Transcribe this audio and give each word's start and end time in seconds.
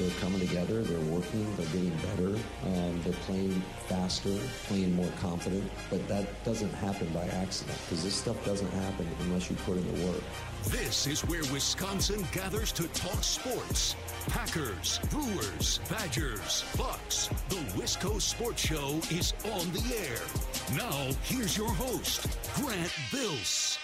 They're 0.00 0.08
coming 0.18 0.40
together. 0.40 0.82
They're 0.82 1.12
working. 1.12 1.44
They're 1.56 1.66
getting 1.66 1.94
better. 1.98 2.34
Um, 2.64 3.02
they're 3.04 3.12
playing 3.26 3.62
faster, 3.86 4.34
playing 4.66 4.96
more 4.96 5.10
confident. 5.20 5.70
But 5.90 6.08
that 6.08 6.42
doesn't 6.42 6.72
happen 6.72 7.06
by 7.08 7.26
accident 7.26 7.78
because 7.84 8.02
this 8.02 8.14
stuff 8.14 8.42
doesn't 8.46 8.70
happen 8.70 9.06
unless 9.20 9.50
you 9.50 9.56
put 9.56 9.76
in 9.76 9.86
the 9.94 10.06
work. 10.06 10.22
This 10.68 11.06
is 11.06 11.20
where 11.26 11.42
Wisconsin 11.52 12.26
gathers 12.32 12.72
to 12.72 12.88
talk 12.88 13.22
sports. 13.22 13.94
Packers, 14.28 15.00
Brewers, 15.10 15.80
Badgers, 15.90 16.64
Bucks. 16.78 17.28
The 17.50 17.56
Wisco 17.76 18.18
Sports 18.22 18.66
Show 18.66 19.00
is 19.10 19.34
on 19.52 19.70
the 19.72 19.84
air. 20.08 20.78
Now, 20.78 21.10
here's 21.24 21.58
your 21.58 21.68
host, 21.74 22.26
Grant 22.54 22.92
Bills. 23.12 23.78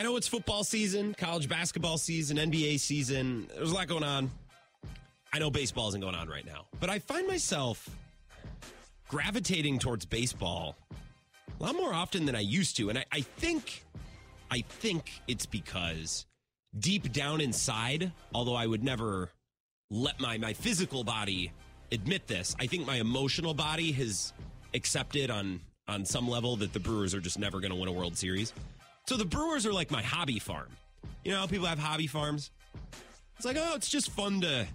I 0.00 0.02
know 0.02 0.16
it's 0.16 0.28
football 0.28 0.64
season, 0.64 1.12
college 1.12 1.46
basketball 1.46 1.98
season, 1.98 2.38
NBA 2.38 2.80
season. 2.80 3.46
There's 3.54 3.70
a 3.70 3.74
lot 3.74 3.86
going 3.86 4.02
on. 4.02 4.30
I 5.30 5.38
know 5.38 5.50
baseball 5.50 5.88
isn't 5.88 6.00
going 6.00 6.14
on 6.14 6.26
right 6.26 6.46
now, 6.46 6.64
but 6.80 6.88
I 6.88 7.00
find 7.00 7.28
myself 7.28 7.86
gravitating 9.08 9.78
towards 9.78 10.06
baseball 10.06 10.74
a 11.60 11.62
lot 11.62 11.74
more 11.74 11.92
often 11.92 12.24
than 12.24 12.34
I 12.34 12.40
used 12.40 12.78
to. 12.78 12.88
And 12.88 12.96
I, 12.96 13.04
I 13.12 13.20
think 13.20 13.84
I 14.50 14.62
think 14.62 15.20
it's 15.28 15.44
because 15.44 16.24
deep 16.78 17.12
down 17.12 17.42
inside, 17.42 18.10
although 18.32 18.56
I 18.56 18.66
would 18.66 18.82
never 18.82 19.28
let 19.90 20.18
my 20.18 20.38
my 20.38 20.54
physical 20.54 21.04
body 21.04 21.52
admit 21.92 22.26
this, 22.26 22.56
I 22.58 22.68
think 22.68 22.86
my 22.86 22.96
emotional 22.96 23.52
body 23.52 23.92
has 23.92 24.32
accepted 24.72 25.30
on 25.30 25.60
on 25.88 26.06
some 26.06 26.26
level 26.26 26.56
that 26.56 26.72
the 26.72 26.80
Brewers 26.80 27.14
are 27.14 27.20
just 27.20 27.38
never 27.38 27.60
going 27.60 27.72
to 27.72 27.76
win 27.76 27.88
a 27.88 27.92
World 27.92 28.16
Series. 28.16 28.54
So 29.10 29.16
the 29.16 29.24
Brewers 29.24 29.66
are 29.66 29.72
like 29.72 29.90
my 29.90 30.02
hobby 30.02 30.38
farm. 30.38 30.68
You 31.24 31.32
know, 31.32 31.44
people 31.48 31.66
have 31.66 31.80
hobby 31.80 32.06
farms. 32.06 32.52
It's 33.36 33.44
like, 33.44 33.56
oh, 33.58 33.74
it's 33.74 33.88
just 33.88 34.12
fun 34.12 34.40
to 34.42 34.68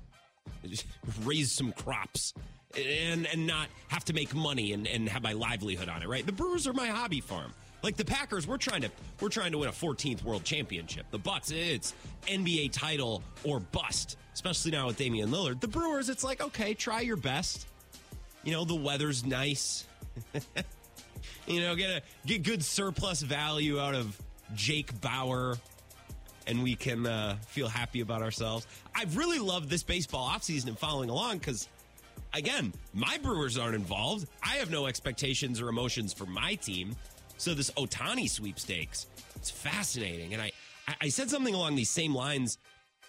raise 1.23 1.54
some 1.54 1.71
crops 1.71 2.34
and 2.77 3.27
and 3.27 3.48
not 3.48 3.70
have 3.87 4.04
to 4.04 4.13
make 4.13 4.35
money 4.35 4.73
and, 4.73 4.87
and 4.87 5.07
have 5.07 5.23
my 5.23 5.32
livelihood 5.32 5.87
on 5.87 6.04
it, 6.04 6.10
right? 6.10 6.26
The 6.26 6.34
Brewers 6.34 6.68
are 6.68 6.73
my 6.73 6.87
hobby 6.87 7.21
farm. 7.21 7.54
Like 7.82 7.95
the 7.95 8.04
Packers, 8.04 8.45
we're 8.45 8.57
trying 8.57 8.82
to 8.82 8.91
we're 9.21 9.29
trying 9.29 9.54
to 9.54 9.57
win 9.57 9.70
a 9.70 9.71
14th 9.71 10.21
World 10.26 10.43
Championship. 10.43 11.05
The 11.12 11.20
Bucks, 11.20 11.51
it's 11.51 11.93
NBA 12.27 12.73
title 12.73 13.23
or 13.45 13.62
bust, 13.62 14.17
especially 14.34 14.71
now 14.71 14.88
with 14.88 14.98
Damian 14.98 15.29
Lillard. 15.29 15.62
The 15.62 15.70
Brewers, 15.70 16.10
it's 16.10 16.26
like 16.26 16.41
okay, 16.41 16.73
try 16.73 16.99
your 16.99 17.15
best. 17.15 17.67
You 18.43 18.51
know, 18.51 18.65
the 18.65 18.76
weather's 18.76 19.26
nice. 19.26 19.85
you 21.48 21.62
know, 21.62 21.73
get 21.77 21.90
a 21.90 22.01
get 22.26 22.43
good 22.43 22.65
surplus 22.65 23.21
value 23.21 23.79
out 23.79 23.95
of 23.95 24.21
Jake 24.54 24.93
Bauers, 25.01 25.60
and 26.48 26.62
we 26.62 26.76
can 26.76 27.05
uh, 27.05 27.38
feel 27.48 27.68
happy 27.68 28.01
about 28.01 28.21
ourselves. 28.21 28.68
I've 28.93 29.18
really 29.18 29.40
loved 29.40 29.70
this 29.70 29.84
baseball 29.84 30.29
offseason 30.29 30.68
and 30.68 30.77
following 30.77 31.10
along 31.10 31.40
because, 31.40 31.68
again, 32.34 32.73
my 32.93 33.18
Brewers 33.18 33.57
aren't 33.57 33.76
involved. 33.76 34.27
I 34.43 34.55
have 34.55 34.70
no 34.70 34.85
expectations 34.85 35.60
or 35.60 35.70
emotions 35.70 36.13
for 36.13 36.26
my 36.26 36.55
team. 36.55 36.96
So 37.38 37.54
this 37.54 37.71
Ohtani 37.71 38.29
sweepstakes, 38.29 39.07
it's 39.35 39.49
fascinating. 39.49 40.34
And 40.34 40.41
I, 40.41 40.51
I 41.01 41.10
said 41.10 41.29
something 41.29 41.54
along 41.54 41.76
these 41.76 41.90
same 41.90 42.13
lines 42.13 42.60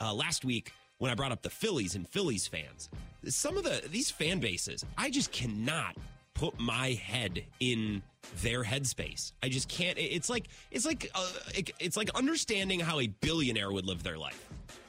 uh, 0.01 0.13
last 0.13 0.45
week 0.45 0.73
when 0.99 1.11
I 1.11 1.15
brought 1.15 1.33
up 1.33 1.43
the 1.43 1.51
Phillies 1.51 1.95
and 1.95 2.09
Phillies 2.09 2.47
fans. 2.47 2.89
Some 3.29 3.57
of 3.57 3.65
the 3.65 3.83
these 3.89 4.11
fan 4.11 4.41
bases, 4.41 4.85
I 4.97 5.11
just 5.11 5.33
cannot 5.33 5.97
put 6.37 6.59
my 6.61 6.91
head 6.91 7.45
in 7.61 8.03
their 8.43 8.63
headspace. 8.63 9.33
I 9.43 9.49
just 9.49 9.69
can't. 9.69 9.99
It's 9.99 10.29
like 10.29 10.49
it's 10.71 10.85
like 10.85 11.11
uh, 11.15 11.31
it's 11.79 11.97
like 11.97 12.11
understanding 12.15 12.81
how 12.81 13.01
a 13.01 13.07
billionaire 13.07 13.71
would 13.71 13.87
live 13.87 14.03
their 14.03 14.19
life. 14.19 14.49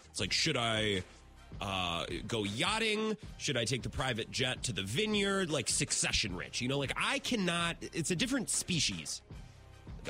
It's 0.10 0.20
like 0.20 0.34
should 0.34 0.58
I 0.58 1.04
uh, 1.62 2.06
go 2.28 2.44
yachting? 2.44 3.18
Should 3.38 3.58
I 3.58 3.66
take 3.66 3.82
the 3.82 3.90
private 3.90 4.30
jet 4.32 4.64
to 4.64 4.74
the 4.74 4.84
vineyard? 4.84 5.50
Like 5.50 5.70
succession 5.70 6.36
rich, 6.36 6.62
you 6.62 6.68
know? 6.68 6.80
Like 6.80 6.94
I 6.98 7.20
cannot. 7.20 7.78
It's 7.82 8.12
a 8.12 8.16
different 8.16 8.50
species. 8.50 9.22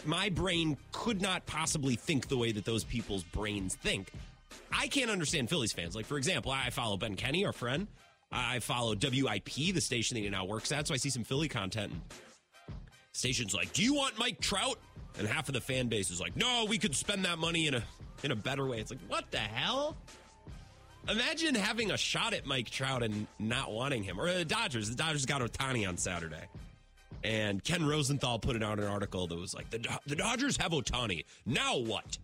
My 0.06 0.30
brain 0.30 0.78
could 0.92 1.22
not 1.22 1.46
possibly 1.46 1.96
think 1.96 2.28
the 2.28 2.38
way 2.38 2.52
that 2.52 2.66
those 2.66 2.84
people's 2.84 3.24
brains 3.24 3.76
think. 3.76 4.12
I 4.72 4.88
can't 4.88 5.10
understand 5.10 5.50
Phillies 5.50 5.74
fans. 5.74 5.96
Like 5.96 6.06
for 6.06 6.18
example, 6.18 6.52
I 6.52 6.70
follow 6.72 6.98
Ben 6.98 7.16
Kenny, 7.16 7.46
our 7.46 7.54
friend. 7.54 7.88
I 8.32 8.60
follow 8.60 8.96
WIP, 8.96 9.46
the 9.46 9.80
station 9.80 10.16
that 10.16 10.22
he 10.22 10.30
now 10.30 10.46
works 10.46 10.72
at, 10.72 10.88
so 10.88 10.94
I 10.94 10.98
see 10.98 11.10
some 11.10 11.24
Philly 11.24 11.48
content. 11.48 11.94
Station's 13.14 13.54
like, 13.54 13.74
"Do 13.74 13.84
you 13.84 13.94
want 13.94 14.18
Mike 14.18 14.40
Trout?" 14.42 14.80
And 15.18 15.28
half 15.28 15.48
of 15.48 15.54
the 15.54 15.62
fan 15.62 15.88
base 15.88 16.12
is 16.12 16.20
like, 16.20 16.36
"No, 16.36 16.66
we 16.66 16.78
could 16.78 16.96
spend 16.96 17.26
that 17.26 17.40
money 17.40 17.68
in 17.68 17.74
a 17.74 17.84
in 18.24 18.32
a 18.32 18.36
better 18.36 18.66
way." 18.68 18.80
It's 18.80 18.92
like, 18.92 19.00
what 19.08 19.32
the 19.32 19.40
hell? 19.40 19.98
Imagine 21.10 21.56
having 21.56 21.92
a 21.92 21.98
shot 21.98 22.34
at 22.34 22.46
Mike 22.46 22.70
Trout 22.70 23.02
and 23.02 23.28
not 23.40 23.72
wanting 23.72 24.04
him, 24.04 24.20
or 24.20 24.32
the 24.32 24.46
Dodgers. 24.46 24.90
The 24.90 24.96
Dodgers 24.96 25.26
got 25.26 25.42
Ohtani 25.42 25.88
on 25.88 25.98
Saturday, 25.98 26.48
and 27.24 27.64
Ken 27.64 27.86
Rosenthal 27.86 28.40
put 28.40 28.62
out 28.62 28.78
an 28.78 28.86
article 28.86 29.26
that 29.28 29.38
was 29.38 29.54
like, 29.54 29.70
"the 29.70 29.80
the 30.06 30.16
Dodgers 30.16 30.58
have 30.58 30.72
Ohtani. 30.74 31.24
Now 31.46 31.78
what?" 31.78 32.18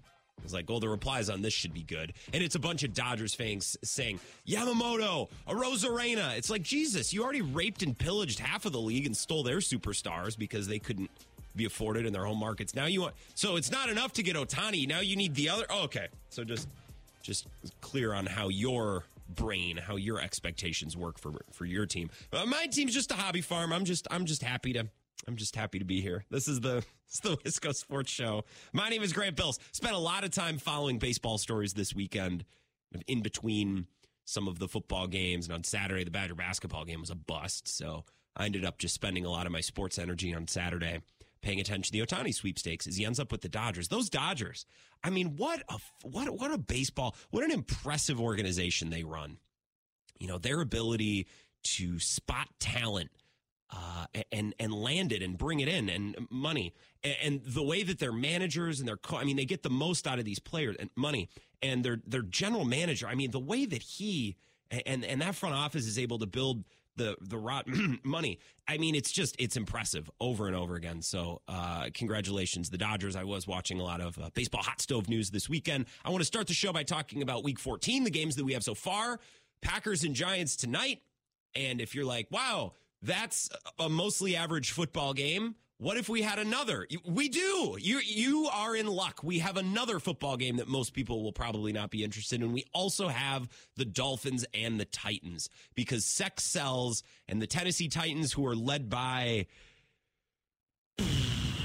It's 0.43 0.53
like, 0.53 0.69
well, 0.69 0.79
the 0.79 0.89
replies 0.89 1.29
on 1.29 1.41
this 1.41 1.53
should 1.53 1.73
be 1.73 1.83
good. 1.83 2.13
And 2.33 2.43
it's 2.43 2.55
a 2.55 2.59
bunch 2.59 2.83
of 2.83 2.93
Dodgers 2.93 3.33
fans 3.33 3.77
saying, 3.83 4.19
Yamamoto, 4.47 5.29
Arozarena. 5.47 6.37
It's 6.37 6.49
like, 6.49 6.61
Jesus, 6.63 7.13
you 7.13 7.23
already 7.23 7.41
raped 7.41 7.83
and 7.83 7.97
pillaged 7.97 8.39
half 8.39 8.65
of 8.65 8.71
the 8.71 8.79
league 8.79 9.05
and 9.05 9.15
stole 9.15 9.43
their 9.43 9.57
superstars 9.57 10.37
because 10.37 10.67
they 10.67 10.79
couldn't 10.79 11.09
be 11.55 11.65
afforded 11.65 12.05
in 12.05 12.13
their 12.13 12.25
home 12.25 12.39
markets. 12.39 12.75
Now 12.75 12.85
you 12.85 13.01
want, 13.01 13.15
so 13.35 13.55
it's 13.55 13.71
not 13.71 13.89
enough 13.89 14.13
to 14.13 14.23
get 14.23 14.35
Ohtani. 14.35 14.87
Now 14.87 15.01
you 15.01 15.15
need 15.15 15.35
the 15.35 15.49
other. 15.49 15.65
Oh, 15.69 15.83
okay. 15.83 16.07
So 16.29 16.43
just, 16.43 16.67
just 17.21 17.47
clear 17.81 18.13
on 18.13 18.25
how 18.25 18.49
your 18.49 19.03
brain, 19.35 19.77
how 19.77 19.95
your 19.95 20.19
expectations 20.19 20.97
work 20.97 21.17
for, 21.19 21.31
for 21.51 21.65
your 21.65 21.85
team. 21.85 22.09
Uh, 22.31 22.45
my 22.45 22.65
team's 22.65 22.93
just 22.93 23.11
a 23.11 23.15
hobby 23.15 23.41
farm. 23.41 23.71
I'm 23.71 23.85
just, 23.85 24.07
I'm 24.11 24.25
just 24.25 24.41
happy 24.41 24.73
to 24.73 24.87
I'm 25.27 25.35
just 25.35 25.55
happy 25.55 25.79
to 25.79 25.85
be 25.85 26.01
here. 26.01 26.25
This 26.29 26.47
is 26.47 26.59
the 26.61 26.83
the 27.23 27.37
Wisco 27.37 27.73
Sports 27.73 28.11
Show. 28.11 28.43
My 28.73 28.89
name 28.89 29.03
is 29.03 29.13
Grant 29.13 29.35
Bills. 29.35 29.59
Spent 29.71 29.93
a 29.93 29.99
lot 29.99 30.23
of 30.23 30.31
time 30.31 30.57
following 30.57 30.99
baseball 30.99 31.37
stories 31.37 31.73
this 31.73 31.93
weekend, 31.93 32.45
in 33.07 33.21
between 33.21 33.87
some 34.25 34.47
of 34.47 34.59
the 34.59 34.67
football 34.67 35.07
games, 35.07 35.45
and 35.45 35.53
on 35.53 35.63
Saturday 35.63 36.03
the 36.03 36.11
Badger 36.11 36.35
basketball 36.35 36.85
game 36.85 37.01
was 37.01 37.09
a 37.09 37.15
bust. 37.15 37.67
So 37.67 38.05
I 38.35 38.45
ended 38.45 38.65
up 38.65 38.77
just 38.77 38.93
spending 38.93 39.25
a 39.25 39.29
lot 39.29 39.45
of 39.45 39.51
my 39.51 39.61
sports 39.61 39.97
energy 39.97 40.33
on 40.33 40.47
Saturday 40.47 41.01
paying 41.41 41.59
attention 41.59 41.91
to 41.91 41.99
the 41.99 42.05
Ohtani 42.05 42.33
sweepstakes 42.33 42.87
as 42.87 42.95
he 42.95 43.05
ends 43.05 43.19
up 43.19 43.31
with 43.31 43.41
the 43.41 43.49
Dodgers. 43.49 43.89
Those 43.89 44.09
Dodgers, 44.09 44.65
I 45.03 45.09
mean, 45.09 45.35
what 45.37 45.61
a 45.69 45.77
what 46.03 46.29
what 46.37 46.51
a 46.51 46.57
baseball, 46.57 47.15
what 47.31 47.43
an 47.43 47.51
impressive 47.51 48.19
organization 48.19 48.89
they 48.89 49.03
run. 49.03 49.37
You 50.19 50.27
know 50.27 50.37
their 50.37 50.61
ability 50.61 51.27
to 51.63 51.99
spot 51.99 52.49
talent 52.59 53.09
uh, 53.73 54.05
and 54.31 54.53
and 54.59 54.73
land 54.73 55.11
it 55.11 55.21
and 55.21 55.37
bring 55.37 55.59
it 55.59 55.67
in 55.67 55.89
and 55.89 56.15
money. 56.29 56.73
And, 57.03 57.15
and, 57.23 57.41
the 57.45 57.63
way 57.63 57.83
that 57.83 57.99
their 57.99 58.11
managers 58.11 58.79
and 58.79 58.87
their 58.87 58.97
co- 58.97 59.17
I 59.17 59.23
mean 59.23 59.35
they 59.35 59.45
get 59.45 59.63
the 59.63 59.69
most 59.69 60.07
out 60.07 60.19
of 60.19 60.25
these 60.25 60.39
players 60.39 60.75
and 60.79 60.89
money. 60.95 61.29
And 61.61 61.83
their 61.83 61.99
their 62.05 62.21
general 62.21 62.65
manager 62.65 63.07
I 63.07 63.15
mean 63.15 63.31
the 63.31 63.39
way 63.39 63.65
that 63.65 63.81
he 63.81 64.37
and 64.85 65.03
and 65.03 65.21
that 65.21 65.35
front 65.35 65.55
office 65.55 65.85
is 65.87 65.97
able 65.97 66.19
to 66.19 66.25
build 66.25 66.63
the 66.95 67.15
the 67.21 67.37
rot 67.37 67.65
money 68.03 68.39
I 68.67 68.77
mean 68.77 68.93
it's 68.93 69.11
just 69.11 69.35
it's 69.39 69.57
impressive 69.57 70.09
over 70.19 70.47
and 70.47 70.55
over 70.55 70.75
again. 70.75 71.01
So 71.01 71.41
uh, 71.47 71.89
congratulations 71.93 72.69
the 72.69 72.77
Dodgers. 72.77 73.15
I 73.15 73.23
was 73.23 73.47
watching 73.47 73.79
a 73.79 73.83
lot 73.83 74.01
of 74.01 74.17
uh, 74.19 74.29
baseball 74.33 74.63
hot 74.63 74.81
stove 74.81 75.09
news 75.09 75.31
this 75.31 75.49
weekend. 75.49 75.85
I 76.05 76.09
want 76.09 76.21
to 76.21 76.25
start 76.25 76.47
the 76.47 76.53
show 76.53 76.73
by 76.73 76.83
talking 76.83 77.21
about 77.21 77.43
week 77.43 77.59
14 77.59 78.03
the 78.03 78.11
games 78.11 78.35
that 78.35 78.43
we 78.43 78.53
have 78.53 78.63
so 78.63 78.75
far. 78.75 79.19
Packers 79.61 80.03
and 80.03 80.13
Giants 80.13 80.55
tonight. 80.55 81.01
And 81.55 81.81
if 81.81 81.95
you're 81.95 82.05
like 82.05 82.27
wow 82.29 82.73
that's 83.03 83.49
a 83.77 83.89
mostly 83.89 84.35
average 84.35 84.71
football 84.71 85.13
game. 85.13 85.55
What 85.77 85.97
if 85.97 86.07
we 86.07 86.21
had 86.21 86.39
another? 86.39 86.87
We 87.05 87.27
do. 87.27 87.75
You 87.77 87.99
you 87.99 88.47
are 88.53 88.73
in 88.73 88.87
luck. 88.87 89.19
We 89.21 89.39
have 89.39 89.57
another 89.57 89.99
football 89.99 90.37
game 90.37 90.55
that 90.57 90.69
most 90.69 90.93
people 90.93 91.21
will 91.21 91.33
probably 91.33 91.73
not 91.73 91.89
be 91.89 92.05
interested 92.05 92.41
in. 92.41 92.53
We 92.53 92.63
also 92.73 93.09
have 93.09 93.49
the 93.75 93.83
Dolphins 93.83 94.45
and 94.53 94.79
the 94.79 94.85
Titans 94.85 95.49
because 95.75 96.05
sex 96.05 96.45
sells 96.45 97.03
and 97.27 97.41
the 97.41 97.47
Tennessee 97.47 97.89
Titans 97.89 98.31
who 98.31 98.45
are 98.45 98.55
led 98.55 98.89
by 98.89 99.47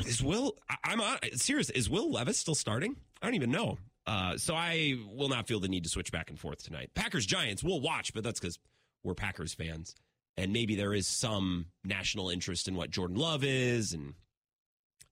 is 0.05 0.21
Will 0.21 0.59
I'm 0.83 1.01
on 1.01 1.19
serious 1.35 1.71
is 1.71 1.89
Will 1.89 2.11
Levis 2.11 2.39
still 2.39 2.57
starting? 2.57 2.97
I 3.23 3.27
don't 3.27 3.37
even 3.37 3.53
know. 3.53 3.79
Uh, 4.05 4.37
so 4.37 4.55
I 4.57 4.97
will 5.15 5.29
not 5.29 5.47
feel 5.47 5.61
the 5.61 5.69
need 5.69 5.85
to 5.85 5.91
switch 5.91 6.11
back 6.11 6.31
and 6.31 6.41
forth 6.41 6.65
tonight. 6.65 6.91
Packers 6.97 7.27
Giants 7.27 7.63
we'll 7.63 7.81
watch, 7.81 8.13
but 8.13 8.25
that's 8.25 8.41
cuz 8.41 8.59
we're 9.05 9.15
Packers 9.15 9.55
fans 9.55 9.95
and 10.39 10.53
maybe 10.53 10.77
there 10.77 10.95
is 10.95 11.09
some 11.09 11.67
national 11.85 12.31
interest 12.31 12.69
in 12.69 12.77
what 12.77 12.91
Jordan 12.91 13.17
Love 13.17 13.43
is, 13.43 13.93
and 13.93 14.15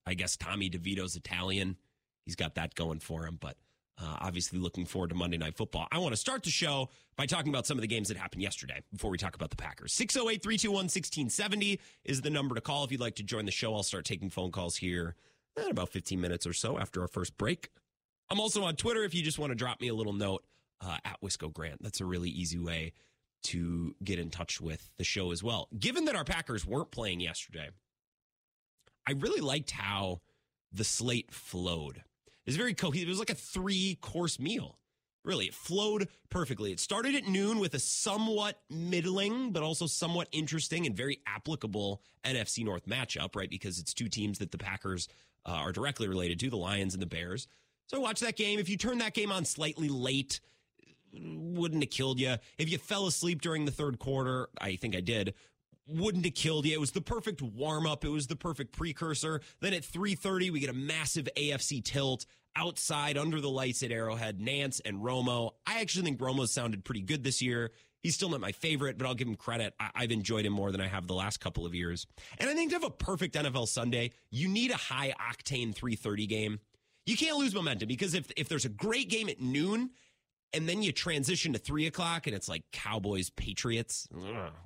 I 0.07 0.15
guess 0.15 0.37
Tommy 0.37 0.71
DeVito's 0.71 1.17
Italian. 1.17 1.77
He's 2.25 2.37
got 2.37 2.55
that 2.55 2.77
going 2.77 3.01
for 3.01 3.27
him, 3.27 3.37
but 3.41 3.57
uh, 4.01 4.19
obviously 4.21 4.61
looking 4.61 4.87
forward 4.87 5.09
to 5.09 5.17
Monday 5.17 5.37
Night 5.37 5.57
Football. 5.57 5.89
I 5.91 5.99
want 5.99 6.13
to 6.13 6.17
start 6.17 6.45
the 6.45 6.51
show 6.51 6.91
by 7.17 7.27
talking 7.27 7.49
about 7.49 7.67
some 7.67 7.77
of 7.77 7.83
the 7.83 7.89
games 7.89 8.07
that 8.07 8.17
happened 8.17 8.43
yesterday 8.43 8.83
before 8.93 9.11
we 9.11 9.19
talk 9.19 9.35
about 9.35 9.51
the 9.51 9.57
Packers. 9.57 9.93
608 9.95 10.43
321 10.45 10.85
1670 10.85 11.81
is 12.05 12.21
the 12.21 12.31
number 12.31 12.55
to 12.55 12.61
call 12.61 12.85
if 12.85 12.93
you'd 12.93 13.01
like 13.01 13.17
to 13.17 13.25
join 13.25 13.47
the 13.47 13.53
show. 13.53 13.75
I'll 13.75 13.83
start 13.83 14.05
taking 14.05 14.31
phone 14.31 14.53
calls 14.53 14.77
here 14.77 15.17
in 15.57 15.71
about 15.73 15.89
15 15.89 16.21
minutes 16.21 16.47
or 16.47 16.53
so 16.53 16.79
after 16.79 17.01
our 17.01 17.09
first 17.09 17.37
break. 17.37 17.71
I'm 18.31 18.39
also 18.39 18.63
on 18.63 18.77
Twitter 18.77 19.03
if 19.03 19.13
you 19.13 19.23
just 19.23 19.41
want 19.41 19.51
to 19.51 19.57
drop 19.57 19.81
me 19.81 19.89
a 19.89 19.95
little 19.95 20.13
note 20.13 20.45
uh, 20.81 20.99
at 21.05 21.21
Wisco 21.21 21.53
Grant. 21.53 21.83
That's 21.83 22.01
a 22.01 22.05
really 22.05 22.31
easy 22.31 22.59
way 22.61 22.93
to 23.47 23.95
get 24.03 24.19
in 24.19 24.31
touch 24.31 24.61
with 24.61 24.91
the 24.99 25.05
show 25.05 25.33
as 25.33 25.43
well. 25.43 25.69
Given 25.79 26.07
that 26.07 26.17
our 26.17 26.25
Packers 26.25 26.67
weren't 26.67 26.91
playing 26.91 27.21
yesterday, 27.21 27.71
I 29.07 29.13
really 29.13 29.41
liked 29.41 29.71
how 29.71 30.21
the 30.73 30.85
slate 30.85 31.33
flowed. 31.33 31.99
It 31.99 32.51
was 32.51 32.57
very 32.57 32.75
cohesive. 32.75 33.09
It 33.09 33.11
was 33.11 33.19
like 33.19 33.31
a 33.31 33.35
three 33.35 33.99
course 34.01 34.39
meal. 34.39 34.79
Really, 35.25 35.47
it 35.47 35.55
flowed 35.55 36.09
perfectly. 36.31 36.71
It 36.71 36.79
started 36.79 37.17
at 37.17 37.27
noon 37.27 37.59
with 37.59 37.75
a 37.75 37.81
somewhat 37.81 38.61
middling, 38.71 39.51
but 39.51 39.65
also 39.65 39.87
somewhat 39.87 40.29
interesting 40.31 40.87
and 40.87 40.97
very 40.97 41.19
applicable 41.27 42.01
NFC 42.25 42.65
North 42.65 42.87
matchup, 42.87 43.35
right? 43.35 43.51
Because 43.51 43.81
it's 43.81 43.93
two 43.93 44.09
teams 44.09 44.39
that 44.39 44.53
the 44.53 44.59
Packers 44.59 45.09
uh, 45.45 45.51
are 45.51 45.73
directly 45.73 46.07
related 46.07 46.39
to, 46.41 46.51
the 46.51 46.57
Lions 46.57 46.95
and 46.95 47.03
the 47.03 47.09
Bears. 47.09 47.49
So 47.89 47.99
watch 47.99 48.21
that 48.21 48.37
game. 48.37 48.61
If 48.61 48.69
you 48.69 48.77
turn 48.77 48.99
that 48.99 49.15
game 49.15 49.33
on 49.33 49.45
slightly 49.45 49.89
late, 49.89 50.41
wouldn't 51.13 51.83
have 51.83 51.91
killed 51.91 52.21
you. 52.21 52.37
If 52.59 52.71
you 52.71 52.79
fell 52.79 53.07
asleep 53.07 53.41
during 53.43 53.65
the 53.65 53.73
third 53.73 53.99
quarter, 53.99 54.49
I 54.61 54.77
think 54.77 54.97
I 54.97 55.01
did, 55.01 55.35
wouldn't 55.87 56.25
have 56.25 56.35
killed 56.35 56.67
you. 56.67 56.73
It 56.75 56.81
was 56.81 56.91
the 56.91 57.01
perfect 57.01 57.41
warm 57.43 57.87
up. 57.87 58.05
It 58.05 58.09
was 58.09 58.27
the 58.27 58.37
perfect 58.37 58.73
precursor. 58.73 59.41
Then 59.61 59.73
at 59.73 59.85
3:30, 59.85 60.51
we 60.51 60.61
get 60.61 60.71
a 60.71 60.75
massive 60.75 61.29
AFC 61.37 61.81
tilt 61.81 62.27
outside 62.57 63.19
under 63.19 63.41
the 63.41 63.51
lights 63.51 63.83
at 63.83 63.91
Arrowhead. 63.93 64.39
Nantz 64.41 64.81
and 64.85 64.99
Romo. 64.99 65.53
I 65.67 65.81
actually 65.81 66.05
think 66.05 66.21
Romo 66.21 66.49
sounded 66.49 66.85
pretty 66.85 67.03
good 67.03 67.23
this 67.23 67.41
year. 67.43 67.73
He's 68.03 68.15
still 68.15 68.29
not 68.29 68.41
my 68.41 68.53
favorite, 68.53 68.99
but 68.99 69.07
I'll 69.07 69.15
give 69.15 69.29
him 69.29 69.35
credit. 69.35 69.75
I- 69.81 70.03
have 70.03 70.13
enjoyed 70.13 70.47
him 70.47 70.53
more 70.53 70.71
than 70.71 70.81
I 70.81 70.87
have 70.87 71.07
the 71.07 71.15
last 71.15 71.39
couple 71.39 71.67
of 71.67 71.75
years. 71.75 72.07
And 72.39 72.49
I 72.49 72.55
think 72.55 72.71
to 72.71 72.77
have 72.77 72.85
a 72.85 72.91
perfect 72.91 73.35
NFL 73.35 73.67
Sunday, 73.67 74.13
you 74.31 74.49
need 74.49 74.71
a 74.71 74.77
high 74.77 75.13
octane 75.21 75.75
3:30 75.75 76.27
game. 76.27 76.61
You 77.05 77.17
can't 77.17 77.37
lose 77.37 77.55
momentum 77.55 77.89
because 77.89 78.15
if 78.15 78.31
if 78.37 78.49
there's 78.49 78.65
a 78.65 78.71
great 78.71 79.09
game 79.09 79.29
at 79.29 79.41
noon 79.41 79.91
and 80.57 80.67
then 80.67 80.83
you 80.83 80.91
transition 80.91 81.53
to 81.53 81.59
three 81.59 81.87
o'clock 81.87 82.27
and 82.27 82.35
it's 82.35 82.49
like 82.49 82.63
Cowboys, 82.73 83.29
Patriots. 83.29 84.09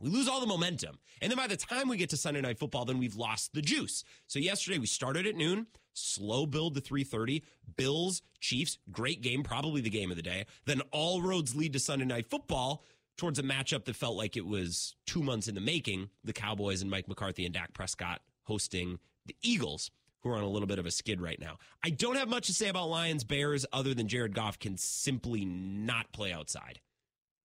We 0.00 0.08
lose 0.08 0.28
all 0.28 0.40
the 0.40 0.46
momentum. 0.46 0.98
And 1.20 1.30
then 1.30 1.36
by 1.36 1.48
the 1.48 1.56
time 1.56 1.88
we 1.88 1.96
get 1.96 2.10
to 2.10 2.16
Sunday 2.16 2.40
night 2.40 2.58
football, 2.58 2.84
then 2.84 2.98
we've 2.98 3.16
lost 3.16 3.52
the 3.54 3.60
juice. 3.60 4.04
So 4.28 4.38
yesterday 4.38 4.78
we 4.78 4.86
started 4.86 5.26
at 5.26 5.34
noon, 5.34 5.66
slow 5.92 6.46
build 6.46 6.76
to 6.76 6.80
3:30, 6.80 7.42
Bills, 7.76 8.22
Chiefs, 8.38 8.78
great 8.92 9.20
game, 9.20 9.42
probably 9.42 9.80
the 9.80 9.90
game 9.90 10.12
of 10.12 10.16
the 10.16 10.22
day. 10.22 10.46
Then 10.64 10.80
all 10.92 11.22
roads 11.22 11.56
lead 11.56 11.72
to 11.72 11.80
Sunday 11.80 12.04
night 12.04 12.30
football 12.30 12.84
towards 13.16 13.40
a 13.40 13.42
matchup 13.42 13.84
that 13.84 13.96
felt 13.96 14.16
like 14.16 14.36
it 14.36 14.46
was 14.46 14.94
two 15.06 15.22
months 15.22 15.48
in 15.48 15.56
the 15.56 15.60
making. 15.60 16.10
The 16.22 16.32
Cowboys 16.32 16.82
and 16.82 16.90
Mike 16.90 17.08
McCarthy 17.08 17.44
and 17.44 17.52
Dak 17.52 17.74
Prescott 17.74 18.22
hosting 18.44 19.00
the 19.26 19.36
Eagles 19.42 19.90
who 20.22 20.30
are 20.30 20.36
on 20.36 20.42
a 20.42 20.48
little 20.48 20.68
bit 20.68 20.78
of 20.78 20.86
a 20.86 20.90
skid 20.90 21.20
right 21.20 21.40
now. 21.40 21.58
I 21.84 21.90
don't 21.90 22.16
have 22.16 22.28
much 22.28 22.46
to 22.46 22.54
say 22.54 22.68
about 22.68 22.88
Lions 22.88 23.24
Bears 23.24 23.66
other 23.72 23.94
than 23.94 24.08
Jared 24.08 24.34
Goff 24.34 24.58
can 24.58 24.76
simply 24.76 25.44
not 25.44 26.12
play 26.12 26.32
outside. 26.32 26.80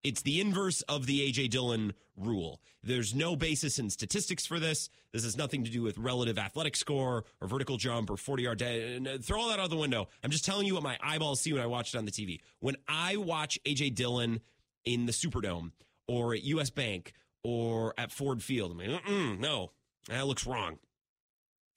It's 0.06 0.22
the 0.22 0.40
inverse 0.40 0.84
of 0.84 1.08
the 1.08 1.32
AJ 1.32 1.50
Dillon 1.50 1.94
rule. 2.16 2.62
There's 2.84 3.16
no 3.16 3.36
basis 3.36 3.80
in 3.80 3.90
statistics 3.90 4.46
for 4.46 4.60
this. 4.60 4.88
This 5.12 5.24
has 5.24 5.36
nothing 5.36 5.64
to 5.64 5.72
do 5.72 5.82
with 5.82 5.98
relative 5.98 6.38
athletic 6.38 6.76
score 6.76 7.26
or 7.42 7.48
vertical 7.48 7.78
jump 7.78 8.12
or 8.12 8.18
40 8.18 8.44
yard. 8.44 8.62
Uh, 8.62 9.18
throw 9.20 9.42
all 9.42 9.50
that 9.50 9.60
out 9.60 9.72
the 9.72 9.78
window. 9.78 10.08
I'm 10.24 10.30
just 10.30 10.46
telling 10.46 10.68
you 10.68 10.76
what 10.76 10.84
my 10.84 11.00
eyeballs 11.02 11.42
see 11.42 11.54
when 11.54 11.62
I 11.64 11.66
watch 11.66 11.96
it 11.96 11.98
on 11.98 12.06
the 12.06 12.12
TV. 12.12 12.40
When 12.60 12.76
I 12.88 13.18
watch 13.18 13.58
AJ 13.66 13.96
Dillon 13.96 14.42
in 14.86 15.08
the 15.08 15.12
Superdome 15.12 15.72
or 16.08 16.36
at 16.36 16.44
US 16.44 16.70
Bank 16.70 17.14
or 17.44 17.96
at 17.98 18.12
Ford 18.12 18.44
Field, 18.44 18.74
I'm 18.74 18.78
like, 18.78 19.10
no, 19.40 19.72
that 20.10 20.28
looks 20.28 20.46
wrong. 20.46 20.78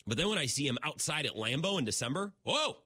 But 0.08 0.16
then 0.16 0.28
when 0.30 0.38
I 0.38 0.46
see 0.46 0.66
him 0.66 0.78
outside 0.82 1.26
at 1.26 1.36
Lambeau 1.36 1.78
in 1.78 1.84
December, 1.84 2.32
whoa, 2.42 2.78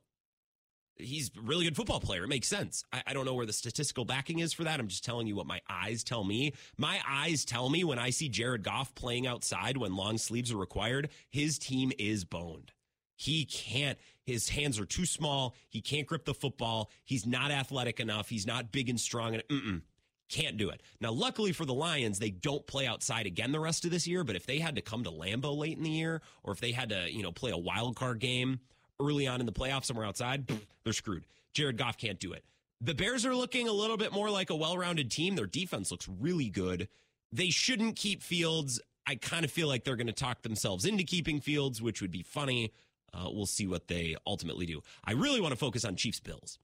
he's 0.97 1.31
a 1.37 1.41
really 1.41 1.65
good 1.65 1.77
football 1.77 2.01
player. 2.01 2.25
It 2.25 2.29
makes 2.29 2.49
sense. 2.49 2.85
I, 2.93 3.03
I, 3.07 3.13
don't 3.13 3.25
know 3.25 3.35
where 3.35 3.47
the 3.47 3.53
statistical 3.53 4.05
backing 4.05 4.41
is 4.41 4.53
for 4.53 4.65
that. 4.65 4.81
I'm 4.81 4.89
just 4.89 5.05
telling 5.05 5.29
you 5.29 5.37
what 5.37 5.47
my 5.47 5.61
eyes 5.71 6.03
tell 6.03 6.25
me. 6.25 6.53
My 6.77 7.01
eyes 7.09 7.45
tell 7.45 7.71
me 7.71 7.85
when 7.85 7.99
I 7.99 8.11
see 8.11 8.29
Jared 8.29 8.65
Goff 8.65 8.95
playing 8.97 9.29
outside 9.29 9.77
when 9.77 9.95
long 9.95 10.19
sleeves 10.19 10.51
are 10.51 10.57
required, 10.57 11.11
his 11.31 11.59
team 11.59 11.93
is 11.97 12.25
boned. 12.25 12.73
He 13.15 13.45
can't, 13.45 13.99
his 14.25 14.49
hands 14.49 14.81
are 14.81 14.85
too 14.85 15.07
small. 15.07 15.55
He 15.69 15.81
can't 15.81 16.09
grip 16.09 16.25
the 16.25 16.35
football. 16.35 16.91
He's 17.05 17.25
not 17.25 17.53
athletic 17.53 18.01
enough. 18.01 18.29
He's 18.29 18.49
not 18.49 18.73
big 18.73 18.89
and 18.89 18.99
strong. 18.99 19.35
And 19.49 19.83
can't 20.32 20.56
do 20.56 20.70
it. 20.70 20.82
Now, 21.00 21.12
luckily 21.12 21.52
for 21.52 21.64
the 21.64 21.75
Lions, 21.75 22.19
they 22.19 22.31
don't 22.31 22.67
play 22.67 22.87
outside 22.87 23.26
again 23.26 23.52
the 23.52 23.61
rest 23.61 23.84
of 23.84 23.90
this 23.90 24.06
year. 24.06 24.25
But 24.25 24.37
if 24.37 24.46
they 24.46 24.58
had 24.58 24.76
to 24.76 24.82
come 24.82 25.05
to 25.05 25.11
Lambeau 25.11 25.56
late 25.56 25.76
in 25.76 25.84
the 25.84 25.90
year, 25.90 26.23
or 26.43 26.52
if 26.52 26.61
they 26.61 26.73
had 26.73 26.88
to, 26.88 27.12
you 27.12 27.23
know, 27.23 27.32
play 27.32 27.50
a 27.50 27.56
wild 27.56 27.96
card 27.96 28.19
game 28.19 28.61
early 29.00 29.26
on 29.26 29.40
in 29.40 29.46
the 29.46 29.52
playoffs 29.52 29.84
somewhere 29.84 30.06
outside, 30.06 30.50
they're 30.84 30.93
screwed. 30.93 31.25
Jared 31.52 31.76
Goff 31.76 31.99
can't 31.99 32.19
do 32.19 32.32
it. 32.32 32.44
The 32.81 32.94
Bears 32.94 33.25
are 33.26 33.37
looking 33.37 33.69
a 33.69 33.73
little 33.73 33.96
bit 33.96 34.12
more 34.12 34.31
like 34.31 34.50
a 34.50 34.56
well 34.56 34.76
rounded 34.76 35.11
team. 35.11 35.37
Their 35.37 35.46
defense 35.46 35.90
looks 35.90 36.08
really 36.08 36.49
good. 36.49 36.88
They 37.31 37.50
shouldn't 37.50 37.96
keep 37.96 38.23
Fields. 38.23 38.81
I 39.06 39.17
kind 39.17 39.44
of 39.44 39.50
feel 39.50 39.69
like 39.69 39.85
they're 39.85 39.96
going 39.96 40.06
to 40.06 40.12
talk 40.12 40.43
themselves 40.43 40.85
into 40.85 41.05
keeping 41.05 41.40
Fields, 41.40 41.82
which 41.82 42.00
would 42.00 42.11
be 42.11 42.23
funny. 42.23 42.73
Uh, 43.12 43.28
we'll 43.31 43.46
see 43.46 43.67
what 43.67 43.88
they 43.88 44.17
ultimately 44.26 44.67
do. 44.67 44.81
I 45.05 45.12
really 45.12 45.40
want 45.40 45.52
to 45.52 45.58
focus 45.58 45.85
on 45.85 45.96
Chiefs 45.96 46.20
Bills. 46.20 46.58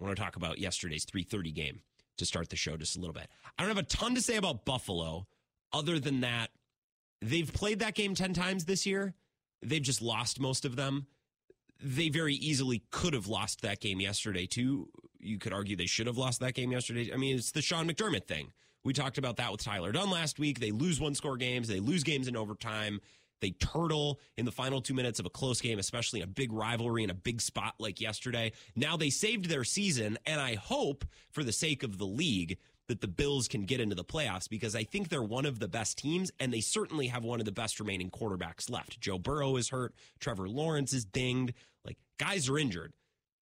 I 0.00 0.04
want 0.04 0.16
to 0.16 0.22
talk 0.22 0.36
about 0.36 0.58
yesterday's 0.58 1.04
3:30 1.04 1.54
game 1.54 1.80
to 2.18 2.26
start 2.26 2.50
the 2.50 2.56
show 2.56 2.76
just 2.76 2.96
a 2.96 3.00
little 3.00 3.14
bit. 3.14 3.28
I 3.58 3.62
don't 3.62 3.68
have 3.68 3.84
a 3.84 3.88
ton 3.88 4.14
to 4.14 4.22
say 4.22 4.36
about 4.36 4.64
Buffalo 4.64 5.26
other 5.72 5.98
than 5.98 6.20
that 6.20 6.50
they've 7.22 7.50
played 7.50 7.78
that 7.78 7.94
game 7.94 8.14
10 8.14 8.34
times 8.34 8.64
this 8.64 8.84
year. 8.84 9.14
They've 9.62 9.82
just 9.82 10.02
lost 10.02 10.40
most 10.40 10.64
of 10.64 10.76
them. 10.76 11.06
They 11.82 12.08
very 12.08 12.34
easily 12.34 12.82
could 12.90 13.14
have 13.14 13.28
lost 13.28 13.62
that 13.62 13.80
game 13.80 14.00
yesterday, 14.00 14.46
too. 14.46 14.88
You 15.18 15.38
could 15.38 15.52
argue 15.52 15.76
they 15.76 15.86
should 15.86 16.06
have 16.06 16.18
lost 16.18 16.40
that 16.40 16.54
game 16.54 16.72
yesterday. 16.72 17.12
I 17.12 17.16
mean, 17.16 17.36
it's 17.36 17.52
the 17.52 17.62
Sean 17.62 17.88
McDermott 17.88 18.26
thing. 18.26 18.52
We 18.84 18.92
talked 18.92 19.18
about 19.18 19.36
that 19.36 19.52
with 19.52 19.62
Tyler 19.62 19.92
Dunne 19.92 20.10
last 20.10 20.40
week. 20.40 20.58
They 20.58 20.72
lose 20.72 21.00
one 21.00 21.14
score 21.14 21.36
games, 21.36 21.68
they 21.68 21.80
lose 21.80 22.02
games 22.02 22.28
in 22.28 22.36
overtime. 22.36 23.00
They 23.42 23.50
turtle 23.50 24.20
in 24.38 24.46
the 24.46 24.52
final 24.52 24.80
two 24.80 24.94
minutes 24.94 25.18
of 25.18 25.26
a 25.26 25.30
close 25.30 25.60
game, 25.60 25.78
especially 25.78 26.20
in 26.20 26.24
a 26.24 26.28
big 26.28 26.52
rivalry 26.52 27.02
in 27.02 27.10
a 27.10 27.14
big 27.14 27.42
spot 27.42 27.74
like 27.78 28.00
yesterday. 28.00 28.52
Now 28.76 28.96
they 28.96 29.10
saved 29.10 29.46
their 29.46 29.64
season, 29.64 30.16
and 30.24 30.40
I 30.40 30.54
hope 30.54 31.04
for 31.32 31.44
the 31.44 31.52
sake 31.52 31.82
of 31.82 31.98
the 31.98 32.06
league 32.06 32.56
that 32.88 33.00
the 33.00 33.08
Bills 33.08 33.48
can 33.48 33.64
get 33.64 33.80
into 33.80 33.96
the 33.96 34.04
playoffs 34.04 34.48
because 34.48 34.76
I 34.76 34.84
think 34.84 35.08
they're 35.08 35.22
one 35.22 35.44
of 35.44 35.58
the 35.58 35.68
best 35.68 35.98
teams, 35.98 36.30
and 36.38 36.52
they 36.52 36.60
certainly 36.60 37.08
have 37.08 37.24
one 37.24 37.40
of 37.40 37.46
the 37.46 37.52
best 37.52 37.80
remaining 37.80 38.10
quarterbacks 38.10 38.70
left. 38.70 39.00
Joe 39.00 39.18
Burrow 39.18 39.56
is 39.56 39.70
hurt, 39.70 39.92
Trevor 40.20 40.48
Lawrence 40.48 40.92
is 40.92 41.04
dinged, 41.04 41.52
like 41.84 41.98
guys 42.18 42.48
are 42.48 42.58
injured. 42.58 42.92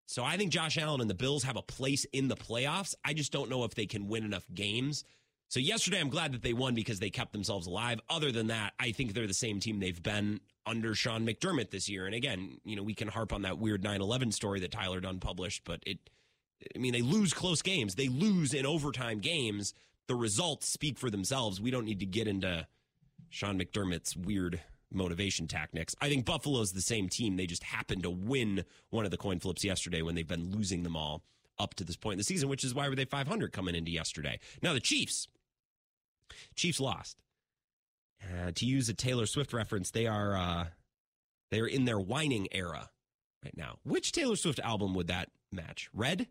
So 0.06 0.24
I 0.24 0.36
think 0.36 0.50
Josh 0.50 0.76
Allen 0.78 1.00
and 1.00 1.10
the 1.10 1.14
Bills 1.14 1.44
have 1.44 1.56
a 1.56 1.62
place 1.62 2.04
in 2.06 2.28
the 2.28 2.36
playoffs. 2.36 2.94
I 3.04 3.12
just 3.12 3.30
don't 3.30 3.50
know 3.50 3.64
if 3.64 3.74
they 3.74 3.86
can 3.86 4.08
win 4.08 4.24
enough 4.24 4.44
games 4.52 5.04
so 5.50 5.58
yesterday, 5.58 5.98
I'm 5.98 6.10
glad 6.10 6.32
that 6.32 6.42
they 6.42 6.52
won 6.52 6.76
because 6.76 7.00
they 7.00 7.10
kept 7.10 7.32
themselves 7.32 7.66
alive. 7.66 8.00
Other 8.08 8.30
than 8.30 8.46
that, 8.46 8.72
I 8.78 8.92
think 8.92 9.14
they're 9.14 9.26
the 9.26 9.34
same 9.34 9.58
team 9.58 9.80
they've 9.80 10.00
been 10.00 10.38
under 10.64 10.94
Sean 10.94 11.26
McDermott 11.26 11.72
this 11.72 11.88
year. 11.88 12.06
And 12.06 12.14
again, 12.14 12.58
you 12.64 12.76
know, 12.76 12.84
we 12.84 12.94
can 12.94 13.08
harp 13.08 13.32
on 13.32 13.42
that 13.42 13.58
weird 13.58 13.82
9/11 13.82 14.32
story 14.32 14.60
that 14.60 14.70
Tyler 14.70 15.00
Dunne 15.00 15.18
published, 15.18 15.64
but 15.64 15.82
it, 15.84 15.98
I 16.72 16.78
mean, 16.78 16.92
they 16.92 17.02
lose 17.02 17.34
close 17.34 17.62
games. 17.62 17.96
They 17.96 18.06
lose 18.06 18.54
in 18.54 18.64
overtime 18.64 19.18
games. 19.18 19.74
The 20.06 20.14
results 20.14 20.68
speak 20.68 21.00
for 21.00 21.10
themselves. 21.10 21.60
We 21.60 21.72
don't 21.72 21.84
need 21.84 21.98
to 21.98 22.06
get 22.06 22.28
into 22.28 22.68
Sean 23.28 23.58
McDermott's 23.58 24.16
weird 24.16 24.60
motivation 24.92 25.48
tactics. 25.48 25.96
I 26.00 26.08
think 26.08 26.26
Buffalo's 26.26 26.74
the 26.74 26.80
same 26.80 27.08
team. 27.08 27.36
They 27.36 27.46
just 27.46 27.64
happened 27.64 28.04
to 28.04 28.10
win 28.10 28.64
one 28.90 29.04
of 29.04 29.10
the 29.10 29.16
coin 29.16 29.40
flips 29.40 29.64
yesterday 29.64 30.02
when 30.02 30.14
they've 30.14 30.28
been 30.28 30.52
losing 30.52 30.84
them 30.84 30.94
all 30.94 31.24
up 31.58 31.74
to 31.74 31.84
this 31.84 31.96
point 31.96 32.14
in 32.14 32.18
the 32.18 32.24
season, 32.24 32.48
which 32.48 32.62
is 32.62 32.72
why 32.72 32.88
were 32.88 32.94
they 32.94 33.04
500 33.04 33.52
coming 33.52 33.74
into 33.74 33.90
yesterday. 33.90 34.38
Now 34.62 34.72
the 34.72 34.80
Chiefs, 34.80 35.28
Chiefs 36.54 36.80
lost. 36.80 37.20
Uh, 38.22 38.50
to 38.54 38.66
use 38.66 38.88
a 38.88 38.94
Taylor 38.94 39.26
Swift 39.26 39.52
reference, 39.52 39.90
they 39.90 40.06
are 40.06 40.36
uh, 40.36 40.66
they 41.50 41.60
are 41.60 41.66
in 41.66 41.84
their 41.84 41.98
whining 41.98 42.48
era 42.52 42.90
right 43.44 43.56
now. 43.56 43.78
Which 43.82 44.12
Taylor 44.12 44.36
Swift 44.36 44.60
album 44.60 44.94
would 44.94 45.06
that 45.06 45.30
match? 45.50 45.88
Red? 45.94 46.28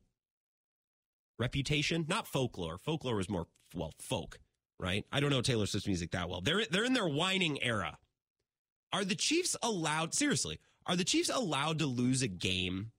Reputation? 1.40 2.06
Not 2.08 2.28
folklore. 2.28 2.78
Folklore 2.78 3.20
is 3.20 3.30
more 3.30 3.48
well 3.74 3.94
folk, 4.00 4.40
right? 4.80 5.06
I 5.12 5.20
don't 5.20 5.32
know 5.32 5.42
Taylor 5.42 5.66
Swift 5.66 5.88
music 5.88 6.12
that 6.12 6.30
well. 6.30 6.42
They're 6.42 6.66
they're 6.70 6.86
in 6.86 6.94
their 6.94 7.08
whining 7.08 7.62
era. 7.64 7.98
Are 8.92 9.06
the 9.06 9.16
Chiefs 9.16 9.56
allowed 9.62 10.14
seriously? 10.14 10.60
Are 10.86 10.96
the 10.96 11.04
Chiefs 11.04 11.30
allowed 11.30 11.80
to 11.80 11.86
lose 11.86 12.22
a 12.22 12.28
game 12.28 12.92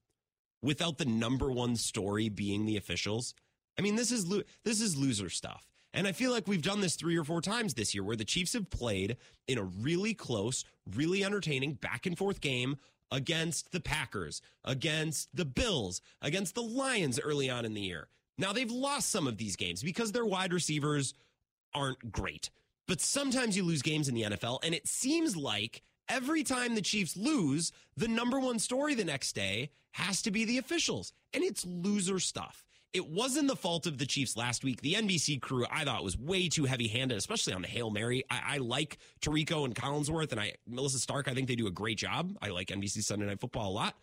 without 0.63 0.99
the 0.99 1.05
number 1.05 1.51
one 1.51 1.77
story 1.77 2.29
being 2.29 2.65
the 2.65 2.77
officials? 2.77 3.35
I 3.79 3.83
mean, 3.83 3.97
this 3.97 4.13
is 4.13 4.29
this 4.65 4.81
is 4.81 4.97
loser 4.97 5.29
stuff. 5.29 5.70
And 5.93 6.07
I 6.07 6.13
feel 6.13 6.31
like 6.31 6.47
we've 6.47 6.63
done 6.63 6.81
this 6.81 6.95
three 6.95 7.19
or 7.19 7.25
four 7.25 7.41
times 7.41 7.75
this 7.75 7.95
year 7.95 8.05
where 8.05 8.17
the 8.17 8.25
Chiefs 8.25 8.53
have 8.53 8.71
played 8.71 9.17
in 9.49 9.59
a 9.59 9.65
really 9.65 10.15
close, 10.15 10.65
really 10.95 11.25
entertaining 11.25 11.75
back 11.75 12.07
and 12.07 12.17
forth 12.17 12.41
game 12.41 12.77
against 13.11 13.73
the 13.73 13.81
Packers, 13.81 14.41
against 14.65 15.35
the 15.35 15.45
Bills, 15.45 16.01
against 16.23 16.55
the 16.55 16.63
Lions 16.63 17.19
early 17.19 17.51
on 17.51 17.65
in 17.65 17.75
the 17.75 17.81
year. 17.81 18.09
Now 18.39 18.53
they've 18.53 18.71
lost 18.71 19.11
some 19.11 19.27
of 19.27 19.37
these 19.37 19.57
games 19.57 19.83
because 19.83 20.13
their 20.13 20.25
wide 20.25 20.53
receivers 20.53 21.15
aren't 21.75 22.13
great. 22.13 22.51
But 22.87 23.01
sometimes 23.01 23.57
you 23.57 23.65
lose 23.65 23.83
games 23.83 24.09
in 24.09 24.15
the 24.15 24.23
NFL, 24.23 24.61
and 24.65 24.75
it 24.75 24.89
seems 24.89 25.37
like 25.37 25.83
every 26.09 26.43
time 26.43 26.75
the 26.75 26.83
Chiefs 26.83 27.17
lose, 27.17 27.73
the 27.97 28.09
number 28.09 28.41
one 28.41 28.59
story 28.59 28.95
the 28.95 29.05
next 29.05 29.35
day 29.35 29.71
has 29.93 30.23
to 30.23 30.31
be 30.31 30.45
the 30.45 30.59
officials. 30.59 31.13
And 31.33 31.45
it's 31.45 31.65
loser 31.65 32.19
stuff. 32.19 32.65
It 32.93 33.09
wasn't 33.09 33.47
the 33.47 33.57
fault 33.57 33.87
of 33.87 33.99
the 33.99 34.07
Chiefs 34.07 34.37
last 34.37 34.65
week. 34.65 34.81
The 34.81 34.95
NBC 34.95 35.41
crew, 35.41 35.65
I 35.71 35.85
thought, 35.85 36.03
was 36.03 36.19
way 36.19 36.49
too 36.49 36.65
heavy 36.65 36.89
handed, 36.89 37.17
especially 37.19 37.53
on 37.53 37.63
the 37.63 37.69
Hail 37.69 37.91
Mary. 37.91 38.25
I, 38.29 38.55
I 38.55 38.59
like 38.59 38.99
Tirico 39.21 39.65
and 39.65 39.75
Collinsworth 39.75 40.33
and 40.33 40.41
I 40.41 40.55
Melissa 40.67 40.99
Stark. 40.99 41.29
I 41.29 41.35
think 41.35 41.47
they 41.47 41.55
do 41.55 41.69
a 41.69 41.73
great 41.73 41.99
job. 41.99 42.37
I 42.43 42.49
like 42.49 42.69
NBC 42.69 43.05
Sunday 43.05 43.27
Night 43.27 43.41
Football 43.41 43.71
a 43.71 43.75
lot. 43.75 43.97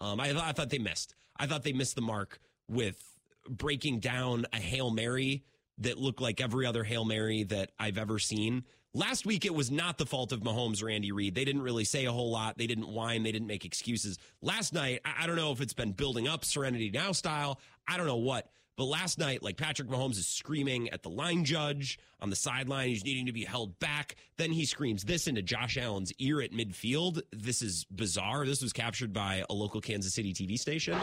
Um, 0.00 0.20
I, 0.20 0.30
I 0.30 0.52
thought 0.52 0.70
they 0.70 0.78
missed. 0.78 1.14
I 1.36 1.46
thought 1.46 1.64
they 1.64 1.74
missed 1.74 1.96
the 1.96 2.02
mark 2.02 2.38
with 2.66 3.02
breaking 3.48 4.00
down 4.00 4.46
a 4.52 4.58
Hail 4.58 4.90
Mary 4.90 5.44
that 5.78 5.98
looked 5.98 6.20
like 6.20 6.40
every 6.40 6.66
other 6.66 6.84
Hail 6.84 7.04
Mary 7.04 7.42
that 7.44 7.72
I've 7.78 7.98
ever 7.98 8.18
seen. 8.18 8.64
Last 8.92 9.24
week, 9.24 9.44
it 9.44 9.54
was 9.54 9.70
not 9.70 9.98
the 9.98 10.06
fault 10.06 10.32
of 10.32 10.40
Mahomes 10.40 10.82
or 10.82 10.90
Andy 10.90 11.12
Reid. 11.12 11.36
They 11.36 11.44
didn't 11.44 11.62
really 11.62 11.84
say 11.84 12.06
a 12.06 12.12
whole 12.12 12.30
lot. 12.30 12.58
They 12.58 12.66
didn't 12.66 12.88
whine. 12.88 13.22
They 13.22 13.30
didn't 13.30 13.46
make 13.46 13.64
excuses. 13.64 14.18
Last 14.42 14.74
night, 14.74 15.00
I 15.04 15.28
don't 15.28 15.36
know 15.36 15.52
if 15.52 15.60
it's 15.60 15.72
been 15.72 15.92
building 15.92 16.26
up 16.26 16.44
Serenity 16.44 16.90
Now 16.90 17.12
style. 17.12 17.60
I 17.88 17.96
don't 17.96 18.06
know 18.06 18.16
what. 18.16 18.48
But 18.76 18.84
last 18.84 19.18
night, 19.18 19.42
like 19.42 19.58
Patrick 19.58 19.88
Mahomes 19.88 20.16
is 20.16 20.26
screaming 20.26 20.88
at 20.88 21.02
the 21.02 21.10
line 21.10 21.44
judge 21.44 21.98
on 22.20 22.30
the 22.30 22.36
sideline. 22.36 22.88
He's 22.88 23.04
needing 23.04 23.26
to 23.26 23.32
be 23.32 23.44
held 23.44 23.78
back. 23.78 24.16
Then 24.38 24.52
he 24.52 24.64
screams 24.64 25.04
this 25.04 25.26
into 25.26 25.42
Josh 25.42 25.76
Allen's 25.76 26.12
ear 26.18 26.40
at 26.40 26.52
midfield. 26.52 27.20
This 27.30 27.60
is 27.60 27.84
bizarre. 27.94 28.46
This 28.46 28.62
was 28.62 28.72
captured 28.72 29.12
by 29.12 29.44
a 29.50 29.52
local 29.52 29.82
Kansas 29.82 30.14
City 30.14 30.32
TV 30.32 30.56
station. 30.56 30.98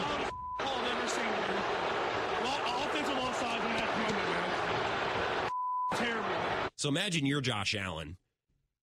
So 6.78 6.88
imagine 6.88 7.26
you're 7.26 7.40
Josh 7.40 7.74
Allen. 7.74 8.16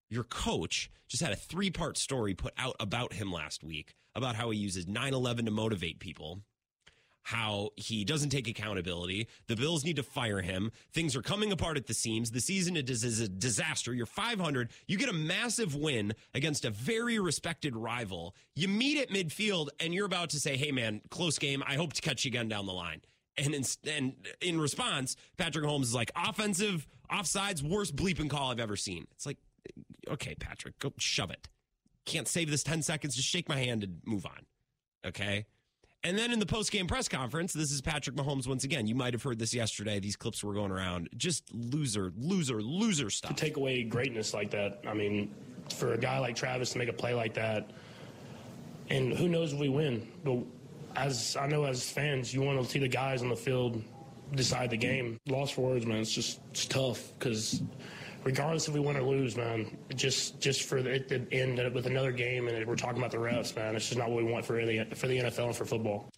Your 0.09 0.25
coach 0.25 0.91
just 1.07 1.23
had 1.23 1.31
a 1.31 1.37
three 1.37 1.69
part 1.71 1.97
story 1.97 2.33
put 2.33 2.53
out 2.57 2.75
about 2.79 3.13
him 3.13 3.31
last 3.31 3.63
week 3.63 3.95
about 4.15 4.35
how 4.35 4.49
he 4.49 4.57
uses 4.57 4.87
9 4.87 5.13
11 5.13 5.45
to 5.45 5.51
motivate 5.51 5.99
people, 5.99 6.41
how 7.25 7.71
he 7.75 8.05
doesn't 8.05 8.29
take 8.29 8.47
accountability. 8.47 9.27
The 9.47 9.55
Bills 9.55 9.83
need 9.83 9.95
to 9.95 10.03
fire 10.03 10.41
him. 10.41 10.71
Things 10.93 11.15
are 11.15 11.23
coming 11.23 11.51
apart 11.51 11.75
at 11.75 11.87
the 11.87 11.93
seams. 11.95 12.29
The 12.29 12.39
season 12.39 12.77
is 12.77 13.19
a 13.19 13.27
disaster. 13.27 13.95
You're 13.95 14.05
500. 14.05 14.69
You 14.87 14.95
get 14.99 15.09
a 15.09 15.13
massive 15.13 15.73
win 15.73 16.13
against 16.35 16.65
a 16.65 16.69
very 16.69 17.17
respected 17.17 17.75
rival. 17.75 18.35
You 18.55 18.67
meet 18.67 19.01
at 19.01 19.09
midfield, 19.09 19.69
and 19.79 19.91
you're 19.91 20.05
about 20.05 20.29
to 20.29 20.39
say, 20.39 20.55
hey, 20.55 20.71
man, 20.71 21.01
close 21.09 21.39
game. 21.39 21.63
I 21.65 21.77
hope 21.77 21.93
to 21.93 22.01
catch 22.03 22.25
you 22.25 22.29
again 22.29 22.47
down 22.47 22.67
the 22.67 22.73
line. 22.73 23.01
And 23.37 23.55
in, 23.55 23.65
and 23.91 24.13
in 24.39 24.61
response, 24.61 25.15
Patrick 25.35 25.65
Mahomes 25.65 25.81
is 25.81 25.95
like, 25.95 26.11
offensive, 26.15 26.87
offsides, 27.11 27.63
worst 27.63 27.95
bleeping 27.95 28.29
call 28.29 28.51
I've 28.51 28.59
ever 28.59 28.75
seen. 28.75 29.07
It's 29.15 29.25
like, 29.25 29.37
okay, 30.07 30.35
Patrick, 30.35 30.77
go 30.77 30.93
shove 30.99 31.31
it. 31.31 31.49
Can't 32.05 32.27
save 32.27 32.51
this 32.51 32.61
10 32.61 32.83
seconds. 32.83 33.15
Just 33.15 33.27
shake 33.27 33.49
my 33.49 33.57
hand 33.57 33.83
and 33.83 34.01
move 34.05 34.27
on. 34.27 34.45
Okay. 35.07 35.47
And 36.05 36.15
then 36.15 36.31
in 36.31 36.37
the 36.37 36.45
post 36.45 36.71
game 36.71 36.85
press 36.85 37.07
conference, 37.07 37.51
this 37.51 37.71
is 37.71 37.81
Patrick 37.81 38.15
Mahomes 38.15 38.45
once 38.45 38.63
again. 38.63 38.85
You 38.85 38.93
might 38.93 39.15
have 39.15 39.23
heard 39.23 39.39
this 39.39 39.55
yesterday. 39.55 39.99
These 39.99 40.15
clips 40.15 40.43
were 40.43 40.53
going 40.53 40.71
around. 40.71 41.09
Just 41.17 41.51
loser, 41.51 42.13
loser, 42.15 42.61
loser 42.61 43.09
stuff. 43.09 43.35
To 43.35 43.35
take 43.35 43.57
away 43.57 43.81
greatness 43.81 44.31
like 44.31 44.51
that, 44.51 44.81
I 44.87 44.93
mean, 44.93 45.33
for 45.73 45.93
a 45.93 45.97
guy 45.97 46.19
like 46.19 46.35
Travis 46.35 46.73
to 46.73 46.77
make 46.77 46.89
a 46.89 46.93
play 46.93 47.15
like 47.15 47.33
that, 47.33 47.71
and 48.91 49.13
who 49.13 49.27
knows 49.27 49.53
if 49.53 49.59
we 49.59 49.67
win, 49.67 50.07
but 50.23 50.37
as 50.95 51.35
I 51.35 51.47
know 51.47 51.63
as 51.65 51.89
fans, 51.89 52.31
you 52.31 52.43
want 52.43 52.63
to 52.63 52.69
see 52.69 52.77
the 52.77 52.87
guys 52.87 53.23
on 53.23 53.29
the 53.29 53.35
field 53.35 53.81
decide 54.35 54.69
the 54.69 54.77
game. 54.77 55.19
Lost 55.25 55.55
for 55.55 55.61
words, 55.61 55.87
man. 55.87 55.97
It's 55.97 56.11
just 56.11 56.39
it's 56.51 56.67
tough 56.67 57.13
because 57.17 57.63
regardless 58.25 58.67
if 58.67 58.73
we 58.73 58.79
win 58.79 58.97
or 58.97 59.03
lose, 59.03 59.37
man, 59.37 59.77
just 59.95 60.41
just 60.41 60.63
for 60.63 60.77
it 60.77 61.07
to 61.07 61.25
end 61.31 61.73
with 61.73 61.85
another 61.85 62.11
game 62.11 62.47
and 62.47 62.67
we're 62.67 62.75
talking 62.75 62.97
about 62.97 63.11
the 63.11 63.17
refs, 63.17 63.55
man. 63.55 63.75
It's 63.75 63.87
just 63.87 63.97
not 63.97 64.09
what 64.09 64.23
we 64.23 64.29
want 64.29 64.43
for 64.43 64.65
the 64.65 64.85
for 64.95 65.07
the 65.07 65.19
NFL 65.19 65.45
and 65.45 65.55
for 65.55 65.63
football. 65.63 66.11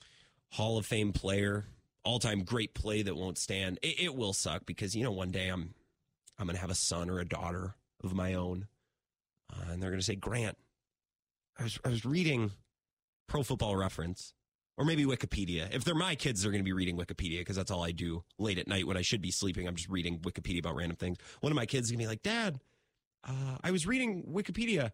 Hall 0.49 0.77
of 0.77 0.85
Fame 0.85 1.11
player, 1.11 1.65
all 2.03 2.17
time 2.17 2.43
great 2.43 2.73
play 2.73 3.03
that 3.03 3.15
won't 3.15 3.37
stand. 3.37 3.77
It, 3.83 3.99
it 3.99 4.15
will 4.15 4.33
suck 4.33 4.65
because 4.65 4.95
you 4.95 5.03
know 5.03 5.11
one 5.11 5.29
day 5.29 5.49
I'm 5.49 5.73
I'm 6.39 6.47
gonna 6.47 6.57
have 6.57 6.71
a 6.71 6.75
son 6.75 7.09
or 7.09 7.19
a 7.19 7.25
daughter 7.25 7.75
of 8.03 8.15
my 8.15 8.33
own, 8.33 8.67
uh, 9.53 9.71
and 9.71 9.83
they're 9.83 9.91
gonna 9.91 10.01
say 10.01 10.15
Grant. 10.15 10.57
I 11.59 11.63
was 11.63 11.79
I 11.83 11.89
was 11.89 12.05
reading 12.05 12.51
Pro 13.27 13.43
Football 13.43 13.75
Reference 13.75 14.33
or 14.77 14.85
maybe 14.85 15.05
Wikipedia. 15.05 15.73
If 15.73 15.83
they're 15.83 15.95
my 15.95 16.15
kids, 16.15 16.41
they're 16.41 16.51
going 16.51 16.63
to 16.63 16.65
be 16.65 16.73
reading 16.73 16.97
Wikipedia 16.97 17.39
because 17.39 17.55
that's 17.55 17.71
all 17.71 17.83
I 17.83 17.91
do 17.91 18.23
late 18.37 18.57
at 18.57 18.67
night 18.67 18.85
when 18.87 18.97
I 18.97 19.01
should 19.01 19.21
be 19.21 19.31
sleeping. 19.31 19.67
I'm 19.67 19.75
just 19.75 19.89
reading 19.89 20.19
Wikipedia 20.19 20.59
about 20.59 20.75
random 20.75 20.97
things. 20.97 21.17
One 21.41 21.51
of 21.51 21.55
my 21.55 21.65
kids 21.65 21.87
is 21.87 21.91
going 21.91 21.99
to 21.99 22.03
be 22.03 22.07
like, 22.07 22.23
Dad, 22.23 22.59
uh, 23.27 23.57
I 23.63 23.71
was 23.71 23.87
reading 23.87 24.23
Wikipedia 24.31 24.91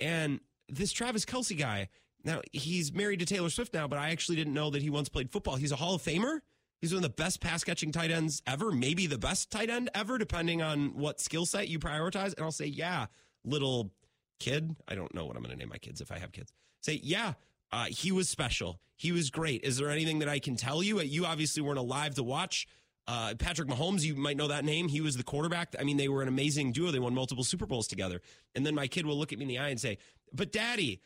and 0.00 0.40
this 0.68 0.92
Travis 0.92 1.24
Kelce 1.24 1.58
guy, 1.58 1.88
now 2.24 2.40
he's 2.52 2.92
married 2.92 3.20
to 3.20 3.26
Taylor 3.26 3.50
Swift 3.50 3.74
now, 3.74 3.86
but 3.86 3.98
I 3.98 4.10
actually 4.10 4.36
didn't 4.36 4.54
know 4.54 4.70
that 4.70 4.82
he 4.82 4.90
once 4.90 5.08
played 5.08 5.30
football. 5.30 5.56
He's 5.56 5.72
a 5.72 5.76
Hall 5.76 5.94
of 5.94 6.02
Famer. 6.02 6.40
He's 6.80 6.92
one 6.92 7.02
of 7.04 7.10
the 7.10 7.22
best 7.22 7.40
pass 7.40 7.64
catching 7.64 7.92
tight 7.92 8.10
ends 8.10 8.42
ever, 8.46 8.70
maybe 8.70 9.06
the 9.06 9.18
best 9.18 9.50
tight 9.50 9.70
end 9.70 9.90
ever, 9.94 10.18
depending 10.18 10.60
on 10.60 10.96
what 10.96 11.20
skill 11.20 11.46
set 11.46 11.68
you 11.68 11.78
prioritize. 11.78 12.34
And 12.34 12.44
I'll 12.44 12.52
say, 12.52 12.66
yeah, 12.66 13.06
little 13.44 13.92
kid. 14.40 14.74
I 14.88 14.94
don't 14.94 15.14
know 15.14 15.24
what 15.24 15.36
I'm 15.36 15.42
going 15.42 15.54
to 15.54 15.58
name 15.58 15.70
my 15.70 15.78
kids 15.78 16.00
if 16.00 16.12
I 16.12 16.18
have 16.18 16.32
kids. 16.32 16.52
Say, 16.82 17.00
yeah, 17.02 17.34
uh, 17.72 17.86
he 17.86 18.12
was 18.12 18.28
special. 18.28 18.80
He 18.96 19.12
was 19.12 19.30
great. 19.30 19.64
Is 19.64 19.76
there 19.78 19.90
anything 19.90 20.20
that 20.20 20.28
I 20.28 20.38
can 20.38 20.56
tell 20.56 20.82
you? 20.82 21.00
You 21.00 21.26
obviously 21.26 21.62
weren't 21.62 21.78
alive 21.78 22.14
to 22.14 22.22
watch. 22.22 22.66
Uh, 23.06 23.34
Patrick 23.38 23.68
Mahomes, 23.68 24.02
you 24.02 24.14
might 24.14 24.36
know 24.36 24.48
that 24.48 24.64
name. 24.64 24.88
He 24.88 25.00
was 25.00 25.16
the 25.16 25.22
quarterback. 25.22 25.74
I 25.78 25.84
mean, 25.84 25.96
they 25.96 26.08
were 26.08 26.22
an 26.22 26.28
amazing 26.28 26.72
duo. 26.72 26.90
They 26.90 26.98
won 26.98 27.14
multiple 27.14 27.44
Super 27.44 27.66
Bowls 27.66 27.86
together. 27.86 28.22
And 28.54 28.64
then 28.64 28.74
my 28.74 28.86
kid 28.86 29.04
will 29.04 29.18
look 29.18 29.32
at 29.32 29.38
me 29.38 29.44
in 29.44 29.48
the 29.48 29.58
eye 29.58 29.68
and 29.68 29.80
say, 29.80 29.98
But 30.32 30.52
daddy, 30.52 31.02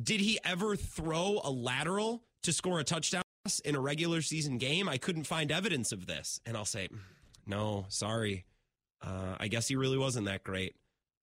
did 0.00 0.20
he 0.20 0.38
ever 0.44 0.76
throw 0.76 1.40
a 1.42 1.50
lateral 1.50 2.24
to 2.42 2.52
score 2.52 2.80
a 2.80 2.84
touchdown 2.84 3.22
in 3.64 3.74
a 3.76 3.80
regular 3.80 4.20
season 4.20 4.58
game? 4.58 4.88
I 4.88 4.98
couldn't 4.98 5.24
find 5.24 5.50
evidence 5.50 5.92
of 5.92 6.06
this. 6.06 6.40
And 6.44 6.56
I'll 6.56 6.64
say, 6.66 6.88
No, 7.46 7.86
sorry. 7.88 8.44
Uh, 9.00 9.36
I 9.40 9.48
guess 9.48 9.68
he 9.68 9.76
really 9.76 9.98
wasn't 9.98 10.26
that 10.26 10.44
great. 10.44 10.76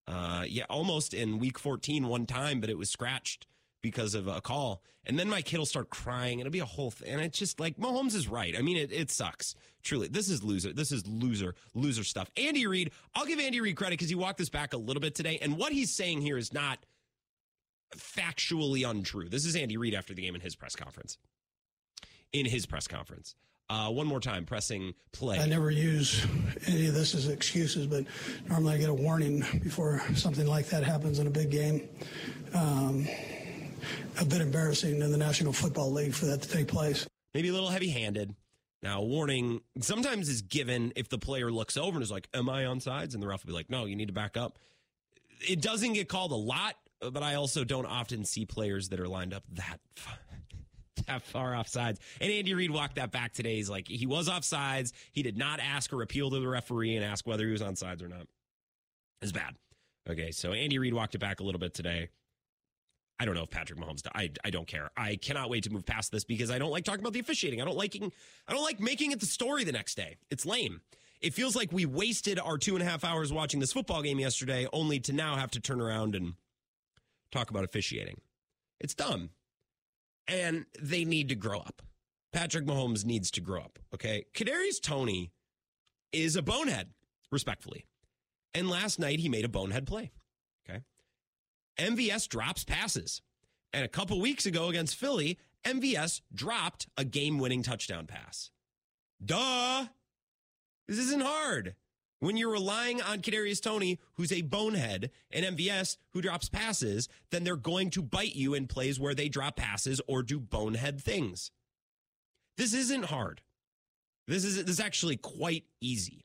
Uh, 0.06 0.44
yeah, 0.48 0.64
almost 0.70 1.12
in 1.12 1.38
week 1.38 1.58
14 1.58 2.08
one 2.08 2.24
time, 2.24 2.60
but 2.60 2.70
it 2.70 2.78
was 2.78 2.88
scratched 2.88 3.46
because 3.82 4.14
of 4.14 4.28
a 4.28 4.40
call. 4.40 4.82
And 5.04 5.18
then 5.18 5.28
my 5.28 5.40
kid 5.40 5.58
will 5.58 5.66
start 5.66 5.88
crying. 5.88 6.38
It'll 6.38 6.52
be 6.52 6.58
a 6.58 6.66
whole 6.66 6.90
thing. 6.90 7.08
And 7.08 7.20
it's 7.20 7.38
just 7.38 7.58
like 7.58 7.76
Mahomes 7.78 8.14
is 8.14 8.28
right. 8.28 8.54
I 8.56 8.62
mean, 8.62 8.76
it, 8.76 8.92
it 8.92 9.10
sucks. 9.10 9.54
Truly. 9.82 10.08
This 10.08 10.28
is 10.28 10.42
loser. 10.42 10.72
This 10.72 10.92
is 10.92 11.06
loser, 11.06 11.54
loser 11.74 12.04
stuff. 12.04 12.30
Andy 12.36 12.66
Reid, 12.66 12.90
I'll 13.14 13.24
give 13.24 13.38
Andy 13.38 13.60
Reid 13.60 13.76
credit 13.76 13.94
because 13.94 14.10
he 14.10 14.14
walked 14.14 14.38
this 14.38 14.50
back 14.50 14.74
a 14.74 14.76
little 14.76 15.00
bit 15.00 15.14
today. 15.14 15.38
And 15.40 15.56
what 15.56 15.72
he's 15.72 15.94
saying 15.94 16.20
here 16.20 16.36
is 16.36 16.52
not 16.52 16.78
factually 17.96 18.88
untrue. 18.88 19.28
This 19.28 19.46
is 19.46 19.56
Andy 19.56 19.76
Reid 19.76 19.94
after 19.94 20.12
the 20.12 20.22
game 20.22 20.34
in 20.34 20.40
his 20.40 20.54
press 20.54 20.76
conference. 20.76 21.16
In 22.32 22.44
his 22.44 22.66
press 22.66 22.86
conference. 22.86 23.34
Uh, 23.70 23.90
one 23.90 24.06
more 24.06 24.20
time, 24.20 24.46
pressing 24.46 24.94
play. 25.12 25.38
I 25.38 25.46
never 25.46 25.70
use 25.70 26.26
any 26.66 26.86
of 26.86 26.94
this 26.94 27.14
as 27.14 27.28
excuses, 27.28 27.86
but 27.86 28.04
normally 28.48 28.74
I 28.74 28.78
get 28.78 28.88
a 28.88 28.94
warning 28.94 29.40
before 29.62 30.02
something 30.14 30.46
like 30.46 30.68
that 30.68 30.84
happens 30.84 31.18
in 31.18 31.26
a 31.26 31.30
big 31.30 31.50
game. 31.50 31.86
Um, 32.54 33.06
a 34.20 34.24
bit 34.24 34.40
embarrassing 34.40 35.00
in 35.00 35.12
the 35.12 35.18
National 35.18 35.52
Football 35.52 35.92
League 35.92 36.14
for 36.14 36.26
that 36.26 36.42
to 36.42 36.48
take 36.48 36.68
place. 36.68 37.06
Maybe 37.34 37.48
a 37.48 37.52
little 37.52 37.68
heavy 37.68 37.90
handed. 37.90 38.34
Now, 38.82 39.00
a 39.00 39.04
warning 39.04 39.60
sometimes 39.80 40.28
is 40.28 40.42
given 40.42 40.92
if 40.94 41.08
the 41.08 41.18
player 41.18 41.50
looks 41.50 41.76
over 41.76 41.96
and 41.96 42.02
is 42.02 42.10
like, 42.10 42.28
Am 42.32 42.48
I 42.48 42.66
on 42.66 42.80
sides? 42.80 43.14
And 43.14 43.22
the 43.22 43.28
ref 43.28 43.44
will 43.44 43.48
be 43.48 43.54
like, 43.54 43.70
No, 43.70 43.86
you 43.86 43.96
need 43.96 44.08
to 44.08 44.14
back 44.14 44.36
up. 44.36 44.58
It 45.48 45.60
doesn't 45.60 45.92
get 45.94 46.08
called 46.08 46.32
a 46.32 46.36
lot, 46.36 46.74
but 47.00 47.22
I 47.22 47.34
also 47.34 47.64
don't 47.64 47.86
often 47.86 48.24
see 48.24 48.44
players 48.44 48.88
that 48.90 49.00
are 49.00 49.08
lined 49.08 49.34
up 49.34 49.42
that 49.52 49.80
that 51.06 51.22
far 51.22 51.54
off 51.54 51.68
sides. 51.68 52.00
And 52.20 52.30
Andy 52.30 52.54
Reid 52.54 52.70
walked 52.70 52.96
that 52.96 53.10
back 53.10 53.32
today. 53.32 53.56
He's 53.56 53.70
like, 53.70 53.88
he 53.88 54.06
was 54.06 54.28
off 54.28 54.44
sides. 54.44 54.92
He 55.12 55.22
did 55.22 55.36
not 55.36 55.60
ask 55.60 55.92
or 55.92 56.02
appeal 56.02 56.30
to 56.30 56.38
the 56.38 56.48
referee 56.48 56.96
and 56.96 57.04
ask 57.04 57.26
whether 57.26 57.46
he 57.46 57.52
was 57.52 57.62
on 57.62 57.76
sides 57.76 58.02
or 58.02 58.08
not. 58.08 58.26
It's 59.22 59.32
bad. 59.32 59.56
Okay, 60.08 60.30
so 60.30 60.52
Andy 60.52 60.78
Reid 60.78 60.94
walked 60.94 61.14
it 61.14 61.18
back 61.18 61.40
a 61.40 61.42
little 61.42 61.58
bit 61.58 61.74
today. 61.74 62.08
I 63.20 63.24
don't 63.24 63.34
know 63.34 63.42
if 63.42 63.50
Patrick 63.50 63.78
Mahomes. 63.78 64.02
I 64.14 64.30
I 64.44 64.50
don't 64.50 64.66
care. 64.66 64.90
I 64.96 65.16
cannot 65.16 65.50
wait 65.50 65.64
to 65.64 65.70
move 65.70 65.84
past 65.84 66.12
this 66.12 66.24
because 66.24 66.50
I 66.50 66.58
don't 66.58 66.70
like 66.70 66.84
talking 66.84 67.00
about 67.00 67.12
the 67.12 67.20
officiating. 67.20 67.60
I 67.60 67.64
don't 67.64 67.76
liking. 67.76 68.12
I 68.46 68.52
don't 68.52 68.62
like 68.62 68.80
making 68.80 69.12
it 69.12 69.20
the 69.20 69.26
story 69.26 69.64
the 69.64 69.72
next 69.72 69.96
day. 69.96 70.16
It's 70.30 70.46
lame. 70.46 70.80
It 71.20 71.34
feels 71.34 71.56
like 71.56 71.72
we 71.72 71.84
wasted 71.84 72.38
our 72.38 72.58
two 72.58 72.76
and 72.76 72.82
a 72.82 72.86
half 72.88 73.02
hours 73.02 73.32
watching 73.32 73.58
this 73.58 73.72
football 73.72 74.02
game 74.02 74.20
yesterday, 74.20 74.68
only 74.72 75.00
to 75.00 75.12
now 75.12 75.34
have 75.34 75.50
to 75.52 75.60
turn 75.60 75.80
around 75.80 76.14
and 76.14 76.34
talk 77.32 77.50
about 77.50 77.64
officiating. 77.64 78.20
It's 78.78 78.94
dumb, 78.94 79.30
and 80.28 80.66
they 80.80 81.04
need 81.04 81.28
to 81.30 81.34
grow 81.34 81.58
up. 81.58 81.82
Patrick 82.32 82.66
Mahomes 82.66 83.04
needs 83.04 83.32
to 83.32 83.40
grow 83.40 83.62
up. 83.62 83.80
Okay, 83.92 84.26
Kadarius 84.32 84.80
Toney 84.80 85.32
is 86.12 86.36
a 86.36 86.42
bonehead, 86.42 86.90
respectfully, 87.32 87.84
and 88.54 88.70
last 88.70 89.00
night 89.00 89.18
he 89.18 89.28
made 89.28 89.44
a 89.44 89.48
bonehead 89.48 89.88
play. 89.88 90.12
MVS 91.78 92.28
drops 92.28 92.64
passes. 92.64 93.22
And 93.72 93.84
a 93.84 93.88
couple 93.88 94.20
weeks 94.20 94.46
ago 94.46 94.68
against 94.68 94.96
Philly, 94.96 95.38
MVS 95.64 96.22
dropped 96.34 96.88
a 96.96 97.04
game 97.04 97.38
winning 97.38 97.62
touchdown 97.62 98.06
pass. 98.06 98.50
Duh. 99.24 99.86
This 100.86 100.98
isn't 100.98 101.22
hard. 101.22 101.74
When 102.20 102.36
you're 102.36 102.50
relying 102.50 103.00
on 103.00 103.20
Kadarius 103.20 103.62
Toney, 103.62 104.00
who's 104.14 104.32
a 104.32 104.42
bonehead, 104.42 105.10
and 105.30 105.56
MVS, 105.56 105.98
who 106.12 106.22
drops 106.22 106.48
passes, 106.48 107.08
then 107.30 107.44
they're 107.44 107.56
going 107.56 107.90
to 107.90 108.02
bite 108.02 108.34
you 108.34 108.54
in 108.54 108.66
plays 108.66 108.98
where 108.98 109.14
they 109.14 109.28
drop 109.28 109.56
passes 109.56 110.00
or 110.08 110.22
do 110.22 110.40
bonehead 110.40 111.00
things. 111.00 111.52
This 112.56 112.74
isn't 112.74 113.04
hard. 113.04 113.42
This 114.26 114.44
is 114.44 114.56
this 114.56 114.74
is 114.74 114.80
actually 114.80 115.16
quite 115.16 115.64
easy. 115.80 116.24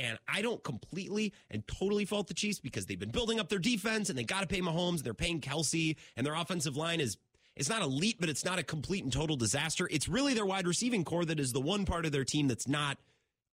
And 0.00 0.18
I 0.26 0.40
don't 0.40 0.62
completely 0.64 1.34
and 1.50 1.66
totally 1.66 2.06
fault 2.06 2.26
the 2.26 2.34
Chiefs 2.34 2.58
because 2.58 2.86
they've 2.86 2.98
been 2.98 3.10
building 3.10 3.38
up 3.38 3.50
their 3.50 3.58
defense 3.58 4.08
and 4.08 4.18
they 4.18 4.24
got 4.24 4.40
to 4.40 4.46
pay 4.46 4.62
Mahomes. 4.62 5.02
They're 5.02 5.12
paying 5.12 5.40
Kelce 5.40 5.96
and 6.16 6.26
their 6.26 6.34
offensive 6.34 6.74
line 6.74 7.00
is 7.00 7.18
it's 7.54 7.68
not 7.68 7.82
elite, 7.82 8.16
but 8.18 8.30
it's 8.30 8.44
not 8.44 8.58
a 8.58 8.62
complete 8.62 9.04
and 9.04 9.12
total 9.12 9.36
disaster. 9.36 9.86
It's 9.90 10.08
really 10.08 10.32
their 10.32 10.46
wide 10.46 10.66
receiving 10.66 11.04
core 11.04 11.26
that 11.26 11.38
is 11.38 11.52
the 11.52 11.60
one 11.60 11.84
part 11.84 12.06
of 12.06 12.12
their 12.12 12.24
team 12.24 12.48
that's 12.48 12.66
not 12.66 12.96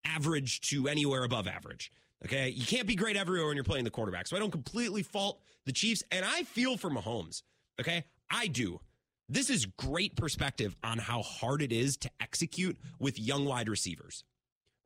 average 0.04 0.60
to 0.70 0.86
anywhere 0.86 1.24
above 1.24 1.48
average. 1.48 1.90
Okay. 2.24 2.50
You 2.50 2.64
can't 2.64 2.86
be 2.86 2.94
great 2.94 3.16
everywhere 3.16 3.48
when 3.48 3.56
you're 3.56 3.64
playing 3.64 3.84
the 3.84 3.90
quarterback. 3.90 4.28
So 4.28 4.36
I 4.36 4.38
don't 4.38 4.52
completely 4.52 5.02
fault 5.02 5.40
the 5.64 5.72
Chiefs. 5.72 6.04
And 6.12 6.24
I 6.24 6.44
feel 6.44 6.76
for 6.76 6.90
Mahomes. 6.90 7.42
Okay. 7.80 8.04
I 8.30 8.46
do. 8.46 8.80
This 9.28 9.50
is 9.50 9.66
great 9.66 10.14
perspective 10.14 10.76
on 10.84 10.98
how 10.98 11.22
hard 11.22 11.60
it 11.60 11.72
is 11.72 11.96
to 11.98 12.10
execute 12.20 12.78
with 13.00 13.18
young 13.18 13.44
wide 13.44 13.68
receivers. 13.68 14.22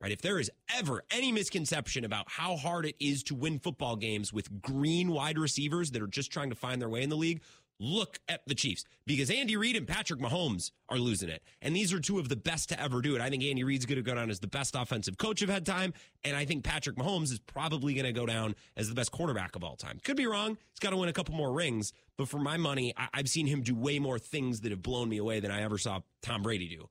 Right? 0.01 0.11
If 0.11 0.21
there 0.21 0.39
is 0.39 0.49
ever 0.75 1.03
any 1.11 1.31
misconception 1.31 2.05
about 2.05 2.25
how 2.27 2.55
hard 2.55 2.85
it 2.85 2.95
is 2.99 3.21
to 3.23 3.35
win 3.35 3.59
football 3.59 3.95
games 3.95 4.33
with 4.33 4.61
green 4.61 5.11
wide 5.11 5.37
receivers 5.37 5.91
that 5.91 6.01
are 6.01 6.07
just 6.07 6.31
trying 6.31 6.49
to 6.49 6.55
find 6.55 6.81
their 6.81 6.89
way 6.89 7.03
in 7.03 7.09
the 7.09 7.15
league, 7.15 7.41
look 7.79 8.19
at 8.29 8.41
the 8.47 8.55
Chiefs 8.55 8.83
because 9.05 9.29
Andy 9.29 9.57
Reid 9.57 9.75
and 9.75 9.87
Patrick 9.87 10.19
Mahomes 10.19 10.71
are 10.89 10.97
losing 10.97 11.29
it. 11.29 11.43
And 11.61 11.75
these 11.75 11.93
are 11.93 11.99
two 11.99 12.19
of 12.19 12.29
the 12.29 12.35
best 12.35 12.69
to 12.69 12.79
ever 12.79 13.01
do 13.01 13.15
it. 13.15 13.21
I 13.21 13.29
think 13.29 13.43
Andy 13.43 13.63
Reid's 13.63 13.85
going 13.85 13.97
to 13.97 14.03
go 14.03 14.15
down 14.15 14.29
as 14.29 14.39
the 14.39 14.47
best 14.47 14.75
offensive 14.75 15.17
coach 15.17 15.41
of 15.41 15.49
had 15.49 15.65
time. 15.65 15.93
And 16.23 16.35
I 16.35 16.45
think 16.45 16.63
Patrick 16.63 16.95
Mahomes 16.95 17.31
is 17.31 17.39
probably 17.39 17.93
going 17.93 18.05
to 18.05 18.11
go 18.11 18.25
down 18.25 18.55
as 18.77 18.89
the 18.89 18.95
best 18.95 19.11
quarterback 19.11 19.55
of 19.55 19.63
all 19.63 19.75
time. 19.75 19.99
Could 20.03 20.17
be 20.17 20.27
wrong. 20.27 20.57
He's 20.71 20.79
got 20.79 20.91
to 20.91 20.97
win 20.97 21.09
a 21.09 21.13
couple 21.13 21.35
more 21.35 21.51
rings. 21.51 21.93
But 22.17 22.27
for 22.27 22.39
my 22.39 22.57
money, 22.57 22.93
I- 22.97 23.09
have 23.13 23.29
seen 23.29 23.47
him 23.47 23.61
do 23.61 23.75
way 23.75 23.99
more 23.99 24.19
things 24.19 24.61
that 24.61 24.71
have 24.71 24.81
blown 24.81 25.09
me 25.09 25.17
away 25.17 25.39
than 25.39 25.51
I 25.51 25.61
ever 25.61 25.77
saw 25.77 26.01
Tom 26.21 26.43
Brady 26.43 26.67
do. 26.67 26.89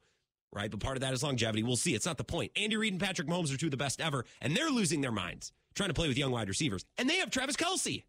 Right. 0.53 0.71
But 0.71 0.81
part 0.81 0.97
of 0.97 1.03
that 1.03 1.13
is 1.15 1.23
longevity. 1.23 1.63
We'll 1.63 1.77
see. 1.77 1.95
It's 1.95 2.07
not 2.07 2.19
the 2.19 2.25
point. 2.25 2.51
Andy 2.57 2.77
Reid 2.77 2.93
and 2.93 3.01
Patrick 3.01 3.29
Mahomes 3.29 3.55
are 3.55 3.57
two 3.57 3.67
of 3.67 3.71
the 3.71 3.77
best 3.77 4.01
ever, 4.01 4.25
and 4.41 4.57
they're 4.57 4.71
losing 4.71 5.01
their 5.01 5.13
minds 5.13 5.53
trying 5.75 5.89
to 5.89 5.95
play 5.95 6.09
with 6.09 6.19
young 6.19 6.33
wide 6.33 6.49
receivers. 6.49 6.85
And 6.99 7.09
they 7.09 7.17
have 7.19 7.31
Travis 7.31 7.57
Kelce, 7.57 8.05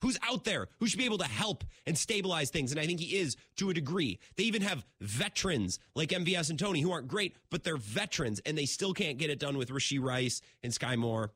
who's 0.00 0.18
out 0.22 0.44
there, 0.44 0.68
who 0.78 0.86
should 0.86 0.98
be 0.98 1.04
able 1.04 1.18
to 1.18 1.24
help 1.24 1.64
and 1.86 1.96
stabilize 1.96 2.50
things. 2.50 2.70
And 2.72 2.80
I 2.80 2.86
think 2.86 3.00
he 3.00 3.16
is 3.16 3.36
to 3.56 3.70
a 3.70 3.74
degree. 3.74 4.18
They 4.36 4.44
even 4.44 4.62
have 4.62 4.84
veterans 5.00 5.78
like 5.94 6.10
MVS 6.10 6.50
and 6.50 6.58
Toney, 6.58 6.80
who 6.80 6.92
aren't 6.92 7.08
great, 7.08 7.36
but 7.50 7.64
they're 7.64 7.76
veterans 7.76 8.40
and 8.46 8.56
they 8.56 8.66
still 8.66 8.92
can't 8.92 9.18
get 9.18 9.30
it 9.30 9.38
done 9.38 9.56
with 9.56 9.70
Rashee 9.70 10.02
Rice 10.02 10.40
and 10.62 10.72
Skyy 10.72 10.96
Moore. 10.96 11.32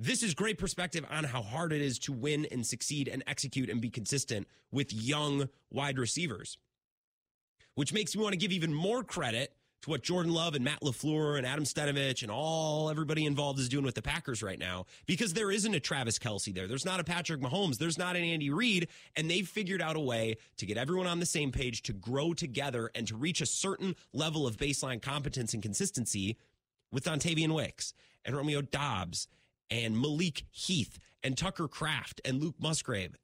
This 0.00 0.22
is 0.22 0.32
great 0.32 0.58
perspective 0.58 1.04
on 1.10 1.24
how 1.24 1.42
hard 1.42 1.72
it 1.72 1.80
is 1.80 1.98
to 2.00 2.12
win 2.12 2.46
and 2.52 2.64
succeed 2.64 3.08
and 3.08 3.24
execute 3.26 3.68
and 3.68 3.80
be 3.80 3.90
consistent 3.90 4.46
with 4.70 4.92
young 4.92 5.48
wide 5.72 5.98
receivers, 5.98 6.56
which 7.78 7.92
makes 7.92 8.16
me 8.16 8.20
want 8.20 8.32
to 8.32 8.36
give 8.36 8.50
even 8.50 8.74
more 8.74 9.04
credit 9.04 9.54
to 9.82 9.90
what 9.90 10.02
Jordan 10.02 10.32
Love 10.32 10.56
and 10.56 10.64
Matt 10.64 10.80
LaFleur 10.80 11.38
and 11.38 11.46
Adam 11.46 11.62
Stenavich 11.62 12.22
and 12.22 12.30
all 12.32 12.90
everybody 12.90 13.24
involved 13.24 13.60
is 13.60 13.68
doing 13.68 13.84
with 13.84 13.94
the 13.94 14.02
Packers 14.02 14.42
right 14.42 14.58
now 14.58 14.86
because 15.06 15.32
there 15.32 15.52
isn't 15.52 15.72
a 15.72 15.78
Travis 15.78 16.18
Kelce 16.18 16.52
there. 16.52 16.66
There's 16.66 16.84
not 16.84 16.98
a 16.98 17.04
Patrick 17.04 17.40
Mahomes. 17.40 17.78
There's 17.78 17.96
not 17.96 18.16
an 18.16 18.24
Andy 18.24 18.50
Reid. 18.50 18.88
And 19.14 19.30
they've 19.30 19.46
figured 19.46 19.80
out 19.80 19.94
a 19.94 20.00
way 20.00 20.38
to 20.56 20.66
get 20.66 20.76
everyone 20.76 21.06
on 21.06 21.20
the 21.20 21.24
same 21.24 21.52
page 21.52 21.82
to 21.82 21.92
grow 21.92 22.34
together 22.34 22.90
and 22.96 23.06
to 23.06 23.16
reach 23.16 23.40
a 23.40 23.46
certain 23.46 23.94
level 24.12 24.44
of 24.44 24.56
baseline 24.56 25.00
competence 25.00 25.54
and 25.54 25.62
consistency 25.62 26.36
with 26.90 27.04
Dontayvion 27.04 27.54
Wicks 27.54 27.94
and 28.24 28.34
Romeo 28.34 28.60
Doubs 28.60 29.28
and 29.70 29.96
Malik 29.96 30.46
Heath 30.50 30.98
and 31.22 31.38
Tucker 31.38 31.68
Kraft 31.68 32.20
and 32.24 32.42
Luke 32.42 32.56
Musgrave. 32.58 33.14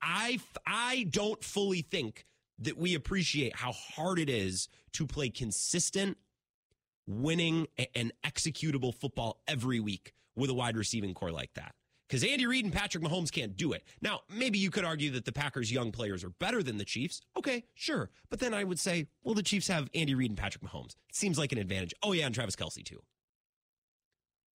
I, 0.00 0.38
I 0.64 1.08
don't 1.10 1.42
fully 1.42 1.82
think 1.82 2.24
that 2.58 2.78
we 2.78 2.94
appreciate 2.94 3.56
how 3.56 3.72
hard 3.72 4.18
it 4.18 4.30
is 4.30 4.68
to 4.92 5.06
play 5.06 5.28
consistent, 5.28 6.16
winning, 7.06 7.66
and 7.94 8.12
executable 8.24 8.94
football 8.94 9.40
every 9.46 9.80
week 9.80 10.12
with 10.34 10.50
a 10.50 10.54
wide 10.54 10.76
receiving 10.76 11.14
core 11.14 11.30
like 11.30 11.52
that. 11.54 11.74
Because 12.08 12.22
Andy 12.22 12.46
Reid 12.46 12.64
and 12.64 12.72
Patrick 12.72 13.02
Mahomes 13.02 13.32
can't 13.32 13.56
do 13.56 13.72
it. 13.72 13.82
Now, 14.00 14.20
maybe 14.30 14.58
you 14.58 14.70
could 14.70 14.84
argue 14.84 15.10
that 15.10 15.24
the 15.24 15.32
Packers' 15.32 15.72
young 15.72 15.90
players 15.90 16.22
are 16.22 16.30
better 16.30 16.62
than 16.62 16.78
the 16.78 16.84
Chiefs. 16.84 17.20
Okay, 17.36 17.64
sure. 17.74 18.10
But 18.30 18.38
then 18.38 18.54
I 18.54 18.62
would 18.62 18.78
say, 18.78 19.08
well, 19.24 19.34
the 19.34 19.42
Chiefs 19.42 19.66
have 19.68 19.90
Andy 19.92 20.14
Reid 20.14 20.30
and 20.30 20.38
Patrick 20.38 20.62
Mahomes. 20.62 20.94
It 21.08 21.16
seems 21.16 21.36
like 21.36 21.50
an 21.50 21.58
advantage. 21.58 21.94
Oh, 22.04 22.12
yeah, 22.12 22.26
and 22.26 22.34
Travis 22.34 22.54
Kelce, 22.54 22.84
too. 22.84 23.02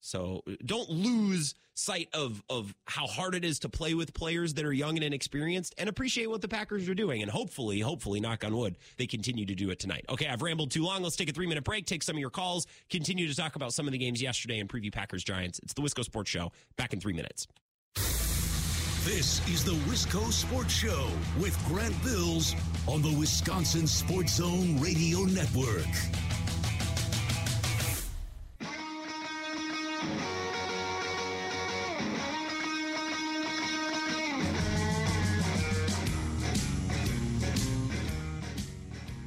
So 0.02 0.44
don't 0.66 0.90
lose 0.90 1.54
sight 1.74 2.10
of 2.14 2.44
of 2.50 2.76
how 2.86 3.08
hard 3.08 3.36
it 3.36 3.46
is 3.46 3.60
to 3.60 3.70
play 3.70 3.94
with 3.94 4.14
players 4.14 4.56
that 4.56 4.66
are 4.66 4.74
young 4.74 4.98
and 4.98 5.04
inexperienced 5.04 5.74
and 5.78 5.88
appreciate 5.88 6.30
what 6.30 6.42
the 6.42 6.48
Packers 6.48 6.90
are 6.90 6.96
doing. 6.96 7.22
And 7.22 7.32
hopefully, 7.32 7.80
hopefully, 7.80 8.20
knock 8.20 8.44
on 8.44 8.56
wood, 8.56 8.78
they 8.98 9.08
continue 9.08 9.46
to 9.46 9.56
do 9.56 9.70
it 9.70 9.80
tonight. 9.80 10.06
Okay, 10.10 10.28
I've 10.28 10.42
rambled 10.42 10.72
too 10.72 10.84
long. 10.84 11.04
Let's 11.04 11.16
take 11.16 11.30
a 11.30 11.34
three 11.34 11.48
minute 11.48 11.64
break, 11.64 11.86
take 11.86 12.04
some 12.04 12.16
of 12.16 12.20
your 12.20 12.30
calls, 12.30 12.68
continue 12.90 13.28
to 13.28 13.36
talk 13.36 13.56
about 13.56 13.74
some 13.74 13.88
of 13.88 13.92
the 13.92 13.98
games 14.00 14.22
yesterday 14.22 14.60
and 14.60 14.68
preview 14.68 14.92
Packers 14.92 15.24
Giants. 15.24 15.60
It's 15.64 15.74
the 15.74 15.82
Wisco 15.82 16.04
Sports 16.04 16.30
Show. 16.30 16.52
Back 16.78 16.94
in 16.94 17.00
three 17.00 17.14
minutes. 17.14 17.48
This 19.04 19.46
is 19.50 19.64
the 19.64 19.72
Wisco 19.90 20.32
Sports 20.32 20.74
Show 20.74 21.10
with 21.40 21.58
Grant 21.66 21.96
Bills 22.04 22.56
on 22.88 23.02
the 23.02 23.12
Wisconsin 23.18 23.88
Sports 23.88 24.36
Zone 24.36 24.80
Radio 24.80 25.22
Network. 25.22 25.88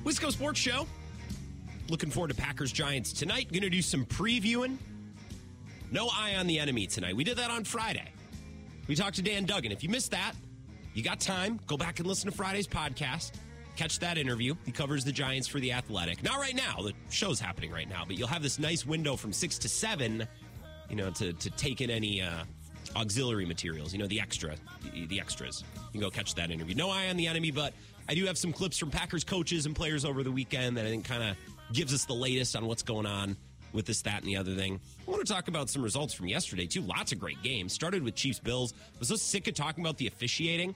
Wisco 0.05 0.31
Sports 0.31 0.61
Show. 0.61 0.87
Looking 1.89 2.11
forward 2.11 2.29
to 2.29 2.35
Packers 2.35 2.73
Giants 2.73 3.13
tonight. 3.13 3.51
Going 3.53 3.63
to 3.63 3.71
do 3.71 3.83
some 3.83 4.05
previewing. 4.07 4.77
No 5.91 6.09
eye 6.09 6.35
on 6.37 6.47
the 6.47 6.59
enemy 6.59 6.87
tonight. 6.87 7.17
We 7.17 7.25
did 7.25 7.39
that 7.39 7.51
on 7.51 7.65
Friday. 7.65 8.11
We 8.87 8.95
talked 8.95 9.17
to 9.17 9.23
Dan 9.23 9.45
Duggan. 9.45 9.73
If 9.73 9.83
you 9.83 9.89
missed 9.89 10.11
that, 10.11 10.35
you 10.95 11.03
got 11.03 11.21
time, 11.21 11.59
go 11.67 11.77
back 11.77 11.99
and 11.99 12.07
listen 12.07 12.31
to 12.31 12.37
Friday's 12.37 12.67
podcast. 12.67 13.33
Catch 13.77 13.99
that 14.01 14.19
interview. 14.19 14.55
He 14.65 14.73
covers 14.73 15.05
the 15.05 15.13
Giants 15.13 15.49
for 15.49 15.59
the 15.59 15.73
Athletic. 15.73 16.23
Not 16.23 16.39
right 16.39 16.55
now. 16.55 16.81
The 16.83 16.93
show's 17.11 17.41
happening 17.41 17.73
right 17.73 17.89
now, 17.89 18.05
but 18.07 18.17
you'll 18.17 18.29
have 18.29 18.43
this 18.43 18.59
nice 18.59 18.87
window 18.87 19.17
from 19.17 19.33
6 19.33 19.59
to 19.59 19.69
7, 19.69 20.29
you 20.89 20.97
know, 20.97 21.11
to, 21.11 21.33
to 21.33 21.51
take 21.51 21.81
in 21.81 21.91
any 21.91 22.23
uh, 22.23 22.45
auxiliary 22.97 23.47
materials, 23.47 23.93
you 23.93 23.99
know, 23.99 24.07
the 24.07 24.21
extra, 24.21 24.55
the, 24.93 25.07
the 25.07 25.21
extras. 25.21 25.65
You 25.75 25.93
can 25.93 26.01
go 26.01 26.11
catch 26.11 26.35
that 26.35 26.51
interview. 26.51 26.75
No 26.75 26.91
eye 26.91 27.09
on 27.09 27.17
the 27.17 27.27
enemy, 27.27 27.51
but 27.51 27.73
I 28.09 28.15
do 28.15 28.27
have 28.27 28.39
some 28.39 28.53
clips 28.53 28.79
from 28.79 28.91
Packers 28.91 29.25
coaches 29.25 29.67
and 29.67 29.75
players 29.75 30.05
over 30.05 30.23
the 30.23 30.33
weekend 30.33 30.77
that 30.77 30.87
I 30.87 30.91
think 30.91 31.05
kind 31.05 31.23
of 31.23 31.37
gives 31.73 31.95
us 31.95 32.05
the 32.05 32.15
latest 32.15 32.55
on 32.57 32.67
what's 32.67 32.83
going 32.83 33.07
on 33.07 33.37
with 33.73 33.87
this, 33.87 34.03
that, 34.03 34.21
and 34.21 34.29
the 34.29 34.37
other 34.37 34.55
thing. 34.55 34.81
I 35.07 35.11
want 35.11 35.27
to 35.27 35.33
talk 35.33 35.49
about 35.49 35.69
some 35.69 35.83
results 35.83 36.15
from 36.15 36.29
yesterday, 36.29 36.67
too. 36.67 36.83
Lots 36.83 37.13
of 37.13 37.19
great 37.19 37.43
games. 37.43 37.73
Started 37.73 38.03
with 38.03 38.15
Chiefs 38.15 38.39
Bills. 38.39 38.73
Was 39.01 39.09
so 39.09 39.17
sick 39.17 39.49
of 39.49 39.55
talking 39.55 39.83
about 39.83 39.97
the 39.99 40.07
officiating. 40.07 40.75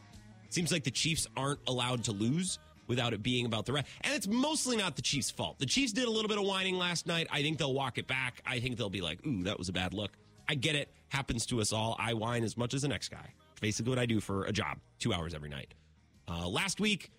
Seems 0.50 0.72
like 0.72 0.82
the 0.82 0.90
Chiefs 0.90 1.26
aren't 1.36 1.60
allowed 1.68 2.04
to 2.04 2.12
lose 2.12 2.58
without 2.88 3.12
it 3.12 3.22
being 3.22 3.46
about 3.46 3.66
the 3.66 3.72
ref. 3.72 3.86
And 4.00 4.14
it's 4.14 4.26
mostly 4.26 4.76
not 4.76 4.96
the 4.96 5.02
Chiefs' 5.02 5.30
fault. 5.30 5.58
The 5.58 5.66
Chiefs 5.66 5.92
did 5.92 6.06
a 6.06 6.10
little 6.10 6.28
bit 6.28 6.38
of 6.38 6.44
whining 6.44 6.76
last 6.76 7.06
night. 7.06 7.28
I 7.30 7.42
think 7.42 7.58
they'll 7.58 7.74
walk 7.74 7.98
it 7.98 8.08
back. 8.08 8.42
I 8.44 8.58
think 8.58 8.76
they'll 8.76 8.90
be 8.90 9.00
like, 9.00 9.24
ooh, 9.26 9.44
that 9.44 9.58
was 9.58 9.68
a 9.68 9.72
bad 9.72 9.94
look. 9.94 10.12
I 10.48 10.54
get 10.54 10.74
it. 10.74 10.92
Happens 11.08 11.46
to 11.46 11.60
us 11.60 11.72
all. 11.72 11.94
I 11.98 12.14
whine 12.14 12.42
as 12.42 12.56
much 12.56 12.74
as 12.74 12.82
the 12.82 12.88
next 12.88 13.10
guy. 13.10 13.34
Basically, 13.60 13.90
what 13.90 13.98
I 13.98 14.06
do 14.06 14.20
for 14.20 14.44
a 14.44 14.52
job, 14.52 14.78
two 14.98 15.12
hours 15.12 15.34
every 15.34 15.50
night. 15.50 15.74
Uh, 16.26 16.48
last 16.48 16.80
week, 16.80 17.10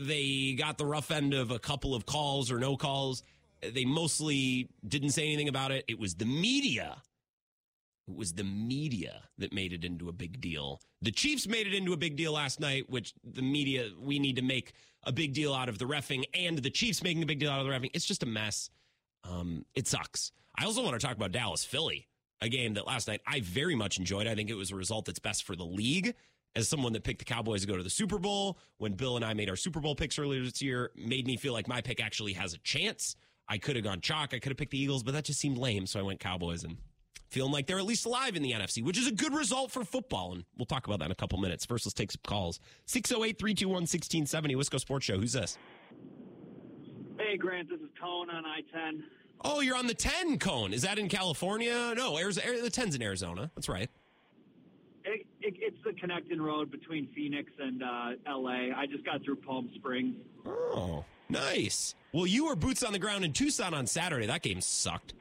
they 0.00 0.54
got 0.58 0.78
the 0.78 0.86
rough 0.86 1.10
end 1.10 1.34
of 1.34 1.50
a 1.50 1.58
couple 1.58 1.94
of 1.94 2.06
calls 2.06 2.50
or 2.50 2.58
no 2.58 2.76
calls. 2.76 3.22
They 3.62 3.84
mostly 3.84 4.68
didn't 4.86 5.10
say 5.10 5.26
anything 5.26 5.48
about 5.48 5.72
it. 5.72 5.84
It 5.88 5.98
was 5.98 6.14
the 6.14 6.24
media. 6.24 7.02
It 8.08 8.16
was 8.16 8.32
the 8.32 8.44
media 8.44 9.22
that 9.38 9.52
made 9.52 9.72
it 9.72 9.84
into 9.84 10.08
a 10.08 10.12
big 10.12 10.40
deal. 10.40 10.80
The 11.02 11.12
Chiefs 11.12 11.46
made 11.46 11.66
it 11.66 11.74
into 11.74 11.92
a 11.92 11.96
big 11.96 12.16
deal 12.16 12.32
last 12.32 12.60
night, 12.60 12.88
which 12.88 13.14
the 13.24 13.42
media, 13.42 13.90
we 13.98 14.18
need 14.18 14.36
to 14.36 14.42
make 14.42 14.72
a 15.04 15.12
big 15.12 15.32
deal 15.32 15.54
out 15.54 15.68
of 15.68 15.78
the 15.78 15.84
refing 15.84 16.24
and 16.34 16.58
the 16.58 16.70
Chiefs 16.70 17.02
making 17.02 17.22
a 17.22 17.26
big 17.26 17.38
deal 17.38 17.50
out 17.50 17.60
of 17.60 17.66
the 17.66 17.72
refing. 17.72 17.90
It's 17.94 18.04
just 18.04 18.22
a 18.22 18.26
mess. 18.26 18.70
Um, 19.24 19.64
it 19.74 19.86
sucks. 19.86 20.32
I 20.58 20.64
also 20.64 20.82
want 20.82 20.98
to 21.00 21.06
talk 21.06 21.16
about 21.16 21.32
Dallas 21.32 21.64
Philly, 21.64 22.08
a 22.40 22.48
game 22.48 22.74
that 22.74 22.86
last 22.86 23.08
night 23.08 23.20
I 23.26 23.40
very 23.40 23.74
much 23.74 23.98
enjoyed. 23.98 24.26
I 24.26 24.34
think 24.34 24.50
it 24.50 24.54
was 24.54 24.70
a 24.70 24.76
result 24.76 25.06
that's 25.06 25.18
best 25.18 25.44
for 25.44 25.56
the 25.56 25.64
league 25.64 26.14
as 26.56 26.68
someone 26.68 26.92
that 26.92 27.04
picked 27.04 27.20
the 27.20 27.24
Cowboys 27.24 27.62
to 27.62 27.66
go 27.66 27.76
to 27.76 27.82
the 27.82 27.90
Super 27.90 28.18
Bowl, 28.18 28.58
when 28.78 28.94
Bill 28.94 29.16
and 29.16 29.24
I 29.24 29.34
made 29.34 29.48
our 29.48 29.56
Super 29.56 29.80
Bowl 29.80 29.94
picks 29.94 30.18
earlier 30.18 30.42
this 30.42 30.60
year, 30.60 30.90
made 30.96 31.26
me 31.26 31.36
feel 31.36 31.52
like 31.52 31.68
my 31.68 31.80
pick 31.80 32.02
actually 32.02 32.32
has 32.32 32.54
a 32.54 32.58
chance. 32.58 33.16
I 33.48 33.58
could 33.58 33.76
have 33.76 33.84
gone 33.84 34.00
chalk. 34.00 34.34
I 34.34 34.38
could 34.38 34.50
have 34.50 34.56
picked 34.56 34.72
the 34.72 34.80
Eagles, 34.80 35.02
but 35.02 35.12
that 35.14 35.24
just 35.24 35.40
seemed 35.40 35.58
lame. 35.58 35.86
So 35.86 36.00
I 36.00 36.02
went 36.02 36.20
Cowboys 36.20 36.64
and 36.64 36.76
feeling 37.30 37.52
like 37.52 37.66
they're 37.66 37.78
at 37.78 37.84
least 37.84 38.06
alive 38.06 38.36
in 38.36 38.42
the 38.42 38.52
NFC, 38.52 38.82
which 38.82 38.98
is 38.98 39.06
a 39.06 39.12
good 39.12 39.32
result 39.32 39.70
for 39.70 39.84
football. 39.84 40.32
And 40.32 40.44
we'll 40.58 40.66
talk 40.66 40.86
about 40.86 40.98
that 40.98 41.06
in 41.06 41.12
a 41.12 41.16
couple 41.16 41.38
minutes. 41.38 41.64
First, 41.64 41.86
let's 41.86 41.94
take 41.94 42.12
some 42.12 42.20
calls. 42.26 42.60
608 42.86 43.38
321 43.38 43.82
1670, 43.82 44.54
Wisco 44.56 44.80
Sports 44.80 45.06
Show. 45.06 45.18
Who's 45.18 45.32
this? 45.32 45.56
Hey, 47.18 47.36
Grant. 47.36 47.68
This 47.68 47.80
is 47.80 47.88
Cone 48.00 48.30
on 48.30 48.44
I 48.44 48.60
10. 48.72 49.04
Oh, 49.42 49.60
you're 49.60 49.76
on 49.76 49.86
the 49.86 49.94
10 49.94 50.38
cone. 50.38 50.74
Is 50.74 50.82
that 50.82 50.98
in 50.98 51.08
California? 51.08 51.94
No, 51.96 52.18
Arizona, 52.18 52.60
the 52.60 52.70
10's 52.70 52.94
in 52.94 53.02
Arizona. 53.02 53.50
That's 53.54 53.70
right. 53.70 53.88
It, 55.04 55.26
it, 55.40 55.54
it's 55.58 55.78
the 55.82 55.94
connecting 55.94 56.42
road 56.42 56.70
between 56.70 57.08
Phoenix 57.14 57.50
and 57.58 57.82
uh, 57.82 58.10
L.A. 58.26 58.70
I 58.76 58.84
just 58.86 59.04
got 59.06 59.24
through 59.24 59.36
Palm 59.36 59.70
Springs. 59.74 60.16
Oh, 60.46 61.04
Nice. 61.30 61.94
Well, 62.12 62.26
you 62.26 62.46
were 62.46 62.56
boots 62.56 62.82
on 62.82 62.92
the 62.92 62.98
ground 62.98 63.24
in 63.24 63.32
Tucson 63.32 63.72
on 63.72 63.86
Saturday. 63.86 64.26
That 64.26 64.42
game 64.42 64.60
sucked. 64.60 65.14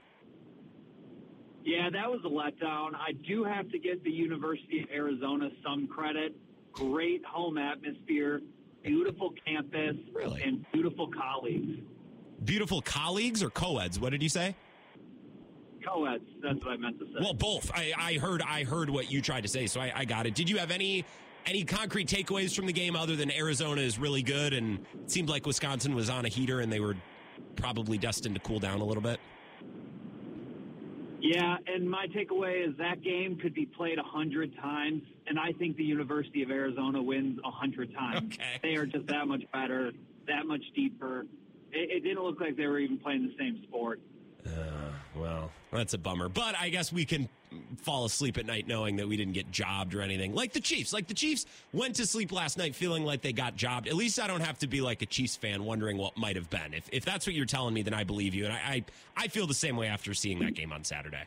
Yeah, 1.64 1.90
that 1.92 2.10
was 2.10 2.22
a 2.26 2.30
letdown. 2.30 2.96
I 2.96 3.12
do 3.28 3.44
have 3.44 3.70
to 3.72 3.80
give 3.80 4.04
the 4.04 4.12
University 4.12 4.82
of 4.82 4.90
Arizona 4.92 5.50
some 5.64 5.88
credit. 5.88 6.36
Great 6.72 7.24
home 7.26 7.58
atmosphere, 7.58 8.42
beautiful 8.84 9.34
campus, 9.46 9.96
Really? 10.14 10.42
and 10.42 10.66
beautiful 10.72 11.08
colleagues. 11.08 11.80
Beautiful 12.46 12.82
colleagues 12.82 13.44
or 13.44 13.50
co-eds? 13.50 14.00
What 14.00 14.12
did 14.12 14.24
you 14.24 14.30
say? 14.30 14.56
Co-eds, 15.84 16.24
that's 16.42 16.60
what 16.60 16.68
I 16.72 16.78
meant 16.78 17.00
to 17.00 17.06
say. 17.06 17.20
Well, 17.20 17.34
both. 17.34 17.72
I, 17.74 17.94
I 17.98 18.14
heard. 18.16 18.42
I 18.42 18.64
heard 18.64 18.90
what 18.90 19.12
you 19.12 19.22
tried 19.22 19.42
to 19.42 19.50
say, 19.50 19.66
so 19.68 19.80
I, 19.80 19.92
I 19.96 20.06
got 20.06 20.26
it. 20.28 20.36
Did 20.36 20.50
you 20.50 20.58
have 20.58 20.72
any 20.72 21.06
any 21.46 21.64
concrete 21.64 22.08
takeaways 22.08 22.56
from 22.56 22.66
the 22.68 22.74
game 22.74 22.96
other 22.96 23.16
than 23.16 23.32
Arizona 23.32 23.82
is 23.82 23.98
really 23.98 24.22
good 24.22 24.54
and 24.54 24.78
it 25.04 25.10
seemed 25.10 25.30
like 25.30 25.46
Wisconsin 25.46 25.96
was 25.96 26.10
on 26.10 26.26
a 26.26 26.28
heater 26.28 26.60
and 26.60 26.72
they 26.72 26.82
were 26.82 26.96
probably 27.56 27.98
destined 27.98 28.36
to 28.36 28.42
cool 28.42 28.60
down 28.60 28.82
a 28.82 28.86
little 28.86 29.02
bit? 29.02 29.20
Yeah, 31.22 31.58
and 31.68 31.90
my 31.90 32.08
takeaway 32.08 32.68
is 32.68 32.76
that 32.78 33.02
game 33.02 33.38
could 33.38 33.54
be 33.54 33.66
played 33.66 33.98
a 33.98 34.04
hundred 34.04 34.56
times, 34.58 35.04
and 35.28 35.40
I 35.40 35.52
think 35.54 35.76
the 35.78 35.84
University 35.84 36.42
of 36.44 36.52
Arizona 36.52 37.02
wins 37.02 37.40
a 37.44 37.52
hundred 37.52 37.94
times. 37.94 38.36
Okay. 38.36 38.60
They 38.64 38.76
are 38.76 38.86
just 38.86 39.08
that 39.08 39.28
much 39.28 39.44
better, 39.52 39.92
that 40.28 40.46
much 40.46 40.64
deeper. 40.76 41.26
It, 41.72 41.98
it 41.98 42.04
didn't 42.04 42.24
look 42.24 42.40
like 42.40 42.56
they 42.56 42.68
were 42.68 42.80
even 42.80 42.98
playing 42.98 43.28
the 43.28 43.36
same 43.38 43.62
sport. 43.64 44.00
Uh, 44.46 44.89
Well, 45.16 45.52
that's 45.72 45.94
a 45.94 45.98
bummer. 45.98 46.30
But 46.30 46.56
I 46.56 46.70
guess 46.70 46.94
we 46.94 47.06
can 47.06 47.30
fall 47.82 48.06
asleep 48.06 48.38
at 48.38 48.46
night 48.46 48.68
knowing 48.68 48.98
that 48.98 49.08
we 49.08 49.18
didn't 49.18 49.34
get 49.34 49.52
jobbed 49.52 49.96
or 49.96 50.02
anything. 50.02 50.34
Like 50.34 50.54
the 50.54 50.60
Chiefs. 50.60 50.94
Like 50.94 51.08
the 51.08 51.14
Chiefs 51.14 51.46
went 51.74 51.96
to 51.96 52.06
sleep 52.06 52.32
last 52.32 52.58
night 52.58 52.76
feeling 52.76 53.04
like 53.04 53.22
they 53.22 53.34
got 53.34 53.56
jobbed. 53.56 53.88
At 53.88 53.96
least 53.96 54.20
I 54.20 54.28
don't 54.28 54.42
have 54.42 54.60
to 54.60 54.68
be 54.68 54.82
like 54.82 55.02
a 55.02 55.06
Chiefs 55.06 55.36
fan 55.36 55.64
wondering 55.64 55.98
what 55.98 56.18
might 56.18 56.36
have 56.36 56.50
been. 56.50 56.74
If 56.74 56.88
if 56.92 57.06
that's 57.06 57.26
what 57.26 57.36
you're 57.36 57.46
telling 57.46 57.74
me, 57.74 57.82
then 57.82 57.94
I 57.94 58.04
believe 58.04 58.34
you. 58.36 58.46
And 58.46 58.54
I 58.54 58.58
I, 58.58 58.86
I 59.18 59.28
feel 59.28 59.48
the 59.48 59.54
same 59.54 59.76
way 59.78 59.88
after 59.88 60.14
seeing 60.14 60.40
that 60.40 60.54
game 60.54 60.72
on 60.72 60.84
Saturday. 60.84 61.24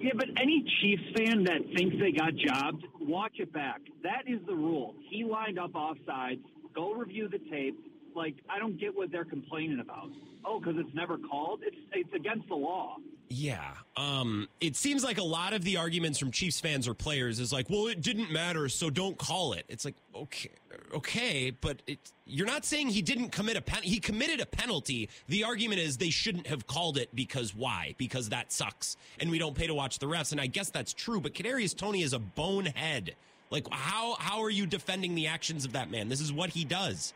Yeah, 0.00 0.12
but 0.16 0.28
any 0.36 0.64
Chiefs 0.80 1.02
fan 1.16 1.44
that 1.44 1.60
thinks 1.76 1.96
they 1.98 2.12
got 2.12 2.34
jobbed, 2.34 2.84
watch 3.00 3.34
it 3.38 3.52
back. 3.52 3.80
That 4.02 4.24
is 4.26 4.40
the 4.46 4.54
rule. 4.54 4.94
He 5.08 5.24
lined 5.24 5.58
up 5.58 5.72
offsides. 5.72 6.40
Go 6.74 6.92
review 6.92 7.28
the 7.28 7.38
tape. 7.38 7.78
Like 8.14 8.36
I 8.48 8.58
don't 8.58 8.78
get 8.78 8.96
what 8.96 9.10
they're 9.10 9.24
complaining 9.24 9.80
about. 9.80 10.10
Oh, 10.44 10.58
because 10.58 10.74
it's 10.78 10.94
never 10.94 11.18
called. 11.18 11.60
It's 11.62 11.76
it's 11.92 12.12
against 12.14 12.48
the 12.48 12.54
law. 12.54 12.96
Yeah. 13.34 13.72
Um, 13.96 14.46
it 14.60 14.76
seems 14.76 15.02
like 15.02 15.16
a 15.16 15.22
lot 15.22 15.54
of 15.54 15.64
the 15.64 15.78
arguments 15.78 16.18
from 16.18 16.30
Chiefs 16.30 16.60
fans 16.60 16.86
or 16.86 16.92
players 16.92 17.40
is 17.40 17.50
like, 17.50 17.70
well, 17.70 17.86
it 17.86 18.02
didn't 18.02 18.30
matter, 18.30 18.68
so 18.68 18.90
don't 18.90 19.16
call 19.16 19.54
it. 19.54 19.64
It's 19.70 19.86
like, 19.86 19.94
okay, 20.14 20.50
okay, 20.92 21.50
but 21.50 21.80
it, 21.86 21.98
you're 22.26 22.46
not 22.46 22.66
saying 22.66 22.88
he 22.88 23.00
didn't 23.00 23.30
commit 23.30 23.56
a 23.56 23.62
pen. 23.62 23.82
He 23.84 24.00
committed 24.00 24.40
a 24.40 24.46
penalty. 24.46 25.08
The 25.28 25.44
argument 25.44 25.80
is 25.80 25.96
they 25.96 26.10
shouldn't 26.10 26.46
have 26.46 26.66
called 26.66 26.98
it 26.98 27.08
because 27.14 27.54
why? 27.54 27.94
Because 27.96 28.28
that 28.28 28.52
sucks, 28.52 28.98
and 29.18 29.30
we 29.30 29.38
don't 29.38 29.54
pay 29.54 29.66
to 29.66 29.74
watch 29.74 29.98
the 29.98 30.06
refs. 30.06 30.32
And 30.32 30.40
I 30.40 30.46
guess 30.46 30.68
that's 30.68 30.92
true. 30.92 31.18
But 31.18 31.32
Kadarius 31.32 31.74
Toney 31.74 32.02
is 32.02 32.12
a 32.12 32.18
bonehead. 32.18 33.14
Like, 33.48 33.66
how 33.70 34.16
how 34.18 34.42
are 34.42 34.50
you 34.50 34.66
defending 34.66 35.14
the 35.14 35.28
actions 35.28 35.64
of 35.64 35.72
that 35.72 35.90
man? 35.90 36.10
This 36.10 36.20
is 36.20 36.34
what 36.34 36.50
he 36.50 36.64
does. 36.64 37.14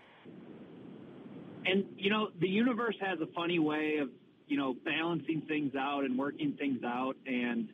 And 1.67 1.85
you 1.97 2.11
know, 2.11 2.29
the 2.41 2.49
universe 2.49 2.97
has 3.01 3.19
a 3.21 3.27
funny 3.35 3.59
way 3.59 3.99
of 3.99 4.11
you 4.47 4.57
know 4.57 4.75
balancing 4.85 5.43
things 5.49 5.75
out 5.75 6.05
and 6.05 6.19
working 6.19 6.53
things 6.59 6.83
out. 6.85 7.17
And 7.27 7.69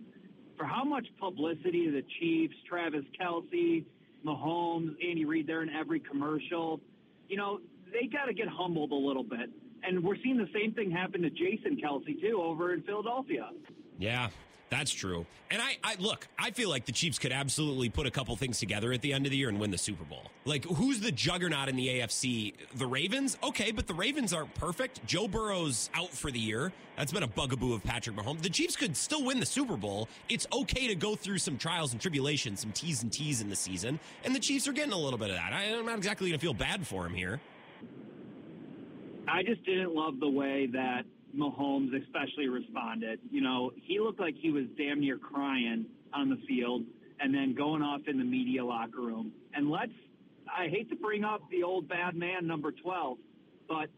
for 0.56 0.64
how 0.64 0.84
much 0.84 1.06
publicity 1.18 1.90
the 1.90 2.02
Chiefs, 2.20 2.54
Travis 2.68 3.04
Kelce, 3.20 3.84
Mahomes, 4.24 4.94
Andy 5.06 5.24
Reid, 5.24 5.46
they're 5.46 5.62
in 5.62 5.70
every 5.70 6.00
commercial. 6.00 6.80
You 7.28 7.36
know, 7.36 7.60
they 7.92 8.06
got 8.06 8.26
to 8.26 8.34
get 8.34 8.48
humbled 8.48 8.92
a 8.92 8.96
little 8.96 9.24
bit. 9.24 9.50
And 9.84 10.04
we're 10.04 10.16
seeing 10.22 10.36
the 10.36 10.48
same 10.54 10.72
thing 10.72 10.90
happen 10.90 11.22
to 11.22 11.30
Jason 11.30 11.76
Kelce 11.82 12.20
too 12.20 12.40
over 12.40 12.72
in 12.72 12.82
Philadelphia. 12.82 13.50
Yeah, 13.98 14.28
that's 14.72 14.90
true. 14.90 15.26
And 15.50 15.60
I, 15.60 15.76
I 15.84 15.96
look, 15.98 16.26
I 16.38 16.50
feel 16.50 16.70
like 16.70 16.86
the 16.86 16.92
Chiefs 16.92 17.18
could 17.18 17.30
absolutely 17.30 17.90
put 17.90 18.06
a 18.06 18.10
couple 18.10 18.34
things 18.36 18.58
together 18.58 18.90
at 18.90 19.02
the 19.02 19.12
end 19.12 19.26
of 19.26 19.30
the 19.30 19.36
year 19.36 19.50
and 19.50 19.60
win 19.60 19.70
the 19.70 19.76
Super 19.76 20.02
Bowl. 20.02 20.30
Like, 20.46 20.64
who's 20.64 21.00
the 21.00 21.12
juggernaut 21.12 21.68
in 21.68 21.76
the 21.76 21.88
AFC? 21.88 22.54
The 22.76 22.86
Ravens? 22.86 23.36
Okay, 23.42 23.70
but 23.70 23.86
the 23.86 23.92
Ravens 23.92 24.32
aren't 24.32 24.54
perfect. 24.54 25.04
Joe 25.04 25.28
Burrow's 25.28 25.90
out 25.92 26.08
for 26.08 26.30
the 26.30 26.38
year. 26.38 26.72
That's 26.96 27.12
been 27.12 27.22
a 27.22 27.28
bugaboo 27.28 27.74
of 27.74 27.84
Patrick 27.84 28.16
Mahomes. 28.16 28.40
The 28.40 28.48
Chiefs 28.48 28.74
could 28.74 28.96
still 28.96 29.24
win 29.24 29.40
the 29.40 29.46
Super 29.46 29.76
Bowl. 29.76 30.08
It's 30.30 30.46
okay 30.50 30.88
to 30.88 30.94
go 30.94 31.16
through 31.16 31.38
some 31.38 31.58
trials 31.58 31.92
and 31.92 32.00
tribulations, 32.00 32.60
some 32.60 32.72
T's 32.72 33.02
and 33.02 33.12
T's 33.12 33.42
in 33.42 33.50
the 33.50 33.56
season. 33.56 34.00
And 34.24 34.34
the 34.34 34.40
Chiefs 34.40 34.66
are 34.68 34.72
getting 34.72 34.94
a 34.94 34.98
little 34.98 35.18
bit 35.18 35.28
of 35.28 35.36
that. 35.36 35.52
I, 35.52 35.64
I'm 35.64 35.84
not 35.84 35.98
exactly 35.98 36.30
going 36.30 36.38
to 36.38 36.42
feel 36.42 36.54
bad 36.54 36.86
for 36.86 37.04
him 37.04 37.12
here. 37.12 37.42
I 39.28 39.42
just 39.42 39.64
didn't 39.66 39.94
love 39.94 40.18
the 40.18 40.30
way 40.30 40.66
that 40.72 41.04
Mahomes 41.36 41.90
especially 42.02 42.48
responded. 42.48 43.20
You 43.30 43.40
know, 43.40 43.72
he 43.76 43.98
looked 44.00 44.20
like 44.20 44.34
he 44.40 44.50
was 44.50 44.64
damn 44.76 45.00
near 45.00 45.18
crying 45.18 45.86
on 46.12 46.28
the 46.28 46.36
field 46.48 46.82
and 47.20 47.32
then 47.34 47.54
going 47.54 47.82
off 47.82 48.02
in 48.06 48.18
the 48.18 48.24
media 48.24 48.64
locker 48.64 49.00
room. 49.00 49.32
And 49.54 49.70
let's, 49.70 49.92
I 50.48 50.68
hate 50.68 50.88
to 50.90 50.96
bring 50.96 51.24
up 51.24 51.42
the 51.50 51.62
old 51.62 51.88
bad 51.88 52.14
man, 52.16 52.46
number 52.46 52.72
12, 52.72 53.18
but 53.68 53.88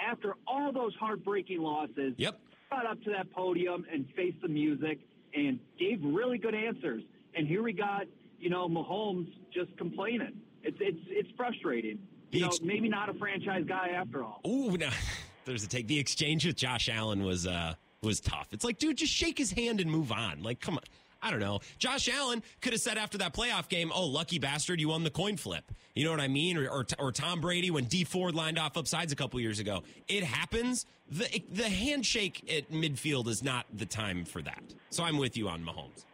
after 0.00 0.34
all 0.46 0.72
those 0.72 0.94
heartbreaking 0.98 1.60
losses, 1.60 2.14
Yep. 2.16 2.40
got 2.70 2.86
up 2.86 3.02
to 3.04 3.10
that 3.10 3.30
podium 3.32 3.84
and 3.92 4.06
faced 4.16 4.40
the 4.42 4.48
music 4.48 4.98
and 5.34 5.58
gave 5.78 6.00
really 6.02 6.38
good 6.38 6.54
answers. 6.54 7.02
And 7.34 7.46
here 7.46 7.62
we 7.62 7.72
got, 7.72 8.06
you 8.40 8.48
know, 8.50 8.68
Mahomes 8.68 9.28
just 9.52 9.76
complaining. 9.76 10.40
It's 10.62 10.76
it's 10.80 10.98
it's 11.08 11.28
frustrating. 11.36 11.98
You 12.30 12.40
know, 12.42 12.50
maybe 12.62 12.88
not 12.88 13.08
a 13.08 13.14
franchise 13.14 13.64
guy 13.66 13.88
after 13.94 14.22
all. 14.24 14.40
Ooh, 14.46 14.76
no. 14.76 14.88
There's 15.48 15.64
a 15.64 15.68
take. 15.68 15.86
The 15.86 15.98
exchange 15.98 16.46
with 16.46 16.56
Josh 16.56 16.88
Allen 16.88 17.24
was 17.24 17.46
uh 17.46 17.74
was 18.02 18.20
tough. 18.20 18.48
It's 18.52 18.64
like, 18.64 18.78
dude, 18.78 18.98
just 18.98 19.12
shake 19.12 19.38
his 19.38 19.50
hand 19.50 19.80
and 19.80 19.90
move 19.90 20.12
on. 20.12 20.42
Like, 20.42 20.60
come 20.60 20.74
on. 20.74 20.84
I 21.20 21.32
don't 21.32 21.40
know. 21.40 21.60
Josh 21.78 22.08
Allen 22.08 22.44
could 22.60 22.72
have 22.72 22.80
said 22.80 22.96
after 22.96 23.18
that 23.18 23.34
playoff 23.34 23.68
game, 23.68 23.90
"Oh, 23.92 24.06
lucky 24.06 24.38
bastard, 24.38 24.80
you 24.80 24.90
won 24.90 25.02
the 25.02 25.10
coin 25.10 25.36
flip." 25.36 25.64
You 25.96 26.04
know 26.04 26.12
what 26.12 26.20
I 26.20 26.28
mean? 26.28 26.56
Or 26.56 26.68
or, 26.68 26.86
or 26.98 27.10
Tom 27.12 27.40
Brady 27.40 27.70
when 27.70 27.84
Dee 27.84 28.04
Ford 28.04 28.34
lined 28.34 28.58
off 28.58 28.76
upsides 28.76 29.10
a 29.12 29.16
couple 29.16 29.40
years 29.40 29.58
ago. 29.58 29.82
It 30.06 30.22
happens. 30.22 30.86
The 31.10 31.42
the 31.50 31.68
handshake 31.68 32.44
at 32.54 32.70
midfield 32.70 33.26
is 33.26 33.42
not 33.42 33.66
the 33.74 33.86
time 33.86 34.24
for 34.26 34.42
that. 34.42 34.62
So 34.90 35.02
I'm 35.02 35.18
with 35.18 35.36
you 35.36 35.48
on 35.48 35.64
Mahomes. 35.64 36.04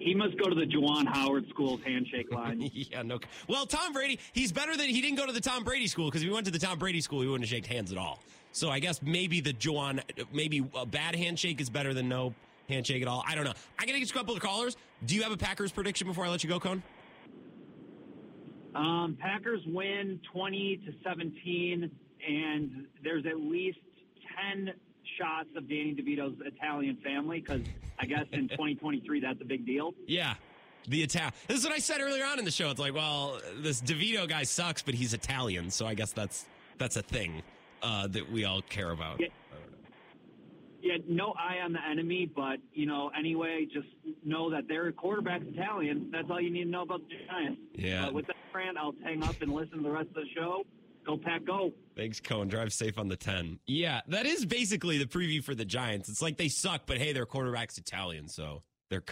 He 0.00 0.14
must 0.14 0.36
go 0.38 0.48
to 0.48 0.54
the 0.54 0.66
Juwan 0.66 1.06
Howard 1.06 1.48
School's 1.50 1.80
handshake 1.84 2.32
line. 2.32 2.70
yeah, 2.72 3.02
no. 3.02 3.18
Well, 3.48 3.66
Tom 3.66 3.92
Brady, 3.92 4.18
he's 4.32 4.52
better 4.52 4.76
than 4.76 4.88
he 4.88 5.00
didn't 5.00 5.16
go 5.16 5.26
to 5.26 5.32
the 5.32 5.40
Tom 5.40 5.64
Brady 5.64 5.86
school 5.86 6.06
because 6.06 6.22
if 6.22 6.28
he 6.28 6.34
went 6.34 6.46
to 6.46 6.52
the 6.52 6.58
Tom 6.58 6.78
Brady 6.78 7.00
school, 7.00 7.20
he 7.20 7.26
wouldn't 7.26 7.48
have 7.48 7.56
shaken 7.56 7.74
hands 7.74 7.92
at 7.92 7.98
all. 7.98 8.20
So 8.52 8.70
I 8.70 8.78
guess 8.78 9.02
maybe 9.02 9.40
the 9.40 9.52
Joan, 9.52 10.00
maybe 10.32 10.66
a 10.74 10.86
bad 10.86 11.14
handshake 11.14 11.60
is 11.60 11.70
better 11.70 11.94
than 11.94 12.08
no 12.08 12.34
handshake 12.68 13.02
at 13.02 13.08
all. 13.08 13.22
I 13.26 13.34
don't 13.34 13.44
know. 13.44 13.52
I 13.78 13.86
gotta 13.86 13.98
get 13.98 14.10
a 14.10 14.14
couple 14.14 14.34
of 14.34 14.40
callers. 14.40 14.76
Do 15.04 15.14
you 15.14 15.22
have 15.22 15.32
a 15.32 15.36
Packers 15.36 15.72
prediction 15.72 16.06
before 16.06 16.24
I 16.24 16.30
let 16.30 16.42
you 16.42 16.48
go, 16.48 16.58
Cone? 16.58 16.82
Um, 18.74 19.16
Packers 19.20 19.60
win 19.66 20.20
20 20.32 20.82
to 20.86 20.92
17, 21.04 21.90
and 22.28 22.86
there's 23.02 23.24
at 23.26 23.38
least 23.38 23.78
10 24.54 24.72
shots 25.18 25.48
of 25.56 25.68
Danny 25.68 25.94
DeVito's 25.94 26.34
Italian 26.44 26.96
family 27.04 27.40
because 27.40 27.62
I 27.98 28.06
guess 28.06 28.24
in 28.32 28.48
2023 28.48 29.20
that's 29.20 29.40
a 29.40 29.44
big 29.44 29.66
deal. 29.66 29.94
Yeah. 30.06 30.34
The 30.88 31.02
Italian. 31.02 31.32
This 31.48 31.58
is 31.58 31.64
what 31.64 31.72
I 31.72 31.78
said 31.78 32.00
earlier 32.00 32.24
on 32.24 32.38
in 32.38 32.44
the 32.44 32.50
show. 32.50 32.70
It's 32.70 32.78
like, 32.78 32.94
well, 32.94 33.40
this 33.58 33.80
DeVito 33.80 34.28
guy 34.28 34.44
sucks, 34.44 34.82
but 34.82 34.94
he's 34.94 35.14
Italian, 35.14 35.70
so 35.70 35.84
I 35.86 35.94
guess 35.94 36.12
that's 36.12 36.46
that's 36.78 36.96
a 36.96 37.02
thing 37.02 37.42
uh, 37.82 38.06
that 38.08 38.30
we 38.30 38.44
all 38.44 38.62
care 38.62 38.92
about. 38.92 39.20
Yeah. 39.20 39.28
Yeah, 40.82 40.98
no 41.08 41.34
eye 41.36 41.58
on 41.64 41.72
the 41.72 41.80
enemy, 41.84 42.30
but 42.32 42.58
you 42.72 42.86
know, 42.86 43.10
anyway, 43.18 43.66
just 43.72 43.88
know 44.24 44.48
that 44.50 44.68
their 44.68 44.92
quarterback's 44.92 45.46
Italian. 45.52 46.10
That's 46.12 46.30
all 46.30 46.40
you 46.40 46.50
need 46.50 46.64
to 46.64 46.70
know 46.70 46.82
about 46.82 47.00
the 47.08 47.16
Giants. 47.26 47.60
Yeah. 47.74 48.06
Uh, 48.06 48.12
with 48.12 48.28
that, 48.28 48.36
Fran, 48.52 48.76
I'll 48.78 48.94
hang 49.02 49.24
up 49.24 49.42
and 49.42 49.52
listen 49.52 49.78
to 49.78 49.82
the 49.82 49.90
rest 49.90 50.10
of 50.10 50.14
the 50.14 50.26
show. 50.36 50.62
Go 51.06 51.16
Pack, 51.16 51.44
go! 51.44 51.72
Thanks, 51.94 52.20
Cohen. 52.20 52.48
Drive 52.48 52.72
safe 52.72 52.98
on 52.98 53.06
the 53.06 53.16
10. 53.16 53.60
Yeah, 53.66 54.00
that 54.08 54.26
is 54.26 54.44
basically 54.44 54.98
the 54.98 55.06
preview 55.06 55.42
for 55.42 55.54
the 55.54 55.64
Giants. 55.64 56.08
It's 56.08 56.20
like 56.20 56.36
they 56.36 56.48
suck, 56.48 56.82
but 56.84 56.98
hey, 56.98 57.12
their 57.12 57.26
quarterback's 57.26 57.78
Italian, 57.78 58.28
so 58.28 58.62
they're 58.90 59.04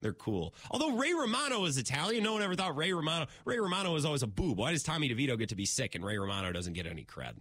they're 0.00 0.14
cool. 0.14 0.54
Although 0.70 0.96
Ray 0.96 1.12
Romano 1.12 1.64
is 1.64 1.76
Italian, 1.76 2.22
no 2.22 2.32
one 2.32 2.42
ever 2.42 2.54
thought 2.54 2.76
Ray 2.76 2.92
Romano. 2.92 3.26
Ray 3.44 3.58
Romano 3.58 3.92
was 3.92 4.04
always 4.04 4.22
a 4.22 4.26
boob. 4.26 4.58
Why 4.58 4.72
does 4.72 4.82
Tommy 4.82 5.08
DeVito 5.08 5.38
get 5.38 5.48
to 5.50 5.56
be 5.56 5.66
sick 5.66 5.94
and 5.94 6.04
Ray 6.04 6.18
Romano 6.18 6.50
doesn't 6.52 6.72
get 6.72 6.86
any 6.86 7.04
cred? 7.04 7.34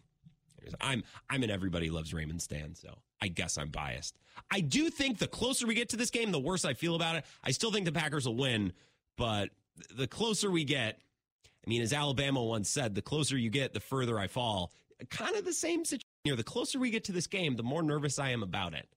I'm 0.81 1.03
I'm 1.29 1.43
an 1.43 1.49
everybody 1.49 1.89
loves 1.89 2.13
Raymond 2.13 2.41
Stan, 2.41 2.75
so 2.75 2.97
I 3.21 3.29
guess 3.29 3.57
I'm 3.57 3.69
biased. 3.69 4.17
I 4.51 4.59
do 4.59 4.89
think 4.89 5.17
the 5.17 5.27
closer 5.27 5.65
we 5.65 5.75
get 5.75 5.89
to 5.89 5.97
this 5.97 6.09
game, 6.09 6.31
the 6.31 6.39
worse 6.39 6.65
I 6.65 6.73
feel 6.73 6.95
about 6.95 7.15
it. 7.15 7.25
I 7.43 7.51
still 7.51 7.71
think 7.71 7.85
the 7.85 7.91
Packers 7.91 8.27
will 8.27 8.35
win, 8.35 8.73
but 9.17 9.49
the 9.95 10.07
closer 10.07 10.51
we 10.51 10.63
get, 10.65 10.99
I 11.67 11.69
mean, 11.69 11.81
as 11.81 11.91
Alabama 11.91 12.41
once 12.41 12.69
said, 12.69 12.95
the 12.95 13.01
closer 13.01 13.37
you 13.37 13.49
get, 13.49 13.73
the 13.73 13.81
further 13.81 14.17
I 14.17 14.27
fall. 14.27 14.71
Kind 15.09 15.35
of 15.35 15.43
the 15.43 15.51
same 15.51 15.83
situation 15.83 16.07
here. 16.23 16.37
The 16.37 16.43
closer 16.43 16.79
we 16.79 16.91
get 16.91 17.03
to 17.05 17.11
this 17.11 17.27
game, 17.27 17.57
the 17.57 17.63
more 17.63 17.83
nervous 17.83 18.19
I 18.19 18.29
am 18.29 18.41
about 18.41 18.73
it. 18.73 18.87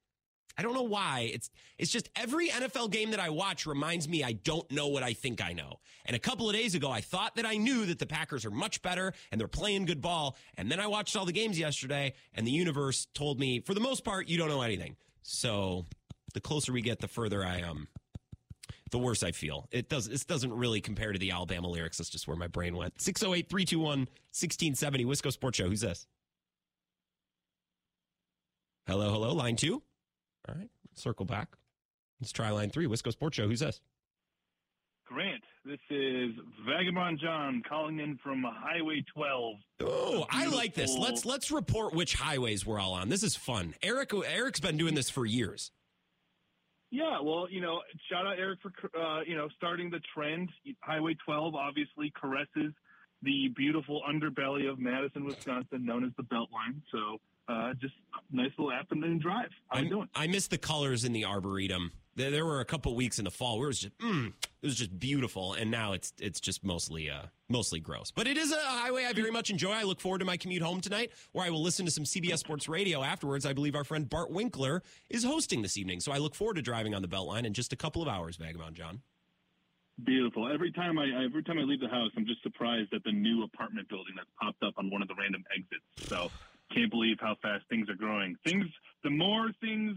I 0.57 0.63
don't 0.63 0.75
know 0.75 0.83
why. 0.83 1.31
It's 1.35 1.51
it's 1.79 1.91
just 1.91 2.09
every 2.15 2.49
NFL 2.49 2.93
game 2.93 3.11
that 3.11 3.19
I 3.19 3.31
watch 3.31 3.67
reminds 3.67 4.09
me 4.09 4.23
I 4.23 4.33
don't 4.33 4.71
know 4.71 4.87
what 4.87 5.03
I 5.03 5.15
think 5.15 5.43
I 5.45 5.53
know. 5.53 5.81
And 6.07 6.15
a 6.15 6.21
couple 6.21 6.49
of 6.49 6.55
days 6.55 6.77
ago, 6.77 6.89
I 6.93 7.01
thought 7.01 7.35
that 7.37 7.45
I 7.47 7.57
knew 7.57 7.87
that 7.87 7.99
the 7.99 8.07
Packers 8.07 8.45
are 8.45 8.53
much 8.53 8.83
better 8.83 9.15
and 9.33 9.41
they're 9.41 9.49
playing 9.49 9.87
good 9.87 10.01
ball. 10.01 10.37
And 10.57 10.71
then 10.71 10.79
I 10.79 10.87
watched 10.87 11.17
all 11.17 11.25
the 11.25 11.33
games 11.33 11.59
yesterday, 11.59 12.15
and 12.35 12.47
the 12.47 12.53
universe 12.53 13.09
told 13.15 13.41
me, 13.41 13.59
for 13.59 13.75
the 13.75 13.81
most 13.81 14.05
part, 14.05 14.29
you 14.29 14.39
don't 14.39 14.49
know 14.49 14.63
anything. 14.63 14.95
So 15.23 15.87
the 16.35 16.41
closer 16.41 16.73
we 16.73 16.83
get, 16.83 17.01
the 17.01 17.09
further 17.09 17.45
I 17.45 17.63
um 17.63 17.89
the 18.91 18.99
worse 18.99 19.23
I 19.23 19.33
feel. 19.33 19.67
It 19.71 19.89
does 19.89 20.09
this 20.09 20.25
doesn't 20.25 20.53
really 20.53 20.81
compare 20.81 21.13
to 21.13 21.19
the 21.19 21.31
Alabama 21.31 21.69
lyrics. 21.69 21.99
That's 21.99 22.11
just 22.11 22.27
where 22.29 22.37
my 22.37 22.47
brain 22.47 22.77
went. 22.77 22.97
608-321-1670 22.99 24.07
Wisco 25.07 25.33
Sports 25.33 25.59
Show. 25.59 25.69
Who's 25.69 25.81
this? 25.81 26.07
Hello, 28.87 29.11
hello, 29.11 29.33
line 29.33 29.57
two. 29.57 29.83
All 30.49 30.55
right, 30.55 30.71
circle 30.95 31.25
back. 31.25 31.49
Let's 32.21 32.33
try 32.33 32.51
line 32.51 32.71
three. 32.71 32.87
Wisco 32.87 33.13
Sports 33.13 33.37
Show. 33.37 33.47
Who's 33.47 33.61
this? 33.61 33.81
Grant, 35.07 35.43
this 35.65 35.81
is 35.91 36.31
Vagabond 36.65 37.19
John 37.21 37.63
calling 37.69 37.99
in 37.99 38.17
from 38.23 38.45
Highway 38.45 39.05
12. 39.13 39.57
Oh, 39.81 40.25
I 40.31 40.47
like 40.47 40.75
this. 40.75 40.97
Let's 40.97 41.25
let's 41.25 41.51
report 41.51 41.95
which 41.95 42.15
highways 42.15 42.65
we're 42.65 42.79
all 42.79 42.93
on. 42.93 43.09
This 43.09 43.25
is 43.25 43.35
fun. 43.35 43.75
Eric 43.83 44.13
Eric's 44.15 44.61
been 44.61 44.77
doing 44.77 44.95
this 44.95 45.11
for 45.11 45.27
years. 45.27 45.73
Yeah, 46.91 47.21
well, 47.23 47.47
you 47.49 47.61
know, 47.61 47.83
shout 48.11 48.27
out 48.27 48.39
Eric 48.39 48.59
for 48.63 48.73
uh, 48.99 49.21
you 49.27 49.37
know 49.37 49.49
starting 49.57 49.91
the 49.91 50.01
trend. 50.15 50.51
Highway 50.81 51.17
12 51.25 51.55
obviously 51.55 52.13
caresses 52.15 52.73
the 53.23 53.49
beautiful 53.57 54.03
underbelly 54.09 54.71
of 54.71 54.79
Madison, 54.79 55.25
Wisconsin, 55.25 55.85
known 55.85 56.05
as 56.05 56.11
the 56.17 56.23
Beltline. 56.23 56.81
So 56.91 57.21
uh, 57.51 57.75
just 57.75 57.95
nice 58.31 58.51
little 58.59 58.73
afternoon 58.73 59.19
drive. 59.19 59.49
How 59.69 59.81
you 59.81 59.89
doing? 59.89 60.09
I 60.15 60.27
miss 60.27 60.47
the 60.47 60.59
colors 60.59 61.05
in 61.05 61.13
the 61.13 61.25
arboretum. 61.25 61.93
There, 62.17 62.31
there 62.31 62.45
were 62.45 62.61
a 62.61 62.65
couple 62.65 62.95
weeks 62.95 63.19
in 63.19 63.25
the 63.25 63.31
fall 63.31 63.59
where 63.59 63.67
it 63.67 63.69
was 63.69 63.81
just 63.81 63.99
mm, 63.99 64.29
it 64.29 64.67
was 64.67 64.77
just 64.77 64.99
beautiful, 64.99 65.55
and 65.55 65.71
now 65.71 65.93
it's 65.93 66.13
it's 66.19 66.41
just 66.41 66.65
mostly 66.65 67.11
uh, 67.11 67.23
mostly 67.49 67.81
gross. 67.81 68.11
But 68.11 68.27
it 68.27 68.37
is 68.37 68.53
a 68.53 68.59
highway 68.59 69.05
I 69.05 69.13
very 69.13 69.31
much 69.31 69.51
enjoy. 69.51 69.73
I 69.73 69.83
look 69.83 70.01
forward 70.01 70.19
to 70.19 70.25
my 70.25 70.37
commute 70.37 70.63
home 70.63 70.81
tonight, 70.81 71.11
where 71.33 71.47
I 71.47 71.51
will 71.51 71.63
listen 71.63 71.85
to 71.87 71.91
some 71.91 72.05
CBS 72.05 72.39
Sports 72.39 72.69
Radio 72.69 73.03
afterwards. 73.03 73.47
I 73.47 73.53
believe 73.53 73.75
our 73.75 73.85
friend 73.85 74.09
Bart 74.09 74.31
Winkler 74.31 74.83
is 75.09 75.25
hosting 75.25 75.63
this 75.63 75.77
evening, 75.77 76.01
so 76.01 76.13
I 76.13 76.19
look 76.19 76.35
forward 76.35 76.55
to 76.55 76.63
driving 76.63 76.95
on 76.95 77.03
the 77.03 77.09
Beltline 77.09 77.45
in 77.45 77.53
just 77.53 77.73
a 77.73 77.77
couple 77.77 78.03
of 78.03 78.09
hours. 78.09 78.37
Vagabond 78.37 78.77
John. 78.77 79.03
Beautiful. 80.05 80.51
Every 80.51 80.73
time 80.73 80.99
I 80.99 81.25
every 81.25 81.43
time 81.43 81.59
I 81.59 81.63
leave 81.63 81.81
the 81.81 81.89
house, 81.89 82.11
I'm 82.17 82.27
just 82.27 82.43
surprised 82.43 82.93
at 82.95 83.05
the 83.05 83.13
new 83.13 83.45
apartment 83.45 83.89
building 83.89 84.15
that's 84.17 84.31
popped 84.41 84.63
up 84.63 84.75
on 84.79 84.91
one 84.91 85.03
of 85.03 85.09
the 85.09 85.15
random 85.15 85.45
exits. 85.55 86.09
So 86.09 86.31
can't 86.75 86.91
believe 86.91 87.17
how 87.21 87.37
fast 87.43 87.65
things 87.69 87.89
are 87.89 87.95
growing. 87.95 88.37
Things, 88.45 88.67
the 89.05 89.11
more 89.11 89.51
things 89.61 89.97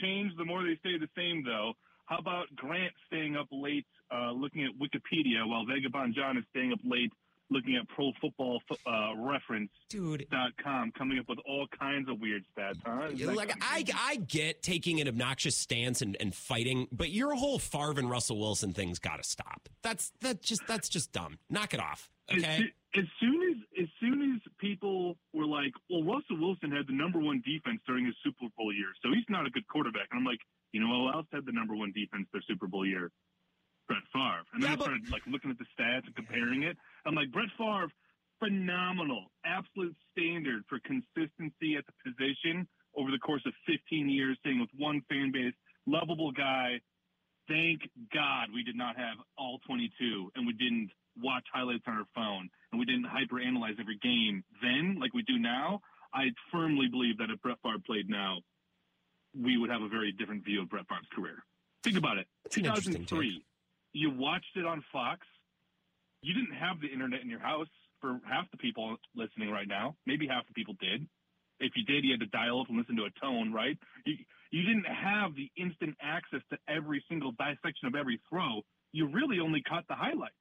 change, 0.00 0.32
the 0.36 0.44
more 0.44 0.62
they 0.62 0.76
stay 0.80 0.98
the 0.98 1.08
same, 1.16 1.44
though. 1.44 1.72
How 2.06 2.18
about 2.18 2.46
Grant 2.56 2.92
staying 3.06 3.36
up 3.36 3.46
late 3.50 3.86
uh, 4.14 4.32
looking 4.32 4.64
at 4.64 4.70
Wikipedia 4.78 5.48
while 5.48 5.64
Vagabond 5.64 6.14
John 6.14 6.36
is 6.36 6.44
staying 6.50 6.72
up 6.72 6.80
late 6.84 7.12
looking 7.50 7.76
at 7.76 7.86
Pro 7.88 8.12
Football 8.20 8.60
uh, 8.86 9.14
Reference 9.16 9.70
Dude. 9.90 10.26
dot 10.30 10.52
com, 10.62 10.90
coming 10.96 11.18
up 11.18 11.28
with 11.28 11.38
all 11.46 11.66
kinds 11.78 12.08
of 12.08 12.18
weird 12.18 12.44
stats, 12.56 12.78
huh? 12.84 13.08
Like 13.34 13.54
I, 13.60 13.84
I 13.94 14.16
get 14.16 14.62
taking 14.62 15.00
an 15.00 15.08
obnoxious 15.08 15.54
stance 15.54 16.00
and, 16.02 16.16
and 16.18 16.34
fighting, 16.34 16.88
but 16.90 17.10
your 17.10 17.34
whole 17.34 17.58
Favre 17.58 17.98
and 17.98 18.10
Russell 18.10 18.38
Wilson 18.38 18.72
thing's 18.72 18.98
got 18.98 19.22
to 19.22 19.28
stop. 19.28 19.68
That's 19.82 20.12
that 20.20 20.42
just 20.42 20.62
that's 20.66 20.88
just 20.88 21.12
dumb. 21.12 21.38
Knock 21.50 21.74
it 21.74 21.80
off. 21.80 22.10
Okay. 22.30 22.72
As 22.94 23.04
soon 23.20 23.40
as 23.50 23.56
as 23.84 23.88
soon 24.00 24.34
as 24.34 24.40
people 24.58 25.16
were 25.32 25.46
like, 25.46 25.72
"Well, 25.88 26.02
Russell 26.04 26.36
Wilson 26.38 26.70
had 26.70 26.86
the 26.86 26.92
number 26.92 27.18
one 27.18 27.40
defense 27.44 27.80
during 27.86 28.04
his 28.06 28.14
Super 28.22 28.46
Bowl 28.56 28.72
year, 28.72 28.92
so 29.02 29.12
he's 29.12 29.24
not 29.28 29.46
a 29.46 29.50
good 29.50 29.66
quarterback," 29.66 30.08
and 30.10 30.18
I'm 30.18 30.24
like, 30.26 30.40
you 30.72 30.80
know, 30.80 30.88
who 30.88 31.08
else 31.12 31.26
had 31.32 31.44
the 31.46 31.52
number 31.52 31.74
one 31.74 31.92
defense 31.92 32.28
their 32.32 32.42
Super 32.42 32.66
Bowl 32.66 32.84
year? 32.86 33.10
Brett 33.88 34.02
Favre. 34.12 34.44
And 34.52 34.62
then 34.62 34.70
Yeah, 34.70 34.72
I 34.74 34.76
but- 34.76 34.84
started 34.84 35.10
like 35.10 35.26
looking 35.26 35.50
at 35.50 35.58
the 35.58 35.66
stats 35.76 36.06
and 36.06 36.14
comparing 36.14 36.62
it. 36.62 36.76
I'm 37.04 37.14
like, 37.14 37.30
Brett 37.32 37.50
Favre, 37.58 37.90
phenomenal, 38.38 39.32
absolute 39.44 39.96
standard 40.12 40.64
for 40.68 40.78
consistency 40.80 41.76
at 41.76 41.84
the 41.86 41.92
position 42.04 42.68
over 42.94 43.10
the 43.10 43.18
course 43.18 43.44
of 43.46 43.54
15 43.66 44.08
years, 44.08 44.36
staying 44.40 44.60
with 44.60 44.70
one 44.76 45.00
fan 45.08 45.30
base, 45.32 45.54
lovable 45.86 46.30
guy. 46.32 46.80
Thank 47.48 47.82
God 48.14 48.50
we 48.52 48.62
did 48.62 48.76
not 48.76 48.96
have 48.96 49.16
all 49.36 49.58
22 49.66 50.30
and 50.36 50.46
we 50.46 50.52
didn't 50.52 50.90
watch 51.16 51.44
highlights 51.52 51.84
on 51.86 51.96
our 51.98 52.06
phone 52.14 52.48
and 52.72 52.78
we 52.80 52.86
didn't 52.86 53.06
hyperanalyze 53.06 53.78
every 53.78 53.98
game 54.02 54.42
then 54.62 54.98
like 55.00 55.14
we 55.14 55.22
do 55.22 55.38
now. 55.38 55.80
I 56.14 56.32
firmly 56.50 56.88
believe 56.88 57.18
that 57.18 57.30
if 57.30 57.40
Brett 57.40 57.58
Favre 57.62 57.78
played 57.84 58.08
now, 58.08 58.38
we 59.38 59.56
would 59.56 59.70
have 59.70 59.82
a 59.82 59.88
very 59.88 60.12
different 60.12 60.44
view 60.44 60.62
of 60.62 60.68
Brett 60.68 60.86
Favre's 60.88 61.06
career. 61.14 61.44
Think 61.82 61.96
about 61.96 62.18
it. 62.18 62.26
That's 62.44 62.56
2003, 62.56 63.42
you 63.92 64.10
watched 64.10 64.56
it 64.56 64.66
on 64.66 64.84
Fox. 64.92 65.26
You 66.22 66.34
didn't 66.34 66.54
have 66.54 66.80
the 66.80 66.88
internet 66.88 67.22
in 67.22 67.28
your 67.30 67.40
house 67.40 67.68
for 68.00 68.20
half 68.28 68.50
the 68.50 68.56
people 68.56 68.96
listening 69.14 69.50
right 69.50 69.66
now. 69.66 69.96
Maybe 70.06 70.26
half 70.26 70.46
the 70.46 70.54
people 70.54 70.74
did. 70.80 71.06
If 71.60 71.72
you 71.76 71.84
did, 71.84 72.04
you 72.04 72.12
had 72.12 72.20
to 72.20 72.26
dial 72.26 72.60
up 72.60 72.68
and 72.68 72.78
listen 72.78 72.96
to 72.96 73.04
a 73.04 73.10
tone, 73.20 73.52
right? 73.52 73.78
You, 74.04 74.14
you 74.50 74.62
didn't 74.62 74.86
have 74.86 75.34
the 75.34 75.50
instant 75.56 75.96
access 76.00 76.40
to 76.50 76.58
every 76.68 77.04
single 77.08 77.32
dissection 77.32 77.86
of 77.86 77.94
every 77.94 78.20
throw. 78.28 78.62
You 78.92 79.08
really 79.08 79.40
only 79.40 79.62
caught 79.62 79.86
the 79.88 79.94
highlights. 79.94 80.34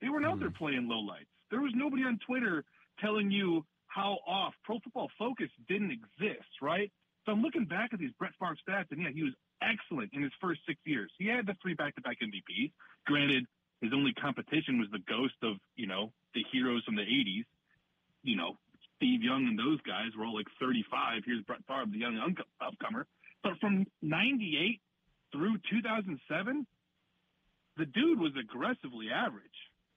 They 0.00 0.08
weren't 0.08 0.26
out 0.26 0.38
there 0.38 0.50
playing 0.50 0.88
lowlights. 0.90 1.30
There 1.50 1.60
was 1.60 1.72
nobody 1.74 2.02
on 2.04 2.18
Twitter 2.26 2.64
telling 3.00 3.30
you 3.30 3.64
how 3.86 4.18
off. 4.26 4.54
Pro 4.64 4.78
Football 4.80 5.10
Focus 5.18 5.48
didn't 5.68 5.90
exist, 5.92 6.48
right? 6.60 6.92
So 7.24 7.32
I'm 7.32 7.42
looking 7.42 7.64
back 7.64 7.90
at 7.92 7.98
these 7.98 8.12
Brett 8.18 8.32
Favre 8.38 8.56
stats, 8.68 8.90
and 8.90 9.02
yeah, 9.02 9.10
he 9.14 9.22
was 9.22 9.32
excellent 9.62 10.10
in 10.12 10.22
his 10.22 10.32
first 10.40 10.60
six 10.66 10.78
years. 10.84 11.10
He 11.18 11.26
had 11.26 11.46
the 11.46 11.54
three 11.60 11.74
back-to-back 11.74 12.18
MVPs. 12.22 12.72
Granted, 13.06 13.44
his 13.80 13.92
only 13.94 14.12
competition 14.14 14.78
was 14.78 14.88
the 14.92 15.00
ghost 15.08 15.34
of, 15.42 15.56
you 15.76 15.86
know, 15.86 16.12
the 16.34 16.44
heroes 16.52 16.84
from 16.84 16.96
the 16.96 17.02
80s. 17.02 17.44
You 18.22 18.36
know, 18.36 18.58
Steve 18.96 19.22
Young 19.22 19.46
and 19.46 19.58
those 19.58 19.80
guys 19.82 20.10
were 20.18 20.26
all 20.26 20.34
like 20.34 20.46
35. 20.60 21.22
Here's 21.24 21.42
Brett 21.44 21.60
Favre, 21.66 21.86
the 21.90 21.98
young 21.98 22.18
unco- 22.18 22.44
upcomer. 22.60 23.04
But 23.42 23.58
from 23.60 23.86
98 24.02 24.80
through 25.32 25.58
2007, 25.70 26.66
the 27.76 27.86
dude 27.86 28.18
was 28.18 28.32
aggressively 28.38 29.10
average, 29.14 29.44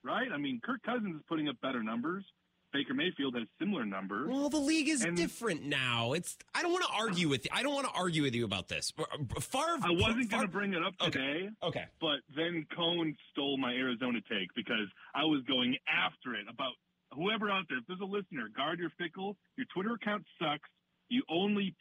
right? 0.04 0.28
I 0.34 0.38
mean, 0.38 0.60
Kirk 0.64 0.82
Cousins 0.84 1.16
is 1.16 1.22
putting 1.28 1.48
up 1.50 1.56
better 1.62 1.84
numbers. 1.84 2.26
Baker 2.74 2.94
Mayfield 2.94 3.36
has 3.36 3.44
similar 3.60 3.86
numbers. 3.86 4.30
Well, 4.30 4.50
the 4.50 4.56
league 4.58 4.88
is 4.88 5.04
And- 5.04 5.18
different 5.18 5.64
now. 5.64 6.14
It's 6.14 6.38
I 6.56 6.62
don't 6.62 6.72
want 6.72 6.86
to 6.86 6.92
argue 6.94 7.28
with 7.28 7.44
you. 7.44 7.52
I 7.54 7.64
don't 7.64 7.74
want 7.74 7.86
to 7.88 7.92
argue 7.94 8.22
with 8.24 8.34
you 8.34 8.46
about 8.46 8.70
this. 8.70 8.92
Favre, 8.92 9.78
I 9.84 9.92
wasn't 9.92 10.30
going 10.30 10.44
to 10.44 10.48
bring 10.48 10.74
it 10.74 10.82
up 10.82 10.94
Okay. 11.02 11.12
today, 11.12 11.50
Okay. 11.64 11.86
but 12.00 12.22
then 12.34 12.66
Cohn 12.74 13.14
stole 13.32 13.58
my 13.58 13.74
Arizona 13.74 14.20
take 14.22 14.54
because 14.56 14.88
I 15.14 15.26
was 15.26 15.44
going 15.44 15.76
after 15.86 16.34
it 16.36 16.48
about 16.48 16.72
whoever 17.14 17.50
out 17.52 17.66
there. 17.68 17.80
If 17.80 17.88
there's 17.88 18.00
a 18.00 18.06
listener, 18.06 18.48
guard 18.56 18.80
your 18.80 18.92
fickle. 18.92 19.36
Your 19.58 19.66
Twitter 19.74 19.94
account 19.96 20.24
sucks. 20.40 20.70
You 21.10 21.24
only 21.28 21.76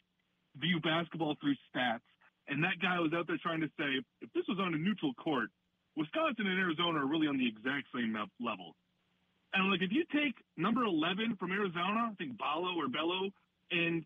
view 0.57 0.81
basketball 0.81 1.37
through 1.41 1.55
stats. 1.73 2.01
And 2.49 2.65
that 2.65 2.81
guy 2.83 2.99
was 2.99 3.13
out 3.13 3.29
there 3.29 3.39
trying 3.41 3.61
to 3.61 3.69
say, 3.79 4.03
if 4.23 4.33
this 4.33 4.43
was 4.49 4.59
on 4.59 4.75
a 4.75 4.79
neutral 4.79 5.15
court, 5.15 5.51
Wisconsin 5.97 6.47
and 6.47 6.59
Arizona 6.59 7.01
are 7.01 7.07
really 7.07 7.27
on 7.27 7.37
the 7.37 7.47
exact 7.47 7.87
same 7.95 8.17
level. 8.41 8.75
And 9.53 9.71
like, 9.71 9.83
if 9.83 9.91
you 9.93 10.05
take 10.13 10.35
number 10.57 10.85
11 10.85 11.37
from 11.37 11.51
Arizona, 11.53 12.11
I 12.11 12.15
think 12.19 12.39
Ballo 12.39 12.75
or 12.77 12.89
Bello, 12.89 13.31
and 13.73 14.05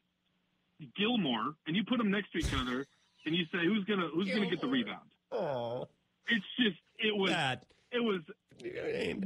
Gilmore, 0.96 1.54
and 1.66 1.76
you 1.76 1.84
put 1.84 1.98
them 1.98 2.10
next 2.10 2.32
to 2.32 2.38
each 2.38 2.52
other, 2.54 2.86
and 3.26 3.34
you 3.34 3.44
say, 3.52 3.64
who's 3.64 3.84
gonna 3.84 4.08
who's 4.08 4.28
gonna 4.28 4.48
get 4.50 4.60
the 4.60 4.66
rebound? 4.66 5.08
Oh, 5.32 5.88
It's 6.28 6.44
just 6.58 6.76
it 6.98 7.14
was 7.16 7.30
that 7.30 7.64
it 7.92 8.00
was 8.00 8.20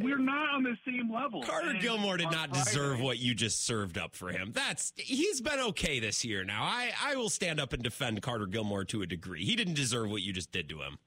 we're 0.00 0.18
not 0.18 0.48
on 0.54 0.62
the 0.62 0.76
same 0.86 1.12
level. 1.12 1.42
Carter 1.42 1.70
And 1.70 1.80
Gilmore 1.80 2.16
did 2.16 2.26
on 2.26 2.32
not 2.32 2.48
Friday- 2.50 2.64
deserve 2.64 3.00
what 3.00 3.18
you 3.18 3.34
just 3.34 3.64
served 3.64 3.96
up 3.98 4.14
for 4.14 4.30
him. 4.30 4.52
That's 4.52 4.92
he's 4.96 5.40
been 5.40 5.60
okay 5.60 6.00
this 6.00 6.24
year. 6.24 6.44
Now 6.44 6.62
I 6.64 6.92
I 7.02 7.16
will 7.16 7.28
stand 7.30 7.60
up 7.60 7.72
and 7.72 7.82
defend 7.82 8.22
Carter 8.22 8.46
Gilmore 8.46 8.84
to 8.86 9.02
a 9.02 9.06
degree. 9.06 9.44
He 9.44 9.54
didn't 9.56 9.74
deserve 9.74 10.10
what 10.10 10.22
you 10.22 10.32
just 10.32 10.50
did 10.52 10.68
to 10.70 10.80
him. 10.82 10.98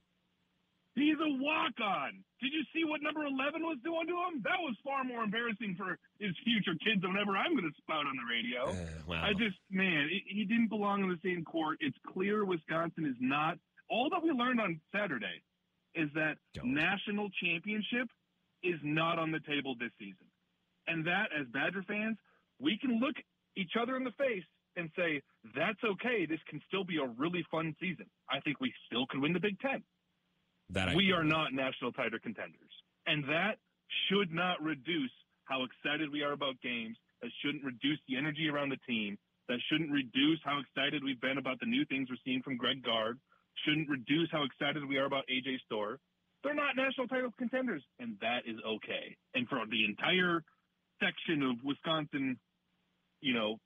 He's 0.95 1.15
a 1.23 1.31
walk 1.39 1.79
on. 1.81 2.11
Did 2.41 2.51
you 2.51 2.63
see 2.75 2.83
what 2.83 3.01
number 3.01 3.23
11 3.23 3.61
was 3.63 3.77
doing 3.83 4.07
to 4.07 4.15
him? 4.27 4.41
That 4.43 4.59
was 4.59 4.75
far 4.83 5.03
more 5.05 5.23
embarrassing 5.23 5.75
for 5.77 5.97
his 6.19 6.35
future 6.43 6.75
kids 6.83 7.01
than 7.01 7.13
whatever 7.13 7.37
I'm 7.37 7.55
going 7.55 7.63
to 7.69 7.77
spout 7.81 8.05
on 8.05 8.15
the 8.19 8.27
radio. 8.27 8.75
Uh, 8.75 8.89
well, 9.07 9.23
I 9.23 9.31
just, 9.33 9.55
man, 9.69 10.09
he- 10.11 10.25
he 10.27 10.43
didn't 10.45 10.67
belong 10.67 11.03
in 11.03 11.09
the 11.09 11.19
same 11.23 11.45
court. 11.45 11.77
It's 11.79 11.97
clear 12.11 12.43
Wisconsin 12.43 13.05
is 13.05 13.15
not. 13.21 13.57
All 13.89 14.09
that 14.09 14.21
we 14.23 14.31
learned 14.31 14.59
on 14.59 14.81
Saturday 14.91 15.41
is 15.95 16.09
that 16.13 16.37
Don't. 16.53 16.73
national 16.73 17.29
championship 17.41 18.09
is 18.63 18.79
not 18.83 19.17
on 19.19 19.31
the 19.31 19.39
table 19.41 19.75
this 19.79 19.91
season. 19.97 20.27
And 20.87 21.05
that, 21.07 21.29
as 21.31 21.47
Badger 21.47 21.83
fans, 21.87 22.17
we 22.59 22.77
can 22.77 22.99
look 22.99 23.15
each 23.55 23.73
other 23.79 23.95
in 23.95 24.03
the 24.03 24.11
face 24.17 24.43
and 24.75 24.89
say, 24.97 25.21
that's 25.55 25.79
okay. 25.83 26.25
This 26.25 26.39
can 26.49 26.61
still 26.67 26.83
be 26.83 26.97
a 26.97 27.05
really 27.17 27.43
fun 27.51 27.75
season. 27.79 28.05
I 28.29 28.39
think 28.41 28.59
we 28.59 28.73
still 28.87 29.05
can 29.07 29.21
win 29.21 29.33
the 29.33 29.39
Big 29.39 29.59
Ten 29.59 29.83
that 30.71 30.89
I, 30.89 30.95
we 30.95 31.11
are 31.11 31.23
not 31.23 31.53
national 31.53 31.91
title 31.91 32.19
contenders. 32.21 32.71
And 33.07 33.23
that 33.25 33.57
should 34.07 34.31
not 34.31 34.61
reduce 34.61 35.11
how 35.45 35.63
excited 35.63 36.11
we 36.11 36.23
are 36.23 36.31
about 36.31 36.55
games. 36.61 36.97
That 37.21 37.31
shouldn't 37.43 37.63
reduce 37.63 37.99
the 38.07 38.17
energy 38.17 38.47
around 38.47 38.69
the 38.69 38.79
team. 38.87 39.17
That 39.47 39.59
shouldn't 39.69 39.91
reduce 39.91 40.39
how 40.43 40.59
excited 40.59 41.03
we've 41.03 41.19
been 41.19 41.37
about 41.37 41.59
the 41.59 41.65
new 41.65 41.85
things 41.85 42.07
we're 42.09 42.21
seeing 42.23 42.41
from 42.41 42.57
Greg 42.57 42.83
Gard. 42.83 43.19
Shouldn't 43.65 43.89
reduce 43.89 44.29
how 44.31 44.43
excited 44.43 44.87
we 44.87 44.97
are 44.97 45.05
about 45.05 45.25
AJ 45.27 45.59
Storr. 45.65 45.99
They're 46.43 46.55
not 46.55 46.75
national 46.75 47.07
title 47.07 47.31
contenders, 47.37 47.83
and 47.99 48.17
that 48.21 48.47
is 48.47 48.55
okay. 48.65 49.15
And 49.35 49.47
for 49.47 49.59
the 49.69 49.85
entire 49.85 50.41
section 51.03 51.43
of 51.43 51.57
Wisconsin, 51.63 52.39
you 53.19 53.33
know, 53.33 53.57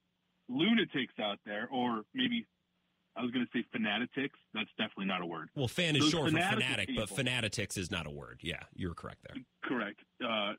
lunatics 0.50 1.14
out 1.22 1.40
there, 1.46 1.70
or 1.72 2.02
maybe 2.14 2.46
I 3.18 3.22
was 3.22 3.32
going 3.32 3.46
to 3.46 3.52
say 3.58 3.66
fanatics. 3.72 4.38
That's 4.54 4.70
definitely 4.78 5.06
not 5.06 5.22
a 5.22 5.26
word. 5.26 5.50
Well, 5.56 5.68
fan 5.68 5.96
is 5.96 6.04
Those 6.04 6.12
short 6.12 6.26
for 6.26 6.32
fanatic 6.38 6.64
fanatic, 6.64 6.90
but 6.98 7.10
fanatics 7.10 7.78
is 7.78 7.90
not 7.90 8.08
a 8.08 8.10
word. 8.12 8.40
Yeah, 8.44 8.60
you're 8.76 8.94
correct 8.94 9.20
there. 9.28 9.42
Correct. 9.64 10.00
Uh, 10.24 10.54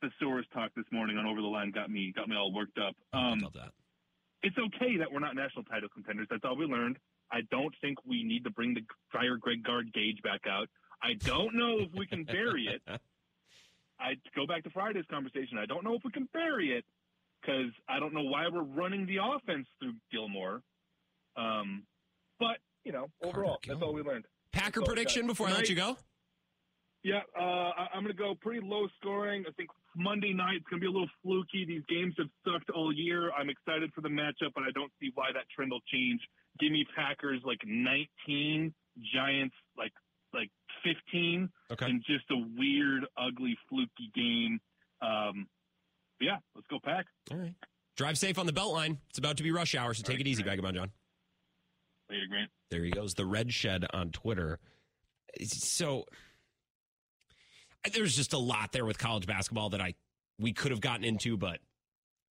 thesaurus 0.00 0.46
talk 0.54 0.70
this 0.74 0.86
morning 0.90 1.18
on 1.18 1.26
Over 1.26 1.40
the 1.42 1.46
Line 1.48 1.70
got 1.70 1.90
me 1.90 2.12
got 2.16 2.28
me 2.28 2.36
all 2.36 2.52
worked 2.52 2.78
up. 2.78 2.94
I 3.12 3.32
Um, 3.32 3.40
love 3.40 3.52
that. 3.54 3.72
it's 4.42 4.56
okay 4.56 4.96
that 4.96 5.12
we're 5.12 5.20
not 5.20 5.34
national 5.36 5.64
title 5.64 5.88
contenders. 5.92 6.26
That's 6.30 6.44
all 6.44 6.56
we 6.56 6.64
learned. 6.64 6.98
I 7.30 7.40
don't 7.50 7.74
think 7.82 7.98
we 8.06 8.22
need 8.24 8.44
to 8.44 8.50
bring 8.50 8.72
the 8.72 8.80
fire 9.12 9.36
Greg 9.36 9.62
Gard 9.62 9.92
gauge 9.92 10.22
back 10.22 10.40
out. 10.48 10.68
I 11.02 11.12
don't 11.14 11.54
know 11.54 11.80
if 11.80 11.92
we 11.94 12.06
can 12.06 12.24
bury 12.24 12.68
it. 12.68 12.80
I 14.00 14.14
go 14.34 14.46
back 14.46 14.64
to 14.64 14.70
Friday's 14.70 15.04
conversation. 15.10 15.58
I 15.58 15.66
don't 15.66 15.84
know 15.84 15.94
if 15.94 16.02
we 16.04 16.10
can 16.10 16.28
bury 16.32 16.72
it 16.72 16.84
because 17.42 17.70
I 17.88 17.98
don't 18.00 18.14
know 18.14 18.22
why 18.22 18.46
we're 18.48 18.62
running 18.62 19.04
the 19.06 19.18
offense 19.22 19.66
through 19.78 19.94
Gilmore. 20.10 20.62
Um, 21.36 21.82
but 22.38 22.58
you 22.84 22.92
know, 22.92 23.06
overall, 23.22 23.58
that's 23.66 23.82
all 23.82 23.92
we 23.92 24.02
learned. 24.02 24.24
Packer 24.52 24.80
So, 24.80 24.86
prediction 24.86 25.26
before 25.26 25.48
I 25.48 25.52
let 25.52 25.68
you 25.68 25.76
go. 25.76 25.96
Yeah, 27.04 27.20
uh, 27.38 27.42
I- 27.42 27.88
I'm 27.94 28.02
going 28.02 28.14
to 28.16 28.18
go 28.18 28.34
pretty 28.34 28.60
low 28.66 28.88
scoring. 29.00 29.44
I 29.46 29.52
think 29.52 29.68
Monday 29.96 30.32
night 30.32 30.56
it's 30.56 30.66
going 30.68 30.80
to 30.80 30.84
be 30.84 30.88
a 30.88 30.90
little 30.90 31.08
fluky. 31.22 31.64
These 31.64 31.82
games 31.88 32.14
have 32.18 32.28
sucked 32.44 32.70
all 32.70 32.92
year. 32.92 33.30
I'm 33.32 33.48
excited 33.50 33.92
for 33.94 34.00
the 34.00 34.08
matchup, 34.08 34.52
but 34.54 34.64
I 34.64 34.70
don't 34.74 34.90
see 35.00 35.10
why 35.14 35.26
that 35.32 35.44
trend 35.54 35.70
will 35.70 35.80
change. 35.92 36.20
Give 36.58 36.72
me 36.72 36.84
Packers 36.96 37.40
like 37.44 37.58
19, 37.64 38.74
Giants 39.14 39.54
like 39.76 39.92
like 40.34 40.50
15, 40.84 41.48
Okay. 41.72 41.86
and 41.86 42.02
just 42.06 42.24
a 42.30 42.36
weird, 42.58 43.06
ugly, 43.16 43.56
fluky 43.68 44.10
game. 44.14 44.60
Um, 45.00 45.46
yeah, 46.20 46.36
let's 46.54 46.66
go 46.68 46.78
Pack. 46.84 47.06
All 47.30 47.38
right. 47.38 47.54
Drive 47.96 48.18
safe 48.18 48.38
on 48.38 48.44
the 48.46 48.52
belt 48.52 48.72
line. 48.74 48.98
It's 49.08 49.18
about 49.18 49.36
to 49.38 49.42
be 49.42 49.50
rush 49.52 49.74
hour, 49.74 49.94
so 49.94 50.02
take 50.02 50.20
it 50.20 50.26
easy, 50.26 50.42
Vagabond 50.42 50.76
John. 50.76 50.90
Later, 52.10 52.26
Grant. 52.28 52.50
There 52.70 52.84
he 52.84 52.90
goes. 52.90 53.14
The 53.14 53.26
Red 53.26 53.52
Shed 53.52 53.86
on 53.92 54.10
Twitter. 54.10 54.60
So 55.42 56.04
there's 57.92 58.16
just 58.16 58.32
a 58.32 58.38
lot 58.38 58.72
there 58.72 58.84
with 58.84 58.98
college 58.98 59.26
basketball 59.26 59.70
that 59.70 59.80
I 59.80 59.94
we 60.38 60.52
could 60.52 60.70
have 60.70 60.80
gotten 60.80 61.04
into, 61.04 61.36
but 61.36 61.58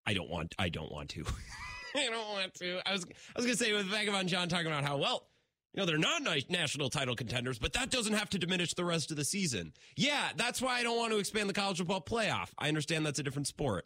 I 0.06 0.13
don't 0.13 0.30
want. 0.30 0.56
I 0.58 0.70
don't 0.70 0.92
want 0.92 1.10
to. 1.10 1.26
I 1.96 2.10
don't 2.10 2.30
want 2.30 2.54
to. 2.56 2.80
I 2.86 2.94
was 2.94 3.06
I 3.06 3.40
was 3.40 3.46
gonna 3.46 3.58
say 3.58 3.74
with 3.74 3.86
Vagabond 3.86 4.30
John 4.30 4.50
talking 4.50 4.68
about 4.68 4.84
how 4.84 4.98
well. 4.98 5.28
You 5.74 5.82
know, 5.82 5.86
they're 5.86 5.98
not 6.00 6.24
national 6.50 6.90
title 6.90 7.16
contenders, 7.16 7.60
but 7.60 7.74
that 7.74 7.92
doesn't 7.92 8.13
have 8.13 8.30
to 8.32 8.40
diminish 8.40 8.74
the 8.74 8.86
rest 8.86 9.12
of 9.12 9.18
the 9.18 9.24
season. 9.24 9.74
Yeah, 9.96 10.30
that's 10.36 10.60
why 10.60 10.80
I 10.80 10.84
don't 10.84 10.98
want 10.98 11.12
to 11.12 11.20
expand 11.20 11.50
the 11.50 11.54
college 11.54 11.78
football 11.78 12.02
playoff. 12.02 12.50
I 12.58 12.68
understand 12.68 13.06
that's 13.06 13.20
a 13.20 13.24
different 13.24 13.46
sport, 13.46 13.86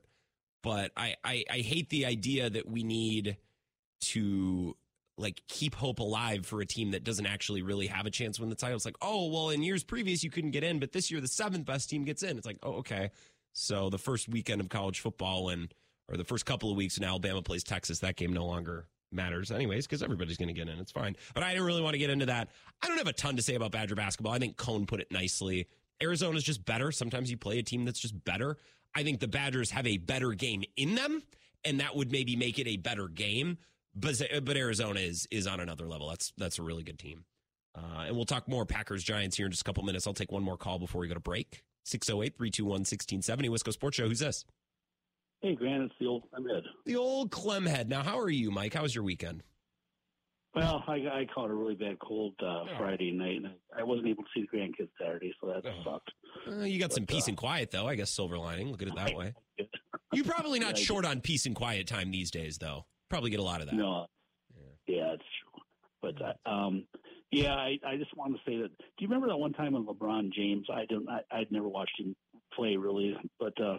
but 0.63 0.91
I, 0.95 1.15
I, 1.25 1.43
I 1.49 1.57
hate 1.57 1.89
the 1.89 2.05
idea 2.05 2.49
that 2.49 2.65
we 2.65 2.83
need 2.83 3.35
to 4.01 4.77
like 5.21 5.41
keep 5.47 5.75
hope 5.75 5.99
alive 5.99 6.45
for 6.45 6.61
a 6.61 6.65
team 6.65 6.91
that 6.91 7.03
doesn't 7.03 7.25
actually 7.25 7.61
really 7.61 7.87
have 7.87 8.05
a 8.05 8.09
chance 8.09 8.37
to 8.37 8.41
win 8.41 8.49
the 8.49 8.55
title. 8.55 8.75
It's 8.75 8.85
like, 8.85 8.97
oh, 9.01 9.27
well, 9.27 9.49
in 9.49 9.63
years 9.63 9.83
previous 9.83 10.23
you 10.23 10.29
couldn't 10.29 10.51
get 10.51 10.63
in, 10.63 10.79
but 10.79 10.91
this 10.91 11.11
year 11.11 11.21
the 11.21 11.27
seventh 11.27 11.65
best 11.65 11.89
team 11.89 12.03
gets 12.03 12.23
in. 12.23 12.37
It's 12.37 12.47
like, 12.47 12.59
oh, 12.63 12.73
okay. 12.77 13.11
So 13.53 13.89
the 13.89 13.97
first 13.97 14.27
weekend 14.29 14.61
of 14.61 14.69
college 14.69 14.99
football 14.99 15.49
and 15.49 15.73
or 16.09 16.17
the 16.17 16.23
first 16.23 16.45
couple 16.45 16.69
of 16.69 16.77
weeks 16.77 16.99
when 16.99 17.07
Alabama 17.07 17.41
plays 17.41 17.63
Texas, 17.63 17.99
that 17.99 18.15
game 18.17 18.33
no 18.33 18.45
longer 18.45 18.87
matters 19.11 19.51
anyways 19.51 19.87
because 19.87 20.03
everybody's 20.03 20.37
going 20.37 20.47
to 20.47 20.53
get 20.53 20.67
in. 20.67 20.79
It's 20.79 20.91
fine. 20.91 21.15
But 21.33 21.43
I 21.43 21.51
didn't 21.51 21.65
really 21.65 21.81
want 21.81 21.93
to 21.93 21.99
get 21.99 22.09
into 22.09 22.25
that. 22.27 22.49
I 22.81 22.87
don't 22.87 22.97
have 22.97 23.07
a 23.07 23.13
ton 23.13 23.35
to 23.35 23.41
say 23.41 23.55
about 23.55 23.71
Badger 23.71 23.95
basketball. 23.95 24.33
I 24.33 24.39
think 24.39 24.57
Cone 24.57 24.85
put 24.85 24.99
it 24.99 25.11
nicely. 25.11 25.67
Arizona's 26.01 26.43
just 26.43 26.65
better. 26.65 26.91
Sometimes 26.91 27.29
you 27.29 27.37
play 27.37 27.59
a 27.59 27.63
team 27.63 27.85
that's 27.85 27.99
just 27.99 28.23
better. 28.25 28.57
I 28.95 29.03
think 29.03 29.19
the 29.19 29.27
Badgers 29.27 29.71
have 29.71 29.87
a 29.87 29.97
better 29.97 30.31
game 30.31 30.63
in 30.75 30.95
them, 30.95 31.23
and 31.63 31.79
that 31.79 31.95
would 31.95 32.11
maybe 32.11 32.35
make 32.35 32.59
it 32.59 32.67
a 32.67 32.77
better 32.77 33.07
game. 33.07 33.57
But 33.93 34.21
but 34.45 34.57
Arizona 34.57 34.99
is 34.99 35.27
is 35.31 35.47
on 35.47 35.59
another 35.59 35.87
level. 35.87 36.09
That's 36.09 36.33
that's 36.37 36.59
a 36.59 36.63
really 36.63 36.83
good 36.83 36.99
team. 36.99 37.25
Uh, 37.75 38.05
and 38.07 38.15
we'll 38.15 38.25
talk 38.25 38.47
more 38.47 38.65
Packers 38.65 39.03
Giants 39.03 39.37
here 39.37 39.45
in 39.45 39.51
just 39.51 39.61
a 39.61 39.65
couple 39.65 39.83
minutes. 39.83 40.05
I'll 40.05 40.13
take 40.13 40.31
one 40.31 40.43
more 40.43 40.57
call 40.57 40.77
before 40.77 41.01
we 41.01 41.07
go 41.07 41.13
to 41.13 41.19
break. 41.21 41.63
608 41.85 42.37
321 42.37 42.71
1670 42.81 43.49
Wisco 43.49 43.71
Sports 43.71 43.97
Show. 43.97 44.07
Who's 44.07 44.19
this? 44.19 44.45
Hey, 45.41 45.55
Grant, 45.55 45.83
it's 45.83 45.93
the 45.99 46.05
old 46.05 46.23
Ahmed. 46.37 46.63
The 46.85 46.95
old 46.95 47.31
Clemhead. 47.31 47.87
Now, 47.87 48.03
how 48.03 48.19
are 48.19 48.29
you, 48.29 48.51
Mike? 48.51 48.73
How 48.73 48.83
was 48.83 48.93
your 48.93 49.03
weekend? 49.03 49.41
Well, 50.53 50.83
I, 50.85 50.95
I 50.95 51.27
caught 51.33 51.49
a 51.49 51.53
really 51.53 51.75
bad 51.75 51.97
cold 51.99 52.33
uh, 52.45 52.65
Friday 52.77 53.11
night, 53.11 53.37
and 53.37 53.49
I, 53.75 53.83
wasn't 53.83 54.09
able 54.09 54.23
to 54.23 54.29
see 54.35 54.45
the 54.51 54.57
grandkids 54.57 54.89
Saturday, 54.99 55.33
so 55.39 55.47
that 55.47 55.63
sucked. 55.83 56.11
Uh, 56.45 56.65
you 56.65 56.77
got 56.77 56.91
some 56.91 57.05
peace 57.05 57.27
uh, 57.27 57.29
and 57.29 57.37
quiet, 57.37 57.71
though. 57.71 57.87
I 57.87 57.95
guess 57.95 58.11
silver 58.11 58.37
lining. 58.37 58.69
Look 58.69 58.81
at 58.81 58.89
it 58.89 58.95
that 58.95 59.15
way. 59.15 59.33
You're 60.11 60.25
probably 60.25 60.59
not 60.59 60.77
Yeah, 60.77 60.83
short 60.83 61.05
on 61.05 61.21
peace 61.21 61.45
and 61.45 61.55
quiet 61.55 61.87
time 61.87 62.11
these 62.11 62.31
days, 62.31 62.57
though. 62.57 62.85
Probably 63.11 63.29
get 63.29 63.41
a 63.41 63.43
lot 63.43 63.59
of 63.59 63.67
that. 63.67 63.75
No, 63.75 64.05
yeah, 64.87 65.13
it's 65.13 65.23
true. 65.41 65.61
But 66.01 66.15
uh, 66.21 66.49
um, 66.49 66.85
yeah, 67.31 67.53
I, 67.53 67.77
I 67.85 67.97
just 67.97 68.15
wanted 68.15 68.37
to 68.37 68.41
say 68.49 68.57
that. 68.61 68.69
Do 68.69 68.85
you 68.99 69.07
remember 69.07 69.27
that 69.27 69.37
one 69.37 69.51
time 69.51 69.73
when 69.73 69.85
LeBron 69.85 70.31
James? 70.33 70.67
I 70.73 70.85
don't. 70.89 71.07
I, 71.09 71.19
I'd 71.29 71.51
never 71.51 71.67
watched 71.67 71.99
him 71.99 72.15
play 72.55 72.77
really, 72.77 73.15
but 73.37 73.53
uh, 73.61 73.77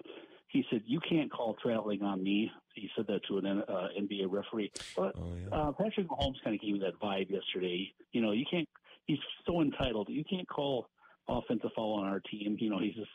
he 0.48 0.64
said, 0.70 0.82
"You 0.86 1.00
can't 1.00 1.32
call 1.32 1.56
traveling 1.62 2.02
on 2.02 2.22
me." 2.22 2.50
He 2.74 2.90
said 2.94 3.06
that 3.08 3.20
to 3.28 3.38
an 3.38 3.46
uh, 3.46 3.88
NBA 3.98 4.26
referee. 4.28 4.70
But 4.94 5.14
Oh, 5.16 5.34
uh, 5.50 5.72
Patrick 5.72 6.08
Mahomes 6.08 6.36
kind 6.44 6.54
of 6.54 6.60
gave 6.60 6.74
me 6.74 6.80
that 6.80 7.00
vibe 7.00 7.30
yesterday. 7.30 7.90
You 8.12 8.20
know, 8.20 8.32
you 8.32 8.44
can't. 8.50 8.68
He's 9.06 9.18
so 9.46 9.62
entitled. 9.62 10.08
You 10.10 10.24
can't 10.28 10.48
call 10.48 10.88
offensive 11.26 11.70
foul 11.74 11.94
on 11.94 12.06
our 12.06 12.20
team. 12.20 12.56
You 12.60 12.68
know, 12.68 12.78
he's 12.78 12.94
just. 12.94 13.10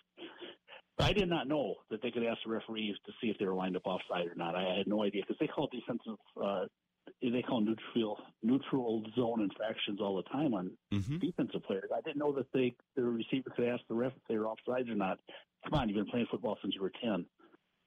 I 1.00 1.14
did 1.14 1.30
not 1.30 1.48
know 1.48 1.76
that 1.92 2.02
they 2.02 2.12
could 2.12 2.24
ask 2.24 2.40
the 2.44 2.50
referees 2.52 2.96
to 3.06 3.12
see 3.22 3.28
if 3.30 3.38
they 3.38 3.46
were 3.46 3.54
lined 3.54 3.76
up 3.76 3.86
offside 3.86 4.28
or 4.28 4.36
not. 4.36 4.56
I 4.56 4.78
had 4.78 4.88
no 4.88 5.04
idea 5.04 5.22
because 5.22 5.38
they 5.40 5.48
call 5.48 5.68
defensive. 5.72 6.18
Uh, 6.42 6.66
they 7.22 7.42
call 7.42 7.62
neutral 7.62 8.18
neutral 8.44 9.04
zone 9.16 9.42
infractions 9.42 10.00
all 10.02 10.18
the 10.18 10.24
time 10.24 10.54
on 10.54 10.78
Mhm. 10.92 11.20
defensive 11.22 11.64
players. 11.64 11.90
I 11.96 12.02
didn't 12.02 12.18
know 12.18 12.32
that 12.34 12.52
they 12.52 12.76
the 12.96 13.04
receiver 13.04 13.50
could 13.52 13.66
ask 13.68 13.86
the 13.88 13.94
ref 13.96 14.14
if 14.16 14.24
they 14.28 14.38
were 14.38 14.48
offside 14.48 14.90
or 14.90 14.96
not. 14.96 15.20
Come 15.64 15.74
on, 15.80 15.88
you've 15.90 15.96
been 15.96 16.08
playing 16.12 16.28
football 16.32 16.58
since 16.62 16.74
you 16.76 16.82
were 16.82 16.92
ten. 17.02 17.26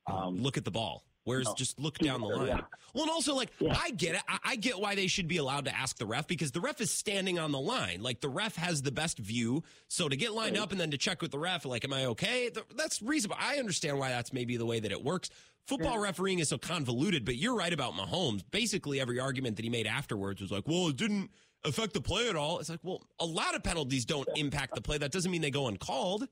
Um, 0.06 0.36
look 0.36 0.56
at 0.56 0.64
the 0.64 0.70
ball. 0.70 1.04
Where's 1.24 1.46
no. 1.46 1.54
just 1.54 1.78
look 1.78 1.98
down 1.98 2.20
the 2.22 2.26
line. 2.28 2.46
Yeah. 2.48 2.60
Well, 2.94 3.04
and 3.04 3.10
also 3.12 3.34
like 3.34 3.50
Yeah. 3.60 3.76
I 3.78 3.90
get 3.90 4.14
it. 4.16 4.22
I, 4.28 4.38
I 4.44 4.56
get 4.56 4.80
why 4.80 4.94
they 4.94 5.06
should 5.06 5.28
be 5.28 5.36
allowed 5.36 5.66
to 5.66 5.76
ask 5.76 5.96
the 5.98 6.06
ref 6.06 6.26
because 6.26 6.50
the 6.52 6.60
ref 6.60 6.80
is 6.80 6.90
standing 6.90 7.38
on 7.38 7.52
the 7.52 7.60
line. 7.60 8.02
Like 8.02 8.20
the 8.20 8.28
ref 8.28 8.56
has 8.56 8.82
the 8.82 8.90
best 8.92 9.18
view. 9.18 9.62
So 9.88 10.08
to 10.08 10.16
get 10.16 10.32
lined 10.32 10.56
Right. 10.56 10.62
up 10.62 10.72
and 10.72 10.80
then 10.80 10.90
to 10.92 10.98
check 10.98 11.20
with 11.22 11.30
the 11.30 11.38
ref, 11.38 11.64
like, 11.66 11.84
am 11.84 11.92
I 11.92 12.06
okay? 12.06 12.50
That's 12.74 13.00
reasonable. 13.02 13.36
I 13.40 13.56
understand 13.58 13.98
why 13.98 14.08
that's 14.08 14.32
maybe 14.32 14.56
the 14.56 14.66
way 14.66 14.80
that 14.80 14.90
it 14.92 15.04
works. 15.04 15.30
Football 15.66 15.98
refereeing 15.98 16.38
is 16.40 16.48
so 16.48 16.58
convoluted, 16.58 17.24
but 17.24 17.36
you're 17.36 17.54
right 17.54 17.72
about 17.72 17.92
Mahomes. 17.92 18.42
Basically, 18.50 18.98
every 18.98 19.20
argument 19.20 19.56
that 19.56 19.62
he 19.62 19.68
made 19.70 19.86
afterwards 19.86 20.40
was 20.40 20.50
like, 20.50 20.66
well, 20.66 20.88
it 20.88 20.96
didn't 20.96 21.30
affect 21.64 21.92
the 21.92 22.00
play 22.00 22.28
at 22.28 22.34
all. 22.34 22.58
It's 22.58 22.70
like, 22.70 22.80
well, 22.82 23.02
a 23.20 23.26
lot 23.26 23.54
of 23.54 23.62
penalties 23.62 24.04
don't 24.06 24.26
impact 24.36 24.74
the 24.74 24.80
play. 24.80 24.98
That 24.98 25.12
doesn't 25.12 25.30
mean 25.30 25.42
they 25.42 25.50
go 25.50 25.68
uncalled. 25.68 26.26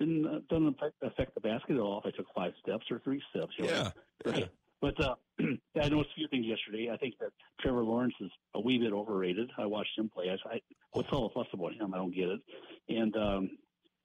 Didn't 0.00 0.26
uh, 0.26 0.40
doesn't 0.48 0.76
affect, 1.02 1.34
the 1.34 1.40
basket 1.40 1.74
at 1.74 1.80
all 1.80 2.00
if 2.04 2.12
I 2.12 2.16
took 2.16 2.26
five 2.34 2.52
steps 2.62 2.86
or 2.90 2.98
three 3.00 3.22
steps. 3.30 3.52
You 3.58 3.66
know? 3.66 3.70
Yeah. 3.70 3.90
Right. 4.32 4.48
But 4.80 4.98
uh, 5.04 5.14
I 5.40 5.88
noticed 5.88 6.10
a 6.12 6.16
few 6.16 6.28
things 6.28 6.46
yesterday. 6.46 6.90
I 6.92 6.96
think 6.96 7.14
that 7.20 7.30
Trevor 7.60 7.84
Lawrence 7.84 8.14
is 8.20 8.30
a 8.54 8.60
wee 8.60 8.78
bit 8.78 8.92
overrated. 8.92 9.50
I 9.58 9.66
watched 9.66 9.96
him 9.96 10.10
play. 10.12 10.30
I, 10.30 10.54
I 10.54 10.60
what's 10.92 11.08
all 11.12 11.28
the 11.28 11.34
fuss 11.34 11.46
about 11.52 11.74
him? 11.74 11.94
I 11.94 11.98
don't 11.98 12.14
get 12.14 12.28
it. 12.28 12.40
And 12.88 13.14
um, 13.16 13.50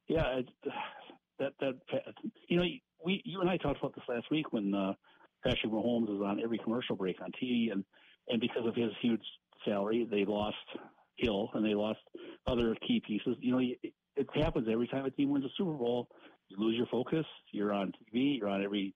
yeah, 0.08 0.40
it, 0.40 0.50
that 1.40 1.54
that 1.60 1.76
you 2.50 2.58
know 2.58 2.66
we 3.04 3.22
you 3.26 3.42
and 3.42 3.50
I 3.50 3.58
talked 3.58 3.80
about 3.80 3.96
this 3.96 4.04
last 4.08 4.30
week 4.30 4.52
when 4.52 4.74
uh, 4.74 4.94
Patrick 5.44 5.72
Mahomes 5.72 6.14
is 6.16 6.22
on 6.22 6.42
every 6.44 6.58
commercial 6.58 6.96
break 6.96 7.22
on 7.22 7.32
TV, 7.42 7.72
and 7.72 7.84
and 8.28 8.42
because 8.42 8.66
of 8.66 8.76
his 8.76 8.92
huge 9.02 9.24
salary, 9.64 10.08
they 10.10 10.26
lost 10.26 10.58
Hill 11.18 11.50
and 11.54 11.66
they 11.66 11.74
lost 11.74 12.00
other 12.48 12.76
key 12.86 13.02
pieces. 13.06 13.38
You 13.40 13.52
know, 13.52 13.62
it, 14.16 14.28
happens 14.34 14.68
every 14.72 14.88
time 14.88 15.06
a 15.06 15.12
team 15.12 15.30
wins 15.30 15.46
a 15.46 15.50
Super 15.58 15.74
Bowl. 15.74 16.08
You 16.50 16.58
lose 16.60 16.76
your 16.76 16.88
focus. 16.88 17.26
You're 17.52 17.74
on 17.74 17.92
TV. 17.92 18.38
You're 18.38 18.50
on 18.50 18.64
every 18.64 18.94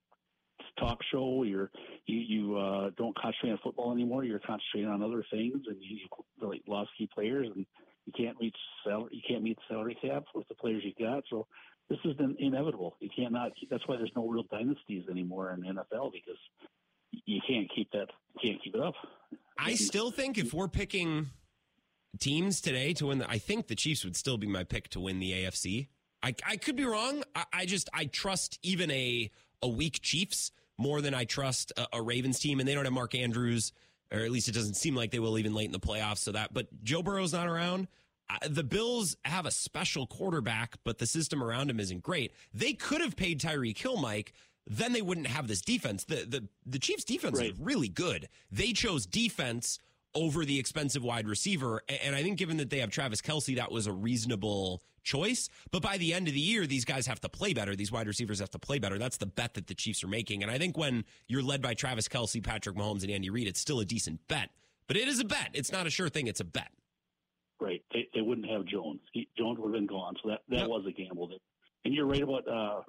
talk 0.77 0.99
show. 1.11 1.43
You're 1.43 1.71
you 2.05 2.19
you 2.19 2.57
uh, 2.57 2.91
don't 2.97 3.17
concentrate 3.17 3.51
on 3.51 3.59
football 3.63 3.91
anymore. 3.91 4.23
You're 4.23 4.39
concentrating 4.39 4.89
on 4.89 5.01
other 5.01 5.25
things, 5.31 5.61
and 5.67 5.77
you, 5.81 5.97
you 5.97 6.07
really 6.41 6.61
lost 6.67 6.91
key 6.97 7.09
players, 7.13 7.47
and 7.53 7.65
you 8.05 8.13
can't 8.15 8.37
reach 8.39 8.55
salary. 8.83 9.09
You 9.11 9.21
can't 9.27 9.43
meet 9.43 9.57
the 9.57 9.73
salary 9.73 9.97
cap 10.01 10.25
with 10.35 10.47
the 10.47 10.55
players 10.55 10.83
you 10.83 10.93
got. 10.99 11.23
So 11.29 11.47
this 11.89 11.99
is 12.05 12.15
in, 12.19 12.35
inevitable. 12.39 12.95
You 12.99 13.09
can't 13.15 13.33
not. 13.33 13.51
That's 13.69 13.87
why 13.87 13.97
there's 13.97 14.11
no 14.15 14.27
real 14.27 14.43
dynasties 14.51 15.03
anymore 15.09 15.51
in 15.51 15.61
NFL 15.61 16.11
because 16.11 16.39
you 17.25 17.41
can't 17.47 17.69
keep 17.75 17.91
that. 17.91 18.07
You 18.35 18.51
can't 18.51 18.63
keep 18.63 18.75
it 18.75 18.81
up. 18.81 18.93
I 19.57 19.75
still 19.75 20.11
think 20.11 20.37
if 20.37 20.53
we're 20.53 20.69
picking 20.69 21.29
teams 22.17 22.61
today 22.61 22.93
to 22.93 23.07
win, 23.07 23.19
the, 23.19 23.29
I 23.29 23.37
think 23.37 23.67
the 23.67 23.75
Chiefs 23.75 24.03
would 24.03 24.15
still 24.15 24.37
be 24.37 24.47
my 24.47 24.63
pick 24.63 24.89
to 24.89 24.99
win 24.99 25.19
the 25.19 25.31
AFC. 25.31 25.87
I, 26.23 26.35
I 26.47 26.57
could 26.57 26.75
be 26.75 26.85
wrong. 26.85 27.23
I, 27.35 27.45
I 27.53 27.65
just 27.65 27.89
I 27.93 28.05
trust 28.05 28.59
even 28.63 28.91
a 28.91 29.31
a 29.61 29.67
weak 29.67 30.01
Chiefs 30.01 30.51
more 30.77 31.01
than 31.01 31.13
I 31.13 31.25
trust 31.25 31.71
a, 31.77 31.87
a 31.93 32.01
Ravens 32.01 32.39
team, 32.39 32.59
and 32.59 32.67
they 32.67 32.73
don't 32.73 32.85
have 32.85 32.93
Mark 32.93 33.15
Andrews, 33.15 33.73
or 34.11 34.19
at 34.19 34.31
least 34.31 34.47
it 34.47 34.53
doesn't 34.53 34.75
seem 34.75 34.95
like 34.95 35.11
they 35.11 35.19
will 35.19 35.37
even 35.37 35.53
late 35.53 35.65
in 35.65 35.71
the 35.71 35.79
playoffs. 35.79 36.19
So 36.19 36.31
that, 36.31 36.53
but 36.53 36.67
Joe 36.83 37.03
Burrow's 37.03 37.33
not 37.33 37.47
around. 37.47 37.87
The 38.47 38.63
Bills 38.63 39.17
have 39.25 39.47
a 39.47 39.51
special 39.51 40.05
quarterback, 40.05 40.77
but 40.83 40.99
the 40.99 41.07
system 41.07 41.43
around 41.43 41.69
him 41.69 41.79
isn't 41.79 42.03
great. 42.03 42.31
They 42.53 42.73
could 42.73 43.01
have 43.01 43.15
paid 43.15 43.41
Tyreek 43.41 43.77
Hill, 43.77 43.97
Mike. 43.97 44.33
Then 44.67 44.93
they 44.93 45.01
wouldn't 45.01 45.25
have 45.27 45.47
this 45.47 45.61
defense. 45.61 46.03
The 46.03 46.25
the 46.27 46.47
the 46.65 46.79
Chiefs' 46.79 47.03
defense 47.03 47.39
right. 47.39 47.51
is 47.51 47.59
really 47.59 47.89
good. 47.89 48.29
They 48.51 48.71
chose 48.71 49.05
defense 49.05 49.79
over 50.15 50.45
the 50.45 50.59
expensive 50.59 51.03
wide 51.03 51.27
receiver. 51.27 51.81
And 52.03 52.15
I 52.15 52.23
think 52.23 52.37
given 52.37 52.57
that 52.57 52.69
they 52.69 52.79
have 52.79 52.89
Travis 52.89 53.21
Kelce, 53.21 53.55
that 53.55 53.71
was 53.71 53.87
a 53.87 53.91
reasonable 53.91 54.83
choice. 55.03 55.49
But 55.71 55.81
by 55.81 55.97
the 55.97 56.13
end 56.13 56.27
of 56.27 56.33
the 56.33 56.39
year, 56.39 56.65
these 56.65 56.85
guys 56.85 57.07
have 57.07 57.19
to 57.21 57.29
play 57.29 57.53
better. 57.53 57.75
These 57.75 57.91
wide 57.91 58.07
receivers 58.07 58.39
have 58.39 58.49
to 58.51 58.59
play 58.59 58.79
better. 58.79 58.97
That's 58.97 59.17
the 59.17 59.25
bet 59.25 59.53
that 59.55 59.67
the 59.67 59.75
Chiefs 59.75 60.03
are 60.03 60.07
making. 60.07 60.43
And 60.43 60.51
I 60.51 60.57
think 60.57 60.77
when 60.77 61.05
you're 61.27 61.43
led 61.43 61.61
by 61.61 61.73
Travis 61.73 62.07
Kelce, 62.07 62.43
Patrick 62.43 62.75
Mahomes, 62.75 63.03
and 63.03 63.11
Andy 63.11 63.29
Reid, 63.29 63.47
it's 63.47 63.59
still 63.59 63.79
a 63.79 63.85
decent 63.85 64.27
bet. 64.27 64.49
But 64.87 64.97
it 64.97 65.07
is 65.07 65.19
a 65.19 65.25
bet. 65.25 65.49
It's 65.53 65.71
not 65.71 65.85
a 65.85 65.89
sure 65.89 66.09
thing. 66.09 66.27
It's 66.27 66.39
a 66.39 66.45
bet. 66.45 66.71
Right. 67.59 67.83
They, 67.93 68.07
they 68.13 68.21
wouldn't 68.21 68.49
have 68.49 68.65
Jones. 68.65 69.01
He, 69.13 69.27
Jones 69.37 69.59
would 69.59 69.67
have 69.67 69.73
been 69.73 69.87
gone. 69.87 70.15
So 70.23 70.29
that, 70.29 70.39
that 70.49 70.59
yep. 70.59 70.67
was 70.67 70.85
a 70.87 70.91
gamble. 70.91 71.29
And 71.85 71.93
you're 71.93 72.07
right 72.07 72.23
about 72.23 72.47
uh, 72.47 72.81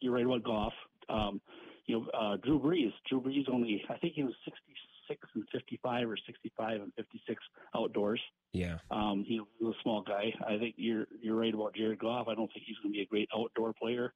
you're 0.00 0.12
right 0.12 0.24
about 0.24 0.42
Goff. 0.42 0.72
Um, 1.08 1.40
you 1.86 2.00
know, 2.00 2.06
uh, 2.18 2.36
Drew 2.44 2.58
Brees. 2.58 2.92
Drew 3.08 3.20
Brees 3.20 3.48
only 3.52 3.82
I 3.88 3.96
think 3.98 4.14
he 4.14 4.24
was 4.24 4.34
66 4.44 4.64
six 5.08 5.20
and 5.34 5.44
fifty 5.52 5.78
five 5.82 6.08
or 6.08 6.16
sixty 6.26 6.52
five 6.56 6.80
and 6.80 6.92
fifty 6.94 7.20
six 7.26 7.42
outdoors. 7.74 8.20
Yeah. 8.52 8.78
Um, 8.90 9.24
he's 9.26 9.40
a 9.62 9.70
small 9.82 10.02
guy. 10.02 10.32
I 10.46 10.58
think 10.58 10.74
you're 10.78 11.06
you're 11.20 11.36
right 11.36 11.54
about 11.54 11.74
Jared 11.74 11.98
Goff. 11.98 12.28
I 12.28 12.34
don't 12.34 12.50
think 12.52 12.64
he's 12.66 12.76
going 12.82 12.92
to 12.92 12.96
be 12.96 13.02
a 13.02 13.06
great 13.06 13.28
outdoor 13.36 13.72
player. 13.72 14.12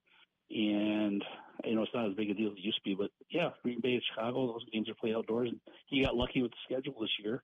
And 0.50 1.22
you 1.64 1.76
know 1.76 1.82
it's 1.82 1.94
not 1.94 2.08
as 2.08 2.16
big 2.16 2.30
a 2.30 2.34
deal 2.34 2.50
as 2.50 2.56
it 2.56 2.64
used 2.64 2.78
to 2.78 2.82
be, 2.82 2.96
but 2.96 3.10
yeah, 3.30 3.50
Green 3.62 3.80
Bay 3.80 3.92
and 3.92 4.02
Chicago, 4.12 4.48
those 4.48 4.64
games 4.72 4.88
are 4.88 4.94
played 4.94 5.14
outdoors, 5.14 5.48
and 5.48 5.60
he 5.86 6.02
got 6.04 6.16
lucky 6.16 6.42
with 6.42 6.50
the 6.50 6.56
schedule 6.64 7.00
this 7.00 7.10
year. 7.22 7.42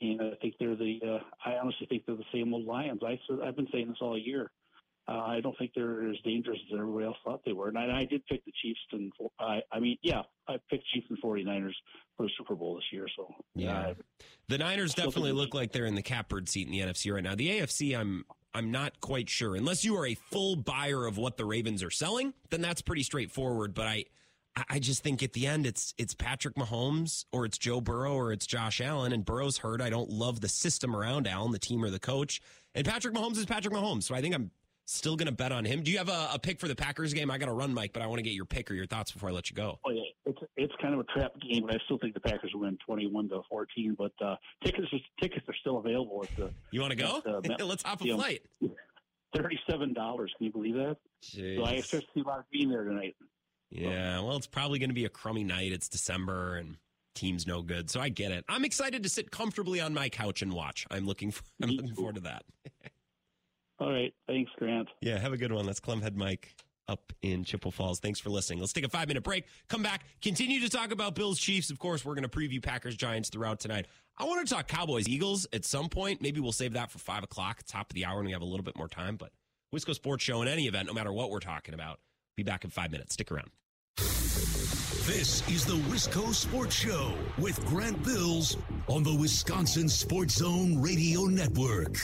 And 0.00 0.22
I 0.22 0.34
think 0.40 0.54
they're 0.58 0.76
the. 0.76 1.00
Uh, 1.04 1.18
I 1.44 1.58
honestly 1.58 1.86
think 1.88 2.04
they're 2.06 2.16
the 2.16 2.24
same 2.32 2.54
old 2.54 2.64
Lions. 2.64 3.02
I 3.04 3.18
I've 3.44 3.56
been 3.56 3.68
saying 3.70 3.88
this 3.88 3.98
all 4.00 4.16
year. 4.16 4.50
Uh, 5.08 5.22
I 5.26 5.40
don't 5.40 5.56
think 5.56 5.72
they're 5.74 6.10
as 6.10 6.16
dangerous 6.22 6.58
as 6.70 6.78
everybody 6.78 7.06
else 7.06 7.16
thought 7.24 7.40
they 7.46 7.52
were. 7.52 7.68
And 7.68 7.78
I, 7.78 8.00
I 8.00 8.04
did 8.04 8.26
pick 8.26 8.44
the 8.44 8.52
Chiefs 8.62 8.80
and 8.92 9.10
I, 9.40 9.60
I 9.72 9.80
mean, 9.80 9.96
yeah, 10.02 10.22
I 10.46 10.56
picked 10.68 10.86
Chiefs 10.88 11.06
and 11.08 11.20
49ers 11.22 11.72
for 12.16 12.24
the 12.24 12.30
Super 12.36 12.54
Bowl 12.54 12.74
this 12.74 12.84
year. 12.92 13.06
So 13.16 13.34
yeah, 13.54 13.78
uh, 13.78 13.94
the 14.48 14.58
Niners 14.58 14.92
definitely 14.92 15.32
look 15.32 15.54
like 15.54 15.72
they're 15.72 15.86
in 15.86 15.94
the 15.94 16.02
catbird 16.02 16.48
seat 16.48 16.66
in 16.66 16.72
the 16.72 16.80
NFC 16.80 17.12
right 17.12 17.22
now. 17.22 17.34
The 17.34 17.60
AFC, 17.60 17.98
I'm 17.98 18.24
I'm 18.52 18.70
not 18.70 19.00
quite 19.00 19.30
sure. 19.30 19.54
Unless 19.54 19.82
you 19.82 19.96
are 19.96 20.06
a 20.06 20.14
full 20.14 20.56
buyer 20.56 21.06
of 21.06 21.16
what 21.16 21.38
the 21.38 21.46
Ravens 21.46 21.82
are 21.82 21.90
selling, 21.90 22.34
then 22.50 22.60
that's 22.60 22.82
pretty 22.82 23.02
straightforward. 23.02 23.74
But 23.74 23.86
I. 23.86 24.04
I 24.68 24.80
just 24.80 25.04
think 25.04 25.22
at 25.22 25.34
the 25.34 25.46
end 25.46 25.66
it's 25.66 25.94
it's 25.98 26.14
Patrick 26.14 26.56
Mahomes 26.56 27.26
or 27.30 27.44
it's 27.44 27.58
Joe 27.58 27.80
Burrow 27.80 28.14
or 28.14 28.32
it's 28.32 28.44
Josh 28.44 28.80
Allen 28.80 29.12
and 29.12 29.24
Burrow's 29.24 29.58
hurt. 29.58 29.80
I 29.80 29.88
don't 29.88 30.10
love 30.10 30.40
the 30.40 30.48
system 30.48 30.96
around 30.96 31.28
Allen, 31.28 31.52
the 31.52 31.60
team 31.60 31.84
or 31.84 31.90
the 31.90 32.00
coach. 32.00 32.40
And 32.74 32.84
Patrick 32.84 33.14
Mahomes 33.14 33.36
is 33.36 33.46
Patrick 33.46 33.72
Mahomes. 33.72 34.02
So 34.02 34.16
I 34.16 34.20
think 34.20 34.34
I'm 34.34 34.50
Still 34.90 35.16
going 35.16 35.26
to 35.26 35.32
bet 35.32 35.52
on 35.52 35.66
him. 35.66 35.82
Do 35.82 35.90
you 35.90 35.98
have 35.98 36.08
a, 36.08 36.30
a, 36.32 36.38
pick 36.38 36.58
for 36.58 36.66
the 36.66 36.74
Packers 36.74 37.12
game? 37.12 37.30
I 37.30 37.36
got 37.36 37.44
to 37.44 37.52
run, 37.52 37.74
Mike, 37.74 37.92
but 37.92 38.00
I 38.00 38.06
want 38.06 38.20
to 38.20 38.22
get 38.22 38.32
your 38.32 38.46
pick 38.46 38.70
or 38.70 38.74
your 38.74 38.86
thoughts 38.86 39.12
before 39.12 39.28
I 39.28 39.32
let 39.32 39.50
you 39.50 39.54
go. 39.54 39.78
Oh 39.84 39.90
yeah, 39.90 40.00
it's 40.24 40.38
it's 40.56 40.72
kind 40.80 40.94
of 40.94 41.00
a 41.00 41.04
trap 41.04 41.32
game, 41.46 41.66
but 41.66 41.74
I 41.74 41.78
still 41.84 41.98
think 41.98 42.14
the 42.14 42.20
Packers 42.20 42.52
win 42.54 42.78
twenty-one 42.86 43.28
to 43.28 43.42
fourteen. 43.50 43.94
But 43.98 44.12
uh, 44.24 44.36
tickets 44.64 44.88
tickets 45.20 45.44
are 45.46 45.54
still 45.60 45.76
available 45.76 46.24
at 46.24 46.34
the. 46.36 46.50
You 46.70 46.80
want 46.80 46.92
to 46.92 46.96
go? 46.96 47.18
At, 47.18 47.60
uh, 47.60 47.66
Let's 47.66 47.82
hop 47.82 48.00
a 48.00 48.14
flight. 48.14 48.40
Thirty-seven 49.36 49.92
dollars. 49.92 50.32
Can 50.38 50.46
you 50.46 50.52
believe 50.52 50.76
that? 50.76 50.96
Jeez. 51.22 51.58
So 51.58 51.64
I 51.64 51.72
expect 51.72 52.04
to 52.04 52.08
see 52.14 52.20
a 52.22 52.26
lot 52.26 52.38
of 52.38 52.48
being 52.50 52.70
there 52.70 52.84
tonight. 52.84 53.14
Yeah, 53.68 54.20
well, 54.20 54.36
it's 54.36 54.46
probably 54.46 54.78
going 54.78 54.88
to 54.88 54.94
be 54.94 55.04
a 55.04 55.10
crummy 55.10 55.44
night. 55.44 55.70
It's 55.70 55.90
December 55.90 56.56
and 56.56 56.78
team's 57.14 57.46
no 57.46 57.60
good, 57.60 57.90
so 57.90 58.00
I 58.00 58.08
get 58.08 58.32
it. 58.32 58.42
I'm 58.48 58.64
excited 58.64 59.02
to 59.02 59.10
sit 59.10 59.30
comfortably 59.30 59.82
on 59.82 59.92
my 59.92 60.08
couch 60.08 60.40
and 60.40 60.50
watch. 60.50 60.86
I'm 60.90 61.04
looking 61.04 61.30
for, 61.30 61.42
I'm 61.62 61.68
looking 61.72 61.94
forward 61.94 62.14
to 62.14 62.22
that. 62.22 62.44
All 63.80 63.92
right. 63.92 64.12
Thanks, 64.26 64.50
Grant. 64.58 64.88
Yeah, 65.00 65.18
have 65.18 65.32
a 65.32 65.36
good 65.36 65.52
one. 65.52 65.66
That's 65.66 65.80
Clemhead 65.80 66.14
Mike 66.14 66.54
up 66.88 67.12
in 67.22 67.44
Chippewa 67.44 67.70
Falls. 67.70 68.00
Thanks 68.00 68.18
for 68.18 68.30
listening. 68.30 68.60
Let's 68.60 68.72
take 68.72 68.84
a 68.84 68.88
five 68.88 69.08
minute 69.08 69.22
break. 69.22 69.44
Come 69.68 69.82
back. 69.82 70.04
Continue 70.22 70.60
to 70.60 70.70
talk 70.70 70.90
about 70.90 71.14
Bills 71.14 71.38
Chiefs. 71.38 71.70
Of 71.70 71.78
course, 71.78 72.04
we're 72.04 72.14
going 72.14 72.28
to 72.28 72.30
preview 72.30 72.62
Packers 72.62 72.96
Giants 72.96 73.28
throughout 73.28 73.60
tonight. 73.60 73.86
I 74.16 74.24
want 74.24 74.46
to 74.46 74.52
talk 74.52 74.66
Cowboys 74.66 75.06
Eagles 75.06 75.46
at 75.52 75.64
some 75.64 75.88
point. 75.88 76.20
Maybe 76.22 76.40
we'll 76.40 76.52
save 76.52 76.72
that 76.72 76.90
for 76.90 76.98
five 76.98 77.22
o'clock, 77.22 77.62
top 77.66 77.90
of 77.90 77.94
the 77.94 78.04
hour, 78.04 78.16
when 78.16 78.26
we 78.26 78.32
have 78.32 78.42
a 78.42 78.46
little 78.46 78.64
bit 78.64 78.76
more 78.76 78.88
time. 78.88 79.16
But 79.16 79.30
Wisco 79.74 79.94
Sports 79.94 80.24
Show 80.24 80.42
in 80.42 80.48
any 80.48 80.66
event, 80.66 80.88
no 80.88 80.94
matter 80.94 81.12
what 81.12 81.30
we're 81.30 81.40
talking 81.40 81.74
about, 81.74 82.00
be 82.36 82.42
back 82.42 82.64
in 82.64 82.70
five 82.70 82.90
minutes. 82.90 83.14
Stick 83.14 83.30
around. 83.30 83.50
This 85.06 85.46
is 85.48 85.64
the 85.64 85.76
Wisco 85.90 86.34
Sports 86.34 86.74
Show 86.74 87.12
with 87.38 87.64
Grant 87.66 88.02
Bills 88.04 88.56
on 88.88 89.02
the 89.02 89.14
Wisconsin 89.14 89.88
Sports 89.88 90.34
Zone 90.34 90.80
Radio 90.80 91.22
Network. 91.24 91.96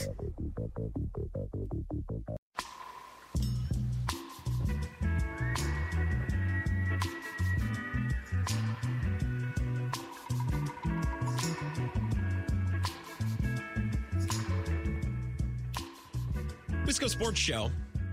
Wisco 16.85 17.09
Sports 17.09 17.41
Show. 17.41 17.70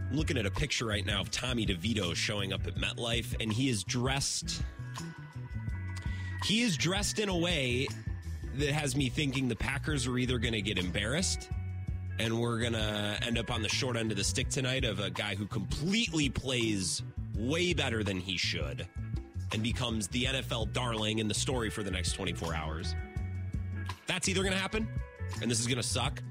I'm 0.09 0.15
looking 0.17 0.37
at 0.37 0.45
a 0.45 0.51
picture 0.51 0.85
right 0.85 1.05
now 1.05 1.19
of 1.21 1.29
Tommy 1.29 1.65
DeVito 1.65 2.15
showing 2.15 2.53
up 2.53 2.65
at 2.67 2.75
MetLife, 2.75 3.35
and 3.41 3.51
he 3.51 3.69
is 3.69 3.83
dressed. 3.83 4.63
He 6.45 6.61
is 6.61 6.77
dressed 6.77 7.19
in 7.19 7.27
a 7.27 7.37
way 7.37 7.87
that 8.55 8.69
has 8.69 8.95
me 8.95 9.09
thinking 9.09 9.49
the 9.49 9.55
Packers 9.55 10.07
are 10.07 10.17
either 10.17 10.37
going 10.37 10.53
to 10.53 10.61
get 10.61 10.77
embarrassed 10.77 11.49
and 12.19 12.39
we're 12.39 12.59
going 12.59 12.73
to 12.73 13.19
end 13.23 13.37
up 13.37 13.51
on 13.51 13.61
the 13.61 13.69
short 13.69 13.97
end 13.97 14.11
of 14.11 14.17
the 14.17 14.23
stick 14.23 14.47
tonight 14.49 14.85
of 14.85 14.99
a 14.99 15.09
guy 15.09 15.35
who 15.35 15.45
completely 15.47 16.29
plays 16.29 17.01
way 17.35 17.73
better 17.73 18.03
than 18.03 18.19
he 18.19 18.37
should 18.37 18.87
and 19.53 19.63
becomes 19.63 20.07
the 20.09 20.25
NFL 20.25 20.71
darling 20.71 21.19
in 21.19 21.27
the 21.27 21.33
story 21.33 21.69
for 21.69 21.83
the 21.83 21.91
next 21.91 22.13
24 22.13 22.53
hours. 22.53 22.95
That's 24.07 24.29
either 24.29 24.41
going 24.41 24.53
to 24.53 24.59
happen, 24.59 24.87
and 25.41 25.49
this 25.49 25.59
is 25.59 25.67
going 25.67 25.77
to 25.77 25.83
suck, 25.83 26.21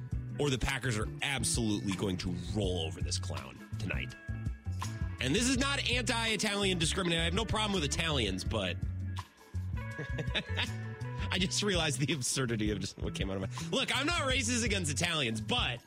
or 0.40 0.48
the 0.50 0.58
Packers 0.58 0.98
are 0.98 1.08
absolutely 1.22 1.92
going 1.92 2.16
to 2.16 2.34
roll 2.56 2.84
over 2.86 3.00
this 3.00 3.18
clown 3.18 3.54
tonight. 3.78 4.14
And 5.20 5.34
this 5.34 5.48
is 5.48 5.58
not 5.58 5.78
anti 5.90 6.28
Italian 6.28 6.78
discrimination. 6.78 7.20
I 7.20 7.24
have 7.26 7.34
no 7.34 7.44
problem 7.44 7.74
with 7.74 7.84
Italians, 7.84 8.42
but 8.42 8.76
I 11.30 11.38
just 11.38 11.62
realized 11.62 12.00
the 12.00 12.12
absurdity 12.14 12.70
of 12.70 12.80
just 12.80 12.98
what 12.98 13.14
came 13.14 13.30
out 13.30 13.36
of 13.36 13.42
my. 13.42 13.48
Look, 13.70 13.96
I'm 13.96 14.06
not 14.06 14.22
racist 14.22 14.64
against 14.64 14.90
Italians, 14.90 15.42
but 15.42 15.78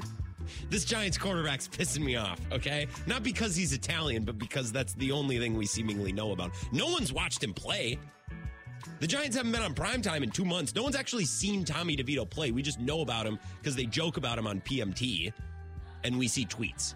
this 0.70 0.86
Giants 0.86 1.18
quarterback's 1.18 1.68
pissing 1.68 2.02
me 2.02 2.16
off, 2.16 2.40
okay? 2.50 2.86
Not 3.06 3.22
because 3.22 3.54
he's 3.54 3.74
Italian, 3.74 4.24
but 4.24 4.38
because 4.38 4.72
that's 4.72 4.94
the 4.94 5.12
only 5.12 5.38
thing 5.38 5.54
we 5.54 5.66
seemingly 5.66 6.12
know 6.12 6.32
about. 6.32 6.52
No 6.72 6.86
one's 6.86 7.12
watched 7.12 7.44
him 7.44 7.52
play. 7.52 7.98
The 9.00 9.06
Giants 9.06 9.36
haven't 9.36 9.52
been 9.52 9.62
on 9.62 9.74
primetime 9.74 10.22
in 10.22 10.30
two 10.30 10.44
months. 10.44 10.74
No 10.74 10.82
one's 10.82 10.96
actually 10.96 11.24
seen 11.24 11.64
Tommy 11.64 11.96
DeVito 11.96 12.28
play. 12.28 12.50
We 12.50 12.62
just 12.62 12.80
know 12.80 13.00
about 13.00 13.26
him 13.26 13.38
because 13.58 13.76
they 13.76 13.86
joke 13.86 14.16
about 14.16 14.38
him 14.38 14.46
on 14.46 14.60
PMT 14.60 15.32
and 16.04 16.18
we 16.18 16.28
see 16.28 16.44
tweets. 16.46 16.94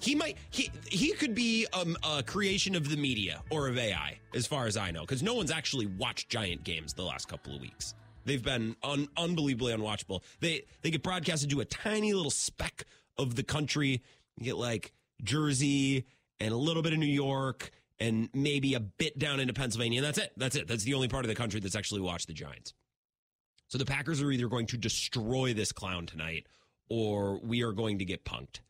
He 0.00 0.14
might 0.14 0.36
he 0.50 0.70
he 0.88 1.12
could 1.12 1.34
be 1.34 1.66
um, 1.72 1.96
a 2.08 2.22
creation 2.22 2.76
of 2.76 2.88
the 2.88 2.96
media 2.96 3.42
or 3.50 3.68
of 3.68 3.76
AI, 3.78 4.18
as 4.34 4.46
far 4.46 4.66
as 4.66 4.76
I 4.76 4.90
know, 4.90 5.00
because 5.00 5.22
no 5.22 5.34
one's 5.34 5.50
actually 5.50 5.86
watched 5.86 6.28
Giant 6.28 6.62
games 6.62 6.92
the 6.92 7.02
last 7.02 7.28
couple 7.28 7.54
of 7.54 7.60
weeks. 7.60 7.94
They've 8.24 8.42
been 8.42 8.76
un- 8.82 9.08
unbelievably 9.16 9.74
unwatchable. 9.74 10.22
They 10.40 10.66
they 10.82 10.90
get 10.90 11.02
broadcasted 11.02 11.50
to 11.50 11.60
a 11.60 11.64
tiny 11.64 12.12
little 12.12 12.30
speck 12.30 12.84
of 13.16 13.34
the 13.34 13.42
country. 13.42 14.02
You 14.36 14.44
get 14.44 14.56
like 14.56 14.92
Jersey 15.24 16.04
and 16.38 16.52
a 16.52 16.56
little 16.56 16.82
bit 16.82 16.92
of 16.92 16.98
New 17.00 17.06
York 17.06 17.72
and 18.00 18.28
maybe 18.32 18.74
a 18.74 18.80
bit 18.80 19.18
down 19.18 19.40
into 19.40 19.52
Pennsylvania, 19.52 19.98
and 19.98 20.06
that's 20.06 20.18
it. 20.18 20.32
That's 20.36 20.56
it. 20.56 20.68
That's 20.68 20.84
the 20.84 20.94
only 20.94 21.08
part 21.08 21.24
of 21.24 21.28
the 21.28 21.34
country 21.34 21.60
that's 21.60 21.76
actually 21.76 22.00
watched 22.00 22.28
the 22.28 22.32
Giants. 22.32 22.74
So 23.68 23.76
the 23.78 23.84
Packers 23.84 24.22
are 24.22 24.30
either 24.30 24.48
going 24.48 24.66
to 24.66 24.78
destroy 24.78 25.52
this 25.52 25.72
clown 25.72 26.06
tonight, 26.06 26.46
or 26.88 27.38
we 27.40 27.62
are 27.62 27.72
going 27.72 27.98
to 27.98 28.04
get 28.04 28.24
punked 28.24 28.60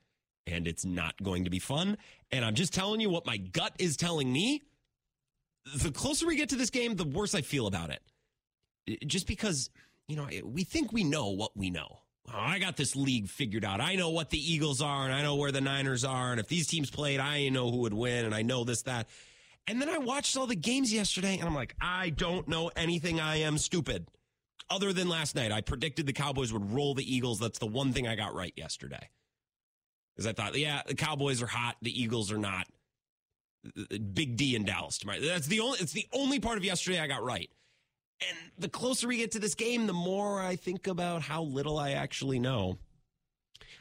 and 0.53 0.66
it's 0.66 0.85
not 0.85 1.14
going 1.22 1.45
to 1.45 1.51
be 1.51 1.59
fun. 1.59 1.99
And 2.31 2.45
I'm 2.45 2.55
just 2.55 2.72
telling 2.72 3.01
you 3.01 3.11
what 3.11 3.26
my 3.26 3.37
gut 3.37 3.74
is 3.79 3.97
telling 3.97 4.33
me. 4.33 4.62
The 5.76 5.91
closer 5.91 6.26
we 6.26 6.37
get 6.37 6.49
to 6.51 6.57
this 6.57 6.70
game, 6.70 6.97
the 6.97 7.05
worse 7.05 7.35
I 7.35 7.43
feel 7.43 7.66
about 7.66 7.91
it. 7.91 9.07
Just 9.07 9.26
because, 9.26 9.68
you 10.07 10.16
know, 10.16 10.26
we 10.45 10.64
think 10.64 10.93
we 10.93 11.05
know 11.05 11.29
what 11.29 11.57
we 11.57 11.70
know. 11.70 11.99
I 12.33 12.59
got 12.59 12.76
this 12.76 12.95
league 12.95 13.29
figured 13.29 13.64
out. 13.64 13.81
I 13.81 13.95
know 13.95 14.11
what 14.11 14.31
the 14.31 14.39
Eagles 14.39 14.83
are 14.83 15.05
and 15.05 15.14
I 15.14 15.22
know 15.22 15.37
where 15.37 15.53
the 15.53 15.61
Niners 15.61 16.05
are. 16.05 16.31
And 16.31 16.41
if 16.41 16.49
these 16.49 16.66
teams 16.66 16.91
played, 16.91 17.20
I 17.20 17.49
know 17.49 17.70
who 17.70 17.79
would 17.79 17.95
win 17.95 18.24
and 18.24 18.35
I 18.35 18.43
know 18.43 18.64
this, 18.64 18.83
that. 18.83 19.09
And 19.66 19.81
then 19.81 19.89
I 19.89 19.99
watched 19.99 20.37
all 20.37 20.47
the 20.47 20.57
games 20.57 20.93
yesterday 20.93 21.39
and 21.39 21.45
I'm 21.45 21.55
like, 21.55 21.74
I 21.81 22.11
don't 22.11 22.49
know 22.49 22.70
anything. 22.76 23.20
I 23.20 23.37
am 23.37 23.59
stupid. 23.59 24.09
Other 24.70 24.93
than 24.93 25.09
last 25.09 25.35
night, 25.35 25.53
I 25.53 25.61
predicted 25.62 26.07
the 26.07 26.12
Cowboys 26.12 26.53
would 26.53 26.72
roll 26.72 26.95
the 26.95 27.14
Eagles. 27.14 27.39
That's 27.39 27.59
the 27.59 27.66
one 27.66 27.93
thing 27.93 28.07
I 28.07 28.16
got 28.16 28.35
right 28.35 28.53
yesterday 28.57 29.09
because 30.14 30.26
I 30.26 30.33
thought, 30.33 30.59
yeah, 30.59 30.83
the 30.87 30.95
Cowboys 30.95 31.43
are 31.43 31.47
hot, 31.47 31.76
the 31.81 32.03
Eagles 32.03 32.33
are 32.33 32.39
not. 32.39 32.66
Big 34.14 34.37
D 34.37 34.55
in 34.55 34.64
Dallas 34.64 34.99
tomorrow. 34.99 35.20
That's 35.20 35.47
the 35.47 35.61
only. 35.61 35.79
It's 35.81 35.93
the 35.93 36.07
only 36.12 36.39
part 36.39 36.59
of 36.59 36.64
yesterday 36.64 37.01
I 37.01 37.07
got 37.07 37.24
right. 37.24 37.51
And 38.20 38.36
the 38.58 38.68
closer 38.68 39.06
we 39.06 39.18
get 39.18 39.32
to 39.32 39.38
this 39.38 39.54
game, 39.54 39.86
the 39.86 39.92
more 39.92 40.40
I 40.40 40.56
think 40.56 40.86
about 40.86 41.22
how 41.22 41.42
little 41.42 41.78
I 41.78 41.92
actually 41.92 42.38
know. 42.38 42.78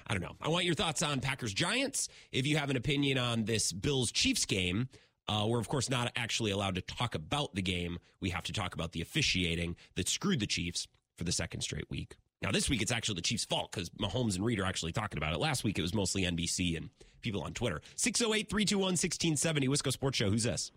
I 0.05 0.13
don't 0.13 0.21
know. 0.21 0.35
I 0.41 0.47
want 0.49 0.65
your 0.65 0.75
thoughts 0.75 1.01
on 1.01 1.19
Packers 1.19 1.53
Giants. 1.53 2.07
If 2.31 2.45
you 2.45 2.57
have 2.57 2.69
an 2.69 2.77
opinion 2.77 3.17
on 3.17 3.45
this 3.45 3.73
Bills 3.73 4.11
Chiefs 4.11 4.45
game, 4.45 4.89
uh, 5.27 5.45
we're 5.47 5.59
of 5.59 5.67
course 5.67 5.89
not 5.89 6.11
actually 6.15 6.51
allowed 6.51 6.75
to 6.75 6.81
talk 6.81 7.15
about 7.15 7.55
the 7.55 7.61
game. 7.61 7.97
We 8.21 8.29
have 8.29 8.43
to 8.43 8.53
talk 8.53 8.73
about 8.73 8.93
the 8.93 9.01
officiating 9.01 9.75
that 9.95 10.07
screwed 10.07 10.39
the 10.39 10.47
Chiefs 10.47 10.87
for 11.17 11.23
the 11.23 11.31
second 11.31 11.61
straight 11.61 11.89
week. 11.89 12.15
Now 12.41 12.51
this 12.51 12.69
week 12.69 12.81
it's 12.81 12.91
actually 12.91 13.15
the 13.15 13.21
Chiefs' 13.21 13.45
fault 13.45 13.71
because 13.71 13.89
Mahomes 13.91 14.35
and 14.35 14.45
Reid 14.45 14.59
are 14.59 14.65
actually 14.65 14.93
talking 14.93 15.17
about 15.17 15.33
it. 15.33 15.39
Last 15.39 15.63
week 15.63 15.77
it 15.77 15.81
was 15.81 15.93
mostly 15.93 16.23
NBC 16.23 16.77
and 16.77 16.89
people 17.21 17.41
on 17.41 17.53
Twitter. 17.53 17.81
608-321-1670 17.97 19.67
Wisco 19.67 19.91
Sports 19.91 20.17
Show. 20.17 20.29
Who's 20.29 20.43
this? 20.43 20.71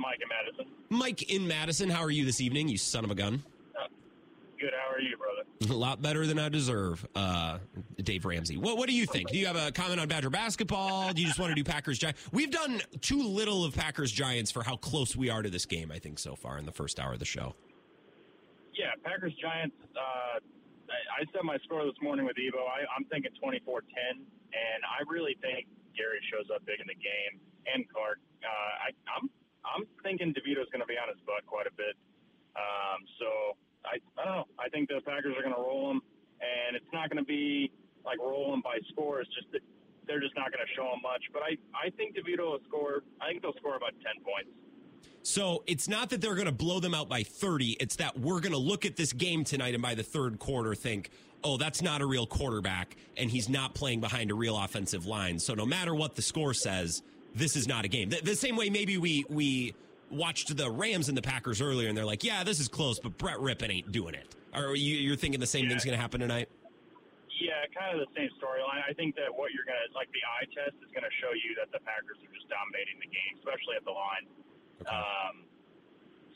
Mike 0.00 0.20
in 0.22 0.28
Madison. 0.28 0.74
Mike 0.88 1.22
in 1.30 1.46
Madison. 1.46 1.90
How 1.90 2.02
are 2.02 2.10
you 2.10 2.24
this 2.24 2.40
evening, 2.40 2.68
you 2.68 2.78
son 2.78 3.04
of 3.04 3.10
a 3.10 3.14
gun? 3.14 3.42
Uh, 3.78 3.86
good. 4.58 4.70
How 4.72 4.94
are 4.94 5.00
you, 5.00 5.16
brother? 5.16 5.74
A 5.74 5.76
lot 5.76 6.00
better 6.00 6.26
than 6.26 6.38
I 6.38 6.48
deserve, 6.48 7.06
uh, 7.14 7.58
Dave 8.02 8.24
Ramsey. 8.24 8.56
What, 8.56 8.78
what 8.78 8.88
do 8.88 8.94
you 8.94 9.04
think? 9.04 9.28
Do 9.30 9.38
you 9.38 9.46
have 9.46 9.56
a 9.56 9.70
comment 9.70 10.00
on 10.00 10.08
Badger 10.08 10.30
basketball? 10.30 11.12
Do 11.12 11.20
you 11.20 11.28
just 11.28 11.38
want 11.38 11.50
to 11.50 11.54
do 11.54 11.62
Packers 11.62 11.98
Giants? 11.98 12.20
We've 12.32 12.50
done 12.50 12.80
too 13.02 13.22
little 13.22 13.62
of 13.64 13.74
Packers 13.74 14.10
Giants 14.10 14.50
for 14.50 14.62
how 14.62 14.76
close 14.76 15.14
we 15.14 15.28
are 15.28 15.42
to 15.42 15.50
this 15.50 15.66
game, 15.66 15.92
I 15.92 15.98
think, 15.98 16.18
so 16.18 16.34
far 16.34 16.56
in 16.56 16.64
the 16.64 16.72
first 16.72 16.98
hour 16.98 17.12
of 17.12 17.18
the 17.18 17.26
show. 17.26 17.54
Yeah, 18.74 18.92
Packers 19.04 19.34
Giants. 19.40 19.76
Uh, 19.94 20.40
I, 20.88 21.20
I 21.20 21.24
said 21.32 21.44
my 21.44 21.58
score 21.64 21.84
this 21.84 22.00
morning 22.00 22.24
with 22.24 22.36
Evo. 22.36 22.64
I, 22.64 22.88
I'm 22.96 23.04
thinking 23.04 23.32
24 23.38 23.82
10, 23.82 23.88
and 24.16 24.80
I 24.88 25.04
really 25.12 25.36
think 25.42 25.66
Gary 25.94 26.20
shows 26.32 26.48
up 26.54 26.64
big 26.64 26.80
in 26.80 26.86
the 26.88 26.96
game 26.96 27.38
and 27.72 27.84
Clark. 27.92 28.18
Uh, 28.42 28.88
I, 28.88 28.96
I'm 29.12 29.28
I'm 29.64 29.84
thinking 30.02 30.32
DeVito's 30.32 30.70
going 30.72 30.80
to 30.80 30.90
be 30.90 30.96
on 30.96 31.08
his 31.08 31.20
butt 31.26 31.44
quite 31.46 31.66
a 31.66 31.74
bit. 31.76 31.94
Um, 32.56 33.04
so 33.18 33.28
I, 33.84 34.00
I 34.20 34.24
don't 34.24 34.36
know. 34.44 34.48
I 34.58 34.68
think 34.68 34.88
the 34.88 35.00
Packers 35.04 35.36
are 35.36 35.42
going 35.42 35.54
to 35.54 35.60
roll 35.60 35.88
them, 35.88 36.00
and 36.40 36.76
it's 36.76 36.90
not 36.92 37.08
going 37.10 37.22
to 37.22 37.28
be 37.28 37.70
like 38.04 38.18
rolling 38.18 38.62
by 38.62 38.78
scores. 38.92 39.28
Just 39.34 39.52
that 39.52 39.62
they're 40.06 40.20
just 40.20 40.34
not 40.36 40.50
going 40.52 40.64
to 40.64 40.72
show 40.74 40.88
them 40.90 41.00
much. 41.02 41.22
But 41.32 41.42
I, 41.42 41.56
I 41.76 41.90
think 41.94 42.16
DeVito 42.16 42.56
will 42.56 42.64
score. 42.68 43.04
I 43.20 43.30
think 43.30 43.42
they'll 43.42 43.56
score 43.60 43.76
about 43.76 43.92
ten 44.00 44.18
points. 44.24 44.50
So 45.22 45.62
it's 45.66 45.88
not 45.88 46.10
that 46.10 46.20
they're 46.20 46.34
going 46.34 46.46
to 46.46 46.52
blow 46.52 46.80
them 46.80 46.94
out 46.94 47.08
by 47.08 47.22
30. 47.22 47.76
It's 47.78 47.96
that 47.96 48.18
we're 48.18 48.40
going 48.40 48.52
to 48.52 48.58
look 48.58 48.86
at 48.86 48.96
this 48.96 49.12
game 49.12 49.44
tonight 49.44 49.74
and 49.74 49.82
by 49.82 49.94
the 49.94 50.02
third 50.02 50.38
quarter 50.38 50.74
think, 50.74 51.10
oh, 51.44 51.56
that's 51.58 51.82
not 51.82 52.00
a 52.00 52.06
real 52.06 52.26
quarterback 52.26 52.96
and 53.16 53.30
he's 53.30 53.48
not 53.48 53.74
playing 53.74 54.00
behind 54.00 54.30
a 54.30 54.34
real 54.34 54.56
offensive 54.56 55.06
line. 55.06 55.38
So 55.38 55.54
no 55.54 55.66
matter 55.66 55.94
what 55.94 56.14
the 56.14 56.22
score 56.22 56.54
says, 56.54 57.02
this 57.34 57.56
is 57.56 57.68
not 57.68 57.84
a 57.84 57.88
game. 57.88 58.10
The, 58.10 58.20
the 58.22 58.36
same 58.36 58.56
way 58.56 58.70
maybe 58.70 58.98
we 58.98 59.24
we 59.28 59.74
watched 60.10 60.56
the 60.56 60.70
Rams 60.70 61.08
and 61.08 61.16
the 61.16 61.22
Packers 61.22 61.60
earlier, 61.62 61.88
and 61.88 61.96
they're 61.96 62.04
like, 62.04 62.24
yeah, 62.24 62.42
this 62.42 62.58
is 62.58 62.68
close, 62.68 62.98
but 62.98 63.16
Brett 63.16 63.38
Rypien 63.38 63.70
ain't 63.70 63.92
doing 63.92 64.14
it. 64.14 64.34
Are 64.52 64.74
you, 64.74 65.12
are 65.12 65.16
thinking 65.16 65.38
the 65.38 65.46
same 65.46 65.64
yeah. 65.64 65.70
thing's 65.70 65.84
going 65.84 65.94
to 65.94 66.02
happen 66.02 66.18
tonight? 66.18 66.48
Yeah, 67.38 67.62
kind 67.70 67.94
of 67.94 68.02
the 68.04 68.10
same 68.18 68.28
storyline. 68.36 68.82
I 68.82 68.92
think 68.92 69.14
that 69.16 69.30
what 69.30 69.54
you're 69.54 69.64
going 69.64 69.78
to, 69.78 69.88
like 69.94 70.10
the 70.12 70.20
eye 70.26 70.50
test 70.50 70.76
is 70.82 70.90
going 70.90 71.06
to 71.06 71.14
show 71.22 71.30
you 71.32 71.54
that 71.56 71.70
the 71.72 71.80
Packers 71.86 72.18
are 72.20 72.32
just 72.34 72.50
dominating 72.50 72.98
the 73.00 73.08
game, 73.08 73.38
especially 73.40 73.78
at 73.78 73.84
the 73.86 73.94
line. 73.94 74.26
Okay. 74.82 74.92
Um, 74.92 75.46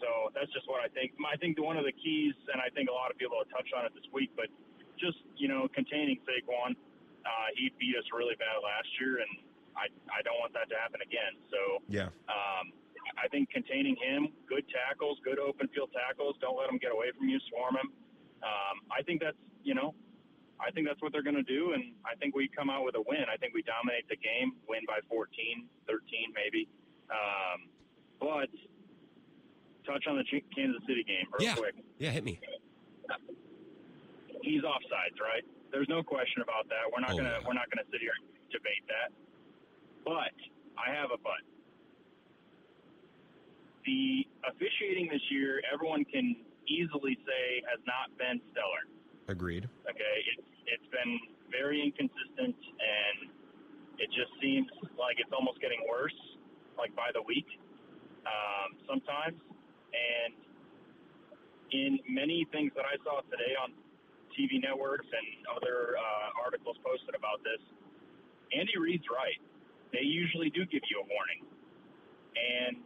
so 0.01 0.31
that's 0.33 0.49
just 0.55 0.65
what 0.71 0.81
I 0.81 0.89
think. 0.95 1.13
I 1.21 1.37
think 1.37 1.61
one 1.61 1.77
of 1.77 1.85
the 1.85 1.93
keys, 1.93 2.33
and 2.49 2.63
I 2.63 2.71
think 2.73 2.89
a 2.89 2.97
lot 2.97 3.11
of 3.11 3.19
people 3.19 3.37
will 3.37 3.51
touch 3.53 3.69
on 3.77 3.85
it 3.85 3.93
this 3.93 4.07
week, 4.15 4.31
but 4.33 4.49
just, 4.97 5.19
you 5.37 5.51
know, 5.51 5.69
containing 5.75 6.23
Saquon. 6.25 6.79
Uh, 7.25 7.49
he 7.57 7.73
beat 7.81 7.97
us 7.97 8.05
really 8.13 8.37
bad 8.37 8.61
last 8.63 8.89
year, 9.01 9.21
and 9.21 9.33
I, 9.75 9.91
I 10.11 10.23
don't 10.23 10.39
want 10.39 10.55
that 10.55 10.71
to 10.71 10.77
happen 10.79 11.03
again. 11.03 11.35
So, 11.51 11.83
yeah. 11.91 12.11
Um, 12.31 12.73
I 13.21 13.29
think 13.29 13.51
containing 13.51 13.97
him, 14.01 14.33
good 14.49 14.65
tackles, 14.73 15.19
good 15.25 15.39
open 15.39 15.69
field 15.75 15.91
tackles. 15.93 16.37
Don't 16.41 16.57
let 16.57 16.71
him 16.71 16.79
get 16.79 16.91
away 16.91 17.13
from 17.17 17.29
you, 17.29 17.39
swarm 17.53 17.77
him. 17.77 17.93
Um, 18.43 18.77
I 18.91 19.03
think 19.03 19.21
that's 19.21 19.39
you 19.65 19.75
know, 19.75 19.95
I 20.61 20.71
think 20.71 20.87
that's 20.87 21.01
what 21.01 21.11
they're 21.13 21.25
going 21.25 21.41
to 21.41 21.47
do, 21.49 21.73
and 21.73 21.97
I 22.05 22.15
think 22.21 22.37
we 22.37 22.49
come 22.49 22.71
out 22.71 22.85
with 22.85 22.95
a 22.95 23.03
win. 23.03 23.27
I 23.33 23.37
think 23.37 23.55
we 23.55 23.63
dominate 23.63 24.07
the 24.09 24.17
game, 24.17 24.53
win 24.69 24.85
by 24.87 25.01
14, 25.09 25.33
13 25.89 26.33
maybe. 26.37 26.69
Um, 27.11 27.69
but 28.21 28.53
touch 29.85 30.05
on 30.07 30.17
the 30.17 30.25
Kansas 30.55 30.81
City 30.87 31.05
game 31.05 31.27
real 31.33 31.49
yeah. 31.49 31.57
quick. 31.57 31.75
Yeah, 31.99 32.11
hit 32.11 32.25
me. 32.25 32.41
He's 34.43 34.63
offsides, 34.63 35.17
right? 35.21 35.45
There's 35.73 35.89
no 35.89 36.03
question 36.03 36.43
about 36.43 36.69
that. 36.69 36.87
We're 36.93 37.01
not 37.01 37.13
oh, 37.13 37.17
gonna 37.17 37.41
yeah. 37.41 37.47
we're 37.49 37.57
not 37.57 37.69
gonna 37.73 37.89
sit 37.91 38.01
here 38.01 38.13
and 38.21 38.29
debate 38.53 38.85
that. 38.89 39.11
But 40.05 40.37
I 40.77 40.93
have 40.93 41.11
a 41.11 41.19
but 41.19 41.41
the 43.85 44.25
officiating 44.49 45.09
this 45.13 45.23
year, 45.31 45.61
everyone 45.73 46.05
can 46.05 46.37
easily 46.69 47.17
say 47.25 47.61
has 47.69 47.81
not 47.85 48.13
been 48.17 48.41
stellar. 48.53 48.85
Agreed. 49.29 49.69
Okay, 49.89 50.17
it's 50.37 50.49
it's 50.69 50.89
been 50.93 51.21
very 51.53 51.81
inconsistent, 51.81 52.57
and 52.57 53.29
it 54.01 54.09
just 54.13 54.33
seems 54.41 54.69
like 54.97 55.21
it's 55.21 55.33
almost 55.33 55.61
getting 55.61 55.81
worse, 55.89 56.17
like 56.77 56.93
by 56.97 57.13
the 57.13 57.23
week, 57.23 57.49
um, 58.25 58.77
sometimes. 58.89 59.41
And 59.95 60.33
in 61.73 62.01
many 62.09 62.49
things 62.53 62.73
that 62.77 62.85
I 62.85 62.97
saw 63.05 63.21
today 63.29 63.55
on 63.61 63.73
TV 64.35 64.61
networks 64.61 65.07
and 65.07 65.27
other 65.55 65.97
uh, 65.97 66.45
articles 66.45 66.77
posted 66.83 67.15
about 67.15 67.45
this, 67.45 67.61
Andy 68.53 68.77
Reid's 68.77 69.07
right. 69.09 69.39
They 69.95 70.03
usually 70.03 70.51
do 70.51 70.67
give 70.67 70.83
you 70.91 70.99
a 70.99 71.07
warning, 71.07 71.47
and 72.35 72.77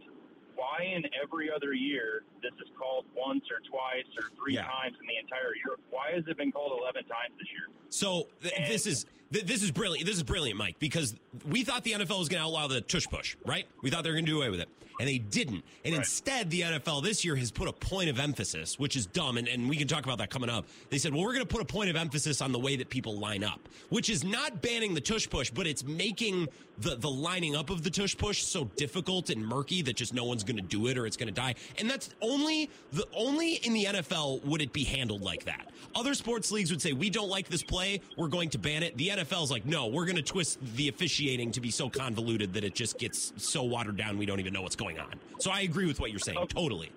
why 0.54 0.84
in 0.84 1.04
every 1.16 1.50
other 1.50 1.72
year 1.72 2.24
this 2.42 2.52
is 2.60 2.68
called 2.78 3.06
once 3.16 3.44
or 3.48 3.64
twice 3.64 4.04
or 4.20 4.28
three 4.36 4.54
yeah. 4.54 4.68
times 4.68 4.96
in 5.00 5.06
the 5.06 5.16
entire 5.16 5.56
year? 5.56 5.80
Why 5.88 6.12
has 6.12 6.24
it 6.28 6.36
been 6.36 6.52
called 6.52 6.78
11 6.82 7.04
times 7.04 7.32
this 7.38 7.48
year? 7.48 7.72
So 7.88 8.28
th- 8.42 8.68
this 8.68 8.86
is 8.86 9.06
th- 9.32 9.46
this 9.46 9.62
is 9.62 9.70
brilliant. 9.70 10.06
This 10.06 10.16
is 10.16 10.22
brilliant, 10.22 10.58
Mike, 10.58 10.76
because 10.78 11.14
we 11.48 11.64
thought 11.64 11.84
the 11.84 11.92
NFL 11.92 12.18
was 12.18 12.28
going 12.28 12.40
to 12.40 12.46
outlaw 12.46 12.68
the 12.68 12.80
tush 12.80 13.06
push, 13.06 13.36
right? 13.44 13.66
We 13.82 13.90
thought 13.90 14.04
they 14.04 14.10
were 14.10 14.16
going 14.16 14.26
to 14.26 14.32
do 14.32 14.38
away 14.38 14.50
with 14.50 14.60
it, 14.60 14.68
and 14.98 15.08
they 15.08 15.18
didn't. 15.18 15.64
And 15.84 15.94
right. 15.94 15.98
instead, 15.98 16.50
the 16.50 16.62
NFL 16.62 17.02
this 17.02 17.24
year 17.24 17.36
has 17.36 17.50
put 17.50 17.68
a 17.68 17.72
point 17.72 18.10
of 18.10 18.18
emphasis, 18.18 18.78
which 18.78 18.96
is 18.96 19.06
dumb, 19.06 19.38
and, 19.38 19.48
and 19.48 19.68
we 19.68 19.76
can 19.76 19.88
talk 19.88 20.04
about 20.04 20.18
that 20.18 20.30
coming 20.30 20.50
up. 20.50 20.66
They 20.90 20.98
said, 20.98 21.12
well, 21.12 21.22
we're 21.22 21.34
going 21.34 21.46
to 21.46 21.52
put 21.52 21.62
a 21.62 21.66
point 21.66 21.90
of 21.90 21.96
emphasis 21.96 22.40
on 22.40 22.52
the 22.52 22.58
way 22.58 22.76
that 22.76 22.88
people 22.88 23.18
line 23.18 23.44
up, 23.44 23.68
which 23.88 24.10
is 24.10 24.24
not 24.24 24.62
banning 24.62 24.94
the 24.94 25.00
tush 25.00 25.28
push, 25.28 25.50
but 25.50 25.66
it's 25.66 25.84
making 25.84 26.48
the 26.80 26.96
the 26.96 27.08
lining 27.10 27.56
up 27.56 27.70
of 27.70 27.82
the 27.82 27.90
tush 27.90 28.16
push 28.16 28.42
so 28.42 28.64
difficult 28.76 29.30
and 29.30 29.44
murky 29.44 29.82
that 29.82 29.96
just 29.96 30.14
no 30.14 30.24
one's 30.24 30.44
going 30.44 30.56
to 30.56 30.62
do 30.62 30.86
it 30.86 30.96
or 30.96 31.06
it's 31.06 31.16
going 31.16 31.28
to 31.28 31.34
die. 31.34 31.54
And 31.78 31.88
that's 31.88 32.10
only 32.20 32.70
the 32.92 33.04
only 33.16 33.54
in 33.54 33.72
the 33.72 33.84
NFL 33.84 34.44
would 34.44 34.62
it 34.62 34.72
be 34.72 34.84
handled 34.84 35.22
like 35.22 35.44
that. 35.44 35.70
Other 35.94 36.14
sports 36.14 36.50
leagues 36.50 36.70
would 36.70 36.82
say 36.82 36.92
we 36.92 37.10
don't 37.10 37.28
like 37.28 37.48
this 37.48 37.62
play, 37.62 38.00
we're 38.16 38.28
going 38.28 38.50
to 38.50 38.58
ban 38.58 38.82
it. 38.82 38.96
The 38.96 39.08
NFL's 39.18 39.50
like, 39.50 39.66
no, 39.66 39.86
we're 39.86 40.04
going 40.04 40.16
to 40.16 40.22
twist 40.22 40.58
the 40.76 40.88
officiating 40.88 41.50
to 41.52 41.60
be 41.60 41.70
so 41.70 41.90
convoluted 41.90 42.54
that 42.54 42.64
it 42.64 42.74
just 42.74 42.98
gets 42.98 43.32
so 43.36 43.62
watered 43.62 43.96
down 43.96 44.18
we 44.18 44.26
don't 44.26 44.40
even 44.40 44.52
know 44.52 44.62
what's 44.62 44.76
going 44.76 44.98
on. 44.98 45.14
So 45.40 45.50
I 45.50 45.62
agree 45.62 45.86
with 45.86 45.98
what 46.00 46.10
you're 46.10 46.20
saying, 46.22 46.46
totally. 46.48 46.90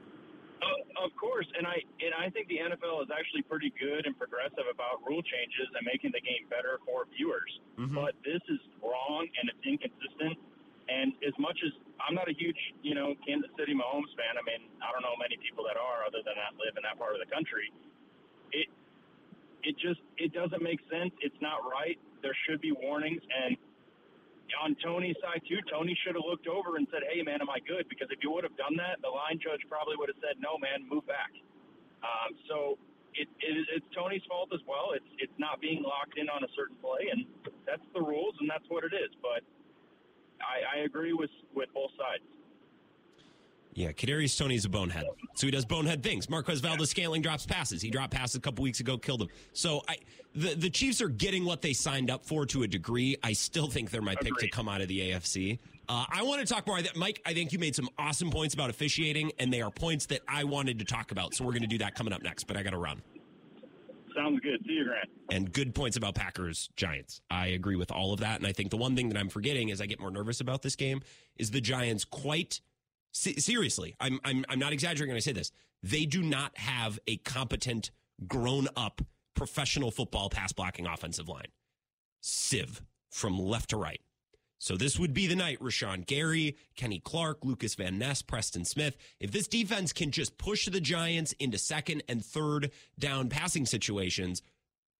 of 1.01 1.09
course, 1.17 1.47
and 1.57 1.65
I 1.65 1.81
and 1.97 2.13
I 2.13 2.29
think 2.29 2.47
the 2.47 2.61
NFL 2.61 3.01
is 3.01 3.09
actually 3.09 3.41
pretty 3.41 3.73
good 3.79 4.05
and 4.05 4.13
progressive 4.17 4.69
about 4.69 5.01
rule 5.01 5.21
changes 5.25 5.65
and 5.73 5.81
making 5.81 6.13
the 6.13 6.21
game 6.21 6.45
better 6.49 6.77
for 6.85 7.09
viewers. 7.17 7.49
Mm-hmm. 7.79 7.95
But 7.97 8.13
this 8.21 8.41
is 8.49 8.61
wrong 8.85 9.25
and 9.41 9.49
it's 9.49 9.65
inconsistent. 9.65 10.37
And 10.89 11.13
as 11.25 11.33
much 11.39 11.57
as 11.65 11.71
I'm 12.03 12.13
not 12.13 12.27
a 12.29 12.35
huge, 12.35 12.57
you 12.83 12.93
know, 12.93 13.15
Kansas 13.25 13.49
City 13.57 13.73
Mahomes 13.73 14.11
fan, 14.13 14.37
I 14.37 14.43
mean, 14.43 14.67
I 14.83 14.91
don't 14.91 15.01
know 15.01 15.15
many 15.17 15.39
people 15.41 15.63
that 15.65 15.79
are 15.79 16.05
other 16.05 16.21
than 16.21 16.35
that 16.37 16.53
live 16.59 16.77
in 16.77 16.83
that 16.83 16.99
part 16.99 17.15
of 17.15 17.21
the 17.23 17.29
country. 17.31 17.71
It 18.51 18.67
it 19.63 19.75
just 19.77 20.01
it 20.17 20.33
doesn't 20.33 20.61
make 20.61 20.79
sense. 20.89 21.11
It's 21.21 21.37
not 21.41 21.63
right. 21.63 21.97
There 22.21 22.35
should 22.47 22.61
be 22.61 22.71
warnings 22.71 23.21
and 23.29 23.57
on 24.59 24.75
Toney's 24.83 25.15
side 25.23 25.41
too, 25.47 25.63
Toney 25.71 25.95
should 26.03 26.15
have 26.15 26.27
looked 26.27 26.47
over 26.47 26.75
and 26.75 26.87
said, 26.91 27.07
"Hey, 27.07 27.21
man, 27.23 27.39
am 27.41 27.49
I 27.49 27.59
good?" 27.63 27.87
Because 27.87 28.09
if 28.11 28.19
you 28.23 28.31
would 28.31 28.43
have 28.43 28.55
done 28.57 28.75
that, 28.77 28.99
the 29.01 29.07
line 29.07 29.39
judge 29.39 29.63
probably 29.69 29.95
would 29.95 30.09
have 30.09 30.19
said, 30.19 30.41
"No, 30.43 30.57
man, 30.57 30.83
move 30.87 31.07
back." 31.07 31.31
Um, 32.03 32.35
so 32.49 32.77
it, 33.15 33.27
it, 33.39 33.55
it's 33.71 33.85
Toney's 33.95 34.23
fault 34.27 34.51
as 34.53 34.59
well. 34.67 34.91
It's 34.95 35.07
it's 35.19 35.37
not 35.39 35.61
being 35.61 35.83
locked 35.83 36.17
in 36.17 36.27
on 36.29 36.43
a 36.43 36.51
certain 36.55 36.75
play, 36.83 37.07
and 37.11 37.25
that's 37.65 37.85
the 37.93 38.01
rules, 38.01 38.35
and 38.39 38.49
that's 38.49 38.65
what 38.67 38.83
it 38.83 38.93
is. 38.93 39.11
But 39.21 39.43
I, 40.43 40.81
I 40.81 40.83
agree 40.83 41.13
with 41.13 41.31
with 41.53 41.69
both 41.73 41.91
sides. 41.95 42.23
Yeah, 43.73 43.91
Kadarius 43.93 44.37
Toney's 44.37 44.65
a 44.65 44.69
bonehead, 44.69 45.05
so 45.35 45.47
he 45.47 45.51
does 45.51 45.63
bonehead 45.63 46.03
things. 46.03 46.29
Marquez 46.29 46.59
Valdes-Scantling 46.59 47.21
drops 47.21 47.45
passes. 47.45 47.81
He 47.81 47.89
dropped 47.89 48.13
passes 48.13 48.35
a 48.35 48.39
couple 48.41 48.63
weeks 48.63 48.81
ago, 48.81 48.97
killed 48.97 49.21
him. 49.21 49.29
So 49.53 49.81
I, 49.87 49.97
the 50.35 50.55
the 50.55 50.69
Chiefs 50.69 51.01
are 51.01 51.07
getting 51.07 51.45
what 51.45 51.61
they 51.61 51.71
signed 51.71 52.11
up 52.11 52.25
for 52.25 52.45
to 52.47 52.63
a 52.63 52.67
degree. 52.67 53.15
I 53.23 53.31
still 53.33 53.67
think 53.67 53.89
they're 53.89 54.01
my 54.01 54.13
Agreed. 54.13 54.33
pick 54.35 54.49
to 54.49 54.55
come 54.55 54.67
out 54.67 54.81
of 54.81 54.89
the 54.89 55.11
AFC. 55.11 55.59
Uh, 55.87 56.05
I 56.09 56.23
want 56.23 56.45
to 56.45 56.53
talk 56.53 56.67
more. 56.67 56.79
Mike, 56.95 57.21
I 57.25 57.33
think 57.33 57.53
you 57.53 57.59
made 57.59 57.75
some 57.75 57.89
awesome 57.97 58.29
points 58.29 58.53
about 58.53 58.69
officiating, 58.69 59.31
and 59.39 59.51
they 59.51 59.61
are 59.61 59.71
points 59.71 60.05
that 60.07 60.21
I 60.27 60.43
wanted 60.43 60.79
to 60.79 60.85
talk 60.85 61.11
about. 61.11 61.33
So 61.33 61.45
we're 61.45 61.51
going 61.51 61.63
to 61.63 61.67
do 61.67 61.77
that 61.79 61.95
coming 61.95 62.13
up 62.13 62.23
next. 62.23 62.45
But 62.45 62.57
I 62.57 62.63
got 62.63 62.71
to 62.71 62.77
run. 62.77 63.01
Sounds 64.15 64.39
good. 64.41 64.59
See 64.67 64.73
you, 64.73 64.83
Grant. 64.85 65.09
And 65.31 65.51
good 65.51 65.73
points 65.73 65.95
about 65.95 66.15
Packers 66.15 66.69
Giants. 66.75 67.21
I 67.29 67.47
agree 67.47 67.77
with 67.77 67.91
all 67.91 68.13
of 68.13 68.19
that. 68.19 68.37
And 68.37 68.45
I 68.47 68.51
think 68.51 68.69
the 68.69 68.77
one 68.77 68.95
thing 68.95 69.09
that 69.09 69.17
I'm 69.17 69.29
forgetting 69.29 69.71
as 69.71 69.79
I 69.79 69.85
get 69.85 69.99
more 70.01 70.11
nervous 70.11 70.41
about 70.41 70.61
this 70.61 70.75
game 70.75 71.01
is 71.37 71.51
the 71.51 71.61
Giants 71.61 72.03
quite 72.03 72.59
seriously. 73.11 73.95
I'm, 73.99 74.19
I'm, 74.23 74.45
I'm 74.49 74.59
not 74.59 74.73
exaggerating 74.73 75.09
when 75.09 75.17
I 75.17 75.21
say 75.21 75.33
this. 75.33 75.51
They 75.83 76.05
do 76.05 76.21
not 76.21 76.57
have 76.57 76.99
a 77.07 77.17
competent, 77.17 77.91
grown 78.27 78.67
up 78.75 79.01
professional 79.35 79.91
football 79.91 80.29
pass 80.29 80.51
blocking 80.51 80.85
offensive 80.85 81.27
line. 81.27 81.47
Sieve 82.21 82.81
from 83.09 83.39
left 83.39 83.71
to 83.71 83.77
right. 83.77 84.01
So 84.59 84.77
this 84.77 84.99
would 84.99 85.11
be 85.11 85.25
the 85.25 85.35
night, 85.35 85.59
Rashan 85.59 86.05
Gary, 86.05 86.55
Kenny 86.75 86.99
Clark, 86.99 87.43
Lucas 87.43 87.73
Van 87.73 87.97
Ness, 87.97 88.21
Preston 88.21 88.63
Smith. 88.63 88.95
If 89.19 89.31
this 89.31 89.47
defense 89.47 89.91
can 89.91 90.11
just 90.11 90.37
push 90.37 90.67
the 90.67 90.79
Giants 90.79 91.33
into 91.39 91.57
second 91.57 92.03
and 92.07 92.23
third 92.23 92.69
down 92.99 93.27
passing 93.29 93.65
situations, 93.65 94.43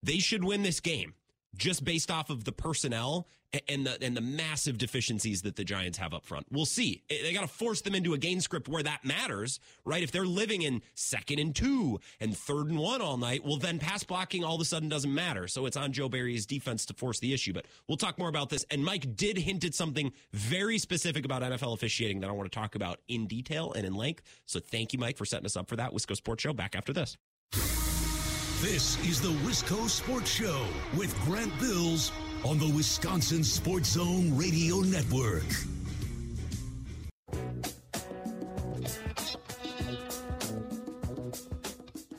they 0.01 0.18
should 0.18 0.43
win 0.43 0.64
this 0.64 0.80
game 0.80 1.14
just 1.55 1.84
based 1.84 2.09
off 2.09 2.32
of 2.32 2.43
the 2.43 2.51
personnel 2.51 3.28
and 3.68 3.86
the 3.86 4.02
and 4.04 4.16
the 4.16 4.22
massive 4.22 4.78
deficiencies 4.78 5.41
that 5.41 5.56
the 5.56 5.64
Giants 5.64 5.97
have 5.97 6.14
up 6.14 6.26
front. 6.26 6.45
We'll 6.52 6.66
see. 6.66 7.04
They 7.10 7.34
got 7.34 7.41
to 7.41 7.47
force 7.47 7.82
them 7.82 7.95
into 7.95 8.14
a 8.14 8.18
game 8.18 8.39
script 8.39 8.68
where 8.68 8.84
that 8.84 9.04
matters, 9.04 9.60
right? 9.86 10.04
If 10.04 10.12
they're 10.12 10.26
living 10.26 10.62
in 10.62 10.82
second 10.93 11.39
and 11.39 11.56
two 11.56 11.99
and 12.20 12.36
third 12.36 12.68
and 12.68 12.80
one 12.80 13.02
all 13.02 13.18
night, 13.18 13.43
well 13.45 13.58
then 13.58 13.80
pass 13.80 14.04
blocking 14.04 14.43
all 14.43 14.56
of 14.56 14.62
a 14.62 14.66
sudden 14.66 14.89
doesn't 14.89 15.14
matter. 15.14 15.47
So 15.47 15.66
it's 15.66 15.78
on 15.78 15.91
Joe 15.91 16.10
Barry's 16.10 16.45
defense 16.45 16.86
to 16.88 16.93
force 16.93 17.20
the 17.20 17.34
issue. 17.34 17.54
But 17.54 17.66
we'll 17.88 17.97
talk 17.97 18.18
more 18.18 18.30
about 18.30 18.49
this. 18.49 18.66
And 18.72 18.84
Mike 18.84 19.16
did 19.16 19.38
hint 19.38 19.64
at 19.66 19.74
something 19.74 20.12
very 20.32 20.78
specific 20.78 21.26
about 21.26 21.41
NFL 21.41 21.74
officiating 21.74 22.22
that 22.22 22.30
I 22.30 22.34
want 22.34 22.52
to 22.52 22.58
talk 22.58 22.76
about 22.76 22.99
in 23.08 23.28
detail 23.28 23.74
and 23.74 23.86
in 23.86 23.93
length. 23.93 24.24
So 24.45 24.60
thank 24.60 24.93
you, 24.93 24.99
Mike, 24.99 25.18
for 25.18 25.26
setting 25.26 25.45
us 25.45 25.58
up 25.58 25.68
for 25.68 25.76
that. 25.76 25.91
Wisco 25.91 26.16
Sports 26.16 26.43
Show 26.43 26.54
back 26.54 26.76
after 26.76 26.93
this. 26.93 27.18
This 28.62 29.04
is 29.08 29.20
the 29.20 29.32
Wisco 29.43 29.89
Sports 29.89 30.30
Show 30.30 30.66
with 30.95 31.20
Grant 31.22 31.52
Bills 31.60 32.12
on 32.46 32.58
the 32.58 32.70
Wisconsin 32.76 33.44
Sports 33.44 33.89
Zone 33.89 34.36
Radio 34.36 34.78
Network. 34.78 35.44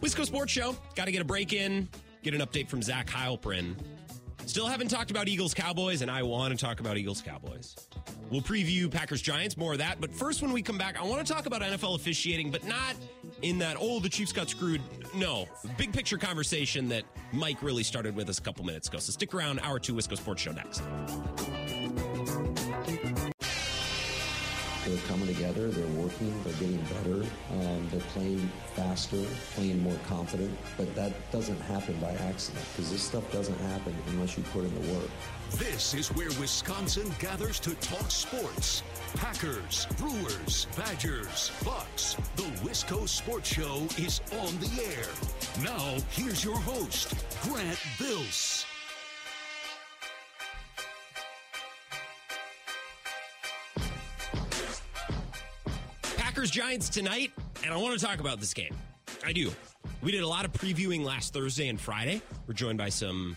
Wisco 0.01 0.25
Sports 0.25 0.53
Show. 0.53 0.77
Got 0.95 1.07
to 1.07 1.13
get 1.13 1.23
a 1.23 1.25
break 1.25 1.53
in, 1.53 1.89
get 2.23 2.35
an 2.35 2.41
update 2.41 2.69
from 2.69 2.83
Zach 2.83 3.09
Heilprin. 3.09 3.75
Still 4.47 4.67
haven't 4.67 4.89
talked 4.89 5.11
about 5.11 5.29
Eagles 5.29 5.55
Cowboys, 5.55 6.03
and 6.03 6.11
I 6.11 6.23
want 6.23 6.57
to 6.57 6.63
talk 6.63 6.81
about 6.81 6.97
Eagles 6.97 7.23
Cowboys. 7.23 7.77
We'll 8.31 8.43
preview 8.43 8.91
Packers 8.91 9.23
Giants, 9.23 9.57
more 9.57 9.73
of 9.73 9.79
that. 9.79 10.01
But 10.01 10.13
first, 10.13 10.43
when 10.43 10.53
we 10.53 10.63
come 10.63 10.79
back, 10.79 10.99
I 10.99 11.05
want 11.05 11.25
to 11.27 11.33
talk 11.33 11.47
about 11.47 11.63
NFL 11.63 11.97
officiating, 11.97 12.51
but 12.51 12.65
not 12.65 12.95
in 13.43 13.59
that, 13.59 13.77
oh, 13.79 14.01
the 14.01 14.09
Chiefs 14.09 14.33
got 14.33 14.49
screwed. 14.49 14.81
No, 15.15 15.47
big 15.77 15.93
picture 15.93 16.17
conversation 16.17 16.89
that 16.89 17.05
Mike 17.33 17.63
really 17.63 17.83
started 17.83 18.17
with 18.17 18.29
us 18.29 18.39
a 18.39 18.43
couple 18.43 18.65
minutes 18.65 18.89
ago. 18.89 18.99
So 18.99 19.13
stick 19.13 19.35
around, 19.35 19.61
hour 19.61 19.79
two 19.79 19.95
Wisco 19.95 20.17
Sports 20.17 20.43
Show 20.43 20.53
next. 20.53 20.83
Coming 25.13 25.27
together. 25.27 25.69
They're 25.69 26.03
working. 26.03 26.33
They're 26.43 26.55
getting 26.55 26.81
better. 26.85 27.27
Um, 27.53 27.87
they're 27.91 28.01
playing 28.15 28.51
faster, 28.75 29.23
playing 29.55 29.83
more 29.83 29.99
confident. 30.09 30.57
But 30.79 30.95
that 30.95 31.13
doesn't 31.31 31.61
happen 31.61 31.95
by 32.01 32.13
accident 32.13 32.65
because 32.75 32.91
this 32.91 33.03
stuff 33.03 33.31
doesn't 33.31 33.59
happen 33.59 33.95
unless 34.09 34.39
you 34.39 34.43
put 34.45 34.65
in 34.65 34.75
the 34.75 34.95
work. 34.95 35.11
This 35.59 35.93
is 35.93 36.09
where 36.09 36.31
Wisconsin 36.41 37.13
gathers 37.19 37.61
to 37.61 37.75
talk 37.75 38.11
sports. 38.11 38.83
Packers, 39.15 39.87
Brewers, 39.99 40.67
Badgers, 40.79 41.53
Bucks. 41.63 42.17
The 42.37 42.45
Wisco 42.65 43.07
Sports 43.07 43.53
Show 43.53 43.87
is 43.99 44.23
on 44.41 44.59
the 44.61 44.83
air. 44.83 45.63
Now, 45.63 45.97
here's 46.13 46.43
your 46.43 46.57
host, 46.57 47.15
Grant 47.43 47.79
Bills. 47.99 48.65
Packers 56.43 56.51
Giants 56.51 56.89
tonight, 56.89 57.31
and 57.65 57.73
I 57.73 57.77
want 57.77 57.97
to 57.97 58.05
talk 58.05 58.19
about 58.19 58.41
this 58.41 58.53
game. 58.53 58.75
I 59.25 59.33
do. 59.33 59.53
We 60.03 60.11
did 60.11 60.25
a 60.25 60.27
lot 60.27 60.45
of 60.45 60.53
previewing 60.53 61.05
last 61.05 61.33
Thursday 61.33 61.69
and 61.69 61.81
Friday. 61.81 62.21
We're 62.49 62.55
joined 62.55 62.79
by 62.79 62.89
some 62.89 63.37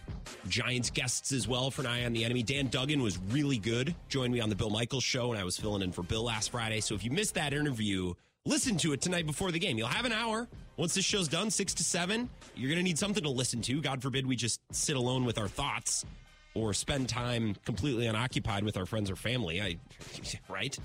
Giants 0.50 0.90
guests 0.90 1.32
as 1.32 1.48
well 1.48 1.70
for 1.70 1.84
an 1.84 1.88
eye 1.88 2.06
on 2.06 2.14
the 2.14 2.26
enemy. 2.26 2.42
Dan 2.42 2.66
Duggan 2.68 3.04
was 3.04 3.20
really 3.30 3.60
good. 3.60 3.94
Joined 4.10 4.34
me 4.34 4.40
on 4.40 4.50
the 4.50 4.56
Bill 4.56 4.72
Michaels 4.72 5.04
show, 5.04 5.32
and 5.32 5.40
I 5.40 5.44
was 5.44 5.56
filling 5.56 5.84
in 5.84 5.92
for 5.92 6.02
Bill 6.02 6.24
last 6.24 6.50
Friday. 6.50 6.80
So 6.80 6.96
if 6.96 7.04
you 7.04 7.12
missed 7.12 7.36
that 7.36 7.54
interview, 7.54 8.16
listen 8.44 8.76
to 8.78 8.94
it 8.94 9.02
tonight 9.02 9.28
before 9.28 9.52
the 9.52 9.60
game. 9.60 9.78
You'll 9.78 9.88
have 9.88 10.06
an 10.06 10.12
hour. 10.12 10.48
Once 10.76 10.96
this 10.96 11.06
show's 11.06 11.28
done, 11.28 11.52
six 11.52 11.76
to 11.76 11.84
seven, 11.84 12.28
you're 12.56 12.70
going 12.70 12.80
to 12.80 12.84
need 12.84 12.98
something 12.98 13.22
to 13.22 13.30
listen 13.30 13.62
to. 13.62 13.82
God 13.82 14.02
forbid 14.02 14.26
we 14.26 14.36
just 14.36 14.62
sit 14.72 14.96
alone 14.96 15.26
with 15.26 15.38
our 15.38 15.48
thoughts 15.48 16.06
or 16.56 16.74
spend 16.74 17.08
time 17.08 17.56
completely 17.66 18.08
unoccupied 18.08 18.64
with 18.64 18.78
our 18.78 18.88
friends 18.88 19.12
or 19.12 19.16
family. 19.16 19.62
I, 19.62 19.78
right? 20.50 20.76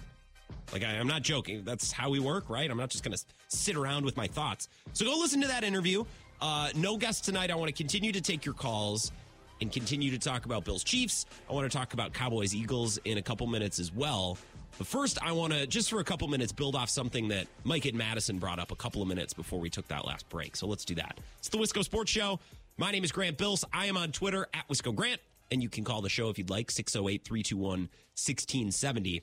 Like, 0.73 0.85
I, 0.85 0.93
am 0.95 1.07
not 1.07 1.23
joking. 1.23 1.65
That's 1.65 1.91
how 1.91 2.11
we 2.11 2.21
work, 2.21 2.49
right? 2.49 2.71
I'm 2.71 2.77
not 2.79 2.91
just 2.91 3.05
going 3.05 3.17
to 3.17 3.25
sit 3.49 3.77
around 3.77 4.05
with 4.05 4.17
my 4.17 4.27
thoughts. 4.27 4.69
So 4.93 5.05
go 5.05 5.19
listen 5.19 5.41
to 5.41 5.49
that 5.49 5.65
interview. 5.65 6.05
Uh, 6.41 6.71
no 6.75 6.97
guests 6.97 7.21
tonight. 7.21 7.51
I 7.51 7.55
want 7.57 7.69
to 7.69 7.75
continue 7.75 8.13
to 8.13 8.21
take 8.21 8.45
your 8.45 8.55
calls 8.55 9.13
and 9.61 9.71
continue 9.71 10.11
to 10.11 10.19
talk 10.19 10.47
about 10.47 10.65
Bills 10.65 10.85
Chiefs. 10.85 11.27
I 11.49 11.53
want 11.53 11.71
to 11.71 11.77
talk 11.77 11.93
about 11.93 12.13
Cowboys 12.13 12.55
Eagles 12.55 12.99
in 13.05 13.19
a 13.19 13.23
couple 13.23 13.47
minutes 13.47 13.79
as 13.79 13.93
well. 13.93 14.39
But 14.79 14.87
first, 14.87 15.19
I 15.23 15.33
want 15.33 15.53
to 15.53 15.67
just 15.67 15.91
for 15.91 16.01
a 16.01 16.05
couple 16.05 16.27
minutes 16.29 16.53
build 16.53 16.75
off 16.75 16.89
something 16.89 17.29
that 17.29 17.47
Mike 17.65 17.85
and 17.85 17.99
Madison 17.99 18.39
brought 18.39 18.59
up 18.59 18.71
a 18.71 18.77
couple 18.77 19.03
of 19.03 19.09
minutes 19.09 19.35
before 19.35 19.59
we 19.61 19.69
took 19.69 19.87
that 19.89 20.07
last 20.07 20.29
break. 20.29 20.57
So 20.57 20.67
let's 20.67 20.85
do 20.85 20.95
that. 20.95 21.19
It's 21.39 21.49
the 21.49 21.59
Wisco 21.59 21.85
Sports 21.85 22.11
Show. 22.11 22.41
My 22.79 22.91
name 22.91 23.05
is 23.05 23.13
Grant 23.13 23.37
Bills. 23.37 23.65
I 23.75 23.87
am 23.87 23.99
on 23.99 24.13
Twitter 24.13 24.47
at 24.55 24.67
Wisco 24.69 24.95
Grant, 24.95 25.21
and 25.51 25.63
you 25.63 25.69
can 25.69 25.85
call 25.85 26.01
the 26.01 26.09
show 26.09 26.31
if 26.31 26.39
you'd 26.39 26.49
like 26.49 26.71
608 26.71 27.25
321 27.25 27.81
1670. 27.81 29.23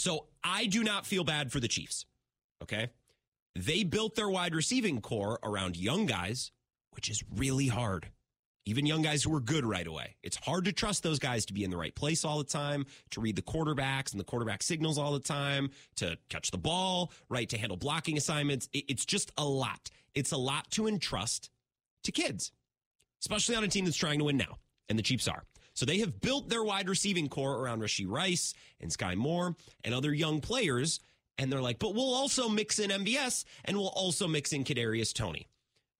So 0.00 0.28
I 0.42 0.64
do 0.64 0.82
not 0.82 1.04
feel 1.04 1.24
bad 1.24 1.52
for 1.52 1.60
the 1.60 1.68
Chiefs. 1.68 2.06
Okay. 2.62 2.88
They 3.54 3.84
built 3.84 4.14
their 4.14 4.30
wide 4.30 4.54
receiving 4.54 5.02
core 5.02 5.38
around 5.42 5.76
young 5.76 6.06
guys, 6.06 6.52
which 6.92 7.10
is 7.10 7.22
really 7.36 7.66
hard. 7.66 8.08
Even 8.64 8.86
young 8.86 9.02
guys 9.02 9.22
who 9.22 9.34
are 9.34 9.40
good 9.40 9.66
right 9.66 9.86
away. 9.86 10.16
It's 10.22 10.38
hard 10.38 10.64
to 10.64 10.72
trust 10.72 11.02
those 11.02 11.18
guys 11.18 11.44
to 11.46 11.52
be 11.52 11.64
in 11.64 11.70
the 11.70 11.76
right 11.76 11.94
place 11.94 12.24
all 12.24 12.38
the 12.38 12.44
time, 12.44 12.86
to 13.10 13.20
read 13.20 13.36
the 13.36 13.42
quarterbacks 13.42 14.12
and 14.12 14.20
the 14.20 14.24
quarterback 14.24 14.62
signals 14.62 14.96
all 14.96 15.12
the 15.12 15.20
time, 15.20 15.70
to 15.96 16.16
catch 16.30 16.50
the 16.50 16.58
ball, 16.58 17.12
right? 17.28 17.48
To 17.50 17.58
handle 17.58 17.76
blocking 17.76 18.16
assignments. 18.16 18.70
It's 18.72 19.04
just 19.04 19.32
a 19.36 19.44
lot. 19.44 19.90
It's 20.14 20.32
a 20.32 20.38
lot 20.38 20.70
to 20.70 20.86
entrust 20.86 21.50
to 22.04 22.12
kids, 22.12 22.52
especially 23.20 23.56
on 23.56 23.64
a 23.64 23.68
team 23.68 23.84
that's 23.84 23.98
trying 23.98 24.20
to 24.20 24.24
win 24.24 24.38
now. 24.38 24.56
And 24.88 24.98
the 24.98 25.02
Chiefs 25.02 25.28
are. 25.28 25.44
So 25.74 25.86
they 25.86 25.98
have 25.98 26.20
built 26.20 26.48
their 26.48 26.64
wide 26.64 26.88
receiving 26.88 27.28
core 27.28 27.58
around 27.60 27.80
Rashee 27.80 28.08
Rice 28.08 28.54
and 28.80 28.90
Skyy 28.90 29.16
Moore 29.16 29.56
and 29.84 29.94
other 29.94 30.12
young 30.12 30.40
players. 30.40 31.00
And 31.38 31.50
they're 31.50 31.62
like, 31.62 31.78
but 31.78 31.94
we'll 31.94 32.14
also 32.14 32.48
mix 32.48 32.78
in 32.78 32.90
MVS 32.90 33.44
and 33.64 33.76
we'll 33.76 33.88
also 33.88 34.28
mix 34.28 34.52
in 34.52 34.64
Kadarius 34.64 35.14
Toney. 35.14 35.48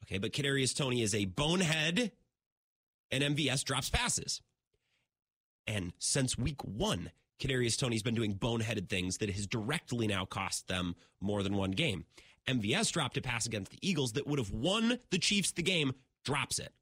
Okay, 0.04 0.18
but 0.18 0.32
Kadarius 0.32 0.76
Toney 0.76 1.02
is 1.02 1.14
a 1.14 1.24
bonehead 1.24 2.12
and 3.10 3.24
MVS 3.24 3.64
drops 3.64 3.90
passes. 3.90 4.40
And 5.66 5.92
since 5.98 6.36
week 6.36 6.62
one, 6.64 7.10
Kadarius 7.40 7.78
Toney's 7.78 8.02
been 8.02 8.14
doing 8.14 8.34
boneheaded 8.34 8.88
things 8.88 9.18
that 9.18 9.30
has 9.30 9.46
directly 9.46 10.06
now 10.06 10.24
cost 10.24 10.68
them 10.68 10.94
more 11.20 11.42
than 11.42 11.56
one 11.56 11.70
game. 11.70 12.04
MVS 12.46 12.92
dropped 12.92 13.16
a 13.16 13.22
pass 13.22 13.46
against 13.46 13.70
the 13.70 13.78
Eagles 13.80 14.12
that 14.12 14.26
would 14.26 14.38
have 14.38 14.50
won 14.50 14.98
the 15.10 15.18
Chiefs 15.18 15.52
the 15.52 15.62
game, 15.62 15.92
drops 16.24 16.58
it. 16.58 16.72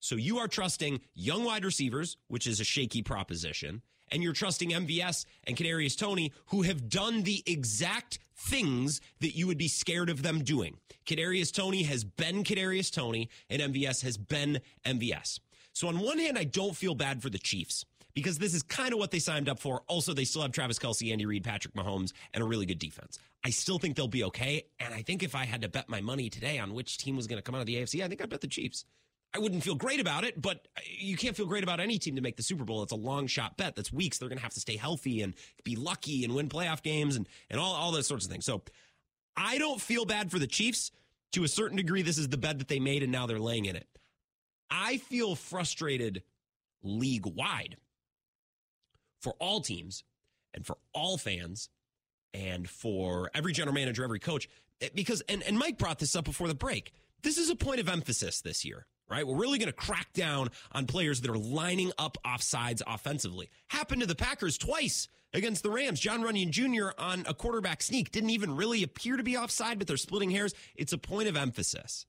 So 0.00 0.14
you 0.14 0.38
are 0.38 0.48
trusting 0.48 1.00
young 1.14 1.44
wide 1.44 1.64
receivers, 1.64 2.16
which 2.28 2.46
is 2.46 2.60
a 2.60 2.64
shaky 2.64 3.02
proposition, 3.02 3.82
and 4.10 4.22
you're 4.22 4.32
trusting 4.32 4.70
MVS 4.70 5.26
and 5.44 5.56
Kadarius 5.56 5.96
Toney, 5.96 6.32
who 6.46 6.62
have 6.62 6.88
done 6.88 7.22
the 7.22 7.42
exact 7.46 8.18
things 8.36 9.00
that 9.20 9.36
you 9.36 9.46
would 9.46 9.58
be 9.58 9.68
scared 9.68 10.08
of 10.08 10.22
them 10.22 10.44
doing. 10.44 10.76
Kadarius 11.04 11.52
Toney 11.52 11.82
has 11.82 12.04
been 12.04 12.44
Kadarius 12.44 12.92
Toney, 12.92 13.28
and 13.50 13.60
MVS 13.60 14.02
has 14.02 14.16
been 14.16 14.60
MVS. 14.84 15.40
So 15.72 15.88
on 15.88 15.98
one 15.98 16.18
hand, 16.18 16.38
I 16.38 16.44
don't 16.44 16.76
feel 16.76 16.94
bad 16.94 17.22
for 17.22 17.30
the 17.30 17.38
Chiefs 17.38 17.84
because 18.14 18.38
this 18.38 18.54
is 18.54 18.62
kind 18.62 18.92
of 18.92 18.98
what 18.98 19.10
they 19.10 19.18
signed 19.18 19.48
up 19.48 19.58
for. 19.58 19.82
Also, 19.86 20.12
they 20.12 20.24
still 20.24 20.42
have 20.42 20.52
Travis 20.52 20.78
Kelce, 20.78 21.12
Andy 21.12 21.26
Reid, 21.26 21.44
Patrick 21.44 21.74
Mahomes, 21.74 22.12
and 22.34 22.42
a 22.42 22.46
really 22.46 22.66
good 22.66 22.78
defense. 22.78 23.18
I 23.44 23.50
still 23.50 23.78
think 23.78 23.96
they'll 23.96 24.08
be 24.08 24.24
okay. 24.24 24.64
And 24.80 24.92
I 24.92 25.02
think 25.02 25.22
if 25.22 25.34
I 25.34 25.44
had 25.44 25.62
to 25.62 25.68
bet 25.68 25.88
my 25.88 26.00
money 26.00 26.28
today 26.28 26.58
on 26.58 26.74
which 26.74 26.98
team 26.98 27.16
was 27.16 27.26
going 27.26 27.38
to 27.38 27.42
come 27.42 27.54
out 27.54 27.60
of 27.60 27.66
the 27.66 27.76
AFC, 27.76 28.02
I 28.02 28.08
think 28.08 28.20
I'd 28.20 28.28
bet 28.28 28.40
the 28.40 28.48
Chiefs. 28.48 28.84
I 29.34 29.40
wouldn't 29.40 29.62
feel 29.62 29.74
great 29.74 30.00
about 30.00 30.24
it, 30.24 30.40
but 30.40 30.66
you 30.98 31.16
can't 31.16 31.36
feel 31.36 31.46
great 31.46 31.62
about 31.62 31.80
any 31.80 31.98
team 31.98 32.16
to 32.16 32.22
make 32.22 32.36
the 32.36 32.42
Super 32.42 32.64
Bowl. 32.64 32.82
It's 32.82 32.92
a 32.92 32.96
long 32.96 33.26
shot 33.26 33.56
bet. 33.56 33.76
That's 33.76 33.92
weeks. 33.92 34.18
They're 34.18 34.28
going 34.28 34.38
to 34.38 34.42
have 34.42 34.54
to 34.54 34.60
stay 34.60 34.76
healthy 34.76 35.20
and 35.22 35.34
be 35.64 35.76
lucky 35.76 36.24
and 36.24 36.34
win 36.34 36.48
playoff 36.48 36.82
games 36.82 37.16
and, 37.16 37.28
and 37.50 37.60
all, 37.60 37.74
all 37.74 37.92
those 37.92 38.06
sorts 38.06 38.24
of 38.24 38.30
things. 38.30 38.46
So 38.46 38.62
I 39.36 39.58
don't 39.58 39.80
feel 39.80 40.06
bad 40.06 40.30
for 40.30 40.38
the 40.38 40.46
Chiefs. 40.46 40.90
To 41.32 41.44
a 41.44 41.48
certain 41.48 41.76
degree, 41.76 42.00
this 42.00 42.16
is 42.16 42.28
the 42.30 42.38
bed 42.38 42.58
that 42.58 42.68
they 42.68 42.80
made 42.80 43.02
and 43.02 43.12
now 43.12 43.26
they're 43.26 43.38
laying 43.38 43.66
in 43.66 43.76
it. 43.76 43.86
I 44.70 44.96
feel 44.96 45.34
frustrated 45.34 46.22
league 46.82 47.26
wide 47.26 47.76
for 49.20 49.34
all 49.38 49.60
teams 49.60 50.04
and 50.54 50.64
for 50.64 50.78
all 50.94 51.18
fans 51.18 51.68
and 52.32 52.66
for 52.66 53.30
every 53.34 53.52
general 53.52 53.74
manager, 53.74 54.04
every 54.04 54.20
coach, 54.20 54.48
eh, 54.80 54.88
because, 54.94 55.20
and, 55.28 55.42
and 55.42 55.58
Mike 55.58 55.76
brought 55.76 55.98
this 55.98 56.16
up 56.16 56.24
before 56.24 56.48
the 56.48 56.54
break 56.54 56.94
this 57.22 57.38
is 57.38 57.50
a 57.50 57.56
point 57.56 57.80
of 57.80 57.88
emphasis 57.88 58.40
this 58.40 58.64
year, 58.64 58.86
right? 59.10 59.26
We're 59.26 59.36
really 59.36 59.58
going 59.58 59.68
to 59.68 59.72
crack 59.72 60.12
down 60.12 60.50
on 60.72 60.86
players 60.86 61.20
that 61.22 61.30
are 61.30 61.38
lining 61.38 61.92
up 61.98 62.18
offsides 62.24 62.82
offensively. 62.86 63.50
Happened 63.68 64.00
to 64.00 64.06
the 64.06 64.14
Packers 64.14 64.58
twice 64.58 65.08
against 65.32 65.62
the 65.62 65.70
Rams. 65.70 66.00
John 66.00 66.22
Runyan 66.22 66.50
Jr. 66.50 66.90
on 66.98 67.24
a 67.28 67.34
quarterback 67.34 67.82
sneak 67.82 68.10
didn't 68.10 68.30
even 68.30 68.56
really 68.56 68.82
appear 68.82 69.16
to 69.16 69.22
be 69.22 69.36
offside, 69.36 69.78
but 69.78 69.86
they're 69.86 69.96
splitting 69.96 70.30
hairs. 70.30 70.54
It's 70.74 70.92
a 70.92 70.98
point 70.98 71.28
of 71.28 71.36
emphasis. 71.36 72.06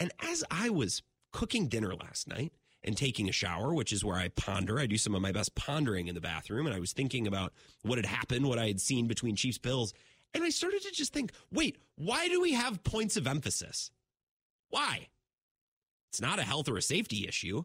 And 0.00 0.12
as 0.20 0.44
I 0.50 0.70
was 0.70 1.02
cooking 1.32 1.68
dinner 1.68 1.94
last 1.94 2.28
night 2.28 2.52
and 2.82 2.96
taking 2.96 3.28
a 3.28 3.32
shower, 3.32 3.72
which 3.72 3.92
is 3.92 4.04
where 4.04 4.16
I 4.16 4.28
ponder, 4.28 4.78
I 4.78 4.86
do 4.86 4.98
some 4.98 5.14
of 5.14 5.22
my 5.22 5.32
best 5.32 5.54
pondering 5.54 6.08
in 6.08 6.14
the 6.14 6.20
bathroom, 6.20 6.66
and 6.66 6.74
I 6.74 6.80
was 6.80 6.92
thinking 6.92 7.26
about 7.26 7.52
what 7.82 7.98
had 7.98 8.06
happened, 8.06 8.46
what 8.46 8.58
I 8.58 8.66
had 8.66 8.80
seen 8.80 9.06
between 9.06 9.36
Chiefs 9.36 9.58
Bills, 9.58 9.94
and 10.34 10.42
I 10.42 10.50
started 10.50 10.82
to 10.82 10.90
just 10.90 11.12
think, 11.12 11.32
wait, 11.52 11.78
why 11.96 12.28
do 12.28 12.40
we 12.40 12.52
have 12.52 12.82
points 12.82 13.16
of 13.16 13.26
emphasis? 13.26 13.90
Why? 14.68 15.08
It's 16.14 16.20
not 16.20 16.38
a 16.38 16.44
health 16.44 16.68
or 16.68 16.76
a 16.76 16.82
safety 16.82 17.26
issue. 17.26 17.64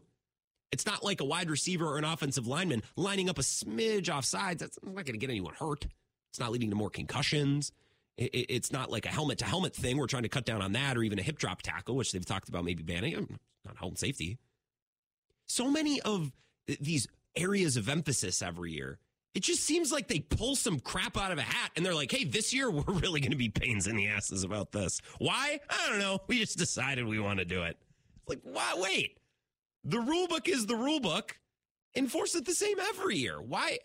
It's 0.72 0.84
not 0.84 1.04
like 1.04 1.20
a 1.20 1.24
wide 1.24 1.48
receiver 1.48 1.86
or 1.86 1.98
an 1.98 2.04
offensive 2.04 2.48
lineman 2.48 2.82
lining 2.96 3.30
up 3.30 3.38
a 3.38 3.42
smidge 3.42 4.12
off 4.12 4.24
sides. 4.24 4.60
That's 4.60 4.76
not 4.82 4.92
going 4.92 5.06
to 5.06 5.18
get 5.18 5.30
anyone 5.30 5.54
hurt. 5.54 5.86
It's 6.30 6.40
not 6.40 6.50
leading 6.50 6.68
to 6.70 6.74
more 6.74 6.90
concussions. 6.90 7.70
It's 8.16 8.72
not 8.72 8.90
like 8.90 9.06
a 9.06 9.08
helmet 9.08 9.38
to 9.38 9.44
helmet 9.44 9.72
thing. 9.72 9.98
We're 9.98 10.08
trying 10.08 10.24
to 10.24 10.28
cut 10.28 10.44
down 10.44 10.62
on 10.62 10.72
that 10.72 10.96
or 10.96 11.04
even 11.04 11.20
a 11.20 11.22
hip 11.22 11.38
drop 11.38 11.62
tackle, 11.62 11.94
which 11.94 12.10
they've 12.10 12.26
talked 12.26 12.48
about 12.48 12.64
maybe 12.64 12.82
banning. 12.82 13.38
Not 13.64 13.76
health 13.76 13.92
and 13.92 13.98
safety. 13.98 14.38
So 15.46 15.70
many 15.70 16.00
of 16.00 16.32
these 16.80 17.06
areas 17.36 17.76
of 17.76 17.88
emphasis 17.88 18.42
every 18.42 18.72
year 18.72 18.98
it 19.34 19.44
just 19.44 19.62
seems 19.62 19.92
like 19.92 20.08
they 20.08 20.18
pull 20.18 20.56
some 20.56 20.80
crap 20.80 21.16
out 21.16 21.30
of 21.30 21.38
a 21.38 21.42
hat 21.42 21.70
and 21.76 21.86
they're 21.86 21.94
like, 21.94 22.10
hey, 22.10 22.24
this 22.24 22.52
year 22.52 22.68
we're 22.70 22.82
really 22.88 23.20
going 23.20 23.30
to 23.30 23.36
be 23.36 23.48
pains 23.48 23.86
in 23.86 23.96
the 23.96 24.08
asses 24.08 24.42
about 24.42 24.72
this. 24.72 25.00
Why? 25.18 25.60
I 25.70 25.88
don't 25.88 26.00
know. 26.00 26.18
We 26.26 26.40
just 26.40 26.58
decided 26.58 27.06
we 27.06 27.20
want 27.20 27.38
to 27.38 27.44
do 27.44 27.62
it. 27.62 27.76
It's 28.20 28.28
like, 28.28 28.40
why? 28.42 28.74
Wait. 28.76 29.18
The 29.84 30.00
rule 30.00 30.28
book 30.28 30.48
is 30.48 30.66
the 30.66 30.76
rule 30.76 31.00
book. 31.00 31.38
Enforce 31.96 32.34
it 32.34 32.44
the 32.44 32.54
same 32.54 32.78
every 32.78 33.16
year. 33.16 33.40
Why? 33.40 33.78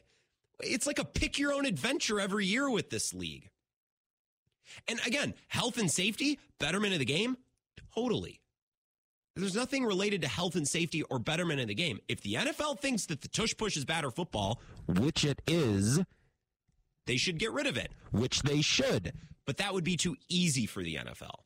It's 0.60 0.88
like 0.88 1.00
a 1.00 1.06
pick 1.06 1.40
your 1.40 1.54
own 1.54 1.66
adventure 1.66 2.20
every 2.20 2.46
year 2.46 2.70
with 2.70 2.90
this 2.90 3.14
league. 3.14 3.50
And 4.88 5.00
again, 5.06 5.34
health 5.48 5.78
and 5.78 5.90
safety, 5.90 6.40
betterment 6.60 6.94
of 6.94 7.00
the 7.00 7.06
game, 7.06 7.38
totally. 7.94 8.42
There's 9.36 9.56
nothing 9.56 9.84
related 9.86 10.22
to 10.22 10.28
health 10.28 10.56
and 10.56 10.68
safety 10.68 11.04
or 11.04 11.20
betterment 11.20 11.60
of 11.60 11.68
the 11.68 11.76
game. 11.76 12.00
If 12.08 12.22
the 12.22 12.36
NFL 12.36 12.80
thinks 12.80 13.06
that 13.08 13.22
the 13.22 13.28
tush 13.28 13.56
push 13.58 13.76
is 13.76 13.84
bad 13.84 14.06
or 14.06 14.12
football, 14.12 14.62
which 14.88 15.26
it 15.26 15.42
is, 15.46 16.00
they 17.06 17.18
should 17.18 17.38
get 17.38 17.52
rid 17.52 17.68
of 17.68 17.76
it, 17.76 17.92
which 18.12 18.44
they 18.44 18.62
should. 18.62 19.12
But 19.46 19.58
that 19.58 19.74
would 19.74 19.84
be 19.84 19.98
too 19.98 20.16
easy 20.30 20.66
for 20.66 20.82
the 20.82 20.96
NFL. 20.96 21.45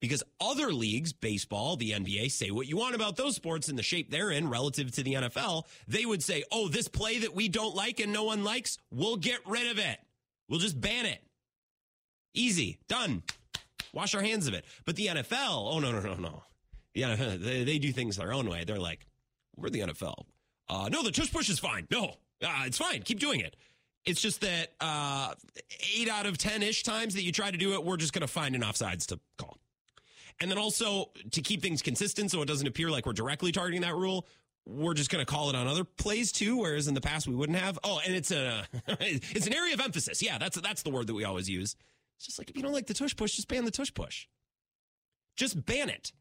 Because 0.00 0.22
other 0.40 0.72
leagues, 0.72 1.12
baseball, 1.12 1.76
the 1.76 1.90
NBA, 1.90 2.30
say 2.30 2.50
what 2.50 2.66
you 2.66 2.76
want 2.76 2.94
about 2.94 3.16
those 3.16 3.36
sports 3.36 3.68
and 3.68 3.78
the 3.78 3.82
shape 3.82 4.10
they're 4.10 4.30
in 4.30 4.48
relative 4.48 4.90
to 4.92 5.02
the 5.02 5.14
NFL. 5.14 5.64
They 5.86 6.06
would 6.06 6.22
say, 6.22 6.42
oh, 6.50 6.68
this 6.68 6.88
play 6.88 7.18
that 7.18 7.34
we 7.34 7.48
don't 7.48 7.74
like 7.74 8.00
and 8.00 8.12
no 8.12 8.24
one 8.24 8.42
likes, 8.42 8.78
we'll 8.90 9.16
get 9.16 9.40
rid 9.46 9.70
of 9.70 9.78
it. 9.78 9.98
We'll 10.48 10.60
just 10.60 10.80
ban 10.80 11.04
it. 11.04 11.22
Easy, 12.32 12.78
done. 12.88 13.22
Wash 13.92 14.14
our 14.14 14.22
hands 14.22 14.46
of 14.46 14.54
it. 14.54 14.64
But 14.86 14.96
the 14.96 15.08
NFL, 15.08 15.74
oh, 15.74 15.80
no, 15.80 15.92
no, 15.92 16.00
no, 16.00 16.14
no 16.14 16.42
yeah, 16.94 17.14
they, 17.14 17.64
they 17.64 17.78
do 17.78 17.92
things 17.92 18.16
their 18.16 18.32
own 18.32 18.48
way. 18.48 18.64
They're 18.64 18.78
like, 18.78 19.06
we're 19.56 19.70
the 19.70 19.80
NFL. 19.80 20.24
Uh, 20.68 20.88
no, 20.90 21.02
the 21.02 21.10
tush 21.10 21.32
push 21.32 21.48
is 21.48 21.58
fine. 21.58 21.86
No, 21.90 22.16
uh, 22.42 22.62
it's 22.66 22.78
fine. 22.78 23.02
Keep 23.02 23.20
doing 23.20 23.40
it. 23.40 23.56
It's 24.04 24.20
just 24.20 24.40
that 24.40 24.72
uh, 24.80 25.34
eight 25.94 26.08
out 26.08 26.26
of 26.26 26.38
10 26.38 26.62
ish 26.62 26.82
times 26.82 27.14
that 27.14 27.22
you 27.22 27.32
try 27.32 27.50
to 27.50 27.58
do 27.58 27.74
it, 27.74 27.84
we're 27.84 27.96
just 27.96 28.12
going 28.12 28.22
to 28.22 28.32
find 28.32 28.54
an 28.54 28.62
offsides 28.62 29.06
to 29.06 29.20
call. 29.36 29.58
And 30.40 30.50
then 30.50 30.58
also 30.58 31.10
to 31.32 31.42
keep 31.42 31.62
things 31.62 31.82
consistent 31.82 32.30
so 32.30 32.40
it 32.40 32.46
doesn't 32.46 32.66
appear 32.66 32.90
like 32.90 33.06
we're 33.06 33.12
directly 33.12 33.52
targeting 33.52 33.82
that 33.82 33.94
rule, 33.94 34.26
we're 34.66 34.94
just 34.94 35.10
going 35.10 35.24
to 35.24 35.30
call 35.30 35.50
it 35.50 35.56
on 35.56 35.66
other 35.66 35.84
plays 35.84 36.32
too, 36.32 36.58
whereas 36.58 36.88
in 36.88 36.94
the 36.94 37.00
past 37.00 37.26
we 37.26 37.34
wouldn't 37.34 37.58
have. 37.58 37.78
Oh, 37.84 38.00
and 38.04 38.14
it's 38.14 38.30
a 38.30 38.64
it's 38.88 39.46
an 39.46 39.54
area 39.54 39.74
of 39.74 39.80
emphasis. 39.80 40.22
Yeah, 40.22 40.38
that's 40.38 40.60
that's 40.60 40.82
the 40.82 40.90
word 40.90 41.06
that 41.08 41.14
we 41.14 41.24
always 41.24 41.48
use. 41.48 41.76
It's 42.16 42.26
just 42.26 42.38
like 42.38 42.50
if 42.50 42.56
you 42.56 42.62
don't 42.62 42.72
like 42.72 42.86
the 42.86 42.94
tush 42.94 43.16
push, 43.16 43.36
just 43.36 43.48
ban 43.48 43.64
the 43.64 43.70
tush 43.70 43.92
push. 43.92 44.26
Just 45.36 45.64
ban 45.64 45.88
it. 45.88 46.12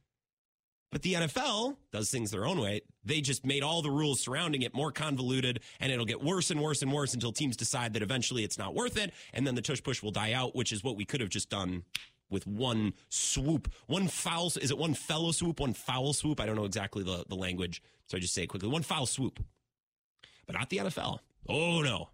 But 0.91 1.03
the 1.03 1.13
NFL 1.13 1.75
does 1.91 2.09
things 2.09 2.31
their 2.31 2.47
own 2.47 2.59
way. 2.59 2.81
They 3.05 3.21
just 3.21 3.45
made 3.45 3.61
all 3.61 3.83
the 3.83 3.91
rules 3.91 4.21
surrounding 4.21 4.63
it 4.63 4.73
more 4.73 4.91
convoluted, 4.91 5.59
and 5.79 5.91
it'll 5.91 6.05
get 6.05 6.23
worse 6.23 6.49
and 6.49 6.59
worse 6.59 6.81
and 6.81 6.91
worse 6.91 7.13
until 7.13 7.31
teams 7.31 7.55
decide 7.55 7.93
that 7.93 8.01
eventually 8.01 8.43
it's 8.43 8.57
not 8.57 8.73
worth 8.73 8.97
it, 8.97 9.13
and 9.33 9.45
then 9.45 9.53
the 9.53 9.61
tush 9.61 9.83
push 9.83 10.01
will 10.01 10.11
die 10.11 10.33
out, 10.33 10.55
which 10.55 10.71
is 10.71 10.83
what 10.83 10.95
we 10.95 11.05
could 11.05 11.21
have 11.21 11.29
just 11.29 11.49
done 11.49 11.83
with 12.29 12.47
one 12.47 12.93
swoop, 13.09 13.71
one 13.87 14.07
foul. 14.07 14.47
Is 14.61 14.71
it 14.71 14.77
one 14.77 14.93
fellow 14.93 15.31
swoop, 15.31 15.59
one 15.59 15.73
foul 15.73 16.13
swoop? 16.13 16.39
I 16.39 16.45
don't 16.45 16.55
know 16.55 16.65
exactly 16.65 17.03
the, 17.03 17.25
the 17.27 17.35
language, 17.35 17.81
so 18.07 18.17
I 18.17 18.19
just 18.19 18.33
say 18.33 18.43
it 18.43 18.47
quickly. 18.47 18.69
One 18.69 18.83
foul 18.83 19.05
swoop, 19.05 19.43
but 20.45 20.55
not 20.55 20.69
the 20.69 20.77
NFL. 20.77 21.19
Oh 21.47 21.81
no! 21.81 22.09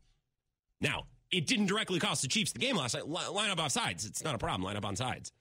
Now 0.82 1.06
it 1.32 1.48
didn't 1.48 1.66
directly 1.68 2.00
cost 2.00 2.22
the 2.22 2.28
Chiefs 2.28 2.52
the 2.52 2.60
game 2.60 2.78
last 2.78 2.94
night. 2.94 3.08
Line 3.08 3.50
up 3.50 3.60
off 3.60 3.72
sides. 3.72 4.06
It's 4.06 4.24
not 4.24 4.36
a 4.36 4.38
problem. 4.38 4.64
Line 4.64 4.78
up 4.78 4.86
on 4.86 4.96
sides. 4.96 5.32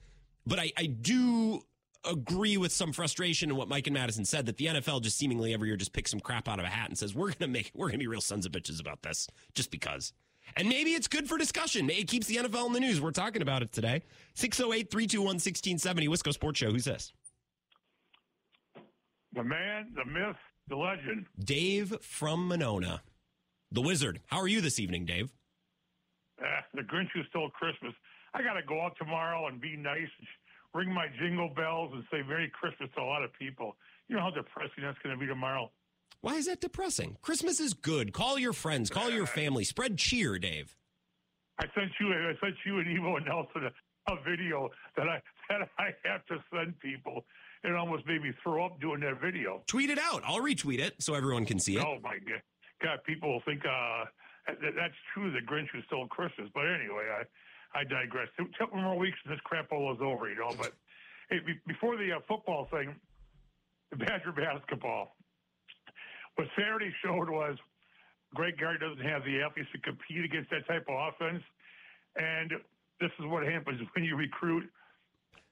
But 0.46 0.58
I, 0.58 0.72
I 0.76 0.86
do 0.86 1.62
agree 2.04 2.56
with 2.56 2.72
some 2.72 2.92
frustration 2.92 3.50
in 3.50 3.56
what 3.56 3.68
Mike 3.68 3.86
and 3.86 3.94
Madison 3.94 4.24
said 4.24 4.46
that 4.46 4.58
the 4.58 4.66
NFL 4.66 5.02
just 5.02 5.16
seemingly 5.16 5.54
every 5.54 5.68
year 5.68 5.76
just 5.76 5.92
picks 5.92 6.10
some 6.10 6.20
crap 6.20 6.48
out 6.48 6.58
of 6.58 6.64
a 6.64 6.68
hat 6.68 6.88
and 6.88 6.98
says 6.98 7.14
we're 7.14 7.32
to 7.32 7.46
make 7.46 7.70
we're 7.74 7.90
to 7.90 7.98
be 7.98 8.06
real 8.06 8.20
sons 8.20 8.44
of 8.44 8.52
bitches 8.52 8.80
about 8.80 9.02
this 9.02 9.28
just 9.54 9.70
because. 9.70 10.12
And 10.56 10.68
maybe 10.68 10.90
it's 10.90 11.08
good 11.08 11.28
for 11.28 11.36
discussion. 11.36 11.90
It 11.90 12.08
keeps 12.08 12.26
the 12.26 12.36
NFL 12.36 12.66
in 12.66 12.72
the 12.72 12.80
news. 12.80 13.00
We're 13.00 13.10
talking 13.10 13.42
about 13.42 13.62
it 13.62 13.72
today. 13.72 14.02
608 14.34 14.90
321 14.90 15.26
1670, 15.26 16.08
Wisco 16.08 16.32
Sports 16.32 16.58
Show. 16.60 16.70
Who's 16.70 16.84
this? 16.84 17.12
The 19.34 19.42
man, 19.42 19.92
the 19.94 20.04
myth, 20.04 20.36
the 20.68 20.76
legend. 20.76 21.26
Dave 21.38 22.00
from 22.02 22.46
Monona. 22.46 23.02
The 23.72 23.82
Wizard. 23.82 24.20
How 24.26 24.38
are 24.38 24.48
you 24.48 24.60
this 24.60 24.78
evening, 24.78 25.04
Dave? 25.06 25.32
Uh, 26.40 26.44
the 26.74 26.82
Grinch 26.82 27.08
who 27.12 27.22
stole 27.30 27.50
Christmas. 27.50 27.92
I 28.34 28.42
got 28.42 28.54
to 28.54 28.62
go 28.62 28.80
out 28.80 28.94
tomorrow 28.98 29.48
and 29.48 29.60
be 29.60 29.76
nice 29.76 30.10
and 30.18 30.28
ring 30.74 30.92
my 30.92 31.06
jingle 31.18 31.48
bells 31.48 31.90
and 31.92 32.04
say 32.10 32.22
Merry 32.26 32.50
Christmas 32.52 32.90
to 32.96 33.02
a 33.02 33.04
lot 33.04 33.24
of 33.24 33.32
people. 33.38 33.76
You 34.08 34.16
know 34.16 34.22
how 34.22 34.30
depressing 34.30 34.82
that's 34.82 34.98
going 35.02 35.16
to 35.16 35.20
be 35.20 35.26
tomorrow. 35.26 35.70
Why 36.24 36.36
is 36.36 36.46
that 36.46 36.62
depressing? 36.62 37.18
Christmas 37.20 37.60
is 37.60 37.74
good. 37.74 38.14
Call 38.14 38.38
your 38.38 38.54
friends, 38.54 38.88
call 38.88 39.10
your 39.10 39.26
family, 39.26 39.62
spread 39.62 39.98
cheer, 39.98 40.38
Dave. 40.38 40.74
I 41.58 41.64
sent 41.78 41.90
you, 42.00 42.14
I 42.14 42.32
sent 42.40 42.54
you 42.64 42.78
and 42.78 42.86
Evo 42.86 43.18
and 43.18 43.26
Nelson 43.26 43.68
a, 43.68 44.10
a 44.10 44.16
video 44.24 44.70
that 44.96 45.06
I 45.06 45.20
that 45.50 45.68
I 45.78 45.90
have 46.08 46.24
to 46.28 46.42
send 46.50 46.80
people. 46.80 47.26
It 47.62 47.74
almost 47.74 48.06
made 48.06 48.22
me 48.22 48.32
throw 48.42 48.64
up 48.64 48.80
doing 48.80 49.00
that 49.00 49.20
video. 49.20 49.64
Tweet 49.66 49.90
it 49.90 49.98
out. 49.98 50.22
I'll 50.24 50.40
retweet 50.40 50.78
it 50.78 50.94
so 50.98 51.12
everyone 51.12 51.44
can 51.44 51.58
see 51.58 51.76
it. 51.76 51.84
Oh 51.84 51.98
my 52.02 52.16
god, 52.26 52.40
God! 52.82 52.98
People 53.04 53.30
will 53.30 53.42
think 53.44 53.60
uh, 53.66 54.06
that, 54.46 54.72
that's 54.74 54.96
true. 55.12 55.30
The 55.30 55.40
Grinch 55.40 55.68
who 55.74 55.82
stole 55.82 56.06
Christmas. 56.08 56.48
But 56.54 56.64
anyway, 56.72 57.04
I 57.20 57.78
I 57.78 57.84
digress. 57.84 58.28
A 58.40 58.44
couple 58.58 58.80
more 58.80 58.96
weeks 58.96 59.18
and 59.26 59.34
this 59.34 59.40
crap 59.44 59.70
all 59.72 59.92
is 59.92 60.00
over, 60.00 60.30
you 60.30 60.36
know. 60.36 60.54
But 60.56 60.72
hey, 61.28 61.40
before 61.66 61.98
the 61.98 62.12
uh, 62.12 62.20
football 62.26 62.66
thing, 62.70 62.94
the 63.90 63.98
Badger 63.98 64.32
basketball. 64.32 65.16
What 66.36 66.48
Saturday 66.56 66.92
showed 67.02 67.30
was 67.30 67.56
Greg 68.34 68.58
Gard 68.58 68.80
doesn't 68.80 69.04
have 69.04 69.22
the 69.24 69.42
athletes 69.42 69.70
to 69.72 69.78
compete 69.78 70.24
against 70.24 70.50
that 70.50 70.66
type 70.66 70.86
of 70.88 70.96
offense, 70.98 71.42
and 72.16 72.50
this 73.00 73.10
is 73.18 73.26
what 73.26 73.46
happens 73.46 73.80
when 73.94 74.04
you 74.04 74.16
recruit 74.16 74.68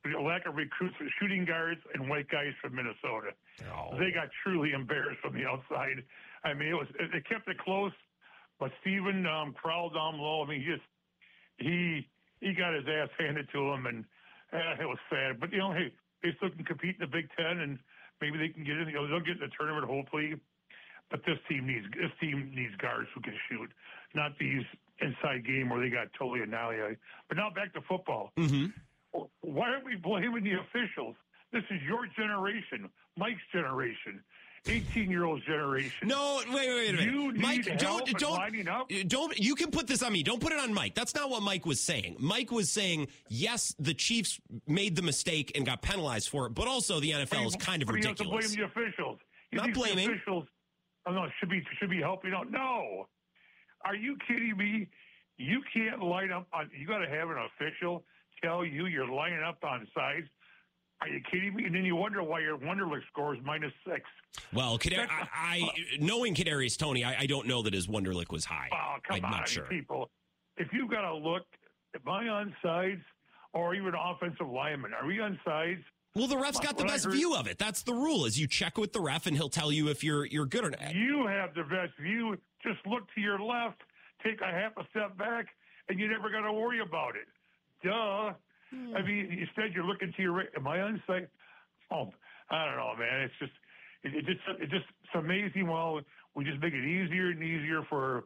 the 0.04 0.18
lack 0.18 0.46
of 0.46 0.56
recruits 0.56 0.96
for 0.98 1.06
shooting 1.20 1.44
guards 1.44 1.80
and 1.94 2.08
white 2.10 2.28
guys 2.28 2.50
from 2.60 2.74
Minnesota. 2.74 3.30
Oh. 3.70 3.94
They 3.98 4.10
got 4.10 4.28
truly 4.42 4.72
embarrassed 4.72 5.20
from 5.22 5.34
the 5.34 5.46
outside. 5.46 6.02
I 6.42 6.54
mean, 6.54 6.68
it 6.68 6.74
was 6.74 6.88
they 6.98 7.22
kept 7.22 7.46
it 7.46 7.58
close, 7.58 7.92
but 8.58 8.72
Steven 8.80 9.26
um, 9.26 9.54
crawled 9.54 9.94
down 9.94 10.18
low. 10.18 10.42
I 10.42 10.48
mean, 10.48 10.60
he 10.60 10.66
just 10.66 10.86
he 11.58 12.08
he 12.40 12.52
got 12.52 12.74
his 12.74 12.82
ass 12.90 13.10
handed 13.16 13.46
to 13.52 13.70
him, 13.70 13.86
and 13.86 14.04
uh, 14.52 14.82
it 14.82 14.86
was 14.86 14.98
sad. 15.08 15.38
But 15.38 15.52
you 15.52 15.58
know, 15.58 15.72
hey, 15.72 15.94
they 16.22 16.34
still 16.36 16.50
can 16.50 16.64
compete 16.64 16.96
in 16.98 17.06
the 17.06 17.06
Big 17.06 17.30
Ten, 17.38 17.62
and 17.62 17.78
maybe 18.20 18.38
they 18.38 18.48
can 18.48 18.64
get 18.64 18.78
in. 18.78 18.88
You 18.88 18.94
know, 18.94 19.06
they'll 19.06 19.22
get 19.22 19.38
in 19.38 19.46
the 19.46 19.54
tournament 19.56 19.86
hopefully. 19.86 20.34
But 21.12 21.20
this 21.26 21.36
team 21.46 21.66
needs 21.66 21.84
this 21.92 22.10
team 22.20 22.50
needs 22.54 22.74
guards 22.76 23.06
who 23.14 23.20
can 23.20 23.34
shoot, 23.48 23.70
not 24.14 24.32
these 24.40 24.64
inside 25.02 25.46
game 25.46 25.68
where 25.68 25.78
they 25.78 25.90
got 25.90 26.08
totally 26.18 26.40
annihilated. 26.40 26.96
But 27.28 27.36
now 27.36 27.50
back 27.54 27.74
to 27.74 27.82
football. 27.82 28.32
Mm-hmm. 28.38 28.66
Why 29.42 29.68
aren't 29.68 29.84
we 29.84 29.96
blaming 29.96 30.42
the 30.42 30.52
officials? 30.52 31.14
This 31.52 31.64
is 31.70 31.82
your 31.86 32.06
generation, 32.16 32.88
Mike's 33.18 33.42
generation. 33.52 34.24
18 34.66 35.10
year 35.10 35.24
old 35.24 35.42
generation. 35.44 36.08
No, 36.08 36.40
wait, 36.46 36.68
wait, 36.68 36.96
wait. 36.96 37.00
You 37.00 37.32
Mike, 37.34 37.78
don't, 37.78 38.06
don't, 38.16 39.08
don't, 39.08 39.38
you 39.38 39.56
can 39.56 39.72
put 39.72 39.88
this 39.88 40.04
on 40.04 40.12
me. 40.12 40.22
Don't 40.22 40.40
put 40.40 40.52
it 40.52 40.60
on 40.60 40.72
Mike. 40.72 40.94
That's 40.94 41.16
not 41.16 41.30
what 41.30 41.42
Mike 41.42 41.66
was 41.66 41.80
saying. 41.80 42.16
Mike 42.20 42.52
was 42.52 42.70
saying, 42.70 43.08
yes, 43.28 43.74
the 43.80 43.92
Chiefs 43.92 44.40
made 44.68 44.94
the 44.94 45.02
mistake 45.02 45.50
and 45.56 45.66
got 45.66 45.82
penalized 45.82 46.28
for 46.28 46.46
it, 46.46 46.54
but 46.54 46.68
also 46.68 47.00
the 47.00 47.10
NFL 47.10 47.46
is 47.48 47.56
kind 47.56 47.82
of 47.82 47.88
ridiculous. 47.88 48.54
You 48.54 48.62
have 48.62 48.72
to 48.72 48.74
blame 48.74 48.84
the 48.84 48.92
officials. 48.92 49.18
You 49.50 49.58
not 49.58 49.74
blaming. 49.74 50.10
officials, 50.10 50.44
oh, 51.06 51.12
no, 51.12 51.26
should 51.40 51.50
be, 51.50 51.62
should 51.78 51.90
be 51.90 52.00
helping 52.00 52.32
out. 52.32 52.50
No. 52.50 53.08
Are 53.84 53.96
you 53.96 54.16
kidding 54.28 54.56
me? 54.56 54.88
You 55.38 55.60
can't 55.74 56.02
light 56.02 56.30
up 56.30 56.46
on, 56.52 56.70
you 56.78 56.86
got 56.86 56.98
to 56.98 57.08
have 57.08 57.30
an 57.30 57.38
official 57.38 58.04
tell 58.42 58.64
you 58.64 58.86
you're 58.86 59.08
lining 59.08 59.42
up 59.42 59.58
on 59.62 59.86
sides 59.94 60.26
Are 61.00 61.08
you 61.08 61.20
kidding 61.30 61.54
me? 61.54 61.64
And 61.64 61.74
then 61.74 61.84
you 61.84 61.96
wonder 61.96 62.22
why 62.22 62.40
your 62.40 62.56
Wonderlic 62.58 63.00
scores 63.10 63.38
minus 63.44 63.72
six. 63.86 64.02
Well, 64.52 64.78
Kadar- 64.78 65.08
I, 65.10 65.28
I 65.34 65.70
knowing 65.98 66.34
Kadarius 66.34 66.76
Toney, 66.78 67.04
I, 67.04 67.20
I 67.20 67.26
don't 67.26 67.46
know 67.48 67.62
that 67.62 67.74
his 67.74 67.88
Wonderlic 67.88 68.30
was 68.30 68.44
high. 68.44 68.68
Oh, 68.72 68.96
come 69.06 69.16
I'm 69.16 69.24
on, 69.24 69.30
not 69.32 69.48
sure. 69.48 69.64
people. 69.64 70.10
If 70.56 70.68
you've 70.72 70.90
got 70.90 71.02
to 71.02 71.14
look, 71.14 71.42
am 71.94 72.08
I 72.12 72.28
on 72.28 72.54
sides 72.62 73.00
or 73.52 73.74
even 73.74 73.94
offensive 73.94 74.48
lineman? 74.48 74.92
Are 74.94 75.06
we 75.06 75.18
on 75.20 75.38
sides? 75.44 75.82
Well, 76.14 76.26
the 76.26 76.36
ref's 76.36 76.60
got 76.60 76.76
the 76.76 76.84
best 76.84 77.08
view 77.08 77.34
of 77.34 77.46
it. 77.46 77.58
That's 77.58 77.82
the 77.82 77.94
rule: 77.94 78.26
is 78.26 78.38
you 78.38 78.46
check 78.46 78.76
with 78.76 78.92
the 78.92 79.00
ref, 79.00 79.26
and 79.26 79.36
he'll 79.36 79.48
tell 79.48 79.72
you 79.72 79.88
if 79.88 80.04
you're 80.04 80.26
you're 80.26 80.46
good 80.46 80.64
or 80.64 80.70
not. 80.70 80.94
You 80.94 81.26
have 81.26 81.54
the 81.54 81.62
best 81.62 81.92
view. 82.00 82.36
Just 82.62 82.86
look 82.86 83.02
to 83.14 83.20
your 83.20 83.40
left, 83.40 83.80
take 84.22 84.40
a 84.40 84.52
half 84.52 84.72
a 84.76 84.86
step 84.90 85.16
back, 85.16 85.46
and 85.88 85.98
you 85.98 86.08
never 86.08 86.30
got 86.30 86.42
to 86.42 86.52
worry 86.52 86.80
about 86.80 87.14
it. 87.16 87.28
Duh. 87.82 88.34
Hmm. 88.70 88.96
I 88.96 89.02
mean, 89.02 89.38
instead 89.40 89.74
you're 89.74 89.84
looking 89.84 90.12
to 90.16 90.22
your 90.22 90.32
right. 90.32 90.48
Am 90.56 90.66
I 90.66 90.80
on 90.80 91.02
site? 91.06 91.28
Oh, 91.90 92.12
I 92.50 92.66
don't 92.66 92.76
know, 92.76 92.94
man. 92.98 93.22
It's 93.22 93.34
just, 93.38 93.52
it, 94.04 94.14
it 94.14 94.26
just, 94.26 94.40
it 94.60 94.70
just, 94.70 94.86
it's 95.04 95.14
amazing. 95.14 95.66
Well, 95.66 96.00
we 96.34 96.44
just 96.44 96.60
make 96.60 96.72
it 96.72 96.84
easier 96.84 97.30
and 97.30 97.42
easier 97.42 97.82
for 97.88 98.24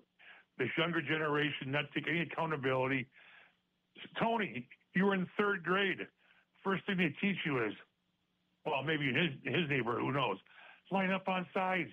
this 0.59 0.68
younger 0.78 1.03
generation 1.03 1.72
not 1.72 1.84
to 1.93 2.01
take 2.01 2.09
any 2.09 2.20
accountability. 2.22 3.07
Toney, 4.20 4.68
you 4.95 5.05
were 5.05 5.14
in 5.14 5.26
third 5.37 5.64
grade. 5.64 6.07
First 6.67 6.85
thing 6.85 6.97
they 6.97 7.14
teach 7.21 7.37
you 7.47 7.64
is, 7.64 7.73
well, 8.64 8.83
maybe 8.83 9.09
in 9.09 9.14
his 9.14 9.55
his 9.55 9.71
neighborhood, 9.71 10.01
who 10.01 10.11
knows? 10.11 10.37
Line 10.91 11.12
up 11.12 11.29
on 11.29 11.47
sides 11.55 11.91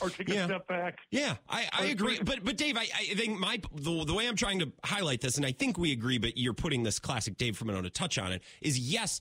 or 0.00 0.08
take 0.08 0.28
Yeah. 0.30 0.44
a 0.44 0.46
step 0.46 0.66
back. 0.66 0.96
Yeah, 1.10 1.36
I, 1.46 1.68
I 1.78 1.84
agree. 1.86 2.18
But 2.24 2.42
but 2.42 2.56
Dave, 2.56 2.78
I, 2.78 2.86
I 2.98 3.14
think 3.14 3.38
my 3.38 3.60
the, 3.74 4.04
the 4.06 4.14
way 4.14 4.26
I'm 4.26 4.34
trying 4.36 4.60
to 4.60 4.72
highlight 4.82 5.20
this, 5.20 5.36
and 5.36 5.44
I 5.44 5.52
think 5.52 5.76
we 5.76 5.92
agree, 5.92 6.16
but 6.16 6.38
you're 6.38 6.54
putting 6.54 6.82
this 6.84 6.98
classic 6.98 7.36
Dave 7.36 7.58
Fermino 7.58 7.82
to 7.82 7.90
touch 7.90 8.16
on 8.16 8.32
it, 8.32 8.42
is 8.62 8.78
yes, 8.78 9.20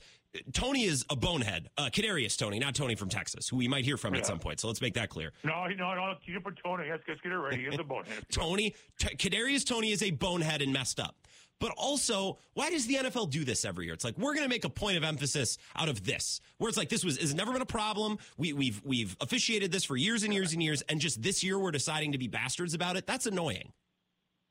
Toney 0.53 0.85
is 0.85 1.05
a 1.09 1.17
bonehead. 1.17 1.69
Uh, 1.77 1.89
Kadarius 1.91 2.37
Toney, 2.37 2.59
not 2.59 2.73
Tony 2.73 2.95
from 2.95 3.09
Texas, 3.09 3.49
who 3.49 3.57
we 3.57 3.67
might 3.67 3.83
hear 3.83 3.97
from 3.97 4.15
at 4.15 4.25
some 4.25 4.39
point. 4.39 4.61
So 4.61 4.67
let's 4.69 4.81
make 4.81 4.93
that 4.93 5.09
clear. 5.09 5.33
No, 5.43 5.65
no, 5.67 5.93
no. 5.95 6.13
You 6.23 6.39
put 6.39 6.57
Tony. 6.63 6.85
Let's, 6.89 7.03
let's 7.09 7.19
get 7.19 7.33
it 7.33 7.35
ready. 7.35 7.65
He's 7.69 7.77
a 7.77 7.83
bonehead. 7.83 8.25
Toney, 8.31 8.73
T- 8.97 9.17
Kadarius 9.17 9.65
Toney 9.65 9.91
is 9.91 10.01
a 10.01 10.11
bonehead 10.11 10.61
and 10.61 10.71
messed 10.71 10.99
up. 11.01 11.17
But 11.63 11.71
also, 11.77 12.39
why 12.55 12.71
does 12.71 12.87
the 12.87 12.95
NFL 12.95 13.29
do 13.29 13.45
this 13.45 13.63
every 13.63 13.85
year? 13.85 13.93
It's 13.93 14.03
like 14.03 14.17
we're 14.17 14.33
going 14.33 14.43
to 14.43 14.49
make 14.49 14.65
a 14.65 14.69
point 14.69 14.97
of 14.97 15.05
emphasis 15.05 15.57
out 15.77 15.87
of 15.87 16.03
this, 16.03 16.41
where 16.57 16.67
it's 16.67 16.77
like 16.77 16.89
this 16.89 17.05
was 17.05 17.17
has 17.21 17.33
never 17.33 17.53
been 17.53 17.61
a 17.61 17.65
problem. 17.65 18.17
We, 18.37 18.51
we've 18.51 18.81
we've 18.83 19.15
officiated 19.21 19.71
this 19.71 19.85
for 19.85 19.95
years 19.95 20.23
and 20.23 20.33
years 20.33 20.51
and 20.51 20.61
years, 20.61 20.81
and 20.89 20.99
just 20.99 21.21
this 21.21 21.41
year 21.41 21.57
we're 21.57 21.71
deciding 21.71 22.11
to 22.11 22.17
be 22.17 22.27
bastards 22.27 22.73
about 22.73 22.97
it. 22.97 23.07
That's 23.07 23.27
annoying. 23.27 23.71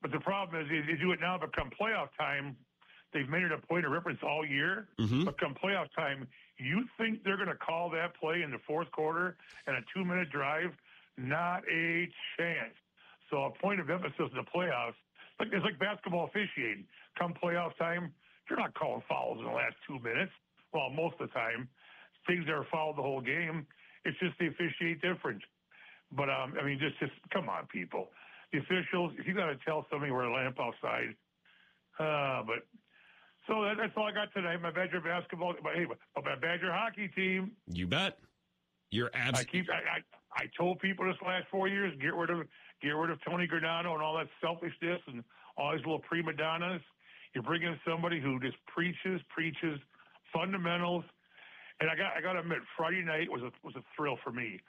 But 0.01 0.13
the 0.13 0.21
problem 0.21 0.63
is, 0.65 0.69
is 0.69 0.89
you 0.89 0.97
do 0.97 1.13
it 1.13 1.21
now, 1.21 1.37
but 1.39 1.55
come 1.55 1.69
playoff 1.79 2.09
time, 2.19 2.57
they've 3.13 3.29
made 3.29 3.43
it 3.43 3.53
a 3.53 3.59
point 3.59 3.85
of 3.85 3.93
reference 3.93 4.21
all 4.23 4.47
year. 4.47 4.89
Mhm. 4.99 5.27
But 5.27 5.39
come 5.39 5.55
playoff 5.63 5.93
time, 5.95 6.27
you 6.57 6.89
think 6.97 7.25
they're 7.25 7.37
going 7.37 7.51
to 7.51 7.57
call 7.57 7.91
that 7.91 8.19
play 8.19 8.41
in 8.41 8.51
the 8.51 8.59
fourth 8.67 8.91
quarter 8.91 9.37
and 9.67 9.77
a 9.77 9.81
two 9.95 10.03
minute 10.03 10.31
drive? 10.31 10.73
Not 11.19 11.63
a 11.71 12.09
chance. 12.39 12.73
So 13.29 13.45
a 13.45 13.51
point 13.51 13.81
of 13.81 13.91
emphasis 13.91 14.31
in 14.31 14.37
the 14.37 14.45
playoffs, 14.45 14.95
like 15.39 15.49
it's 15.53 15.65
like 15.65 15.79
basketball 15.79 16.27
officiating. 16.27 16.85
Come 17.19 17.35
playoff 17.35 17.77
time, 17.79 18.13
you're 18.49 18.59
not 18.59 18.75
calling 18.75 19.03
fouls 19.09 19.39
in 19.39 19.45
the 19.45 19.53
last 19.53 19.77
two 19.87 19.99
minutes. 20.01 20.33
Well, 20.73 20.91
most 20.91 21.21
of 21.21 21.29
the 21.29 21.35
time, 21.35 21.69
things 22.27 22.49
are 22.49 22.67
fouled 22.73 22.97
the 22.97 23.03
whole 23.03 23.21
game. 23.21 23.67
It's 24.05 24.19
just 24.19 24.35
they 24.39 24.47
officiate 24.47 25.01
different. 25.01 25.43
But 26.11 26.29
um, 26.29 26.55
I 26.61 26.65
mean, 26.65 26.79
just 26.79 26.99
just 26.99 27.13
come 27.33 27.49
on, 27.49 27.67
people. 27.67 28.09
The 28.53 28.59
officials, 28.59 29.13
if 29.19 29.27
you 29.27 29.35
got 29.35 29.47
to 29.47 29.57
tell 29.65 29.87
somebody 29.91 30.13
where 30.13 30.25
to 30.25 30.31
line 30.31 30.47
up 30.47 30.61
outside, 30.61 31.17
uh, 31.99 32.45
but 32.45 32.69
so 33.49 33.65
that, 33.65 33.77
that's 33.79 33.93
all 33.97 34.07
I 34.07 34.13
got 34.13 34.33
tonight. 34.35 34.61
My 34.61 34.71
Badger 34.71 35.01
basketball, 35.01 35.55
but 35.63 35.73
hey, 35.75 35.87
but 35.87 36.25
my 36.25 36.37
Badger 36.37 36.73
hockey 36.73 37.09
team. 37.09 37.53
You 37.67 37.87
bet. 37.87 38.19
You're 38.91 39.11
I 39.15 39.45
keep. 39.45 39.67
I, 39.71 39.99
I 39.99 40.45
I 40.45 40.45
told 40.57 40.81
people 40.81 41.07
this 41.07 41.17
last 41.27 41.47
four 41.51 41.69
years, 41.69 41.95
get 42.01 42.15
rid 42.15 42.31
of 42.31 42.47
get 42.83 42.91
rid 42.91 43.11
of 43.11 43.19
Tony 43.25 43.47
Granato 43.47 43.93
and 43.95 44.03
all 44.03 44.17
that 44.19 44.29
selfishness 44.41 45.01
and 45.07 45.23
all 45.57 45.73
these 45.73 45.81
little 45.85 46.01
prima 46.01 46.33
donnas. 46.33 46.81
You 47.35 47.43
bring 47.43 47.63
in 47.63 47.79
somebody 47.87 48.21
who 48.21 48.39
just 48.41 48.57
preaches, 48.67 49.21
preaches 49.29 49.79
fundamentals. 50.33 51.05
And 51.81 51.91
I 51.91 51.97
got 51.97 52.13
I 52.17 52.21
got 52.21 52.35
to 52.35 52.41
admit, 52.41 52.59
Friday 52.77 53.03
night 53.03 53.31
was 53.31 53.43
a 53.43 53.51
was 53.65 53.75
a 53.77 53.83
thrill 53.97 54.19
for 54.23 54.31
me. 54.33 54.61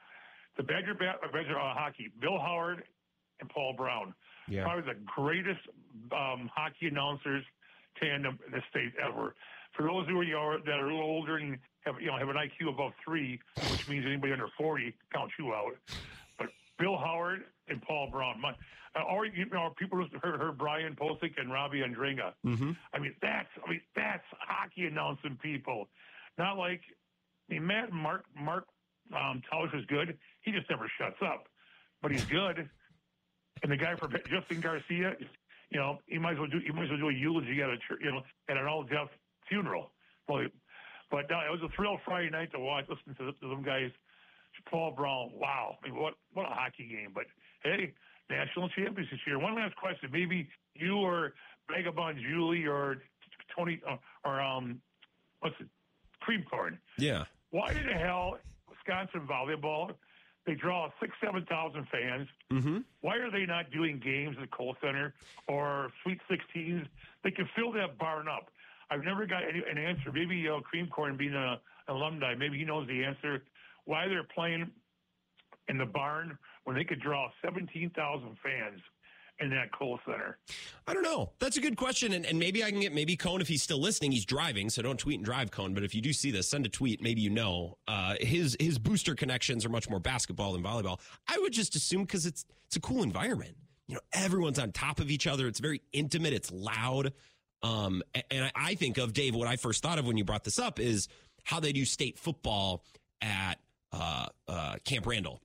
The 0.58 0.64
Badger 0.64 0.94
ba- 0.94 1.18
uh, 1.24 1.28
Badger 1.32 1.60
uh, 1.60 1.74
hockey, 1.74 2.10
Bill 2.22 2.40
Howard 2.40 2.84
and 3.40 3.50
Paul 3.50 3.74
Brown, 3.76 4.14
Yeah. 4.48 4.64
probably 4.64 4.94
the 4.94 5.00
greatest 5.06 5.60
um, 6.12 6.50
hockey 6.54 6.88
announcers 6.88 7.44
tandem 8.00 8.40
in 8.46 8.52
the 8.54 8.62
state 8.70 8.94
ever. 9.04 9.36
For 9.76 9.84
those 9.84 10.08
who 10.08 10.22
are 10.22 10.60
that 10.60 10.72
are 10.80 10.88
a 10.88 10.94
little 10.94 11.02
older 11.02 11.38
and 11.38 11.58
have 11.86 11.96
you 12.00 12.08
know 12.08 12.18
have 12.18 12.30
an 12.30 12.36
IQ 12.38 12.70
above 12.70 12.94
three, 13.04 13.40
which 13.72 13.88
means 13.90 14.06
anybody 14.06 14.32
under 14.34 14.48
forty 14.58 14.94
counts 15.14 15.34
you 15.38 15.54
out. 15.54 15.76
Bill 16.80 16.98
Howard 16.98 17.42
and 17.68 17.82
Paul 17.82 18.10
Brown, 18.12 18.42
my, 18.42 18.52
uh, 18.96 19.04
or 19.12 19.26
you 19.26 19.46
know, 19.52 19.74
people 19.78 20.02
just 20.04 20.14
heard, 20.24 20.40
heard 20.40 20.58
Brian 20.58 20.96
Posick 20.96 21.34
and 21.38 21.52
Robbie 21.52 21.82
Andringa. 21.82 22.34
Mm-hmm. 22.46 22.72
I 22.94 23.00
mean, 23.00 23.16
that's 23.22 23.50
I 23.66 23.70
mean 23.70 23.82
that's 23.96 24.24
hockey 24.40 24.86
announcing 24.86 25.38
people, 25.42 25.90
not 26.38 26.58
like 26.58 26.82
I 27.50 27.54
mean 27.54 27.68
Matt 27.68 27.92
Mark 27.92 28.26
Mark 28.36 28.66
um, 29.16 29.42
Tausch 29.52 29.78
is 29.78 29.86
good. 29.86 30.18
He 30.42 30.52
just 30.52 30.70
never 30.70 30.90
shuts 31.00 31.18
up, 31.22 31.48
but 32.02 32.12
he's 32.12 32.26
good. 32.26 32.70
And 33.62 33.72
the 33.72 33.78
guy 33.78 33.96
for 33.96 34.08
Justin 34.30 34.62
Garcia, 34.62 35.16
you 35.70 35.80
know, 35.80 36.00
he 36.08 36.18
might 36.18 36.34
as 36.34 36.40
well 36.40 36.50
do 36.50 36.60
he 36.60 36.72
might 36.72 36.86
as 36.86 36.90
well 36.90 37.00
do 37.00 37.10
a 37.10 37.14
eulogy 37.14 37.62
at 37.62 37.70
a 37.70 37.78
chur- 37.88 38.00
you 38.02 38.12
know 38.12 38.22
at 38.50 38.58
an 38.58 38.66
all 38.68 38.84
deaf 38.84 39.10
funeral. 39.48 39.92
Well, 40.28 40.46
but 41.12 41.30
no, 41.30 41.40
it 41.40 41.52
was 41.52 41.62
a 41.64 41.76
thrill 41.76 41.98
Friday 42.06 42.30
night 42.30 42.52
to 42.54 42.60
watch. 42.60 42.86
Listen 42.90 43.16
to, 43.16 43.32
to 43.32 43.54
some 43.54 43.64
guys. 43.64 43.92
Paul 44.70 44.92
Brown, 44.92 45.32
wow, 45.34 45.78
I 45.84 45.88
mean, 45.88 46.00
what 46.00 46.14
what 46.34 46.46
a 46.46 46.54
hockey 46.54 46.88
game! 46.88 47.12
But 47.14 47.26
hey, 47.64 47.94
national 48.30 48.70
champions 48.70 49.10
this 49.12 49.20
year. 49.26 49.40
One 49.40 49.56
last 49.56 49.76
question, 49.76 50.10
maybe 50.12 50.48
you 50.76 50.98
or 50.98 51.34
Vagabond 51.70 52.20
Julie 52.20 52.66
or 52.66 53.02
Tony 53.56 53.82
uh, 53.90 53.98
or 54.24 54.42
um, 54.42 54.82
what's 55.40 55.56
it, 55.60 55.68
Cream 56.22 56.44
Corn? 56.50 56.80
Yeah. 56.98 57.26
Why 57.52 57.72
in 57.72 57.86
the 57.86 57.94
hell 57.94 58.38
Wisconsin 58.70 59.28
volleyball? 59.28 59.92
They 60.46 60.56
draw 60.56 60.90
six, 61.00 61.14
seven 61.24 61.46
thousand 61.46 61.88
fans. 61.90 62.28
Mm-hmm. 62.52 62.80
Why 63.02 63.16
are 63.18 63.32
they 63.32 63.46
not 63.46 63.72
doing 63.72 64.02
games 64.04 64.36
at 64.42 64.52
Kohl 64.52 64.76
Center 64.82 65.14
or 65.48 65.90
Sweet 66.04 66.20
16s? 66.30 66.86
They 67.24 67.32
can 67.32 67.48
fill 67.56 67.72
that 67.74 67.98
barn 67.98 68.28
up. 68.28 68.50
I've 68.92 69.04
never 69.06 69.26
got 69.26 69.44
any, 69.48 69.64
an 69.70 69.78
answer. 69.78 70.12
Maybe 70.14 70.48
uh, 70.50 70.60
Cream 70.60 70.88
Corn, 70.88 71.16
being 71.16 71.34
a, 71.34 71.62
an 71.88 71.96
alumni, 71.96 72.36
maybe 72.36 72.58
he 72.58 72.66
knows 72.66 72.88
the 72.88 73.06
answer. 73.06 73.44
Why 73.86 74.08
they're 74.08 74.28
playing 74.36 74.70
in 75.68 75.78
the 75.78 75.86
barn 75.86 76.38
when 76.64 76.76
they 76.76 76.84
could 76.84 77.02
draw 77.02 77.30
17,000 77.44 78.38
fans 78.44 78.82
in 79.40 79.50
that 79.50 79.72
Kohl 79.78 80.00
Center? 80.06 80.38
I 80.88 80.94
don't 80.94 81.04
know. 81.04 81.32
That's 81.40 81.58
a 81.58 81.62
good 81.62 81.76
question, 81.76 82.14
and, 82.14 82.26
and 82.26 82.38
maybe 82.38 82.64
I 82.64 82.72
can 82.72 82.80
get 82.80 82.94
maybe 82.94 83.16
Cone 83.16 83.42
if 83.42 83.48
he's 83.48 83.64
still 83.64 83.80
listening. 83.80 84.12
He's 84.12 84.26
driving, 84.26 84.70
so 84.70 84.82
don't 84.82 85.00
tweet 85.00 85.18
and 85.18 85.26
drive 85.26 85.52
Cone. 85.52 85.74
But 85.74 85.84
if 85.84 85.96
you 85.96 86.02
do 86.02 86.14
see 86.14 86.32
this, 86.32 86.50
send 86.50 86.66
a 86.66 86.70
tweet. 86.70 87.02
Maybe 87.02 87.22
you 87.22 87.30
know 87.30 87.78
uh, 87.88 88.16
his 88.20 88.56
his 88.60 88.78
booster 88.78 89.16
connections 89.16 89.66
are 89.66 89.70
much 89.70 89.90
more 89.90 90.00
basketball 90.00 90.54
than 90.54 90.64
volleyball. 90.64 91.00
I 91.28 91.38
would 91.40 91.54
just 91.54 91.76
assume 91.76 92.04
because 92.04 92.26
it's 92.26 92.46
it's 92.68 92.76
a 92.76 92.82
cool 92.82 93.04
environment. 93.04 93.56
You 93.88 93.96
know, 93.96 94.02
everyone's 94.14 94.60
on 94.60 94.72
top 94.72 95.00
of 95.00 95.12
each 95.12 95.28
other. 95.28 95.48
It's 95.48 95.60
very 95.60 95.82
intimate. 95.92 96.34
It's 96.34 96.52
loud. 96.52 97.14
Um, 97.62 98.04
and 98.30 98.52
I 98.56 98.76
think 98.76 98.98
of 98.98 99.14
Dave. 99.14 99.36
What 99.36 99.48
I 99.48 99.56
first 99.56 99.82
thought 99.82 100.00
of 100.00 100.06
when 100.06 100.18
you 100.18 100.24
brought 100.24 100.44
this 100.44 100.60
up 100.60 100.80
is 100.80 101.08
how 101.44 101.60
they 101.60 101.74
do 101.74 101.86
state 101.86 102.18
football 102.18 102.84
at 103.22 103.56
uh, 103.94 104.28
uh, 104.48 104.76
Camp 104.84 105.06
Randall. 105.06 105.42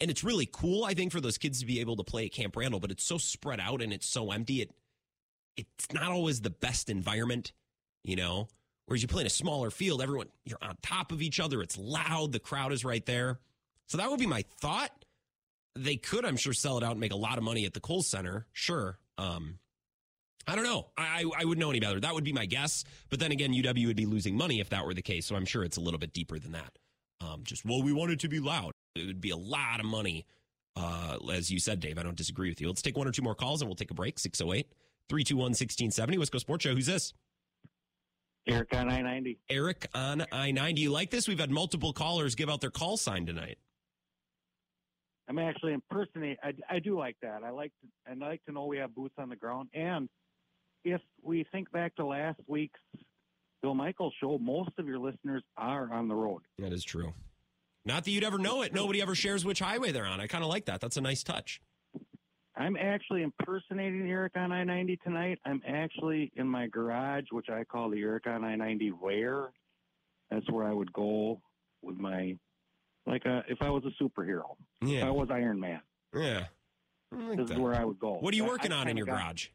And 0.00 0.10
it's 0.10 0.22
really 0.22 0.48
cool, 0.50 0.84
I 0.84 0.92
think, 0.92 1.12
for 1.12 1.20
those 1.20 1.38
kids 1.38 1.60
to 1.60 1.66
be 1.66 1.80
able 1.80 1.96
to 1.96 2.04
play 2.04 2.26
at 2.26 2.32
Camp 2.32 2.54
Randall, 2.54 2.80
but 2.80 2.90
it's 2.90 3.04
so 3.04 3.16
spread 3.16 3.60
out 3.60 3.80
and 3.80 3.92
it's 3.92 4.06
so 4.06 4.30
empty. 4.30 4.60
It 4.60 4.70
it's 5.56 5.90
not 5.90 6.10
always 6.12 6.42
the 6.42 6.50
best 6.50 6.90
environment, 6.90 7.52
you 8.04 8.14
know. 8.14 8.48
Whereas 8.84 9.00
you 9.00 9.08
play 9.08 9.22
in 9.22 9.26
a 9.26 9.30
smaller 9.30 9.70
field, 9.70 10.02
everyone 10.02 10.28
you're 10.44 10.58
on 10.60 10.76
top 10.82 11.12
of 11.12 11.22
each 11.22 11.40
other. 11.40 11.62
It's 11.62 11.78
loud. 11.78 12.32
The 12.32 12.38
crowd 12.38 12.72
is 12.72 12.84
right 12.84 13.04
there. 13.06 13.40
So 13.86 13.96
that 13.96 14.10
would 14.10 14.20
be 14.20 14.26
my 14.26 14.44
thought. 14.60 14.90
They 15.74 15.96
could, 15.96 16.24
I'm 16.24 16.36
sure, 16.36 16.52
sell 16.52 16.76
it 16.76 16.84
out 16.84 16.92
and 16.92 17.00
make 17.00 17.12
a 17.12 17.16
lot 17.16 17.38
of 17.38 17.44
money 17.44 17.64
at 17.64 17.72
the 17.72 17.80
Kohl 17.80 18.02
Center. 18.02 18.46
Sure. 18.52 18.98
Um, 19.18 19.58
I 20.46 20.54
don't 20.54 20.64
know. 20.64 20.88
I, 20.96 21.24
I 21.24 21.42
I 21.42 21.44
wouldn't 21.44 21.60
know 21.60 21.70
any 21.70 21.80
better. 21.80 22.00
That 22.00 22.14
would 22.14 22.24
be 22.24 22.32
my 22.32 22.46
guess. 22.46 22.84
But 23.08 23.18
then 23.18 23.32
again, 23.32 23.52
UW 23.52 23.86
would 23.86 23.96
be 23.96 24.06
losing 24.06 24.36
money 24.36 24.60
if 24.60 24.68
that 24.70 24.84
were 24.84 24.94
the 24.94 25.02
case. 25.02 25.26
So 25.26 25.36
I'm 25.36 25.46
sure 25.46 25.64
it's 25.64 25.78
a 25.78 25.80
little 25.80 25.98
bit 25.98 26.12
deeper 26.12 26.38
than 26.38 26.52
that. 26.52 26.78
Um, 27.20 27.42
just 27.44 27.64
well, 27.64 27.82
we 27.82 27.92
want 27.92 28.12
it 28.12 28.20
to 28.20 28.28
be 28.28 28.40
loud. 28.40 28.72
It 28.94 29.06
would 29.06 29.20
be 29.20 29.30
a 29.30 29.36
lot 29.36 29.80
of 29.80 29.86
money. 29.86 30.26
Uh, 30.74 31.16
as 31.32 31.50
you 31.50 31.58
said, 31.58 31.80
Dave, 31.80 31.98
I 31.98 32.02
don't 32.02 32.16
disagree 32.16 32.50
with 32.50 32.60
you. 32.60 32.68
Let's 32.68 32.82
take 32.82 32.96
one 32.96 33.08
or 33.08 33.12
two 33.12 33.22
more 33.22 33.34
calls 33.34 33.62
and 33.62 33.68
we'll 33.68 33.76
take 33.76 33.90
a 33.90 33.94
break. 33.94 34.18
608 34.18 34.66
321 35.08 35.42
1670. 35.50 36.18
Wisco 36.18 36.38
Sports 36.38 36.64
Show. 36.64 36.74
Who's 36.74 36.86
this? 36.86 37.14
Eric 38.46 38.68
on 38.74 38.88
I 38.88 39.02
ninety. 39.02 39.38
Eric 39.50 39.88
on 39.94 40.24
I 40.30 40.52
90. 40.52 40.80
You 40.80 40.92
like 40.92 41.10
this? 41.10 41.26
We've 41.26 41.38
had 41.38 41.50
multiple 41.50 41.92
callers 41.92 42.34
give 42.34 42.48
out 42.48 42.60
their 42.60 42.70
call 42.70 42.96
sign 42.96 43.26
tonight. 43.26 43.58
I'm 45.28 45.38
actually 45.38 45.72
impersonating. 45.72 46.36
I, 46.42 46.52
I 46.70 46.78
do 46.78 46.96
like 46.96 47.16
that. 47.22 47.42
I 47.42 47.50
like 47.50 47.72
to, 47.82 48.12
I 48.12 48.28
like 48.28 48.44
to 48.44 48.52
know 48.52 48.66
we 48.66 48.78
have 48.78 48.94
boots 48.94 49.14
on 49.18 49.28
the 49.28 49.34
ground. 49.34 49.70
And 49.74 50.08
if 50.84 51.00
we 51.22 51.44
think 51.50 51.72
back 51.72 51.96
to 51.96 52.06
last 52.06 52.38
week's 52.46 52.78
Bill 53.62 53.74
Michaels 53.74 54.14
show, 54.20 54.38
most 54.38 54.70
of 54.78 54.86
your 54.86 54.98
listeners 54.98 55.42
are 55.56 55.92
on 55.92 56.08
the 56.08 56.14
road. 56.14 56.42
That 56.58 56.72
is 56.72 56.84
true. 56.84 57.14
Not 57.84 58.04
that 58.04 58.10
you'd 58.10 58.24
ever 58.24 58.38
know 58.38 58.62
it. 58.62 58.74
Nobody 58.74 59.00
ever 59.00 59.14
shares 59.14 59.44
which 59.44 59.60
highway 59.60 59.92
they're 59.92 60.06
on. 60.06 60.20
I 60.20 60.26
kind 60.26 60.42
of 60.42 60.50
like 60.50 60.66
that. 60.66 60.80
That's 60.80 60.96
a 60.96 61.00
nice 61.00 61.22
touch. 61.22 61.60
I'm 62.56 62.76
actually 62.76 63.22
impersonating 63.22 64.10
Eric 64.10 64.32
on 64.36 64.50
I 64.50 64.64
90 64.64 64.96
tonight. 65.04 65.38
I'm 65.44 65.62
actually 65.66 66.32
in 66.36 66.48
my 66.48 66.66
garage, 66.68 67.24
which 67.30 67.48
I 67.50 67.64
call 67.64 67.90
the 67.90 68.00
Eric 68.00 68.26
on 68.26 68.44
I 68.44 68.56
90 68.56 68.92
lair. 69.02 69.48
That's 70.30 70.50
where 70.50 70.66
I 70.66 70.72
would 70.72 70.92
go 70.92 71.40
with 71.82 71.98
my, 71.98 72.36
like, 73.06 73.24
a, 73.26 73.42
if 73.48 73.58
I 73.60 73.70
was 73.70 73.84
a 73.84 74.02
superhero. 74.02 74.56
Yeah. 74.80 75.00
If 75.00 75.04
I 75.04 75.10
was 75.10 75.28
Iron 75.30 75.60
Man. 75.60 75.80
Yeah. 76.14 76.46
Like 77.12 77.36
this 77.36 77.48
that. 77.48 77.54
is 77.54 77.60
where 77.60 77.74
I 77.74 77.84
would 77.84 78.00
go. 78.00 78.14
What 78.14 78.32
are 78.34 78.36
you 78.36 78.46
working 78.46 78.72
I 78.72 78.80
on 78.80 78.88
in 78.88 78.96
your 78.96 79.06
garage? 79.06 79.48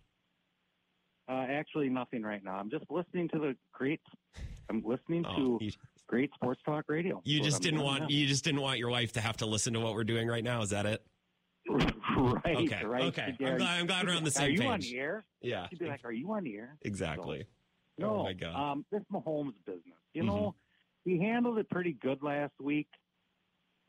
Uh, 1.32 1.46
actually, 1.50 1.88
nothing 1.88 2.24
right 2.24 2.44
now. 2.44 2.56
I'm 2.56 2.70
just 2.70 2.84
listening 2.90 3.30
to 3.30 3.40
the 3.40 3.56
great. 3.72 4.02
I'm 4.70 4.84
listening 4.86 5.26
Oh, 5.26 5.60
to 5.60 5.70
great 6.08 6.30
sports 6.34 6.62
talk 6.66 6.86
radio. 6.90 7.22
You 7.24 7.42
just 7.42 7.58
I'm 7.58 7.62
didn't 7.62 7.82
want 7.84 8.02
now. 8.02 8.08
you 8.10 8.28
just 8.28 8.44
didn't 8.44 8.60
want 8.60 8.80
your 8.80 8.90
wife 8.90 9.14
to 9.14 9.22
have 9.22 9.38
to 9.38 9.46
listen 9.46 9.72
to 9.74 9.80
what 9.80 9.94
we're 9.94 10.04
doing 10.04 10.28
right 10.28 10.44
now. 10.44 10.62
Is 10.62 10.72
that 10.72 10.86
it? 10.86 11.02
right. 11.70 12.58
Okay. 12.58 12.84
Right. 12.84 13.04
Okay. 13.04 13.36
I'm 13.40 13.58
glad, 13.58 13.80
I'm 13.80 13.86
glad 13.88 14.06
we're 14.08 14.16
on 14.16 14.26
the 14.26 14.32
same. 14.32 14.48
Are 14.48 14.50
you 14.50 14.64
on 14.70 14.80
the 14.82 14.98
air? 14.98 15.26
Yeah. 15.42 15.68
She'd 15.70 15.80
be 15.80 15.86
like, 15.86 16.02
"Are 16.04 16.12
you 16.12 16.30
on 16.34 16.44
the 16.44 16.56
air?" 16.56 16.78
Exactly. 16.82 17.46
No. 17.98 18.16
Oh 18.20 18.24
my 18.24 18.34
god. 18.34 18.56
Um, 18.56 18.86
this 18.92 19.04
Mahomes 19.14 19.54
business. 19.66 20.00
You 20.14 20.24
Mhm. 20.24 20.26
know, 20.28 20.56
he 21.06 21.18
handled 21.18 21.60
it 21.60 21.70
pretty 21.70 21.94
good 21.94 22.22
last 22.22 22.54
week. 22.60 22.90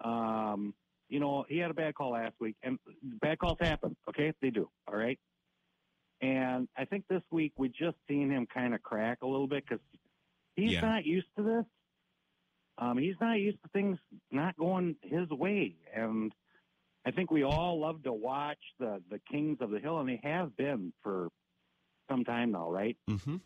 Um, 0.04 0.74
you 1.08 1.18
know, 1.18 1.44
he 1.48 1.58
had 1.58 1.70
a 1.72 1.74
bad 1.74 1.94
call 1.94 2.12
last 2.12 2.34
week, 2.40 2.56
and 2.62 2.78
bad 3.02 3.38
calls 3.38 3.58
happen. 3.60 3.96
Okay, 4.08 4.32
they 4.40 4.50
do. 4.50 4.70
All 4.86 4.96
right. 4.96 5.18
And 6.22 6.68
I 6.76 6.84
think 6.84 7.04
this 7.08 7.22
week 7.32 7.52
we 7.56 7.68
just 7.68 7.96
seen 8.08 8.30
him 8.30 8.46
kind 8.46 8.74
of 8.74 8.82
crack 8.82 9.18
a 9.22 9.26
little 9.26 9.48
bit 9.48 9.64
because 9.68 9.84
he's 10.54 10.72
Yeah. 10.72 10.80
not 10.80 11.04
used 11.04 11.26
to 11.36 11.42
this. 11.42 11.64
Um, 12.78 12.96
he's 12.96 13.16
not 13.20 13.34
used 13.40 13.60
to 13.62 13.68
things 13.70 13.98
not 14.30 14.56
going 14.56 14.96
his 15.02 15.28
way, 15.28 15.76
and 15.92 16.32
I 17.04 17.10
think 17.10 17.30
we 17.30 17.42
all 17.42 17.78
love 17.80 18.02
to 18.04 18.12
watch 18.12 18.58
the 18.78 19.02
the 19.10 19.18
Kings 19.30 19.58
of 19.60 19.70
the 19.70 19.78
Hill, 19.78 19.98
and 20.00 20.08
they 20.08 20.20
have 20.22 20.56
been 20.56 20.92
for 21.02 21.28
some 22.08 22.24
time 22.24 22.52
now, 22.52 22.70
right? 22.70 22.96
Mm-hmm. 23.10 23.36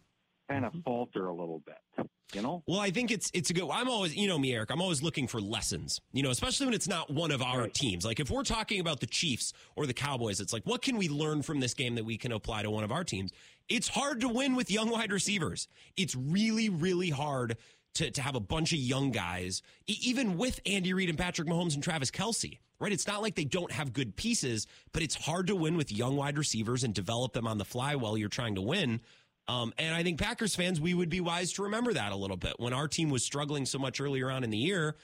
Kind 0.49 0.65
of 0.65 0.73
mm-hmm. 0.73 0.81
falter 0.83 1.27
a 1.27 1.35
little 1.35 1.61
bit, 1.67 2.07
you 2.33 2.41
know. 2.41 2.63
Well, 2.69 2.79
I 2.79 2.91
think 2.91 3.11
it's 3.11 3.31
it's 3.35 3.51
a 3.51 3.53
good. 3.53 3.69
I'm 3.69 3.89
always, 3.89 4.15
you 4.15 4.29
know, 4.29 4.39
me, 4.39 4.55
Eric. 4.55 4.71
I'm 4.71 4.81
always 4.81 5.03
looking 5.03 5.27
for 5.27 5.41
lessons. 5.41 6.01
You 6.13 6.23
know, 6.23 6.31
especially 6.31 6.67
when 6.67 6.75
it's 6.75 6.87
not 6.87 7.11
one 7.11 7.33
of 7.33 7.43
our 7.43 7.67
teams. 7.67 8.05
Like 8.05 8.21
if 8.21 8.31
we're 8.31 8.45
talking 8.45 8.79
about 8.79 9.01
the 9.01 9.09
Chiefs 9.09 9.53
or 9.75 9.87
the 9.87 9.95
Cowboys, 9.95 10.41
it's 10.41 10.53
like, 10.53 10.65
what 10.65 10.83
can 10.83 10.99
we 10.99 11.09
learn 11.09 11.43
from 11.43 11.59
this 11.59 11.75
game 11.75 11.97
that 11.97 12.05
we 12.05 12.17
can 12.17 12.31
apply 12.31 12.63
to 12.63 12.71
one 12.71 12.85
of 12.85 12.93
our 12.93 13.03
teams? 13.03 13.33
It's 13.69 13.89
hard 13.89 14.21
to 14.21 14.29
win 14.29 14.55
with 14.55 14.71
young 14.71 14.89
wide 14.89 15.11
receivers. 15.11 15.67
It's 15.97 16.15
really, 16.15 16.69
really 16.69 17.11
hard 17.11 17.57
to 17.95 18.11
to 18.13 18.23
have 18.23 18.37
a 18.37 18.41
bunch 18.41 18.73
of 18.73 18.79
young 18.79 19.11
guys, 19.11 19.63
e- 19.89 19.99
even 20.03 20.37
with 20.37 20.61
Andy 20.65 20.93
Reid 20.93 21.09
and 21.09 21.19
Patrick 21.19 21.49
Mahomes 21.49 21.75
and 21.75 21.83
Travis 21.83 22.13
Kelce. 22.13 22.59
Right? 22.79 22.93
It's 22.93 23.07
not 23.07 23.23
like 23.23 23.35
they 23.35 23.45
don't 23.45 23.73
have 23.73 23.95
good 23.95 24.17
pieces, 24.17 24.67
but 24.93 25.03
it's 25.03 25.15
hard 25.15 25.47
to 25.47 25.57
win 25.57 25.79
with 25.79 25.91
young 25.91 26.15
wide 26.15 26.37
receivers 26.39 26.85
and 26.85 26.93
develop 26.93 27.33
them 27.33 27.47
on 27.47 27.57
the 27.59 27.65
fly 27.65 27.97
while 27.97 28.19
you're 28.19 28.29
trying 28.29 28.55
to 28.57 28.61
win. 28.61 29.01
Um, 29.49 29.73
and 29.79 29.95
I 29.95 30.03
think 30.03 30.21
Packers 30.21 30.57
fans, 30.57 30.81
we 30.81 30.95
would 30.95 31.09
be 31.09 31.21
wise 31.21 31.53
to 31.53 31.63
remember 31.63 31.93
that 31.93 32.13
a 32.13 32.17
little 32.17 32.37
bit. 32.37 32.55
When 32.59 32.73
our 32.73 32.89
team 32.89 33.11
was 33.11 33.25
struggling 33.25 33.65
so 33.65 33.79
much 33.79 34.01
earlier 34.01 34.31
on 34.31 34.43
in 34.43 34.51
the 34.51 34.59
year, 34.59 34.97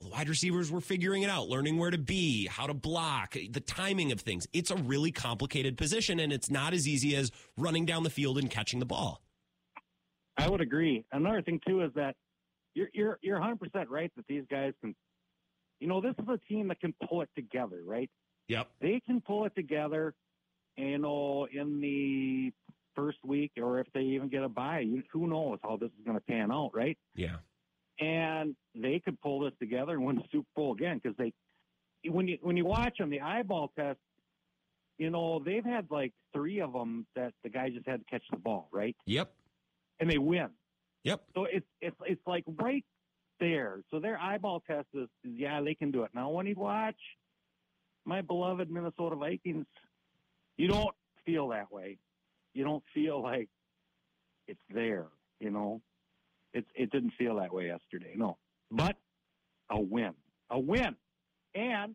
the 0.00 0.08
wide 0.08 0.28
receivers 0.28 0.70
were 0.70 0.80
figuring 0.80 1.22
it 1.22 1.30
out, 1.30 1.48
learning 1.48 1.78
where 1.78 1.90
to 1.90 1.98
be, 1.98 2.46
how 2.46 2.66
to 2.66 2.74
block, 2.74 3.36
the 3.50 3.60
timing 3.60 4.10
of 4.12 4.20
things. 4.20 4.46
It's 4.52 4.70
a 4.70 4.76
really 4.76 5.12
complicated 5.12 5.78
position, 5.78 6.18
and 6.18 6.32
it's 6.32 6.50
not 6.50 6.74
as 6.74 6.88
easy 6.88 7.14
as 7.14 7.30
running 7.56 7.86
down 7.86 8.02
the 8.02 8.10
field 8.10 8.38
and 8.38 8.50
catching 8.50 8.80
the 8.80 8.86
ball. 8.86 9.22
I 10.36 10.48
would 10.48 10.60
agree. 10.60 11.04
Another 11.12 11.42
thing 11.42 11.60
too 11.66 11.82
is 11.82 11.92
that 11.94 12.16
you're 12.74 12.88
you're 12.92 13.18
you're 13.22 13.38
100 13.38 13.60
percent 13.60 13.88
right 13.88 14.10
that 14.16 14.26
these 14.26 14.44
guys 14.50 14.72
can. 14.80 14.94
You 15.80 15.88
know, 15.88 16.00
this 16.00 16.14
is 16.18 16.28
a 16.28 16.38
team 16.48 16.68
that 16.68 16.80
can 16.80 16.94
pull 17.08 17.22
it 17.22 17.28
together, 17.34 17.80
right? 17.84 18.10
Yep. 18.48 18.68
They 18.80 19.00
can 19.04 19.20
pull 19.20 19.44
it 19.44 19.54
together. 19.54 20.14
You 20.76 20.98
know, 20.98 21.46
in 21.52 21.80
the 21.80 22.52
first 22.94 23.18
week, 23.24 23.52
or 23.60 23.80
if 23.80 23.86
they 23.92 24.00
even 24.00 24.28
get 24.28 24.42
a 24.42 24.48
bye, 24.48 24.84
who 25.12 25.26
knows 25.26 25.58
how 25.62 25.76
this 25.76 25.88
is 25.90 26.04
going 26.04 26.16
to 26.16 26.24
pan 26.24 26.50
out, 26.52 26.70
right? 26.74 26.98
Yeah. 27.14 27.36
and 28.00 28.56
they 28.74 28.98
could 29.04 29.20
pull 29.20 29.40
this 29.40 29.52
together 29.60 29.92
and 29.92 30.04
win 30.04 30.16
the 30.16 30.22
Super 30.32 30.48
Bowl 30.56 30.72
again 30.72 31.00
because 31.02 31.16
they, 31.16 31.32
when 32.10 32.26
you 32.28 32.38
when 32.42 32.56
you 32.56 32.64
watch 32.64 32.98
them, 32.98 33.10
the 33.10 33.20
eyeball 33.20 33.72
test, 33.78 33.98
you 34.98 35.10
know 35.10 35.40
they've 35.44 35.64
had 35.64 35.86
like 35.90 36.12
three 36.32 36.60
of 36.60 36.72
them 36.72 37.06
that 37.16 37.32
the 37.42 37.48
guy 37.50 37.70
just 37.70 37.86
had 37.86 38.00
to 38.00 38.06
catch 38.10 38.24
the 38.30 38.36
ball, 38.36 38.68
right? 38.72 38.96
Yep. 39.06 39.32
And 40.00 40.10
they 40.10 40.18
win. 40.18 40.48
Yep. 41.04 41.22
So 41.34 41.44
it's 41.44 41.66
it's 41.80 41.96
it's 42.06 42.20
like 42.26 42.44
right 42.60 42.84
there. 43.40 43.80
So 43.90 44.00
their 44.00 44.18
eyeball 44.18 44.62
test 44.66 44.86
is, 44.94 45.08
is 45.24 45.32
yeah 45.36 45.60
they 45.62 45.74
can 45.74 45.90
do 45.90 46.02
it. 46.02 46.10
Now 46.14 46.30
when 46.30 46.46
you 46.46 46.54
watch 46.56 46.98
my 48.04 48.20
beloved 48.22 48.70
Minnesota 48.70 49.16
Vikings, 49.16 49.66
you 50.56 50.68
don't 50.68 50.94
feel 51.24 51.48
that 51.48 51.72
way. 51.72 51.98
You 52.54 52.64
don't 52.64 52.82
feel 52.94 53.22
like 53.22 53.48
it's 54.46 54.60
there. 54.72 55.06
You 55.40 55.50
know, 55.50 55.80
it 56.52 56.64
it 56.74 56.90
didn't 56.90 57.12
feel 57.18 57.36
that 57.36 57.52
way 57.52 57.66
yesterday. 57.66 58.14
No, 58.16 58.38
but 58.70 58.96
a 59.70 59.80
win, 59.80 60.14
a 60.50 60.58
win, 60.58 60.94
and 61.54 61.94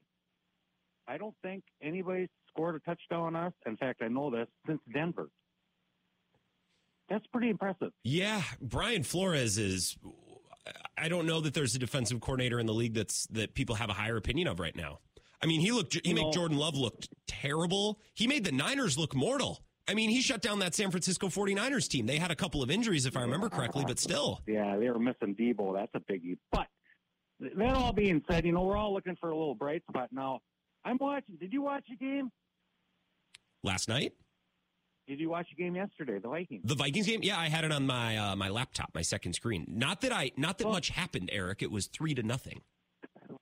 I 1.08 1.18
don't 1.18 1.36
think 1.42 1.64
anybody 1.82 2.28
scored 2.50 2.76
a 2.76 2.80
touchdown 2.80 3.22
on 3.22 3.36
us. 3.36 3.54
In 3.66 3.78
fact, 3.78 4.02
I 4.02 4.08
know 4.10 4.30
this 4.30 4.48
since 4.68 4.82
Denver. 4.94 5.30
That's 7.10 7.26
pretty 7.28 7.50
impressive. 7.50 7.92
Yeah, 8.04 8.42
Brian 8.62 9.04
Flores 9.04 9.58
is. 9.58 9.98
I 10.98 11.08
don't 11.08 11.26
know 11.26 11.42
that 11.42 11.54
there's 11.54 11.74
a 11.74 11.80
defensive 11.80 12.20
coordinator 12.22 12.60
in 12.60 12.66
the 12.68 12.74
league 12.74 12.94
that's 12.94 13.26
that 13.28 13.56
people 13.56 13.76
have 13.76 13.90
a 13.90 13.94
higher 13.94 14.18
opinion 14.18 14.48
of 14.48 14.60
right 14.60 14.76
now. 14.76 15.00
I 15.42 15.48
mean, 15.48 15.62
he 15.62 15.72
looked. 15.72 15.98
He 16.06 16.14
made 16.14 16.26
No. 16.26 16.32
Jordan 16.32 16.58
Love 16.58 16.76
look 16.76 17.06
terrible. 17.28 18.00
He 18.14 18.28
made 18.28 18.44
the 18.44 18.52
Niners 18.52 18.98
look 18.98 19.16
mortal. 19.16 19.64
I 19.90 19.96
mean, 19.96 20.12
he 20.12 20.22
shut 20.22 20.42
down 20.44 20.60
that 20.60 20.76
San 20.76 20.92
Francisco 20.92 21.28
49ers 21.30 21.88
team. 21.88 22.06
They 22.06 22.18
had 22.18 22.30
a 22.30 22.36
couple 22.36 22.62
of 22.62 22.70
injuries, 22.70 23.08
if 23.08 23.18
I 23.18 23.22
remember 23.22 23.50
correctly, 23.50 23.84
but 23.88 23.98
still. 23.98 24.42
Yeah, 24.46 24.78
they 24.78 24.88
were 24.88 25.00
missing 25.00 25.36
Deebo. 25.36 25.74
That's 25.74 25.92
a 25.96 26.00
biggie. 26.12 26.38
But 26.52 26.68
that 27.40 27.76
all 27.76 27.92
being 27.92 28.22
said, 28.30 28.46
you 28.46 28.52
know, 28.52 28.62
we're 28.62 28.78
all 28.78 28.94
looking 28.94 29.16
for 29.20 29.30
a 29.32 29.36
little 29.36 29.56
bright 29.56 29.82
spot 29.90 30.10
now. 30.12 30.42
I'm 30.86 30.98
watching. 31.02 31.38
Did 31.40 31.52
you 31.52 31.64
watch 31.64 31.84
the 31.90 31.96
game? 31.96 32.30
Last 33.64 33.90
night, 33.90 34.14
Did 35.08 35.20
you 35.20 35.30
watch 35.30 35.48
the 35.50 35.62
game 35.62 35.76
yesterday? 35.76 36.20
The 36.20 36.30
Vikings. 36.30 36.62
the 36.64 36.76
Vikings 36.76 37.08
game. 37.08 37.22
Yeah, 37.24 37.38
I 37.40 37.50
had 37.50 37.66
it 37.66 37.72
on 37.72 37.86
my 37.88 38.16
uh, 38.16 38.36
my 38.36 38.50
laptop, 38.50 38.92
my 38.94 39.02
second 39.02 39.34
screen. 39.34 39.66
Not 39.68 40.02
that 40.02 40.14
I, 40.14 40.32
not 40.38 40.60
that 40.60 40.68
much 40.68 40.90
happened, 40.90 41.30
Eric. 41.34 41.62
It 41.64 41.72
was 41.72 41.88
three 41.88 42.14
to 42.14 42.24
nothing. 42.24 42.62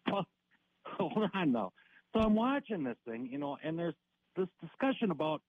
Well, 0.09 0.25
hold 0.85 1.29
on 1.33 1.51
now. 1.51 1.71
So 2.13 2.21
I'm 2.21 2.33
watching 2.33 2.83
this 2.83 2.95
thing, 3.05 3.27
you 3.29 3.37
know, 3.37 3.57
and 3.63 3.77
there's 3.77 3.93
this 4.37 4.47
discussion 4.61 5.11
about 5.11 5.41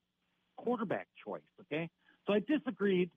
quarterback 0.63 1.07
choice. 1.25 1.41
Okay, 1.61 1.89
so 2.27 2.33
I 2.33 2.39
disagreed 2.39 3.09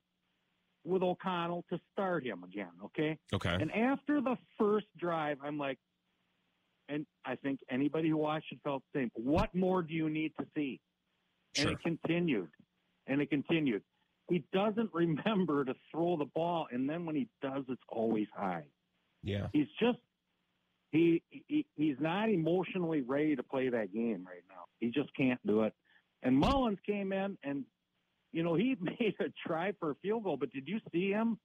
with 0.85 1.01
O'Connell 1.01 1.63
to 1.71 1.79
start 1.91 2.25
him 2.25 2.43
again. 2.43 2.71
Okay, 2.85 3.17
Okay. 3.33 3.55
and 3.59 3.71
after 3.71 4.21
the 4.21 4.35
first 4.57 4.87
drive, 4.97 5.37
I'm 5.43 5.57
like, 5.57 5.77
and 6.89 7.05
I 7.25 7.35
think 7.37 7.59
anybody 7.69 8.09
who 8.09 8.17
watched 8.17 8.51
it 8.51 8.59
felt 8.63 8.83
the 8.93 8.99
same. 9.01 9.11
What 9.15 9.53
more 9.55 9.81
do 9.81 9.93
you 9.93 10.09
need 10.09 10.33
to 10.39 10.45
see? 10.55 10.79
Sure. 11.55 11.69
And 11.69 11.77
it 11.77 11.83
continued, 11.83 12.49
and 13.07 13.21
it 13.21 13.29
continued. 13.29 13.83
He 14.29 14.43
doesn't 14.53 14.89
remember 14.93 15.63
to 15.65 15.73
throw 15.91 16.17
the 16.17 16.25
ball, 16.25 16.67
and 16.71 16.89
then 16.89 17.05
when 17.05 17.15
he 17.15 17.27
does, 17.41 17.63
it's 17.69 17.81
always 17.89 18.27
high 18.35 18.63
Yeah. 19.23 19.47
he's 19.53 19.67
just 19.79 19.99
he, 20.91 21.23
he 21.29 21.65
he's 21.75 21.95
not 21.99 22.29
emotionally 22.29 23.01
ready 23.01 23.35
to 23.35 23.41
play 23.43 23.69
that 23.69 23.91
game 23.93 24.25
right 24.29 24.43
now. 24.49 24.65
He 24.79 24.91
just 24.91 25.09
can't 25.15 25.39
do 25.47 25.63
it. 25.63 25.73
And 26.23 26.37
Mullens 26.37 26.79
came 26.85 27.11
in 27.13 27.37
and 27.43 27.65
you 28.31 28.43
know 28.43 28.55
he 28.55 28.75
made 28.81 29.15
a 29.19 29.25
try 29.47 29.73
for 29.79 29.91
a 29.91 29.95
field 29.95 30.23
goal, 30.23 30.37
but 30.37 30.51
did 30.51 30.67
you 30.67 30.79
see 30.91 31.09
him 31.11 31.37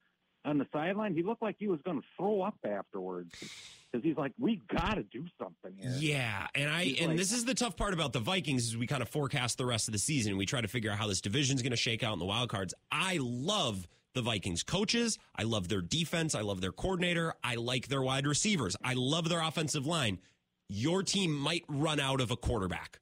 on 0.45 0.59
the 0.59 0.67
sideline? 0.73 1.15
He 1.15 1.23
looked 1.23 1.43
like 1.43 1.57
he 1.59 1.69
was 1.69 1.81
going 1.85 2.01
to 2.01 2.07
throw 2.17 2.43
up 2.43 2.55
afterwards 2.65 3.31
because 3.91 4.05
he's 4.05 4.17
like, 4.17 4.33
"We 4.39 4.63
got 4.73 4.95
to 4.95 5.03
do 5.03 5.27
something 5.39 5.77
here." 5.79 5.95
Yeah, 5.99 6.47
and 6.55 6.71
I 6.71 6.85
He's 6.85 6.99
and 7.01 7.09
like- 7.09 7.19
this 7.19 7.33
is 7.33 7.45
the 7.45 7.55
tough 7.55 7.77
part 7.77 7.93
about 7.93 8.13
the 8.13 8.21
Vikings 8.21 8.69
is 8.69 8.77
we 8.77 8.87
kind 8.87 9.03
of 9.03 9.09
forecast 9.09 9.59
the 9.59 9.67
rest 9.67 9.89
of 9.89 9.93
the 9.93 9.99
season. 9.99 10.37
We 10.37 10.47
try 10.47 10.61
to 10.61 10.69
figure 10.69 10.91
out 10.91 10.99
how 10.99 11.07
this 11.09 11.21
division's 11.21 11.61
going 11.63 11.73
to 11.73 11.77
shake 11.77 12.03
out 12.03 12.13
in 12.13 12.19
the 12.19 12.27
wild 12.27 12.49
cards. 12.49 12.73
I 12.91 13.19
love 13.21 13.87
the 14.15 14.23
Vikings 14.23 14.63
coaches. 14.63 15.19
I 15.37 15.43
love 15.43 15.69
their 15.69 15.83
defense. 15.83 16.35
I 16.35 16.41
love 16.41 16.61
their 16.61 16.73
coordinator. 16.73 17.35
I 17.45 17.57
like 17.57 17.89
their 17.89 18.03
wide 18.03 18.27
receivers. 18.27 18.77
I 18.83 18.95
love 18.95 19.29
their 19.29 19.43
offensive 19.43 19.87
line. 19.87 20.19
Your 20.69 21.03
team 21.03 21.33
might 21.33 21.65
run 21.69 22.01
out 22.01 22.21
of 22.21 22.31
a 22.31 22.37
quarterback. 22.37 23.01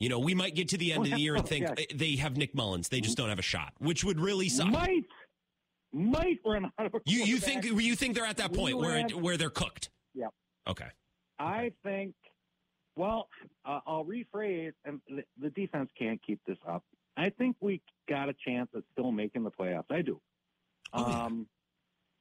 You 0.00 0.08
know, 0.08 0.18
we 0.20 0.34
might 0.34 0.54
get 0.54 0.68
to 0.70 0.78
the 0.78 0.92
end 0.92 1.04
of 1.06 1.12
the 1.12 1.20
year 1.20 1.34
and 1.34 1.46
think 1.48 1.66
Yes. 1.68 1.74
eh, 1.90 1.94
they 1.94 2.16
have 2.16 2.36
Nick 2.36 2.54
Mullens. 2.54 2.88
They 2.88 3.00
just 3.00 3.16
don't 3.16 3.28
have 3.28 3.38
a 3.38 3.42
shot, 3.42 3.72
which 3.78 4.04
would 4.04 4.20
really 4.20 4.48
suck. 4.48 4.68
Might 4.68 5.04
might 5.92 6.38
run 6.44 6.66
out 6.78 6.86
of 6.86 6.94
You 7.06 7.24
you 7.24 7.38
think 7.38 7.64
you 7.64 7.96
think 7.96 8.14
they're 8.14 8.26
at 8.26 8.36
that 8.36 8.52
We 8.52 8.58
point 8.58 8.78
where 8.78 8.96
it, 8.98 9.10
have- 9.10 9.20
where 9.20 9.36
they're 9.36 9.50
cooked? 9.50 9.90
Yep. 10.14 10.30
Okay. 10.68 10.88
I 11.40 11.72
think, 11.84 12.14
well, 12.96 13.28
uh, 13.64 13.80
I'll 13.86 14.04
rephrase, 14.04 14.72
and 14.84 15.00
the, 15.40 15.50
defense 15.50 15.88
can't 15.96 16.20
keep 16.26 16.40
this 16.48 16.58
up. 16.68 16.82
I 17.16 17.30
think 17.30 17.56
we 17.60 17.80
got 18.08 18.28
a 18.28 18.34
chance 18.44 18.68
at 18.76 18.82
still 18.92 19.12
making 19.12 19.44
the 19.44 19.50
playoffs. 19.52 19.84
I 19.90 20.02
do. 20.02 20.20
Oh, 20.92 21.08
yeah. 21.08 21.24
Um, 21.24 21.46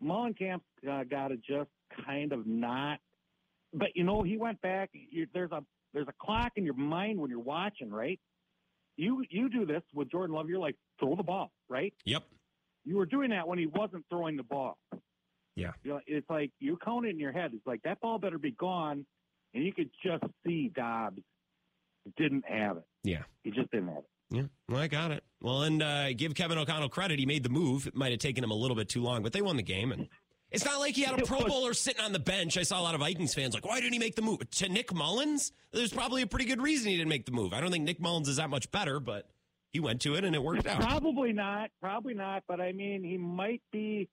Mullencamp's 0.04 0.64
uh, 0.90 1.04
got 1.04 1.30
to 1.30 1.38
just 1.38 1.72
kind 2.06 2.32
of 2.32 2.46
not. 2.46 3.00
But 3.74 3.90
you 3.96 4.04
know, 4.04 4.22
he 4.24 4.38
went 4.38 4.62
back. 4.62 4.92
You, 4.94 5.26
there's 5.34 5.52
a 5.52 5.64
there's 5.98 6.08
a 6.08 6.24
clock 6.24 6.52
in 6.58 6.64
your 6.64 6.76
mind 6.76 7.20
when 7.20 7.32
you're 7.32 7.40
watching, 7.40 7.90
right? 7.90 8.20
You 8.98 9.24
you 9.32 9.50
do 9.50 9.66
this 9.66 9.82
with 9.96 10.12
Jordan 10.12 10.36
Love. 10.36 10.48
You're 10.48 10.60
like 10.60 10.76
throw 11.00 11.16
the 11.16 11.24
ball, 11.24 11.52
right? 11.70 11.92
Yep. 12.06 12.24
You 12.86 12.98
were 12.98 13.08
doing 13.08 13.32
that 13.32 13.48
when 13.48 13.58
he 13.58 13.66
wasn't 13.66 14.06
throwing 14.08 14.38
the 14.38 14.44
ball. 14.44 14.78
Yeah. 15.56 15.72
You 15.84 15.94
know, 15.94 16.00
it's 16.06 16.30
like 16.30 16.52
you 16.60 16.78
count 16.86 17.08
it 17.08 17.10
in 17.10 17.20
your 17.20 17.32
head. 17.32 17.52
It's 17.56 17.66
like 17.66 17.82
that 17.82 18.00
ball 18.00 18.20
better 18.20 18.38
be 18.38 18.52
gone, 18.52 19.08
and 19.56 19.66
you 19.66 19.74
could 19.74 19.90
just 20.04 20.24
see 20.46 20.70
Dobbs 20.70 21.22
didn't 22.16 22.46
have 22.48 22.78
it. 22.78 22.86
Yeah. 23.04 23.24
He 23.44 23.50
just 23.50 23.72
didn't 23.72 23.88
have 23.88 23.98
it. 23.98 24.10
Yeah, 24.30 24.44
well, 24.70 24.82
I 24.82 24.88
got 24.88 25.12
it. 25.12 25.24
Well, 25.42 25.64
and 25.64 25.82
uh, 25.82 26.14
give 26.14 26.36
Kevin 26.36 26.58
O'Connell 26.58 26.90
credit. 26.90 27.18
He 27.18 27.26
made 27.26 27.44
the 27.44 27.50
move. 27.50 27.88
It 27.88 27.96
might 27.96 28.12
have 28.12 28.20
taken 28.20 28.44
him 28.44 28.52
a 28.52 28.56
little 28.56 28.76
bit 28.76 28.90
too 28.90 29.02
long, 29.02 29.24
but 29.24 29.32
they 29.32 29.42
won 29.42 29.56
the 29.56 29.64
game. 29.64 29.92
And 29.92 30.10
it's 30.52 30.66
not 30.66 30.80
like 30.80 30.96
he 30.96 31.04
had 31.04 31.20
a 31.20 31.26
Pro 31.26 31.46
Bowler 31.46 31.74
sitting 31.74 32.04
on 32.04 32.14
the 32.14 32.20
bench. 32.20 32.58
I 32.58 32.64
saw 32.64 32.80
a 32.80 32.84
lot 32.84 32.96
of 32.96 33.02
Vikings 33.02 33.34
fans 33.34 33.54
like, 33.54 33.66
why 33.66 33.80
didn't 33.80 33.94
he 33.94 34.00
make 34.00 34.16
the 34.16 34.22
move? 34.22 34.50
To 34.50 34.70
Nick 34.70 34.94
Mullens? 34.94 35.52
There's 35.72 35.92
probably 35.92 36.22
a 36.22 36.28
pretty 36.28 36.46
good 36.46 36.62
reason 36.62 36.90
he 36.90 36.98
didn't 36.98 37.10
make 37.10 37.26
the 37.26 37.32
move. 37.32 37.54
I 37.54 37.62
don't 37.62 37.72
think 37.72 37.84
Nick 37.84 38.00
Mullens 38.00 38.28
is 38.28 38.38
that 38.38 38.50
much 38.50 38.72
better, 38.72 39.00
but 39.00 39.30
he 39.72 39.80
went 39.80 40.02
to 40.02 40.16
it 40.16 40.24
and 40.24 40.36
it 40.36 40.42
worked 40.42 40.66
out. 40.66 40.80
Probably 40.82 41.34
not. 41.34 41.70
Probably 41.82 42.14
not. 42.14 42.44
But 42.48 42.62
I 42.62 42.72
mean, 42.72 43.04
he 43.04 43.18
might 43.18 43.62
be. 43.72 44.10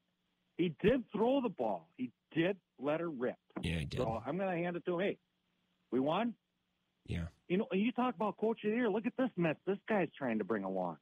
He 0.56 0.74
did 0.82 1.04
throw 1.12 1.40
the 1.40 1.48
ball. 1.48 1.88
He 1.96 2.10
did 2.34 2.56
let 2.80 3.00
her 3.00 3.10
rip. 3.10 3.36
Yeah, 3.62 3.78
he 3.78 3.84
did. 3.86 3.98
So 4.00 4.22
I'm 4.24 4.36
going 4.36 4.50
to 4.50 4.62
hand 4.62 4.76
it 4.76 4.84
to 4.86 4.98
him. 4.98 5.00
Hey, 5.00 5.18
we 5.90 6.00
won. 6.00 6.34
Yeah. 7.06 7.24
You 7.48 7.58
know, 7.58 7.66
you 7.72 7.92
talk 7.92 8.14
about 8.14 8.36
coach 8.38 8.64
of 8.64 8.70
the 8.70 8.76
year. 8.76 8.88
Look 8.88 9.06
at 9.06 9.12
this 9.18 9.30
mess 9.36 9.56
this 9.66 9.78
guy's 9.88 10.08
trying 10.16 10.38
to 10.38 10.44
bring 10.44 10.64
along. 10.64 10.96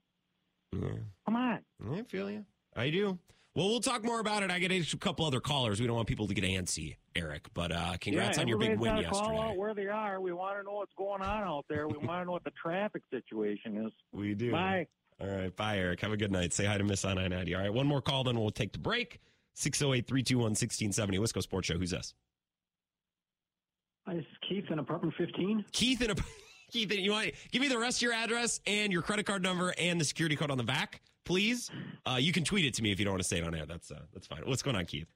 Yeah. 0.72 0.89
Come 1.26 1.37
on. 1.37 1.61
I 1.91 2.03
feel 2.03 2.30
you. 2.30 2.45
I 2.74 2.91
do. 2.91 3.18
Well, 3.55 3.69
we'll 3.69 3.81
talk 3.81 4.03
more 4.03 4.19
about 4.19 4.43
it. 4.43 4.51
I 4.51 4.59
get 4.59 4.73
a 4.73 4.97
couple 4.97 5.27
other 5.27 5.41
callers. 5.41 5.79
We 5.79 5.87
don't 5.87 5.97
want 5.97 6.09
people 6.09 6.27
to 6.27 6.33
get 6.33 6.45
antsy, 6.45 6.97
Eric. 7.15 7.49
But 7.53 7.71
uh, 7.71 7.97
congrats 8.01 8.39
yeah, 8.39 8.43
on 8.43 8.49
your 8.49 8.57
big 8.57 8.79
win 8.79 8.97
yesterday. 8.97 9.03
yesterday. 9.03 9.37
Call 9.37 9.43
out 9.43 9.57
where 9.59 9.75
they 9.75 9.89
are. 9.89 10.21
We 10.23 10.33
want 10.33 10.59
to 10.59 10.63
know 10.63 10.77
what's 10.77 10.95
going 10.97 11.21
on 11.21 11.43
out 11.43 11.67
there. 11.69 11.87
We 11.87 11.99
want 11.99 12.23
to 12.23 12.25
know 12.25 12.33
what 12.33 12.45
the 12.45 12.53
traffic 12.53 13.03
situation 13.11 13.85
is. 13.85 13.93
We 14.13 14.35
do. 14.35 14.53
Bye. 14.53 14.87
All 15.21 15.29
right. 15.29 15.55
Bye, 15.55 15.79
Eric. 15.79 16.01
Have 16.01 16.13
a 16.13 16.17
good 16.17 16.33
night. 16.33 16.55
Say 16.55 16.65
hi 16.65 16.79
to 16.79 16.85
Miss 16.85 17.05
on 17.05 17.17
990. 17.17 17.55
All 17.55 17.61
right. 17.61 17.73
One 17.73 17.87
more 17.87 18.01
call, 18.01 18.25
then 18.25 18.41
we'll 18.41 18.51
take 18.51 18.73
the 18.73 18.79
break. 18.79 19.21
608 19.55 20.07
321 20.07 20.43
1670. 20.53 21.19
Wisco 21.19 21.43
Sports 21.43 21.69
Show. 21.69 21.79
Who's 21.79 21.91
this? 21.91 22.15
Hi, 24.07 24.15
this 24.15 24.23
is 24.23 24.39
Keith 24.49 24.65
in 24.71 24.79
apartment 24.79 25.15
15. 25.19 25.67
Keith 25.73 26.01
in 26.01 26.11
a. 26.11 26.15
Keith, 26.73 26.91
you 26.91 27.13
want 27.13 27.33
give 27.51 27.61
me 27.61 27.69
the 27.69 27.79
rest 27.79 27.99
of 27.99 28.03
your 28.03 28.15
address 28.15 28.61
and 28.67 28.91
your 28.91 29.03
credit 29.03 29.27
card 29.27 29.43
number 29.43 29.75
and 29.79 30.01
the 30.01 30.07
security 30.07 30.37
code 30.37 30.51
on 30.51 30.57
the 30.57 30.65
back, 30.65 31.03
please. 31.25 31.70
Uh, 32.07 32.18
you 32.20 32.33
can 32.33 32.45
tweet 32.45 32.64
it 32.64 32.75
to 32.75 32.83
me 32.83 32.93
if 32.93 32.99
you 32.99 33.05
don't 33.05 33.12
want 33.12 33.23
to 33.23 33.29
say 33.29 33.39
it 33.39 33.45
on 33.45 33.55
air. 33.55 33.66
That's 33.66 33.91
uh, 33.91 34.01
that's 34.12 34.27
fine. 34.27 34.43
What's 34.45 34.62
going 34.62 34.77
on, 34.77 34.87
Keith? 34.87 35.09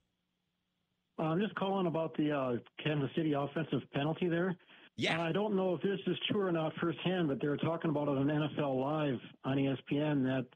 Uh, 1.18 1.24
I'm 1.24 1.40
just 1.40 1.54
calling 1.54 1.86
about 1.86 2.16
the 2.16 2.32
uh, 2.32 2.52
Kansas 2.82 3.10
City 3.16 3.32
offensive 3.32 3.80
penalty 3.94 4.28
there. 4.28 4.54
Yeah. 4.96 5.20
I 5.20 5.32
don't 5.32 5.54
know 5.54 5.74
if 5.74 5.82
this 5.82 6.00
is 6.06 6.16
true 6.30 6.46
or 6.46 6.52
not 6.52 6.72
firsthand, 6.80 7.28
but 7.28 7.40
they 7.40 7.48
were 7.48 7.58
talking 7.58 7.90
about 7.90 8.08
it 8.08 8.16
on 8.16 8.26
NFL 8.26 8.80
Live 8.80 9.20
on 9.44 9.56
ESPN 9.56 10.24
that 10.24 10.46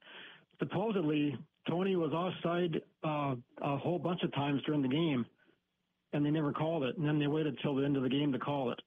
supposedly 0.59 1.36
Toney 1.68 1.96
was 1.96 2.12
offside 2.12 2.80
uh, 3.05 3.34
a 3.62 3.76
whole 3.76 3.98
bunch 3.98 4.22
of 4.22 4.32
times 4.34 4.62
during 4.64 4.80
the 4.82 4.88
game, 4.88 5.26
and 6.12 6.24
they 6.24 6.30
never 6.30 6.53
called 6.53 6.84
it. 6.84 6.96
And 6.96 7.07
then 7.07 7.18
they 7.18 7.26
waited 7.26 7.59
till 7.62 7.74
the 7.74 7.84
end 7.84 7.96
of 7.96 8.03
the 8.03 8.09
game 8.09 8.32
to 8.32 8.38
call 8.38 8.72
it. 8.72 8.80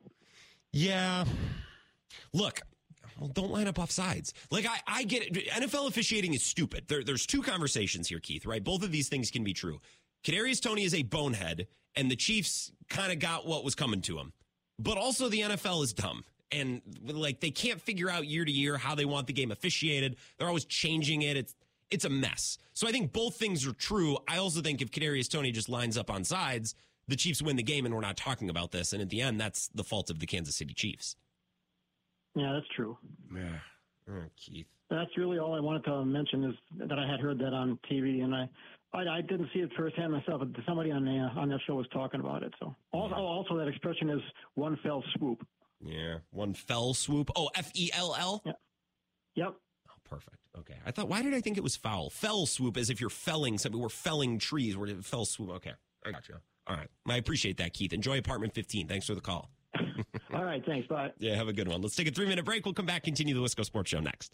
Yeah. 0.71 1.25
Look, 2.33 2.61
well, 3.19 3.29
don't 3.29 3.51
line 3.51 3.67
up 3.67 3.79
off 3.79 3.91
sides. 3.91 4.33
Like 4.51 4.65
I, 4.65 4.79
I 4.87 5.03
get 5.03 5.35
it. 5.35 5.47
NFL 5.49 5.87
officiating 5.87 6.33
is 6.33 6.43
stupid. 6.43 6.85
There, 6.87 7.03
there's 7.03 7.25
two 7.25 7.41
conversations 7.41 8.07
here, 8.07 8.19
Keith. 8.19 8.45
Right? 8.45 8.63
Both 8.63 8.83
of 8.83 8.91
these 8.91 9.09
things 9.09 9.31
can 9.31 9.43
be 9.43 9.53
true. 9.53 9.79
Kadarius 10.23 10.61
Toney 10.61 10.83
is 10.83 10.93
a 10.93 11.03
bonehead, 11.03 11.67
and 11.95 12.09
the 12.09 12.15
Chiefs 12.15 12.71
kind 12.89 13.11
of 13.11 13.19
got 13.19 13.45
what 13.45 13.63
was 13.63 13.75
coming 13.75 14.01
to 14.03 14.17
him. 14.17 14.33
But 14.79 14.97
also, 14.97 15.29
the 15.29 15.41
NFL 15.41 15.83
is 15.83 15.93
dumb, 15.93 16.23
and 16.51 16.81
like 17.05 17.39
they 17.39 17.51
can't 17.51 17.81
figure 17.81 18.09
out 18.09 18.25
year 18.25 18.45
to 18.45 18.51
year 18.51 18.77
how 18.77 18.95
they 18.95 19.05
want 19.05 19.27
the 19.27 19.33
game 19.33 19.51
officiated. 19.51 20.15
They're 20.37 20.47
always 20.47 20.65
changing 20.65 21.21
it. 21.23 21.37
It's 21.37 21.55
it's 21.91 22.05
a 22.05 22.09
mess. 22.09 22.57
So 22.73 22.87
I 22.87 22.91
think 22.91 23.13
both 23.13 23.35
things 23.35 23.67
are 23.67 23.73
true. 23.73 24.17
I 24.27 24.37
also 24.37 24.61
think 24.61 24.81
if 24.81 24.89
Kadarius 24.89 25.29
Toney 25.29 25.51
just 25.51 25.69
lines 25.69 25.97
up 25.97 26.09
on 26.09 26.23
sides, 26.23 26.73
the 27.07 27.15
Chiefs 27.15 27.41
win 27.41 27.55
the 27.55 27.63
game, 27.63 27.85
and 27.85 27.93
we're 27.93 28.01
not 28.01 28.17
talking 28.17 28.49
about 28.49 28.71
this. 28.71 28.93
And 28.93 29.01
at 29.01 29.09
the 29.09 29.21
end, 29.21 29.39
that's 29.39 29.67
the 29.75 29.83
fault 29.83 30.09
of 30.09 30.19
the 30.19 30.25
Kansas 30.25 30.55
City 30.55 30.73
Chiefs. 30.73 31.15
Yeah, 32.35 32.53
that's 32.53 32.67
true. 32.75 32.97
Yeah. 33.35 33.57
Oh, 34.09 34.23
Keith. 34.37 34.65
That's 34.89 35.09
really 35.17 35.39
all 35.39 35.55
I 35.55 35.59
wanted 35.59 35.83
to 35.85 36.05
mention 36.05 36.43
is 36.43 36.55
that 36.87 36.99
I 36.99 37.07
had 37.09 37.19
heard 37.19 37.39
that 37.39 37.53
on 37.53 37.79
TV, 37.91 38.23
and 38.23 38.35
I, 38.35 38.49
I, 38.93 39.17
I 39.17 39.21
didn't 39.21 39.49
see 39.53 39.59
it 39.59 39.71
firsthand 39.77 40.11
myself, 40.11 40.41
but 40.41 40.63
somebody 40.67 40.91
on 40.91 41.05
the, 41.05 41.11
on 41.11 41.49
that 41.49 41.59
show 41.65 41.75
was 41.75 41.87
talking 41.93 42.19
about 42.19 42.43
it. 42.43 42.53
So 42.59 42.75
also, 42.91 43.15
also 43.15 43.57
that 43.57 43.67
expression 43.67 44.09
is 44.09 44.21
one 44.55 44.77
fell 44.83 45.03
swoop. 45.17 45.45
Yeah, 45.83 46.17
one 46.31 46.53
fell 46.53 46.93
swoop. 46.93 47.29
Oh, 47.35 47.49
F 47.55 47.71
E 47.75 47.89
L 47.93 48.15
L. 48.17 48.41
Yep. 49.35 49.55
Oh, 49.89 49.91
perfect. 50.03 50.37
Okay, 50.59 50.75
I 50.85 50.91
thought. 50.91 51.09
Why 51.09 51.21
did 51.21 51.33
I 51.33 51.41
think 51.41 51.57
it 51.57 51.63
was 51.63 51.75
foul? 51.75 52.09
Fell 52.09 52.45
swoop, 52.45 52.77
as 52.77 52.89
if 52.89 53.01
you're 53.01 53.09
felling 53.09 53.57
something. 53.57 53.81
We're 53.81 53.89
felling 53.89 54.37
trees. 54.37 54.77
We're 54.77 55.01
fell 55.01 55.25
swoop. 55.25 55.49
Okay, 55.49 55.73
I 56.05 56.11
got 56.11 56.29
you. 56.29 56.35
All 56.67 56.75
right, 56.75 56.89
I 57.07 57.17
appreciate 57.17 57.57
that, 57.57 57.73
Keith. 57.73 57.91
Enjoy 57.93 58.17
apartment 58.17 58.53
15. 58.53 58.87
Thanks 58.87 59.07
for 59.07 59.15
the 59.15 59.21
call. 59.21 59.49
All 60.33 60.43
right, 60.43 60.63
thanks. 60.65 60.87
Bye. 60.87 61.11
Yeah, 61.19 61.35
have 61.35 61.47
a 61.47 61.53
good 61.53 61.67
one. 61.67 61.81
Let's 61.81 61.95
take 61.95 62.07
a 62.07 62.11
three 62.11 62.27
minute 62.27 62.45
break. 62.45 62.65
We'll 62.65 62.73
come 62.73 62.85
back, 62.85 63.03
continue 63.03 63.33
the 63.33 63.41
Wisco 63.41 63.63
Sports 63.63 63.91
Show 63.91 63.99
next. 63.99 64.33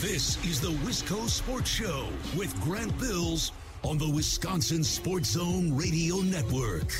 This 0.00 0.42
is 0.44 0.60
the 0.60 0.70
Wisco 0.86 1.28
Sports 1.28 1.70
Show 1.70 2.06
with 2.36 2.58
Grant 2.62 2.98
Bills 2.98 3.52
on 3.84 3.98
the 3.98 4.08
Wisconsin 4.08 4.82
Sports 4.82 5.30
Zone 5.30 5.76
Radio 5.76 6.16
Network. 6.16 6.90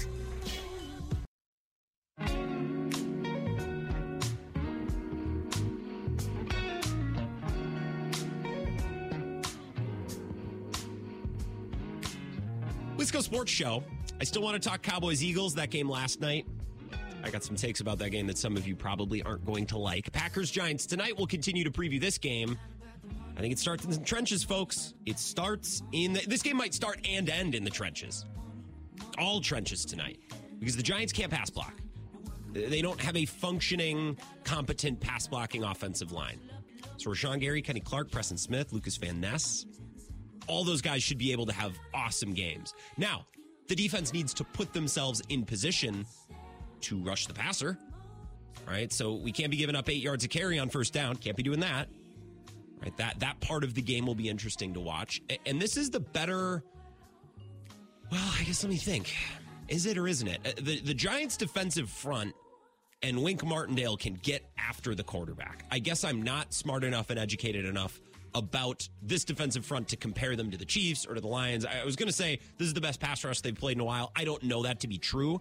Wisco 12.96 13.22
Sports 13.22 13.50
Show. 13.50 13.82
I 14.20 14.24
still 14.24 14.42
want 14.42 14.62
to 14.62 14.68
talk 14.68 14.82
Cowboys 14.82 15.22
Eagles. 15.24 15.54
That 15.54 15.70
game 15.70 15.88
last 15.88 16.20
night. 16.20 16.46
I 17.22 17.30
got 17.30 17.44
some 17.44 17.56
takes 17.56 17.80
about 17.80 17.98
that 17.98 18.10
game 18.10 18.26
that 18.28 18.38
some 18.38 18.56
of 18.56 18.66
you 18.66 18.74
probably 18.74 19.22
aren't 19.22 19.44
going 19.44 19.66
to 19.66 19.78
like. 19.78 20.10
Packers 20.12 20.50
Giants 20.50 20.86
tonight. 20.86 21.14
We'll 21.16 21.26
continue 21.26 21.64
to 21.64 21.70
preview 21.70 22.00
this 22.00 22.18
game. 22.18 22.58
I 23.36 23.40
think 23.40 23.52
it 23.52 23.58
starts 23.58 23.84
in 23.84 23.90
the 23.90 23.98
trenches, 23.98 24.44
folks. 24.44 24.94
It 25.06 25.18
starts 25.18 25.82
in 25.92 26.12
the, 26.12 26.20
this 26.26 26.42
game 26.42 26.56
might 26.56 26.74
start 26.74 27.00
and 27.08 27.28
end 27.28 27.54
in 27.54 27.64
the 27.64 27.70
trenches. 27.70 28.24
All 29.18 29.40
trenches 29.40 29.84
tonight 29.84 30.18
because 30.58 30.76
the 30.76 30.82
Giants 30.82 31.12
can't 31.12 31.30
pass 31.30 31.50
block. 31.50 31.74
They 32.52 32.82
don't 32.82 33.00
have 33.00 33.16
a 33.16 33.24
functioning, 33.24 34.18
competent 34.44 35.00
pass 35.00 35.26
blocking 35.26 35.64
offensive 35.64 36.12
line. 36.12 36.40
So 36.96 37.10
Rashan 37.10 37.40
Gary, 37.40 37.62
Kenny 37.62 37.80
Clark, 37.80 38.10
Preston 38.10 38.36
Smith, 38.36 38.72
Lukas 38.72 38.96
Van 38.96 39.20
Ness, 39.20 39.66
all 40.46 40.64
those 40.64 40.82
guys 40.82 41.02
should 41.02 41.18
be 41.18 41.32
able 41.32 41.46
to 41.46 41.52
have 41.52 41.78
awesome 41.94 42.34
games. 42.34 42.74
Now, 42.98 43.26
the 43.68 43.74
defense 43.76 44.12
needs 44.12 44.34
to 44.34 44.44
put 44.44 44.72
themselves 44.72 45.22
in 45.28 45.44
position 45.44 46.04
to 46.82 46.98
rush 46.98 47.26
the 47.26 47.34
passer. 47.34 47.78
Right? 48.66 48.92
So 48.92 49.14
we 49.14 49.32
can't 49.32 49.50
be 49.50 49.56
giving 49.56 49.74
up 49.74 49.88
eight 49.88 50.02
yards 50.02 50.24
of 50.24 50.30
carry 50.30 50.58
on 50.58 50.68
first 50.68 50.92
down. 50.92 51.16
Can't 51.16 51.36
be 51.36 51.42
doing 51.42 51.60
that. 51.60 51.88
Right? 52.80 52.96
That 52.96 53.20
that 53.20 53.40
part 53.40 53.64
of 53.64 53.74
the 53.74 53.82
game 53.82 54.06
will 54.06 54.14
be 54.14 54.28
interesting 54.28 54.74
to 54.74 54.80
watch. 54.80 55.20
And 55.46 55.60
this 55.60 55.76
is 55.76 55.90
the 55.90 56.00
better 56.00 56.62
well, 58.10 58.30
I 58.38 58.42
guess 58.44 58.62
let 58.64 58.70
me 58.70 58.76
think. 58.76 59.14
Is 59.68 59.86
it 59.86 59.96
or 59.96 60.08
isn't 60.08 60.26
it? 60.26 60.40
Uh, 60.44 60.50
the 60.60 60.80
the 60.80 60.94
Giants 60.94 61.36
defensive 61.36 61.88
front 61.88 62.34
and 63.02 63.22
Wink 63.22 63.44
Martindale 63.44 63.96
can 63.96 64.14
get 64.14 64.44
after 64.58 64.94
the 64.94 65.04
quarterback. 65.04 65.64
I 65.70 65.78
guess 65.78 66.04
I'm 66.04 66.22
not 66.22 66.52
smart 66.52 66.84
enough 66.84 67.10
and 67.10 67.18
educated 67.18 67.64
enough 67.64 68.00
about 68.34 68.88
this 69.02 69.24
defensive 69.24 69.64
front 69.64 69.88
to 69.88 69.96
compare 69.96 70.36
them 70.36 70.50
to 70.50 70.56
the 70.56 70.64
Chiefs 70.64 71.06
or 71.06 71.14
to 71.14 71.20
the 71.20 71.28
Lions. 71.28 71.64
I 71.64 71.84
was 71.84 71.96
going 71.96 72.08
to 72.08 72.14
say 72.14 72.40
this 72.58 72.68
is 72.68 72.74
the 72.74 72.80
best 72.80 73.00
pass 73.00 73.24
rush 73.24 73.40
they've 73.40 73.54
played 73.54 73.76
in 73.76 73.80
a 73.80 73.84
while. 73.84 74.12
I 74.14 74.24
don't 74.24 74.42
know 74.42 74.62
that 74.64 74.80
to 74.80 74.88
be 74.88 74.98
true, 74.98 75.40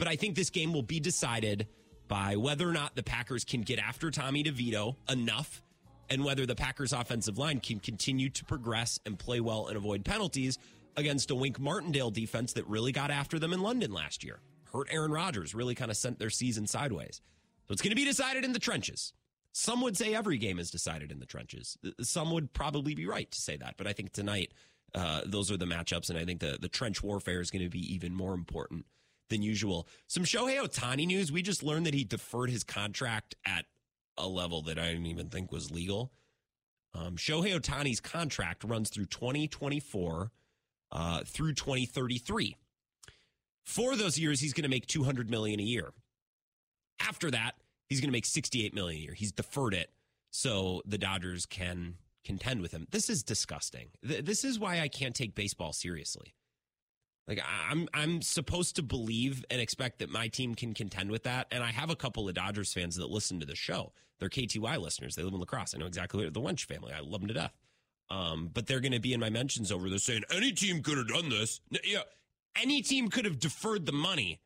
but 0.00 0.08
I 0.08 0.16
think 0.16 0.34
this 0.34 0.48
game 0.48 0.72
will 0.72 0.82
be 0.82 0.98
decided 0.98 1.68
by 2.08 2.34
whether 2.36 2.66
or 2.66 2.72
not 2.72 2.96
the 2.96 3.02
Packers 3.02 3.44
can 3.44 3.60
get 3.60 3.78
after 3.78 4.10
Tommy 4.10 4.42
DeVito 4.42 4.96
enough 5.10 5.62
and 6.08 6.24
whether 6.24 6.46
the 6.46 6.56
Packers 6.56 6.94
offensive 6.94 7.36
line 7.36 7.60
can 7.60 7.78
continue 7.80 8.30
to 8.30 8.44
progress 8.46 8.98
and 9.04 9.18
play 9.18 9.40
well 9.40 9.66
and 9.66 9.76
avoid 9.76 10.02
penalties 10.02 10.56
against 10.96 11.30
a 11.30 11.34
Wink 11.34 11.60
Martindale 11.60 12.10
defense 12.10 12.54
that 12.54 12.66
really 12.66 12.92
got 12.92 13.10
after 13.10 13.38
them 13.38 13.52
in 13.52 13.60
London 13.60 13.92
last 13.92 14.24
year. 14.24 14.40
Hurt 14.72 14.88
Aaron 14.90 15.12
Rodgers, 15.12 15.54
really 15.54 15.74
kind 15.74 15.90
of 15.90 15.98
sent 15.98 16.18
their 16.18 16.30
season 16.30 16.66
sideways. 16.66 17.20
So 17.68 17.72
it's 17.74 17.82
going 17.82 17.90
to 17.90 17.96
be 17.96 18.06
decided 18.06 18.42
in 18.42 18.54
the 18.54 18.58
trenches. 18.58 19.12
Some 19.52 19.82
would 19.82 19.98
say 19.98 20.14
every 20.14 20.38
game 20.38 20.58
is 20.58 20.70
decided 20.70 21.12
in 21.12 21.20
the 21.20 21.26
trenches. 21.26 21.76
Some 22.00 22.32
would 22.32 22.54
probably 22.54 22.94
be 22.94 23.04
right 23.04 23.30
to 23.30 23.38
say 23.38 23.58
that, 23.58 23.74
but 23.76 23.86
I 23.86 23.92
think 23.92 24.12
tonight 24.12 24.54
uh, 24.94 25.20
those 25.26 25.50
are 25.50 25.58
the 25.58 25.66
matchups, 25.66 26.08
and 26.08 26.18
I 26.18 26.24
think 26.24 26.40
the 26.40 26.56
the 26.58 26.68
trench 26.68 27.02
warfare 27.02 27.42
is 27.42 27.50
going 27.50 27.64
to 27.64 27.68
be 27.68 27.94
even 27.94 28.14
more 28.14 28.32
important 28.32 28.86
than 29.30 29.42
usual. 29.42 29.88
Some 30.06 30.24
Shohei 30.24 30.60
Ohtani 30.62 31.06
news. 31.06 31.32
We 31.32 31.42
just 31.42 31.62
learned 31.62 31.86
that 31.86 31.94
he 31.94 32.04
deferred 32.04 32.50
his 32.50 32.62
contract 32.62 33.34
at 33.46 33.64
a 34.18 34.28
level 34.28 34.62
that 34.62 34.78
I 34.78 34.88
didn't 34.90 35.06
even 35.06 35.28
think 35.30 35.50
was 35.50 35.70
legal. 35.70 36.12
Um, 36.92 37.16
Shohei 37.16 37.58
Ohtani's 37.58 38.00
contract 38.00 38.64
runs 38.64 38.90
through 38.90 39.06
2024. 39.06 40.30
uh, 40.92 41.22
through 41.24 41.54
2033. 41.54 42.56
For 43.62 43.94
those 43.96 44.18
years, 44.18 44.40
he's 44.40 44.52
going 44.52 44.64
to 44.64 44.68
make 44.68 44.86
200 44.86 45.30
million 45.30 45.60
a 45.60 45.62
year. 45.62 45.92
After 47.00 47.30
that, 47.30 47.52
he's 47.88 48.00
going 48.00 48.08
to 48.08 48.12
make 48.12 48.26
68 48.26 48.74
million 48.74 49.00
a 49.00 49.04
year. 49.04 49.14
He's 49.14 49.30
deferred 49.32 49.74
it 49.74 49.90
so 50.30 50.82
the 50.84 50.98
Dodgers 50.98 51.46
can 51.46 51.94
contend 52.24 52.60
with 52.60 52.72
him. 52.72 52.88
This 52.90 53.08
is 53.08 53.22
disgusting. 53.22 53.90
Th- 54.06 54.24
this 54.24 54.42
is 54.44 54.58
why 54.58 54.80
I 54.80 54.88
can't 54.88 55.14
take 55.14 55.34
baseball 55.36 55.72
seriously. 55.72 56.34
Like 57.28 57.40
I'm 57.70 57.88
I'm 57.94 58.22
supposed 58.22 58.76
to 58.76 58.82
believe 58.82 59.44
and 59.50 59.60
expect 59.60 60.00
that 60.00 60.10
my 60.10 60.28
team 60.28 60.54
can 60.54 60.74
contend 60.74 61.10
with 61.10 61.24
that. 61.24 61.46
And 61.50 61.62
I 61.62 61.70
have 61.70 61.90
a 61.90 61.96
couple 61.96 62.28
of 62.28 62.34
Dodgers 62.34 62.72
fans 62.72 62.96
that 62.96 63.08
listen 63.08 63.40
to 63.40 63.46
the 63.46 63.54
show. 63.54 63.92
They're 64.18 64.28
KTY 64.28 64.80
listeners. 64.80 65.14
They 65.14 65.22
live 65.22 65.32
in 65.32 65.38
La 65.38 65.46
Crosse. 65.46 65.74
I 65.74 65.78
know 65.78 65.86
exactly 65.86 66.28
the 66.28 66.40
Wench 66.40 66.66
family. 66.66 66.92
I 66.92 67.00
love 67.00 67.20
them 67.20 67.28
to 67.28 67.34
death. 67.34 67.56
Um, 68.10 68.50
but 68.52 68.66
they're 68.66 68.80
going 68.80 68.92
to 68.92 69.00
be 69.00 69.12
in 69.12 69.20
my 69.20 69.30
mentions 69.30 69.70
over 69.70 69.88
this 69.88 70.04
saying 70.04 70.24
any 70.30 70.52
team 70.52 70.82
could 70.82 70.98
have 70.98 71.08
done 71.08 71.28
this. 71.28 71.60
Yeah, 71.84 72.00
any 72.60 72.82
team 72.82 73.08
could 73.08 73.24
have 73.24 73.38
deferred 73.38 73.86
the 73.86 73.92
money. 73.92 74.40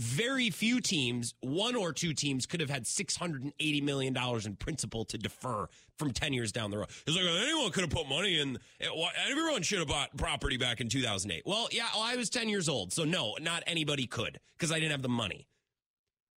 Very 0.00 0.48
few 0.48 0.80
teams, 0.80 1.34
one 1.40 1.76
or 1.76 1.92
two 1.92 2.14
teams, 2.14 2.46
could 2.46 2.60
have 2.60 2.70
had 2.70 2.86
six 2.86 3.14
hundred 3.14 3.42
and 3.42 3.52
eighty 3.60 3.82
million 3.82 4.14
dollars 4.14 4.46
in 4.46 4.56
principal 4.56 5.04
to 5.04 5.18
defer 5.18 5.68
from 5.98 6.10
ten 6.10 6.32
years 6.32 6.52
down 6.52 6.70
the 6.70 6.78
road. 6.78 6.88
It's 7.06 7.14
like 7.14 7.26
anyone 7.26 7.70
could 7.70 7.82
have 7.82 7.90
put 7.90 8.08
money 8.08 8.40
in. 8.40 8.58
Eh, 8.80 8.86
everyone 9.30 9.60
should 9.60 9.80
have 9.80 9.88
bought 9.88 10.16
property 10.16 10.56
back 10.56 10.80
in 10.80 10.88
two 10.88 11.02
thousand 11.02 11.32
eight. 11.32 11.42
Well, 11.44 11.68
yeah, 11.70 11.86
well, 11.92 12.02
I 12.02 12.16
was 12.16 12.30
ten 12.30 12.48
years 12.48 12.66
old, 12.66 12.94
so 12.94 13.04
no, 13.04 13.36
not 13.42 13.62
anybody 13.66 14.06
could 14.06 14.40
because 14.56 14.72
I 14.72 14.76
didn't 14.76 14.92
have 14.92 15.02
the 15.02 15.10
money. 15.10 15.46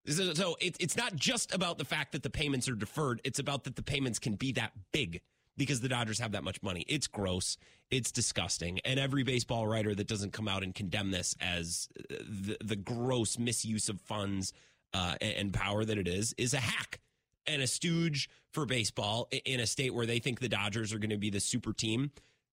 So 0.07 0.57
it's 0.60 0.98
not 0.98 1.15
just 1.15 1.56
about 1.56 1.77
the 1.77 1.85
fact 1.85 2.11
that 2.11 2.22
the 2.22 2.30
payments 2.30 2.68
are 2.68 2.76
deferred; 2.76 3.22
it's 3.23 3.40
about 3.40 3.64
that 3.64 3.77
the 3.77 3.84
payments 3.84 4.19
can 4.19 4.35
be 4.35 4.52
that 4.52 4.73
big 4.91 5.22
because 5.57 5.81
the 5.81 5.89
Dodgers 5.89 6.19
have 6.19 6.31
that 6.31 6.43
much 6.43 6.61
money. 6.63 6.85
It's 6.88 7.07
gross. 7.07 7.57
It's 7.91 8.11
disgusting. 8.11 8.80
And 8.85 8.99
every 8.99 9.23
baseball 9.23 9.67
writer 9.67 9.93
that 9.93 10.07
doesn't 10.07 10.34
come 10.34 10.47
out 10.47 10.63
and 10.63 10.73
condemn 10.73 11.11
this 11.11 11.35
as 11.39 11.89
uh, 11.99 12.15
the, 12.19 12.57
the 12.63 12.75
gross 12.75 13.38
misuse 13.38 13.89
of 13.89 14.01
funds 14.01 14.53
uh, 14.93 15.15
and, 15.21 15.53
power 15.53 15.84
that 15.84 15.97
it 15.97 16.07
is, 16.07 16.34
is 16.38 16.53
a 16.53 16.59
hack 16.59 16.99
and 17.47 17.61
a 17.61 17.67
stooge 17.67 18.30
for 18.51 18.65
baseball 18.65 19.27
in 19.45 19.59
a 19.59 19.65
state 19.65 19.93
where 19.93 20.05
they 20.05 20.19
think 20.19 20.39
the 20.39 20.49
Dodgers 20.49 20.93
are 20.93 20.99
going 20.99 21.09
to 21.09 21.17
be 21.17 21.30
the 21.30 21.39
super 21.39 21.73
team 21.73 22.11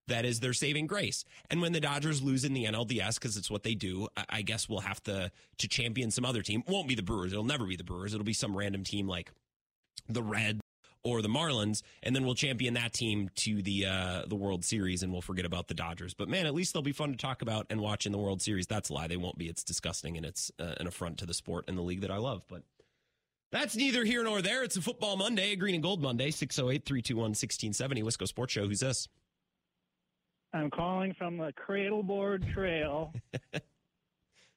that 0.09 0.24
is 0.24 0.40
their 0.40 0.52
saving 0.52 0.86
grace. 0.86 1.24
And 1.51 1.62
when 1.62 1.72
the 1.72 1.81
Dodgers 1.81 2.22
lose 2.22 2.44
in 2.44 2.52
the 2.52 2.64
NLDS, 2.64 3.14
because 3.14 3.36
it's 3.36 3.51
what 3.51 3.62
they 3.62 3.74
do, 3.74 4.09
I 4.28 4.43
guess 4.43 4.68
we'll 4.68 4.81
have 4.81 5.02
to 5.05 5.31
to 5.59 5.68
champion 5.68 6.10
some 6.10 6.24
other 6.24 6.43
team. 6.43 6.62
Won't 6.66 6.89
be 6.89 6.94
the 6.94 7.02
Brewers. 7.02 7.32
It'll 7.32 7.44
never 7.44 7.64
be 7.64 7.77
the 7.77 7.85
Brewers. 7.85 8.12
It'll 8.12 8.24
be 8.24 8.32
some 8.32 8.56
random 8.56 8.82
team 8.82 9.06
like 9.06 9.31
the 10.09 10.22
Reds 10.22 10.60
or 11.02 11.22
the 11.22 11.28
Marlins, 11.28 11.82
and 12.02 12.14
then 12.14 12.24
we'll 12.24 12.35
champion 12.35 12.74
that 12.74 12.93
team 12.93 13.31
to 13.36 13.62
the 13.62 13.86
uh, 13.86 14.22
the 14.27 14.36
World 14.36 14.64
Series, 14.64 15.02
and 15.02 15.12
we'll 15.12 15.22
forget 15.22 15.44
about 15.44 15.68
the 15.68 15.74
Dodgers. 15.74 16.14
But 16.14 16.28
man, 16.28 16.47
at 16.47 16.55
least 16.55 16.72
they'll 16.72 16.82
be 16.82 16.93
fun 16.93 17.10
to 17.12 17.16
talk 17.16 17.43
about 17.43 17.66
and 17.70 17.81
watch 17.81 18.06
in 18.06 18.12
the 18.12 18.18
World 18.18 18.43
Series. 18.43 18.66
That's 18.66 18.90
a 18.90 18.94
lie; 18.94 19.06
they 19.06 19.16
won't 19.16 19.39
be. 19.39 19.48
It's 19.48 19.64
disgusting, 19.64 20.16
and 20.16 20.27
it's 20.27 20.51
uh, 20.59 20.74
an 20.78 20.86
affront 20.86 21.18
to 21.18 21.27
the 21.27 21.35
sport 21.35 21.64
and 21.68 21.77
the 21.77 21.82
league 21.82 22.02
that 22.02 22.10
I 22.10 22.18
love. 22.18 22.43
But 22.48 22.62
that's 23.52 23.77
neither 23.77 24.05
here 24.05 24.22
nor 24.22 24.43
there. 24.43 24.62
It's 24.62 24.77
a 24.77 24.82
football 24.82 25.16
Monday, 25.16 25.52
a 25.52 25.56
green 25.56 25.74
and 25.74 25.82
gold 25.82 26.02
Monday, 26.02 26.31
608 26.31 26.85
321 26.85 27.31
1670. 27.31 28.02
Wisco 28.02 28.28
Sports 28.28 28.52
Show. 28.52 28.66
Who's 28.66 28.81
this? 28.81 29.09
I'm 30.52 30.70
calling 30.70 31.14
from 31.14 31.36
the 31.36 31.52
Cradleboard 31.52 32.52
Trail 32.52 33.12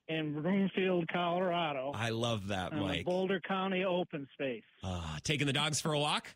in 0.08 0.42
Broomfield, 0.42 1.08
Colorado. 1.12 1.92
I 1.96 2.10
love 2.10 2.48
that, 2.48 2.74
Mike. 2.74 3.06
Boulder 3.06 3.40
County 3.40 3.84
open 3.86 4.28
space. 4.34 4.64
Uh, 4.84 5.18
taking 5.24 5.48
the 5.48 5.54
dogs 5.54 5.80
for 5.82 5.94
a 5.94 6.00
walk? 6.00 6.36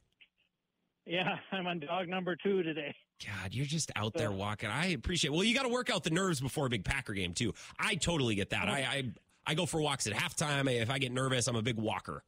Yeah, 1.06 1.38
I'm 1.52 1.68
on 1.68 1.80
dog 1.80 2.08
number 2.08 2.36
two 2.36 2.64
today. 2.64 2.96
God, 3.26 3.54
you're 3.54 3.66
just 3.66 3.92
out 3.96 4.14
there 4.14 4.32
walking. 4.32 4.70
I 4.70 4.88
appreciate. 4.88 5.32
Well, 5.32 5.44
you 5.44 5.56
got 5.56 5.64
to 5.64 5.70
work 5.70 5.90
out 5.90 6.04
the 6.04 6.12
nerves 6.12 6.40
before 6.40 6.68
a 6.68 6.70
big 6.70 6.84
Packer 6.84 7.14
game 7.14 7.34
too. 7.34 7.54
I 7.80 7.96
totally 7.96 8.36
get 8.36 8.52
that. 8.52 8.70
I, 8.70 8.80
I 8.80 9.04
I 9.48 9.54
go 9.56 9.66
for 9.66 9.82
walks 9.82 10.06
at 10.06 10.14
halftime. 10.14 10.70
If 10.72 10.90
I 10.92 11.00
get 11.00 11.12
nervous, 11.12 11.48
I'm 11.48 11.56
a 11.56 11.62
big 11.62 11.78
walker. 11.78 12.24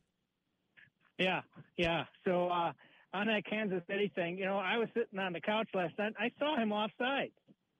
Yeah, 1.20 1.42
yeah. 1.78 2.06
So 2.26 2.48
uh, 2.48 2.72
on 3.14 3.28
that 3.28 3.46
Kansas 3.48 3.84
City 3.88 4.12
thing, 4.16 4.38
you 4.38 4.46
know, 4.46 4.58
I 4.58 4.78
was 4.78 4.88
sitting 4.96 5.20
on 5.20 5.34
the 5.34 5.42
couch 5.42 5.68
last 5.74 5.94
night. 6.00 6.14
I 6.18 6.32
saw 6.40 6.58
him 6.58 6.72
offside. 6.72 7.32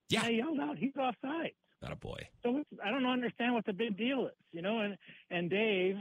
Yeah, 0.10 0.24
I 0.24 0.30
yelled 0.30 0.60
out, 0.60 0.78
"He's 0.78 0.96
offside!" 0.98 1.54
Not 1.82 1.94
a 1.94 1.96
boy. 1.96 2.28
So 2.44 2.64
I 2.84 2.92
don't 2.92 3.06
understand 3.06 3.54
what 3.54 3.66
the 3.66 3.74
big 3.74 3.98
deal 3.98 4.26
is, 4.26 4.38
you 4.52 4.62
know. 4.62 4.80
And 4.80 4.98
and 5.32 5.50
Dave 5.50 5.96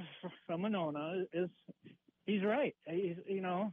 from 0.47 0.63
Monona 0.63 1.25
is 1.33 1.49
he's 2.27 2.43
right. 2.43 2.75
He's 2.87 3.17
you 3.27 3.41
know 3.41 3.73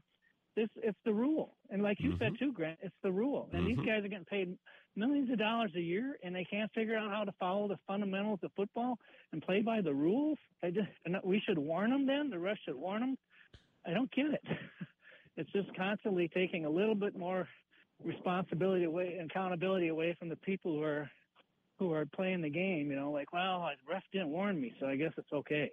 this 0.55 0.69
it's 0.77 0.97
the 1.03 1.13
rule, 1.13 1.55
and 1.69 1.81
like 1.81 1.99
you 1.99 2.11
mm-hmm. 2.11 2.23
said 2.23 2.33
too, 2.39 2.53
Grant, 2.53 2.79
it's 2.81 2.95
the 3.03 3.11
rule. 3.11 3.49
And 3.51 3.65
mm-hmm. 3.65 3.81
these 3.81 3.87
guys 3.87 4.05
are 4.05 4.07
getting 4.07 4.25
paid 4.25 4.55
millions 4.95 5.29
of 5.31 5.39
dollars 5.39 5.71
a 5.75 5.81
year, 5.81 6.15
and 6.23 6.35
they 6.35 6.45
can't 6.45 6.71
figure 6.73 6.95
out 6.95 7.11
how 7.11 7.23
to 7.23 7.31
follow 7.39 7.67
the 7.67 7.77
fundamentals 7.87 8.39
of 8.43 8.51
football 8.55 8.97
and 9.33 9.41
play 9.41 9.61
by 9.61 9.81
the 9.81 9.93
rules. 9.93 10.37
I 10.63 10.69
just 10.69 10.87
and 11.05 11.17
we 11.23 11.41
should 11.45 11.57
warn 11.57 11.91
them. 11.91 12.05
Then 12.05 12.29
the 12.29 12.39
rest 12.39 12.61
should 12.65 12.75
warn 12.75 13.01
them. 13.01 13.17
I 13.85 13.91
don't 13.91 14.11
get 14.11 14.27
it. 14.27 14.43
it's 15.37 15.51
just 15.51 15.75
constantly 15.75 16.29
taking 16.33 16.65
a 16.65 16.69
little 16.69 16.95
bit 16.95 17.17
more 17.17 17.47
responsibility 18.03 18.83
away 18.85 19.17
and 19.19 19.29
accountability 19.29 19.87
away 19.87 20.15
from 20.19 20.29
the 20.29 20.35
people 20.37 20.73
who 20.73 20.83
are 20.83 21.09
who 21.77 21.91
are 21.93 22.05
playing 22.05 22.41
the 22.41 22.49
game. 22.49 22.89
You 22.89 22.97
know, 22.97 23.11
like, 23.11 23.31
well, 23.33 23.69
ref 23.89 24.03
didn't 24.11 24.29
warn 24.29 24.59
me, 24.59 24.73
so 24.79 24.87
I 24.87 24.95
guess 24.95 25.13
it's 25.17 25.33
okay. 25.33 25.71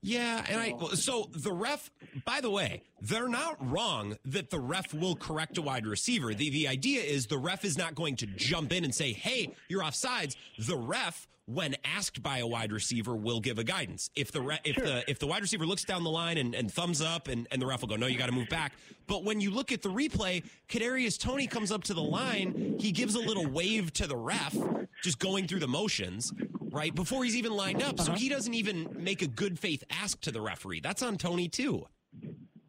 Yeah, 0.00 0.44
and 0.48 0.60
I 0.60 0.94
so 0.94 1.28
the 1.32 1.52
ref. 1.52 1.90
By 2.24 2.40
the 2.40 2.50
way, 2.50 2.82
they're 3.00 3.28
not 3.28 3.56
wrong 3.68 4.16
that 4.26 4.50
the 4.50 4.60
ref 4.60 4.94
will 4.94 5.16
correct 5.16 5.58
a 5.58 5.62
wide 5.62 5.86
receiver. 5.86 6.34
The 6.34 6.50
the 6.50 6.68
idea 6.68 7.02
is 7.02 7.26
the 7.26 7.38
ref 7.38 7.64
is 7.64 7.76
not 7.76 7.96
going 7.96 8.16
to 8.16 8.26
jump 8.26 8.72
in 8.72 8.84
and 8.84 8.94
say, 8.94 9.12
"Hey, 9.12 9.54
you're 9.68 9.82
offsides." 9.82 10.36
The 10.58 10.76
ref 10.76 11.26
when 11.48 11.74
asked 11.82 12.22
by 12.22 12.38
a 12.38 12.46
wide 12.46 12.72
receiver, 12.72 13.16
will 13.16 13.40
give 13.40 13.58
a 13.58 13.64
guidance. 13.64 14.10
If 14.14 14.32
the 14.32 14.42
re- 14.42 14.60
if 14.64 14.76
sure. 14.76 14.84
the 14.84 15.10
if 15.10 15.18
the 15.18 15.26
wide 15.26 15.40
receiver 15.40 15.64
looks 15.64 15.82
down 15.82 16.04
the 16.04 16.10
line 16.10 16.36
and, 16.36 16.54
and 16.54 16.70
thumbs 16.70 17.00
up, 17.00 17.28
and, 17.28 17.48
and 17.50 17.60
the 17.60 17.66
ref 17.66 17.80
will 17.80 17.88
go, 17.88 17.96
no, 17.96 18.06
you 18.06 18.18
got 18.18 18.26
to 18.26 18.32
move 18.32 18.50
back. 18.50 18.74
But 19.06 19.24
when 19.24 19.40
you 19.40 19.50
look 19.50 19.72
at 19.72 19.80
the 19.80 19.88
replay, 19.88 20.44
Kadarius 20.68 21.18
Toney 21.18 21.46
comes 21.46 21.72
up 21.72 21.84
to 21.84 21.94
the 21.94 22.02
line, 22.02 22.76
he 22.78 22.92
gives 22.92 23.14
a 23.14 23.18
little 23.18 23.46
wave 23.46 23.94
to 23.94 24.06
the 24.06 24.16
ref, 24.16 24.54
just 25.02 25.18
going 25.18 25.46
through 25.46 25.60
the 25.60 25.68
motions, 25.68 26.34
right 26.70 26.94
before 26.94 27.24
he's 27.24 27.36
even 27.36 27.52
lined 27.52 27.82
up. 27.82 28.00
So 28.00 28.12
uh-huh. 28.12 28.18
he 28.18 28.28
doesn't 28.28 28.54
even 28.54 28.88
make 28.96 29.22
a 29.22 29.26
good 29.26 29.58
faith 29.58 29.84
ask 29.90 30.20
to 30.22 30.30
the 30.30 30.40
referee. 30.40 30.80
That's 30.80 31.02
on 31.02 31.16
Toney, 31.16 31.48
too. 31.48 31.86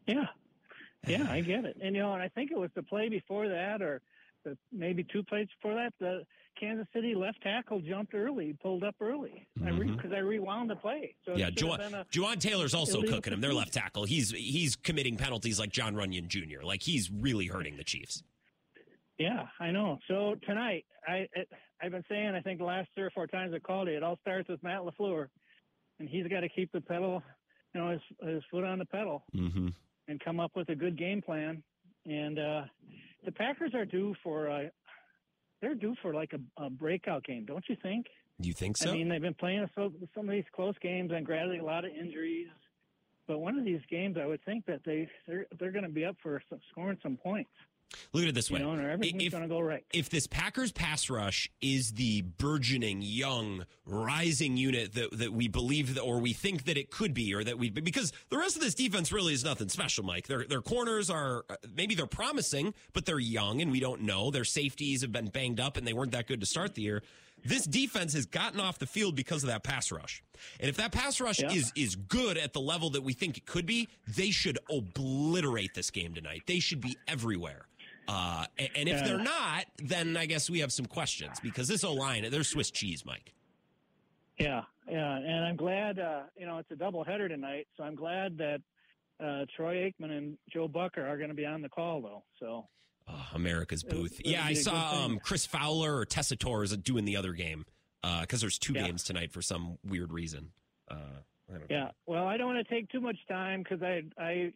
Yeah, 0.08 0.26
yeah, 1.08 1.28
I 1.30 1.42
get 1.42 1.66
it. 1.66 1.78
And 1.82 1.96
you 1.96 2.02
know, 2.02 2.14
and 2.14 2.22
I 2.22 2.30
think 2.30 2.52
it 2.52 2.58
was 2.58 2.70
the 2.76 2.84
play 2.84 3.10
before 3.10 3.48
that, 3.48 3.82
or 3.82 4.02
the, 4.44 4.58
maybe 4.72 5.04
two 5.04 5.24
plays 5.24 5.48
before 5.62 5.76
that. 5.76 5.94
The 6.00 6.24
Kansas 6.60 6.88
City 6.94 7.16
left 7.16 7.42
tackle 7.42 7.80
jumped 7.80 8.14
early, 8.14 8.56
pulled 8.62 8.84
up 8.84 8.96
early. 9.00 9.48
Because 9.56 9.76
mm-hmm. 9.76 10.14
I, 10.14 10.18
I, 10.18 10.20
rewound 10.20 10.70
the 10.70 10.76
play. 10.76 11.16
So 11.26 11.36
yeah, 11.36 11.50
Jawaan 11.50 12.40
Taylor's 12.40 12.74
also 12.74 13.02
cooking 13.02 13.34
him. 13.34 13.42
They're 13.42 13.54
left 13.54 13.74
tackle. 13.74 14.06
He's 14.06 14.32
he's 14.32 14.76
committing 14.76 15.18
penalties 15.18 15.60
like 15.60 15.72
Jon 15.72 15.96
Runyan 15.96 16.28
Jr. 16.28 16.64
Like 16.64 16.84
he's 16.84 17.10
really 17.12 17.48
hurting 17.48 17.78
the 17.78 17.84
Chiefs. 17.84 18.24
Yeah, 19.18 19.48
I 19.60 19.72
know. 19.72 20.00
So 20.08 20.36
tonight, 20.46 20.86
I 21.08 21.28
I've 21.82 21.92
been 21.92 22.04
saying 22.10 22.30
I 22.36 22.42
think 22.42 22.60
the 22.60 22.66
last 22.66 22.90
three 22.96 23.06
or 23.06 23.12
four 23.12 23.28
times 23.28 23.54
I 23.54 23.60
called 23.60 23.88
it, 23.88 23.96
it 23.96 24.04
all 24.04 24.18
starts 24.22 24.50
with 24.50 24.62
Matt 24.64 24.82
LaFleur, 24.82 25.28
and 26.00 26.10
he's 26.10 26.28
got 26.28 26.42
to 26.42 26.50
keep 26.50 26.72
the 26.72 26.82
pedal, 26.82 27.24
you 27.74 27.82
know, 27.82 27.92
his 27.92 28.02
his 28.22 28.44
foot 28.52 28.64
on 28.64 28.80
the 28.80 28.86
pedal, 28.86 29.24
mm-hmm. 29.36 29.70
and 30.08 30.20
come 30.20 30.40
up 30.40 30.52
with 30.56 30.70
a 30.70 30.76
good 30.76 30.98
game 30.98 31.22
plan. 31.22 31.64
And 32.06 32.40
uh, 32.40 32.62
the 33.26 33.32
Packers 33.32 33.74
are 33.74 33.86
due 33.86 34.16
for 34.24 34.48
a, 34.48 34.72
they're 35.62 35.76
due 35.76 35.96
for 36.02 36.14
like 36.14 36.34
a, 36.34 36.64
a 36.64 36.70
breakout 36.70 37.24
game, 37.24 37.46
don't 37.46 37.64
you 37.70 37.76
think? 37.82 38.08
You 38.40 38.54
think 38.54 38.78
so? 38.78 38.90
I 38.90 38.94
mean, 38.94 39.10
they've 39.10 39.22
been 39.22 39.34
playing 39.34 39.70
so, 39.76 39.92
some 40.16 40.30
of 40.30 40.32
these 40.32 40.46
close 40.56 40.76
games 40.82 41.12
and 41.14 41.26
gradually 41.26 41.60
a 41.60 41.64
lot 41.64 41.84
of 41.84 41.92
injuries. 41.92 42.48
But 43.28 43.40
one 43.40 43.60
of 43.60 43.66
these 43.66 43.82
games, 43.90 44.18
I 44.20 44.26
would 44.26 44.44
think 44.44 44.66
that 44.66 44.82
they 44.86 45.08
they're, 45.28 45.46
they're 45.60 45.72
going 45.72 45.84
to 45.84 45.90
be 45.90 46.06
up 46.06 46.16
for 46.24 46.42
some, 46.50 46.60
scoring 46.72 46.98
some 47.04 47.18
points. 47.18 47.52
Look 48.14 48.24
at 48.24 48.30
it 48.30 48.36
this 48.36 48.52
way: 48.52 48.60
you 48.60 48.66
know, 48.66 48.74
everything's 48.74 49.32
going 49.32 49.44
to 49.44 49.50
go 49.50 49.60
right. 49.60 49.84
If 49.94 50.10
this 50.10 50.28
Packers 50.28 50.72
pass 50.72 51.10
rush 51.10 51.50
is 51.62 51.94
the 51.94 52.22
burgeoning, 52.22 53.02
young, 53.02 53.66
rising 53.86 54.58
unit 54.58 54.94
that 54.94 55.18
that 55.18 55.34
we 55.34 55.48
believe 55.48 55.96
that, 55.96 56.02
or 56.02 56.20
we 56.20 56.34
think 56.34 56.66
that 56.66 56.78
it 56.78 56.92
could 56.92 57.14
be, 57.14 57.34
or 57.34 57.44
that 57.44 57.58
we 57.58 57.70
because 57.70 58.12
the 58.30 58.38
rest 58.38 58.56
of 58.56 58.62
this 58.62 58.76
defense 58.76 59.12
really 59.12 59.34
is 59.34 59.44
nothing 59.44 59.70
special, 59.70 60.04
Mike. 60.04 60.28
Their 60.28 60.46
their 60.46 60.62
corners 60.62 61.10
are 61.10 61.46
uh, 61.50 61.56
maybe 61.76 61.96
they're 61.96 62.06
promising, 62.06 62.74
but 62.94 63.06
they're 63.06 63.20
young, 63.20 63.62
and 63.62 63.72
we 63.72 63.80
don't 63.80 64.02
know. 64.02 64.32
Their 64.32 64.46
safeties 64.46 65.02
have 65.02 65.12
been 65.12 65.28
banged 65.28 65.60
up, 65.60 65.78
and 65.78 65.88
they 65.88 65.94
weren't 65.94 66.12
that 66.12 66.28
good 66.28 66.40
to 66.42 66.46
start 66.46 66.76
the 66.76 66.84
year. 66.84 67.04
This 67.46 67.66
defense 67.66 68.14
has 68.14 68.26
gotten 68.26 68.60
off 68.60 68.80
the 68.80 68.86
field 68.86 69.16
because 69.16 69.44
of 69.44 69.50
that 69.50 69.64
pass 69.64 69.92
rush. 69.92 70.24
And 70.60 70.70
if 70.70 70.78
that 70.78 70.92
pass 70.92 71.20
rush 71.22 71.42
yeah. 71.42 71.52
is 71.52 71.72
is 71.76 71.96
good 71.96 72.38
at 72.38 72.54
the 72.54 72.62
level 72.62 72.90
that 72.92 73.02
we 73.02 73.14
think 73.14 73.38
it 73.38 73.46
could 73.46 73.66
be, 73.66 73.88
they 74.08 74.32
should 74.32 74.60
obliterate 74.70 75.74
this 75.74 75.92
game 75.92 76.14
tonight. 76.14 76.44
They 76.48 76.60
should 76.60 76.82
be 76.82 76.98
everywhere. 77.08 77.66
Uh, 78.12 78.46
and, 78.76 78.90
if 78.90 79.04
they're 79.06 79.20
not, 79.20 79.66
then 79.78 80.18
I 80.18 80.26
guess 80.26 80.50
we 80.50 80.60
have 80.60 80.72
some 80.72 80.88
questions 80.88 81.40
because 81.44 81.68
this 81.68 81.84
O 81.84 81.94
line, 81.94 82.26
they're 82.32 82.44
Swiss 82.44 82.72
cheese, 82.72 83.06
Mike. 83.06 83.34
Yeah, 84.40 84.62
yeah, 84.90 85.16
and 85.18 85.46
I'm 85.46 85.56
glad. 85.58 86.00
Uh, 86.00 86.22
you 86.36 86.46
know, 86.48 86.58
it's 86.58 86.72
a 86.72 86.76
double 86.76 87.04
header 87.04 87.28
tonight, 87.30 87.68
so 87.78 87.84
I'm 87.84 87.96
glad 87.96 88.38
that 88.40 88.62
uh, 89.24 89.46
Troy 89.56 89.92
Aikman 89.92 90.12
and 90.18 90.38
Joe 90.52 90.68
Bucker 90.68 91.06
are 91.06 91.18
going 91.18 91.30
to 91.30 91.36
be 91.36 91.46
on 91.46 91.62
the 91.62 91.70
call, 91.70 92.02
though. 92.02 92.24
So 92.40 92.68
Oh, 93.08 93.28
America's 93.34 93.84
booth. 93.84 94.20
it'll 94.20 94.32
yeah, 94.32 94.44
I 94.44 94.48
be 94.48 94.54
a 94.54 94.56
good 94.56 94.64
saw 94.64 95.04
um, 95.06 95.20
Chris 95.22 95.46
Fowler 95.46 95.98
or 95.98 96.06
Tessa 96.06 96.36
Torres 96.36 96.76
doing 96.78 97.06
the 97.06 97.18
other 97.18 97.34
game 97.34 97.66
because 98.22 98.40
there's 98.42 98.58
two 98.58 98.74
Yeah. 98.74 98.86
games 98.88 99.04
tonight 99.04 99.32
for 99.32 99.42
some 99.42 99.78
weird 99.84 100.12
reason. 100.14 100.52
Uh, 100.90 100.96
I 101.50 101.52
don't 101.52 101.62
know. 101.62 101.68
Yeah. 101.70 101.90
Well, 102.06 102.26
I 102.28 102.38
don't 102.38 102.54
want 102.54 102.66
to 102.66 102.74
take 102.74 102.90
too 102.90 103.02
much 103.02 103.18
time 103.28 103.62
because 103.64 103.82
I 103.84 104.04
I 104.18 104.54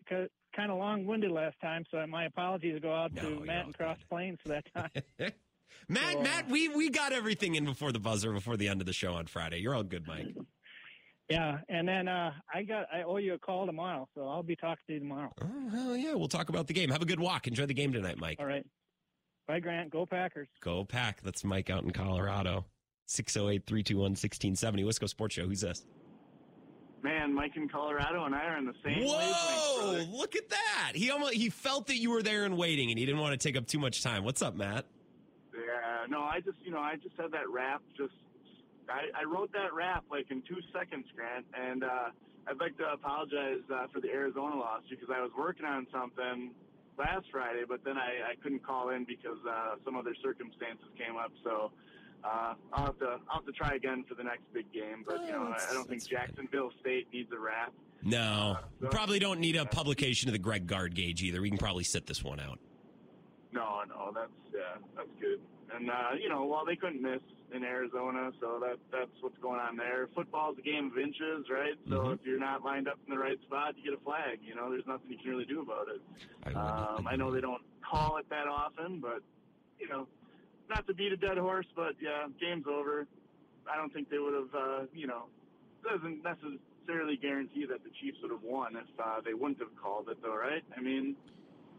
kind 0.55 0.71
of 0.71 0.77
long 0.77 1.05
winded 1.05 1.31
last 1.31 1.55
time, 1.61 1.83
so 1.91 2.05
my 2.07 2.25
apologies 2.25 2.79
go 2.81 2.93
out 2.93 3.15
to 3.17 3.39
Matt 3.41 3.65
and 3.65 3.77
Cross 3.77 3.97
Plains 4.09 4.39
for 4.41 4.49
that 4.49 4.65
time. 4.75 4.89
Matt, 5.89 6.13
So, 6.13 6.19
uh, 6.19 6.23
Matt, 6.23 6.49
we 6.49 6.69
we 6.69 6.89
got 6.89 7.11
everything 7.11 7.55
in 7.55 7.65
before 7.65 7.91
the 7.91 7.99
buzzer, 7.99 8.31
before 8.31 8.55
the 8.57 8.67
end 8.69 8.79
of 8.81 8.85
the 8.87 8.93
show 8.93 9.13
on 9.13 9.25
Friday. 9.27 9.57
You're 9.59 9.75
all 9.75 9.83
good, 9.83 10.07
Mike. 10.07 10.27
yeah, 11.29 11.57
and 11.67 11.87
then 11.87 12.07
uh, 12.07 12.31
I 12.53 12.63
got 12.63 12.85
I 12.93 13.03
owe 13.03 13.17
you 13.17 13.33
a 13.33 13.39
call 13.39 13.65
tomorrow, 13.65 14.07
so 14.15 14.27
I'll 14.27 14.43
be 14.43 14.55
talking 14.55 14.83
to 14.87 14.93
you 14.93 14.99
tomorrow. 14.99 15.31
Oh 15.41 15.69
hell 15.69 15.97
yeah, 15.97 16.13
we'll 16.13 16.27
talk 16.27 16.49
about 16.49 16.67
the 16.67 16.73
game. 16.73 16.89
Have 16.89 17.01
a 17.01 17.05
good 17.05 17.19
walk. 17.19 17.47
Enjoy 17.47 17.65
the 17.65 17.73
game 17.73 17.91
tonight, 17.91 18.17
Mike. 18.17 18.37
All 18.39 18.45
right. 18.45 18.65
Bye, 19.47 19.59
Grant. 19.59 19.89
Go 19.89 20.05
Packers. 20.05 20.47
Go 20.61 20.85
pack. 20.85 21.21
That's 21.21 21.43
Mike 21.43 21.69
out 21.69 21.83
in 21.83 21.91
Colorado. 21.91 22.65
608-321-1670. 23.09 24.85
Wisco 24.85 25.09
Sports 25.09 25.35
Show. 25.35 25.45
Who's 25.45 25.61
this? 25.61 25.85
Man, 27.03 27.33
Mike 27.33 27.57
in 27.57 27.67
Colorado 27.67 28.23
and 28.23 28.33
I 28.33 28.45
are 28.45 28.57
in 28.57 28.65
the 28.65 28.73
same 28.81 29.03
Whoa! 29.03 30.05
Look 30.09 30.37
at 30.37 30.49
that. 30.49 30.93
He 30.95 31.11
almost 31.11 31.33
he 31.33 31.49
felt 31.49 31.87
that 31.87 31.97
you 31.97 32.09
were 32.09 32.23
there 32.23 32.45
and 32.45 32.57
waiting, 32.57 32.91
and 32.91 32.97
he 32.97 33.05
didn't 33.05 33.19
want 33.19 33.39
to 33.39 33.47
take 33.47 33.57
up 33.57 33.67
too 33.67 33.77
much 33.77 34.01
time. 34.01 34.23
What's 34.23 34.41
up, 34.41 34.55
Matt? 34.55 34.85
Yeah, 35.53 36.07
no, 36.07 36.21
I 36.21 36.39
just, 36.39 36.57
you 36.63 36.71
know, 36.71 36.79
I 36.79 36.95
just 36.95 37.15
had 37.17 37.31
that 37.33 37.49
rap. 37.49 37.81
Just, 37.97 38.13
I, 38.87 39.11
I 39.19 39.25
wrote 39.25 39.51
that 39.51 39.73
rap 39.73 40.05
like 40.09 40.31
in 40.31 40.41
two 40.47 40.61
seconds, 40.71 41.05
Grant, 41.13 41.45
and 41.53 41.83
uh, 41.83 42.15
I'd 42.47 42.59
like 42.59 42.77
to 42.77 42.85
apologize 42.93 43.67
uh, 43.73 43.87
for 43.93 43.99
the 43.99 44.09
Arizona 44.09 44.55
loss 44.55 44.83
because 44.89 45.09
I 45.13 45.21
was 45.21 45.31
working 45.37 45.65
on 45.65 45.85
something 45.91 46.51
last 46.97 47.25
Friday, 47.31 47.63
but 47.67 47.83
then 47.83 47.97
I, 47.97 48.31
I 48.31 48.35
couldn't 48.41 48.63
call 48.65 48.89
in 48.89 49.03
because 49.03 49.39
uh, 49.49 49.75
some 49.83 49.97
other 49.97 50.15
circumstances 50.23 50.87
came 50.97 51.17
up. 51.17 51.31
So 51.43 51.71
uh, 52.23 52.53
I'll 52.73 52.85
have 52.85 52.99
to, 52.99 53.19
I'll 53.29 53.35
have 53.37 53.45
to 53.45 53.51
try 53.51 53.75
again 53.75 54.03
for 54.07 54.15
the 54.15 54.23
next 54.23 54.43
big 54.53 54.71
game. 54.71 55.03
But 55.05 55.25
you 55.25 55.31
know, 55.31 55.53
I, 55.57 55.69
I 55.69 55.73
don't 55.73 55.87
think 55.87 56.07
Jacksonville 56.07 56.71
State 56.81 57.07
needs 57.13 57.31
a 57.31 57.39
rap. 57.39 57.73
No, 58.01 58.57
we 58.81 58.87
probably 58.89 59.19
don't 59.19 59.39
need 59.39 59.55
a 59.55 59.65
publication 59.65 60.27
of 60.29 60.33
the 60.33 60.39
Greg 60.39 60.67
Gard 60.67 60.93
gauge 60.93 61.23
either. 61.23 61.41
We 61.41 61.49
can 61.49 61.57
probably 61.57 61.83
sit 61.85 62.05
this 62.05 62.23
one 62.23 62.39
out. 62.39 62.59
No, 63.51 63.81
no, 63.87 64.11
that's 64.13 64.31
yeah, 64.53 64.81
that's 64.95 65.07
good. 65.21 65.39
And 65.75 65.89
uh, 65.89 66.09
you 66.21 66.27
know, 66.29 66.43
while 66.43 66.65
they 66.65 66.75
couldn't 66.75 67.01
miss 67.01 67.21
in 67.53 67.63
Arizona, 67.63 68.31
so 68.41 68.59
that 68.59 68.77
that's 68.91 69.11
what's 69.21 69.37
going 69.37 69.59
on 69.59 69.77
there. 69.77 70.09
Football's 70.15 70.57
a 70.57 70.61
game 70.61 70.87
of 70.91 70.97
inches, 70.97 71.45
right? 71.51 71.75
So 71.87 71.95
Mhm. 71.95 72.13
if 72.15 72.19
you're 72.25 72.39
not 72.39 72.63
lined 72.63 72.87
up 72.87 72.97
in 73.07 73.13
the 73.13 73.19
right 73.19 73.39
spot, 73.43 73.75
you 73.77 73.91
get 73.91 73.99
a 73.99 74.03
flag. 74.03 74.39
You 74.43 74.55
know, 74.55 74.69
there's 74.71 74.87
nothing 74.87 75.09
you 75.11 75.17
can 75.17 75.29
really 75.29 75.45
do 75.45 75.61
about 75.61 75.87
it. 75.87 76.55
Um, 76.55 77.07
I 77.07 77.15
know 77.15 77.31
they 77.31 77.41
don't 77.41 77.61
call 77.87 78.17
it 78.17 78.27
that 78.29 78.47
often, 78.47 78.99
but 78.99 79.21
you 79.79 79.87
know, 79.87 80.07
not 80.73 80.87
to 80.87 80.93
beat 80.93 81.11
a 81.11 81.17
dead 81.17 81.37
horse, 81.37 81.65
but 81.75 81.93
yeah, 82.01 82.27
game's 82.39 82.65
over. 82.67 83.05
I 83.71 83.77
don't 83.77 83.93
think 83.93 84.09
they 84.09 84.17
would 84.19 84.33
have. 84.33 84.53
Uh, 84.55 84.85
you 84.93 85.07
know, 85.07 85.25
doesn't 85.83 86.21
necessarily 86.23 87.17
guarantee 87.17 87.65
that 87.65 87.83
the 87.83 87.89
Chiefs 88.01 88.17
would 88.21 88.31
have 88.31 88.43
won 88.43 88.75
if 88.75 88.87
uh, 88.99 89.21
they 89.23 89.33
wouldn't 89.33 89.59
have 89.59 89.75
called 89.81 90.09
it, 90.09 90.17
though, 90.21 90.35
right? 90.35 90.63
I 90.77 90.81
mean, 90.81 91.15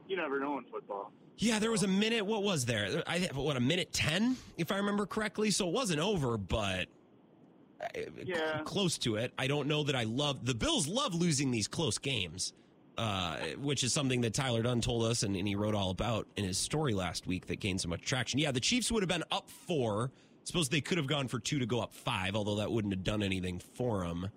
you 0.08 0.16
never 0.16 0.40
know 0.40 0.58
in 0.58 0.64
football. 0.64 1.12
Yeah, 1.36 1.58
there 1.58 1.70
was 1.70 1.82
a 1.82 1.88
minute. 1.88 2.24
What 2.24 2.42
was 2.42 2.64
there? 2.64 3.02
I 3.06 3.28
what 3.34 3.56
a 3.56 3.60
minute 3.60 3.92
ten, 3.92 4.36
if 4.56 4.70
I 4.70 4.76
remember 4.76 5.04
correctly. 5.06 5.50
So 5.50 5.66
it 5.68 5.74
wasn't 5.74 6.00
over, 6.00 6.38
but 6.38 6.86
uh, 7.82 7.86
Yeah. 8.24 8.60
close 8.64 8.96
to 8.98 9.16
it. 9.16 9.32
I 9.36 9.46
don't 9.48 9.66
know 9.66 9.82
that 9.82 9.96
I 9.96 10.04
love 10.04 10.46
the 10.46 10.54
Bills. 10.54 10.86
Love 10.86 11.14
losing 11.14 11.50
these 11.50 11.66
close 11.66 11.98
games, 11.98 12.52
uh, 12.96 13.36
which 13.60 13.82
is 13.82 13.92
something 13.92 14.20
that 14.22 14.34
Tyler 14.34 14.62
Dunne 14.62 14.80
told 14.80 15.04
us, 15.04 15.22
and, 15.22 15.36
and 15.36 15.46
he 15.48 15.54
wrote 15.54 15.74
all 15.74 15.90
about 15.90 16.26
in 16.36 16.44
his 16.44 16.58
story 16.58 16.94
last 16.94 17.26
week 17.26 17.46
that 17.46 17.60
gained 17.60 17.80
so 17.80 17.88
much 17.88 18.02
traction. 18.02 18.38
Yeah, 18.38 18.52
the 18.52 18.60
Chiefs 18.60 18.92
would 18.92 19.02
have 19.02 19.08
been 19.08 19.24
up 19.30 19.48
four. 19.50 20.10
Suppose 20.44 20.68
they 20.68 20.80
could 20.80 20.98
have 20.98 21.06
gone 21.06 21.26
for 21.28 21.38
two 21.38 21.58
to 21.58 21.66
go 21.66 21.80
up 21.80 21.92
five, 21.94 22.36
although 22.36 22.56
that 22.56 22.70
wouldn't 22.70 22.92
have 22.92 23.02
done 23.02 23.22
anything 23.22 23.60
for 23.74 24.06
them. 24.06 24.28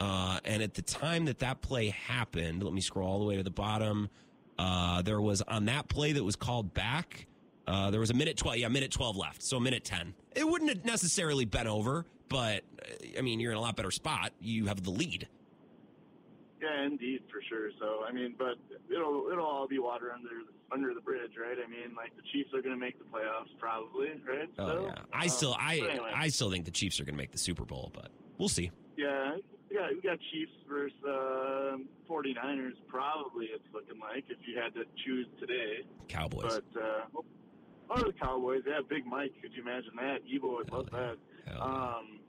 Uh, 0.00 0.40
and 0.44 0.62
at 0.62 0.74
the 0.74 0.82
time 0.82 1.26
that 1.26 1.38
that 1.40 1.60
play 1.60 1.90
happened, 1.90 2.62
let 2.62 2.72
me 2.72 2.80
scroll 2.80 3.08
all 3.08 3.18
the 3.18 3.24
way 3.24 3.36
to 3.36 3.42
the 3.42 3.50
bottom. 3.50 4.08
Uh, 4.58 5.02
there 5.02 5.20
was 5.20 5.42
on 5.42 5.66
that 5.66 5.88
play 5.88 6.12
that 6.12 6.24
was 6.24 6.36
called 6.36 6.74
back. 6.74 7.26
Uh, 7.66 7.90
there 7.90 8.00
was 8.00 8.10
a 8.10 8.14
minute 8.14 8.36
twelve, 8.36 8.56
yeah, 8.56 8.68
minute 8.68 8.90
twelve 8.90 9.16
left, 9.16 9.42
so 9.42 9.58
a 9.58 9.60
minute 9.60 9.84
ten. 9.84 10.14
It 10.34 10.48
wouldn't 10.48 10.70
have 10.70 10.84
necessarily 10.84 11.44
been 11.44 11.68
over, 11.68 12.04
but 12.28 12.64
uh, 12.80 13.18
I 13.18 13.20
mean, 13.20 13.38
you're 13.38 13.52
in 13.52 13.58
a 13.58 13.60
lot 13.60 13.76
better 13.76 13.92
spot. 13.92 14.32
You 14.40 14.66
have 14.66 14.82
the 14.82 14.90
lead. 14.90 15.28
Yeah, 16.62 16.86
indeed, 16.86 17.22
for 17.30 17.42
sure. 17.48 17.70
So 17.80 18.04
I 18.08 18.12
mean, 18.12 18.34
but 18.38 18.54
it'll 18.88 19.28
it'll 19.32 19.44
all 19.44 19.66
be 19.66 19.80
water 19.80 20.12
under 20.14 20.30
under 20.70 20.94
the 20.94 21.00
bridge, 21.00 21.32
right? 21.40 21.56
I 21.58 21.68
mean, 21.68 21.94
like 21.96 22.14
the 22.16 22.22
Chiefs 22.32 22.50
are 22.54 22.62
going 22.62 22.74
to 22.74 22.80
make 22.80 22.98
the 22.98 23.04
playoffs, 23.04 23.50
probably, 23.58 24.10
right? 24.26 24.48
Oh 24.58 24.66
so, 24.66 24.86
yeah, 24.86 25.02
I 25.12 25.24
um, 25.24 25.28
still, 25.28 25.56
I, 25.58 25.74
anyway. 25.76 26.12
I 26.14 26.28
still 26.28 26.50
think 26.50 26.64
the 26.64 26.70
Chiefs 26.70 27.00
are 27.00 27.04
going 27.04 27.14
to 27.14 27.18
make 27.18 27.32
the 27.32 27.38
Super 27.38 27.64
Bowl, 27.64 27.90
but 27.92 28.10
we'll 28.38 28.48
see. 28.48 28.70
yeah, 28.96 29.36
we 29.68 29.76
got 29.76 29.90
we 29.90 30.00
got 30.02 30.18
Chiefs 30.30 30.52
versus 30.68 30.96
uh, 31.04 31.78
49ers. 32.08 32.78
Probably 32.86 33.46
it's 33.46 33.64
looking 33.74 33.98
like 33.98 34.24
if 34.28 34.38
you 34.46 34.60
had 34.60 34.72
to 34.74 34.84
choose 35.04 35.26
today. 35.40 35.82
Cowboys. 36.08 36.60
But 36.74 36.80
uh, 36.80 37.20
or 37.90 37.98
the 38.04 38.12
Cowboys, 38.12 38.62
yeah, 38.66 38.80
Big 38.88 39.04
Mike. 39.04 39.32
Could 39.42 39.52
you 39.54 39.62
imagine 39.62 39.92
that? 39.96 40.20
Ebo 40.32 40.56
would 40.56 40.70
love 40.70 40.88
that. 40.92 41.16
Um, 41.60 42.20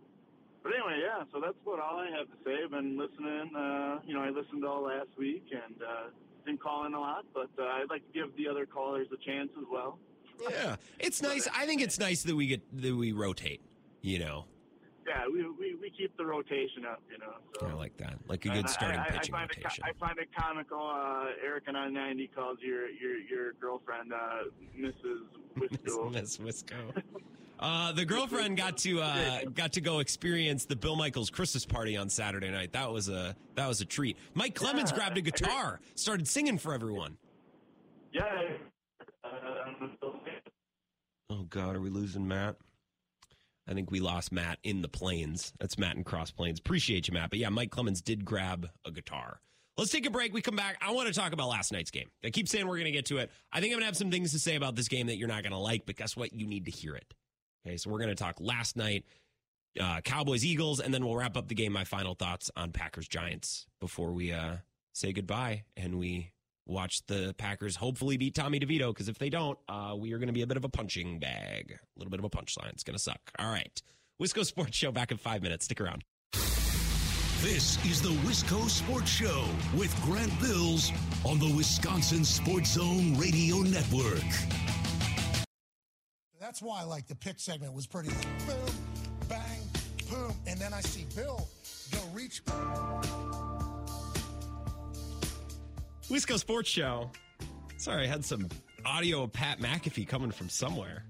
but 0.63 0.71
anyway, 0.73 1.01
yeah. 1.01 1.23
So 1.31 1.39
that's 1.41 1.57
about 1.61 1.79
all 1.79 1.99
I 1.99 2.09
have 2.17 2.27
to 2.27 2.37
say. 2.45 2.63
I've 2.63 2.71
been 2.71 2.97
listening. 2.97 3.55
Uh, 3.55 3.99
you 4.05 4.13
know, 4.13 4.21
I 4.21 4.29
listened 4.29 4.65
all 4.65 4.83
last 4.83 5.09
week 5.17 5.45
and 5.51 5.75
uh, 5.81 6.09
didn't 6.45 6.61
call 6.61 6.85
in 6.85 6.93
a 6.93 6.99
lot, 6.99 7.25
but 7.33 7.49
uh, 7.59 7.63
I'd 7.63 7.89
like 7.89 8.05
to 8.07 8.13
give 8.13 8.35
the 8.37 8.47
other 8.47 8.65
callers 8.65 9.07
a 9.13 9.17
chance 9.25 9.49
as 9.57 9.65
well. 9.71 9.99
Yeah, 10.49 10.75
it's 10.99 11.21
nice. 11.21 11.47
I 11.55 11.65
think 11.65 11.81
it's 11.81 11.99
nice 11.99 12.23
that 12.23 12.35
we 12.35 12.47
get 12.47 12.61
that 12.81 12.95
we 12.95 13.11
rotate. 13.11 13.61
You 14.01 14.19
know, 14.19 14.45
Yeah, 15.07 15.23
we, 15.31 15.43
we, 15.49 15.75
we 15.75 15.89
keep 15.89 16.15
the 16.17 16.25
rotation 16.25 16.85
up, 16.89 17.01
you 17.09 17.17
know. 17.19 17.35
So. 17.57 17.67
I 17.67 17.73
like 17.73 17.95
that, 17.97 18.15
like 18.27 18.43
a 18.45 18.49
good 18.49 18.69
starting 18.69 18.99
I, 18.99 19.03
I, 19.03 19.09
pitching 19.11 19.33
I 19.33 19.37
find 19.37 19.49
rotation. 19.55 19.83
It, 19.85 19.95
I 19.95 20.05
find 20.05 20.19
it 20.19 20.27
comical. 20.37 20.81
Uh, 20.81 21.45
Erica 21.45 21.71
on 21.71 21.93
90 21.93 22.27
calls 22.35 22.57
your 22.61 22.89
your 22.89 23.17
your 23.19 23.53
girlfriend 23.53 24.11
uh, 24.11 24.49
Mrs. 24.77 25.21
Wisco. 25.57 26.11
Miss 26.11 26.37
Wisco. 26.37 27.01
Uh, 27.59 27.93
the 27.93 28.03
girlfriend 28.03 28.57
got 28.57 28.77
to 28.77 28.99
uh, 29.01 29.41
got 29.53 29.73
to 29.73 29.81
go 29.81 29.99
experience 29.99 30.65
the 30.65 30.75
Bill 30.75 30.95
Michaels 30.95 31.29
Christmas 31.29 31.65
party 31.65 31.95
on 31.95 32.09
Saturday 32.09 32.49
night. 32.49 32.73
That 32.73 32.91
was 32.91 33.07
a 33.09 33.35
that 33.55 33.67
was 33.67 33.79
a 33.79 33.85
treat. 33.85 34.17
Mike 34.33 34.55
Clemens 34.55 34.91
Yeah, 34.91 34.97
grabbed 34.97 35.17
a 35.17 35.21
guitar, 35.21 35.79
started 35.95 36.27
singing 36.27 36.57
for 36.57 36.73
everyone. 36.73 37.17
Yeah. 38.11 38.25
Oh 41.29 41.43
God, 41.49 41.75
are 41.75 41.81
we 41.81 41.89
losing 41.89 42.27
Matt? 42.27 42.57
I 43.67 43.73
think 43.73 43.91
we 43.91 44.01
lost 44.01 44.31
Matt 44.31 44.59
in 44.63 44.81
the 44.81 44.89
plains. 44.89 45.53
That's 45.59 45.77
Matt 45.77 45.95
in 45.95 46.03
Cross 46.03 46.31
Plains. 46.31 46.59
Appreciate 46.59 47.07
you, 47.07 47.13
Matt. 47.13 47.29
But 47.29 47.39
yeah, 47.39 47.49
Mike 47.49 47.71
Clemens 47.71 48.01
did 48.01 48.25
grab 48.25 48.69
a 48.85 48.91
guitar. 48.91 49.39
Let's 49.77 49.89
take 49.89 50.05
a 50.05 50.11
break. 50.11 50.33
We 50.33 50.41
come 50.41 50.55
back. 50.55 50.77
I 50.81 50.91
want 50.91 51.07
to 51.07 51.13
talk 51.13 51.31
about 51.33 51.47
last 51.47 51.71
night's 51.71 51.89
game. 51.89 52.09
I 52.23 52.29
keep 52.29 52.47
saying 52.47 52.67
we're 52.67 52.75
going 52.75 52.85
to 52.85 52.91
get 52.91 53.05
to 53.07 53.17
it. 53.17 53.31
I 53.51 53.61
think 53.61 53.71
I'm 53.71 53.79
going 53.79 53.81
to 53.81 53.85
have 53.87 53.97
some 53.97 54.11
things 54.11 54.31
to 54.33 54.39
say 54.39 54.55
about 54.55 54.75
this 54.75 54.87
game 54.89 55.07
that 55.07 55.15
you're 55.15 55.29
not 55.29 55.41
going 55.43 55.53
to 55.53 55.57
like, 55.57 55.85
but 55.85 55.95
guess 55.95 56.15
what? 56.15 56.33
You 56.33 56.45
need 56.45 56.65
to 56.65 56.71
hear 56.71 56.93
it. 56.93 57.13
Okay, 57.65 57.77
so 57.77 57.89
we're 57.89 57.99
going 57.99 58.09
to 58.09 58.15
talk 58.15 58.35
last 58.39 58.75
night, 58.75 59.05
uh, 59.79 60.01
Cowboys 60.01 60.43
Eagles, 60.43 60.79
and 60.79 60.93
then 60.93 61.05
we'll 61.05 61.15
wrap 61.15 61.37
up 61.37 61.47
the 61.47 61.55
game. 61.55 61.71
My 61.71 61.85
final 61.85 62.13
thoughts 62.13 62.51
on 62.55 62.71
Packers 62.71 63.07
Giants 63.07 63.65
before 63.79 64.11
we 64.11 64.31
uh, 64.31 64.57
say 64.93 65.13
goodbye 65.13 65.63
and 65.77 65.97
we 65.97 66.31
watch 66.65 67.05
the 67.07 67.33
Packers 67.37 67.75
hopefully 67.75 68.17
beat 68.17 68.35
Tommy 68.35 68.59
DeVito. 68.59 68.89
Because 68.89 69.09
if 69.09 69.17
they 69.17 69.29
don't, 69.29 69.57
uh, 69.67 69.95
we 69.97 70.13
are 70.13 70.17
going 70.17 70.27
to 70.27 70.33
be 70.33 70.41
a 70.41 70.47
bit 70.47 70.57
of 70.57 70.65
a 70.65 70.69
punching 70.69 71.19
bag, 71.19 71.71
a 71.71 71.99
little 71.99 72.11
bit 72.11 72.19
of 72.19 72.25
a 72.25 72.29
punchline. 72.29 72.69
It's 72.73 72.83
going 72.83 72.97
to 72.97 73.01
suck. 73.03 73.19
All 73.39 73.51
right, 73.51 73.81
Wisco 74.21 74.45
Sports 74.45 74.75
Show 74.77 74.91
back 74.91 75.11
in 75.11 75.17
five 75.17 75.41
minutes. 75.41 75.65
Stick 75.65 75.81
around. 75.81 76.03
This 77.41 77.83
is 77.85 78.01
the 78.01 78.13
Wisco 78.25 78.69
Sports 78.69 79.11
Show 79.11 79.45
with 79.75 79.93
Grant 80.01 80.31
Bills 80.39 80.93
on 81.25 81.39
the 81.39 81.53
Wisconsin 81.53 82.23
Sports 82.23 82.71
Zone 82.73 83.17
Radio 83.17 83.57
Network. 83.57 84.23
That's 86.43 86.61
why, 86.61 86.81
I 86.81 86.83
like, 86.83 87.07
the 87.07 87.15
pick 87.15 87.39
segment 87.39 87.73
was 87.73 87.87
pretty 87.87 88.09
like, 88.09 88.45
boom, 88.45 88.75
bang, 89.29 89.61
boom. 90.09 90.35
And 90.45 90.59
then 90.59 90.73
I 90.73 90.81
see 90.81 91.05
Bill 91.15 91.47
go 91.89 91.99
reach. 92.13 92.43
Wisco 96.09 96.37
Sports 96.37 96.67
Show. 96.67 97.09
Sorry, 97.77 98.03
I 98.03 98.07
had 98.07 98.25
some 98.25 98.49
audio 98.85 99.23
of 99.23 99.31
Pat 99.31 99.59
McAfee 99.61 100.05
coming 100.05 100.31
from 100.31 100.49
somewhere. 100.49 101.05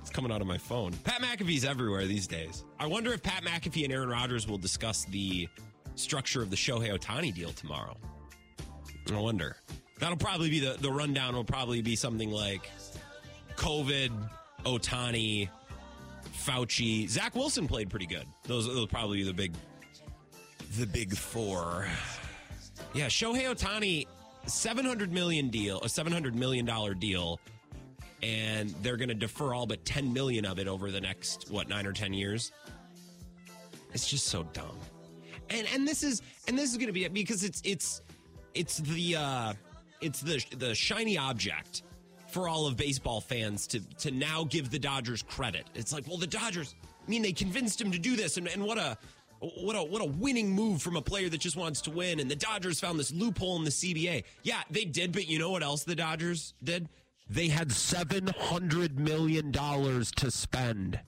It's 0.00 0.10
coming 0.10 0.30
out 0.30 0.40
of 0.40 0.46
my 0.46 0.58
phone. 0.58 0.92
Pat 1.02 1.20
McAfee's 1.20 1.64
everywhere 1.64 2.06
these 2.06 2.28
days. 2.28 2.64
I 2.78 2.86
wonder 2.86 3.12
if 3.12 3.24
Pat 3.24 3.42
McAfee 3.42 3.82
and 3.82 3.92
Aaron 3.92 4.10
Rodgers 4.10 4.46
will 4.46 4.58
discuss 4.58 5.06
the 5.06 5.48
structure 5.96 6.40
of 6.40 6.50
the 6.50 6.56
Shohei 6.56 6.96
Ohtani 6.96 7.34
deal 7.34 7.50
tomorrow. 7.50 7.96
I 9.12 9.18
wonder. 9.18 9.56
That'll 9.98 10.16
probably 10.16 10.50
be 10.50 10.60
the, 10.60 10.76
the 10.80 10.92
rundown, 10.92 11.34
will 11.34 11.42
probably 11.42 11.82
be 11.82 11.96
something 11.96 12.30
like 12.30 12.70
COVID, 13.56 14.10
Ohtani, 14.64 15.48
Fauci. 16.44 17.08
Zach 17.08 17.34
Wilson 17.34 17.66
played 17.66 17.90
pretty 17.90 18.06
good. 18.06 18.26
Those 18.44 18.68
will 18.68 18.86
probably 18.86 19.18
be 19.18 19.24
the 19.24 19.34
big, 19.34 19.54
the 20.78 20.86
big 20.86 21.16
four. 21.16 21.88
Yeah, 22.94 23.06
Shohei 23.06 23.44
Ohtani 23.44 24.06
700 24.46 25.12
million 25.12 25.48
deal, 25.48 25.80
a 25.82 25.88
700 25.88 26.34
million 26.34 26.64
dollar 26.64 26.94
deal, 26.94 27.40
and 28.22 28.70
they're 28.82 28.96
going 28.96 29.08
to 29.08 29.14
defer 29.14 29.54
all 29.54 29.66
but 29.66 29.84
10 29.84 30.12
million 30.12 30.44
of 30.44 30.58
it 30.58 30.68
over 30.68 30.90
the 30.90 31.00
next 31.00 31.50
what 31.50 31.68
nine 31.68 31.86
or 31.86 31.92
10 31.92 32.14
years. 32.14 32.52
It's 33.92 34.08
just 34.08 34.26
so 34.26 34.44
dumb. 34.52 34.78
And 35.50 35.66
and 35.72 35.86
this 35.86 36.02
is 36.02 36.22
and 36.48 36.58
this 36.58 36.70
is 36.70 36.76
going 36.76 36.88
to 36.88 36.92
be 36.92 37.04
it 37.04 37.14
because 37.14 37.44
it's 37.44 37.62
it's 37.64 38.02
it's 38.54 38.78
the 38.78 39.16
uh, 39.16 39.52
it's 40.00 40.20
the 40.20 40.44
the 40.56 40.74
shiny 40.74 41.16
object 41.16 41.82
for 42.28 42.48
all 42.48 42.66
of 42.66 42.76
baseball 42.76 43.20
fans 43.20 43.66
to 43.68 43.80
to 43.98 44.10
now 44.10 44.44
give 44.44 44.70
the 44.70 44.78
Dodgers 44.78 45.22
credit. 45.22 45.66
It's 45.74 45.92
like, 45.92 46.06
well, 46.06 46.18
the 46.18 46.26
Dodgers. 46.26 46.74
I 46.82 47.10
mean, 47.10 47.22
they 47.22 47.32
convinced 47.32 47.80
him 47.80 47.92
to 47.92 47.98
do 47.98 48.16
this, 48.16 48.36
and, 48.36 48.48
and 48.48 48.64
what 48.64 48.78
a 48.78 48.98
what 49.40 49.76
a 49.76 49.82
what 49.82 50.02
a 50.02 50.06
winning 50.06 50.50
move 50.50 50.82
from 50.82 50.96
a 50.96 51.02
player 51.02 51.28
that 51.28 51.38
just 51.38 51.56
wants 51.56 51.82
to 51.82 51.90
win. 51.90 52.20
And 52.20 52.30
the 52.30 52.36
Dodgers 52.36 52.80
found 52.80 52.98
this 52.98 53.12
loophole 53.12 53.56
in 53.56 53.64
the 53.64 53.70
CBA. 53.70 54.24
Yeah, 54.42 54.62
they 54.70 54.84
did, 54.84 55.12
but 55.12 55.28
you 55.28 55.38
know 55.38 55.50
what 55.50 55.62
else 55.62 55.84
the 55.84 55.94
Dodgers 55.94 56.54
did? 56.62 56.88
They 57.28 57.48
had 57.48 57.72
seven 57.72 58.28
hundred 58.38 58.98
million 58.98 59.50
dollars 59.50 60.10
to 60.12 60.30
spend. 60.30 61.00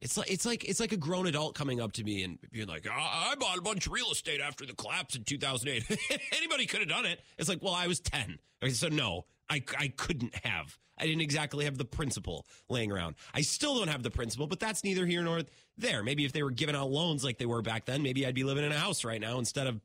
It's 0.00 0.16
like 0.16 0.30
it's 0.30 0.44
like 0.44 0.64
it's 0.64 0.80
like 0.80 0.90
a 0.90 0.96
grown 0.96 1.28
adult 1.28 1.54
coming 1.54 1.80
up 1.80 1.92
to 1.92 2.04
me 2.04 2.24
and 2.24 2.38
being 2.50 2.66
like, 2.66 2.88
I, 2.88 3.30
I 3.30 3.34
bought 3.36 3.56
a 3.56 3.62
bunch 3.62 3.86
of 3.86 3.92
real 3.92 4.10
estate 4.10 4.40
after 4.40 4.66
the 4.66 4.74
collapse 4.74 5.14
in 5.14 5.22
2008. 5.22 6.20
Anybody 6.36 6.66
could 6.66 6.80
have 6.80 6.88
done 6.88 7.06
it. 7.06 7.20
It's 7.38 7.48
like, 7.48 7.62
well, 7.62 7.74
I 7.74 7.86
was 7.86 8.00
10. 8.00 8.38
Okay, 8.62 8.72
so 8.72 8.88
no, 8.88 9.26
I 9.48 9.62
I 9.78 9.88
couldn't 9.88 10.34
have. 10.44 10.78
I 10.98 11.06
didn't 11.06 11.22
exactly 11.22 11.64
have 11.64 11.78
the 11.78 11.84
principal 11.84 12.46
laying 12.68 12.92
around. 12.92 13.16
I 13.34 13.40
still 13.40 13.76
don't 13.76 13.88
have 13.88 14.02
the 14.02 14.10
principal, 14.10 14.46
but 14.46 14.60
that's 14.60 14.84
neither 14.84 15.06
here 15.06 15.22
nor 15.22 15.42
there. 15.76 16.02
Maybe 16.02 16.24
if 16.24 16.32
they 16.32 16.42
were 16.42 16.50
giving 16.50 16.76
out 16.76 16.90
loans 16.90 17.24
like 17.24 17.38
they 17.38 17.46
were 17.46 17.62
back 17.62 17.86
then, 17.86 18.02
maybe 18.02 18.26
I'd 18.26 18.34
be 18.34 18.44
living 18.44 18.64
in 18.64 18.72
a 18.72 18.78
house 18.78 19.04
right 19.04 19.20
now 19.20 19.38
instead 19.38 19.66
of 19.66 19.80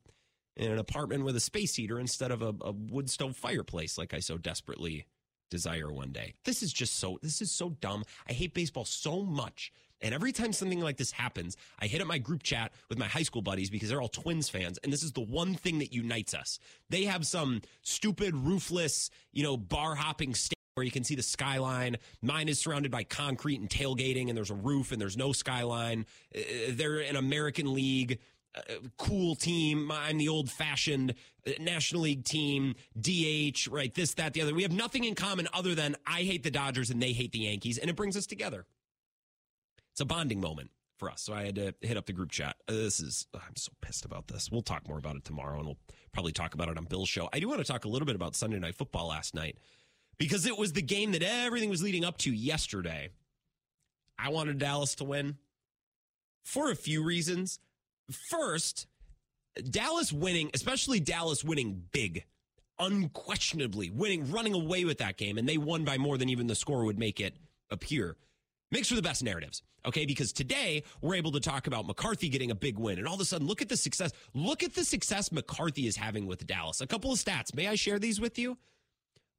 in 0.55 0.71
an 0.71 0.79
apartment 0.79 1.23
with 1.23 1.35
a 1.35 1.39
space 1.39 1.75
heater 1.75 1.99
instead 1.99 2.31
of 2.31 2.41
a, 2.41 2.53
a 2.61 2.71
wood 2.71 3.09
stove 3.09 3.38
fireplace 3.38 3.97
like 3.97 4.13
I 4.13 4.19
so 4.19 4.38
desperately 4.38 5.05
desire 5.49 5.91
one 5.91 6.11
day. 6.11 6.34
This 6.43 6.61
is 6.61 6.73
just 6.73 6.97
so 6.97 7.19
this 7.21 7.41
is 7.41 7.51
so 7.51 7.69
dumb. 7.69 8.03
I 8.27 8.34
hate 8.34 8.53
baseball 8.53 8.85
so 8.85 9.23
much 9.23 9.71
and 10.02 10.14
every 10.14 10.32
time 10.32 10.53
something 10.53 10.80
like 10.80 10.98
this 10.98 11.11
happens, 11.11 11.57
I 11.80 11.88
hit 11.88 12.02
up 12.02 12.07
my 12.07 12.18
group 12.18 12.44
chat 12.44 12.72
with 12.90 12.98
my 12.98 13.07
high 13.07 13.24
school 13.24 13.41
buddies 13.41 13.69
because 13.69 13.90
they're 13.90 14.02
all 14.02 14.07
Twins 14.07 14.49
fans. 14.49 14.78
And 14.84 14.94
this 14.94 15.03
is 15.03 15.11
the 15.11 15.22
one 15.22 15.56
thing 15.56 15.80
that 15.80 15.94
unites 15.94 16.34
us. 16.34 16.60
They 16.90 17.06
have 17.06 17.26
some 17.26 17.61
stupid, 17.82 18.36
roofless, 18.36 19.10
you 19.32 19.44
know, 19.44 19.57
bar 19.57 19.95
hopping 19.95 20.36
state 20.36 20.53
where 20.76 20.86
you 20.86 20.91
can 20.91 21.03
see 21.03 21.15
the 21.15 21.24
skyline. 21.24 21.98
Mine 22.22 22.48
is 22.48 22.60
surrounded 22.60 22.91
by 22.91 23.03
concrete 23.03 23.60
and 23.60 23.69
tailgating, 23.69 24.30
and 24.30 24.38
there's 24.38 24.52
a 24.52 24.56
roof 24.56 24.91
and 24.91 25.02
there's 25.02 25.18
no 25.18 25.32
skyline. 25.32 26.06
Uh, 26.36 26.41
they're 26.69 26.99
an 26.99 27.15
American 27.15 27.74
League. 27.74 28.19
Uh, 28.56 28.61
cool 28.98 29.36
team. 29.36 29.91
I'm 29.91 30.18
the 30.18 30.30
old 30.30 30.49
fashioned 30.49 31.15
uh, 31.48 31.52
National 31.60 32.03
League 32.03 32.24
team, 32.24 32.76
DH, 32.99 33.68
right? 33.69 33.94
This, 33.94 34.14
that, 34.15 34.34
the 34.34 34.41
other. 34.41 34.53
We 34.53 34.64
have 34.64 34.72
nothing 34.72 35.03
in 35.03 35.15
common 35.15 35.48
other 35.53 35.74
than 35.74 35.95
I 36.06 36.22
hate 36.22 36.44
the 36.44 36.52
Dodgers 36.52 36.91
and 36.91 37.02
they 37.02 37.11
hate 37.11 37.32
the 37.32 37.40
Yankees, 37.40 37.80
and 37.80 37.90
it 37.90 37.95
brings 37.95 38.15
us 38.15 38.28
together 38.28 38.65
it's 39.98 40.02
a 40.03 40.06
bonding 40.06 40.40
moment 40.40 40.69
for 40.99 41.10
us. 41.10 41.24
So 41.24 41.34
I 41.34 41.45
had 41.45 41.56
to 41.56 41.74
hit 41.82 41.98
up 41.98 42.06
the 42.06 42.14
group 42.14 42.30
chat. 42.30 42.56
Uh, 42.69 42.74
this 42.74 42.99
is, 42.99 43.26
I'm 43.34 43.56
so 43.56 43.72
pissed 43.82 44.06
about 44.06 44.28
this. 44.28 44.52
We'll 44.52 44.61
talk 44.61 44.88
more 44.88 44.99
about 44.99 45.15
it 45.15 45.26
tomorrow 45.26 45.57
and 45.57 45.65
we'll 45.65 45.80
probably 46.11 46.34
talk 46.34 46.53
about 46.53 46.69
it 46.69 46.78
on 46.78 46.84
Bill's 46.86 47.10
show. 47.10 47.28
I 47.34 47.40
do 47.40 47.48
want 47.48 47.61
to 47.61 47.65
talk 47.65 47.86
a 47.86 47.88
little 47.88 48.06
bit 48.06 48.15
about 48.15 48.36
Sunday 48.36 48.60
Night 48.60 48.76
Football 48.76 49.07
last 49.07 49.34
night 49.34 49.57
because 50.19 50.45
it 50.45 50.56
was 50.56 50.74
the 50.74 50.84
game 50.84 51.14
that 51.14 51.24
everything 51.24 51.72
was 51.72 51.82
leading 51.82 52.06
up 52.06 52.19
to 52.19 52.32
yesterday. 52.32 53.10
I 54.19 54.30
wanted 54.30 54.60
Dallas 54.60 54.94
to 54.95 55.03
win 55.03 55.38
for 56.44 56.69
a 56.69 56.76
few 56.76 57.03
reasons. 57.03 57.57
First, 58.30 58.86
Dallas 59.68 60.14
winning, 60.14 60.52
especially 60.53 60.99
Dallas 60.99 61.44
winning 61.44 61.86
big, 61.91 62.24
unquestionably 62.78 63.90
winning, 63.90 64.30
running 64.30 64.53
away 64.53 64.86
with 64.86 64.99
that 64.99 65.18
game, 65.18 65.40
and 65.40 65.49
they 65.49 65.57
won 65.57 65.86
by 65.86 65.98
more 65.98 66.19
than 66.19 66.30
even 66.30 66.45
the 66.45 66.53
score 66.53 66.86
would 66.86 66.99
make 66.99 67.19
it 67.19 67.34
appear 67.72 68.15
makes 68.72 68.89
for 68.89 68.95
the 68.95 69.02
best 69.02 69.23
narratives. 69.23 69.64
Okay. 69.85 70.06
Because 70.06 70.34
today 70.34 70.84
we're 71.02 71.15
able 71.15 71.31
to 71.31 71.39
talk 71.39 71.68
about 71.68 71.85
McCarthy 71.85 72.30
getting 72.30 72.52
a 72.52 72.56
big 72.56 72.77
win. 72.77 72.99
And 72.99 73.07
all 73.07 73.15
of 73.15 73.22
a 73.22 73.26
sudden, 73.26 73.48
look 73.48 73.61
at 73.61 73.69
the 73.69 73.77
success. 73.77 74.11
Look 74.34 74.64
at 74.64 74.73
the 74.73 74.84
success 74.84 75.31
McCarthy 75.31 75.88
is 75.88 75.95
having 75.95 76.27
with 76.27 76.45
Dallas. 76.45 76.81
A 76.81 76.88
couple 76.88 77.11
of 77.11 77.19
stats. 77.19 77.56
May 77.56 77.68
I 77.68 77.76
share 77.76 77.99
these 77.99 78.19
with 78.19 78.38
you? 78.38 78.57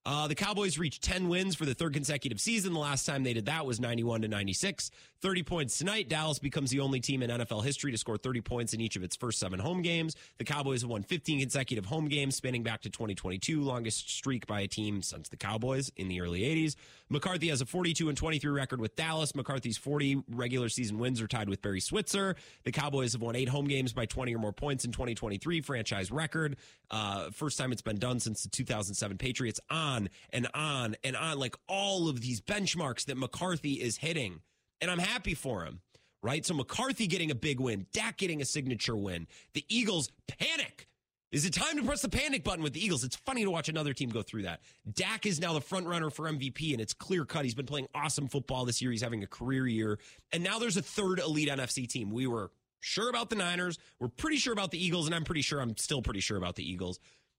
Uh, 0.09 0.27
the 0.27 0.35
Cowboys 0.35 0.79
reached 0.79 1.03
10 1.03 1.29
wins 1.29 1.55
for 1.55 1.67
the 1.67 1.75
third 1.75 1.93
consecutive 1.93 2.41
season. 2.41 2.73
The 2.73 2.79
last 2.79 3.05
time 3.05 3.25
they 3.25 3.35
did 3.35 3.45
that 3.45 3.67
was 3.67 3.79
91 3.79 4.23
to 4.23 4.29
96. 4.29 4.91
30 5.21 5.43
points 5.43 5.77
tonight. 5.77 6.09
Dallas 6.09 6.39
becomes 6.39 6.71
the 6.71 6.81
only 6.81 6.99
team 6.99 7.23
in 7.23 7.29
NFL 7.29 7.63
history 7.63 7.91
to 7.91 7.99
score 7.99 8.17
30 8.17 8.41
points 8.41 8.73
in 8.73 8.81
each 8.81 8.97
of 8.97 9.03
its 9.03 9.17
first 9.17 9.39
seven 9.39 9.61
home 9.61 9.83
games. 9.83 10.17
The 10.39 10.45
Cowboys 10.45 10.81
have 10.81 10.91
won 10.91 11.03
15 11.03 11.41
consecutive 11.41 11.85
home 11.85 12.09
games, 12.09 12.37
spanning 12.37 12.63
back 12.63 12.81
to 12.83 12.91
2022, 12.91 13.61
longest 13.61 14.09
streak 14.09 14.47
by 14.47 14.61
a 14.61 14.67
team 14.67 15.03
since 15.03 15.29
the 15.29 15.37
Cowboys 15.37 15.93
in 15.97 16.09
the 16.09 16.23
early 16.23 16.41
80s. 16.41 16.77
McCarthy 17.11 17.49
has 17.49 17.61
a 17.61 17.67
42 17.67 18.09
and 18.09 18.17
23 18.17 18.51
record 18.51 18.81
with 18.81 18.97
Dallas. 18.97 19.35
McCarthy's 19.35 19.77
40 19.77 20.23
regular 20.31 20.71
season 20.71 20.99
wins 20.99 21.21
are 21.21 21.29
tied 21.29 21.51
with 21.51 21.61
Barry 21.61 21.81
Switzer. 21.81 22.37
The 22.65 22.73
Cowboys 22.73 23.13
have 23.13 23.21
won 23.21 23.37
eight 23.37 23.49
home 23.49 23.67
games 23.67 23.93
by 23.93 24.07
20 24.07 24.35
or 24.35 24.39
more 24.39 24.53
points 24.53 24.87
in 24.87 24.93
2023, 24.93 25.61
franchise 25.61 26.11
record. 26.11 26.57
Uh, 26.91 27.31
first 27.31 27.59
time 27.59 27.73
it's 27.73 27.83
been 27.83 27.99
done 27.99 28.21
since 28.21 28.45
the 28.45 28.49
2007 28.49 29.19
Patriots. 29.19 29.61
On 29.71 29.98
and 30.31 30.49
on 30.55 30.95
and 31.03 31.17
on, 31.17 31.39
like 31.39 31.57
all 31.67 32.09
of 32.09 32.21
these 32.21 32.41
benchmarks 32.41 33.07
that 33.07 33.17
McCarthy 33.17 33.75
is 33.75 33.97
hitting 33.97 34.41
and 34.81 34.91
I'm 34.91 34.99
happy 34.99 35.35
for 35.35 35.65
him, 35.65 35.81
right? 36.23 36.45
So 36.45 36.55
McCarthy 36.55 37.07
getting 37.07 37.31
a 37.31 37.35
big 37.35 37.61
win, 37.61 37.87
Dak 37.93 38.17
getting 38.17 38.41
a 38.41 38.45
signature 38.45 38.97
win, 38.97 39.27
the 39.55 39.65
Eagles 39.69 40.11
panic. 40.27 40.87
Is 41.31 41.45
it 41.45 41.53
time 41.53 41.77
to 41.77 41.83
press 41.83 42.01
the 42.01 42.09
panic 42.09 42.43
button 42.43 42.63
with 42.63 42.73
the 42.73 42.83
Eagles? 42.83 43.05
It's 43.05 43.17
funny 43.17 43.45
to 43.45 43.51
watch 43.51 43.69
another 43.69 43.93
team 43.93 44.09
go 44.09 44.23
through 44.23 44.45
that. 44.45 44.61
Dak 44.91 45.27
is 45.27 45.41
now 45.41 45.53
the 45.53 45.61
front 45.61 45.87
runner 45.87 46.09
for 46.09 46.25
MVP, 46.25 46.73
and 46.73 46.81
it's 46.81 46.95
clear 46.95 47.27
cut. 47.27 47.45
He's 47.45 47.55
been 47.55 47.67
playing 47.67 47.87
awesome 47.95 48.29
football 48.29 48.65
this 48.65 48.81
year. 48.81 48.91
He's 48.91 49.03
having 49.03 49.23
a 49.23 49.27
career 49.27 49.67
year. 49.67 49.99
And 50.33 50.43
now 50.43 50.59
there's 50.59 50.79
a 50.79 50.83
third 50.83 51.19
elite 51.19 51.51
NFC 51.51 51.87
team. 51.87 52.11
We 52.11 52.27
were 52.27 52.51
sure 52.81 53.11
about 53.11 53.29
the 53.29 53.37
Niners. 53.37 53.79
We're 54.01 54.09
pretty 54.09 54.39
sure 54.39 54.55
about 54.55 54.71
the 54.71 54.83
Eagles, 54.83 55.05
and 55.05 55.15
I'm 55.15 55.25
pretty 55.25 55.43
sure 55.43 55.61
I'm 55.61 55.77
still 55.77 56.01
pretty 56.01 56.21
sure 56.21 56.39
about 56.39 56.57
the 56.57 56.67
Eagles. 56.67 56.99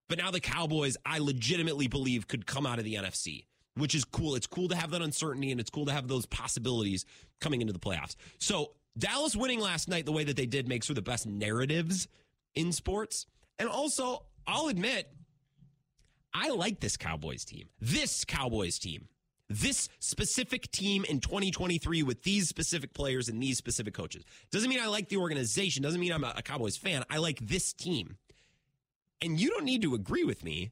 But 0.09 0.17
now 0.17 0.31
the 0.31 0.41
Cowboys, 0.41 0.97
I 1.05 1.19
legitimately 1.19 1.87
believe, 1.87 2.27
could 2.27 2.45
come 2.45 2.65
out 2.65 2.79
of 2.79 2.83
the 2.83 2.95
NFC 2.95 3.45
which 3.79 3.95
is 3.95 4.05
cool. 4.05 4.35
It's 4.35 4.47
cool 4.47 4.67
to 4.67 4.75
have 4.75 4.91
that 4.91 5.01
uncertainty 5.01 5.51
and 5.51 5.59
it's 5.59 5.69
cool 5.69 5.85
to 5.85 5.91
have 5.91 6.07
those 6.07 6.25
possibilities 6.25 7.05
coming 7.39 7.61
into 7.61 7.73
the 7.73 7.79
playoffs. 7.79 8.15
So 8.37 8.71
Dallas 8.97 9.35
winning 9.35 9.59
last 9.59 9.87
night 9.87 10.05
the 10.05 10.11
way 10.11 10.23
that 10.23 10.35
they 10.35 10.45
did 10.45 10.67
makes 10.67 10.87
for 10.87 10.93
the 10.93 11.01
best 11.01 11.25
narratives 11.25 12.07
in 12.55 12.71
sports. 12.71 13.25
And 13.57 13.69
also, 13.69 14.23
I'll 14.45 14.67
admit, 14.67 15.11
I 16.33 16.49
like 16.49 16.79
this 16.79 16.97
Cowboys 16.97 17.45
team. 17.45 17.69
This 17.79 18.25
Cowboys 18.25 18.79
team. 18.79 19.07
This 19.51 19.89
specific 19.99 20.69
team 20.71 21.05
in 21.09 21.19
2023 21.19 22.03
with 22.03 22.21
these 22.21 22.47
specific 22.47 22.93
players 22.93 23.29
and 23.29 23.41
these 23.41 23.57
specific 23.57 23.95
coaches. 23.95 24.23
Doesn't 24.51 24.69
mean 24.69 24.79
I 24.79 24.85
like 24.87 25.09
the 25.09 25.17
organization, 25.17 25.81
doesn't 25.81 25.99
mean 25.99 26.11
I'm 26.11 26.23
a 26.23 26.41
Cowboys 26.43 26.77
fan. 26.77 27.03
I 27.09 27.17
like 27.17 27.39
this 27.39 27.73
team. 27.73 28.17
And 29.21 29.39
you 29.39 29.49
don't 29.49 29.65
need 29.65 29.81
to 29.81 29.95
agree 29.95 30.23
with 30.23 30.43
me 30.43 30.71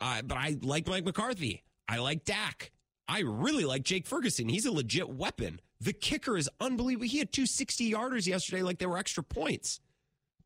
I, 0.00 0.22
but 0.22 0.36
I 0.36 0.56
like 0.62 0.86
Mike 0.86 1.04
McCarthy. 1.04 1.62
I 1.88 1.98
like 1.98 2.24
Dak. 2.24 2.70
I 3.06 3.20
really 3.20 3.64
like 3.64 3.84
Jake 3.84 4.06
Ferguson. 4.06 4.48
He's 4.48 4.66
a 4.66 4.72
legit 4.72 5.08
weapon. 5.08 5.60
The 5.80 5.92
kicker 5.92 6.36
is 6.36 6.50
unbelievable. 6.60 7.06
He 7.06 7.18
had 7.18 7.32
two 7.32 7.46
60 7.46 7.90
yarders 7.90 8.26
yesterday 8.26 8.62
like 8.62 8.78
they 8.78 8.86
were 8.86 8.98
extra 8.98 9.22
points. 9.22 9.80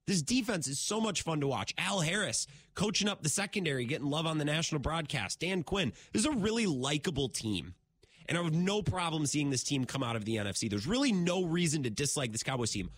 This 0.06 0.22
defense 0.22 0.66
is 0.66 0.78
so 0.78 1.00
much 1.00 1.22
fun 1.22 1.40
to 1.40 1.46
watch. 1.46 1.74
Al 1.78 2.00
Harris 2.00 2.46
coaching 2.74 3.08
up 3.08 3.22
the 3.22 3.28
secondary, 3.28 3.84
getting 3.84 4.08
love 4.08 4.26
on 4.26 4.38
the 4.38 4.44
national 4.44 4.80
broadcast. 4.80 5.40
Dan 5.40 5.62
Quinn 5.62 5.92
this 6.12 6.22
is 6.22 6.26
a 6.26 6.32
really 6.32 6.66
likable 6.66 7.28
team. 7.28 7.74
And 8.26 8.38
I 8.38 8.42
have 8.42 8.54
no 8.54 8.82
problem 8.82 9.26
seeing 9.26 9.50
this 9.50 9.64
team 9.64 9.84
come 9.84 10.02
out 10.02 10.14
of 10.14 10.24
the 10.24 10.36
NFC. 10.36 10.70
There's 10.70 10.86
really 10.86 11.12
no 11.12 11.44
reason 11.44 11.82
to 11.82 11.90
dislike 11.90 12.30
this 12.30 12.44
Cowboys 12.44 12.70
team 12.70 12.90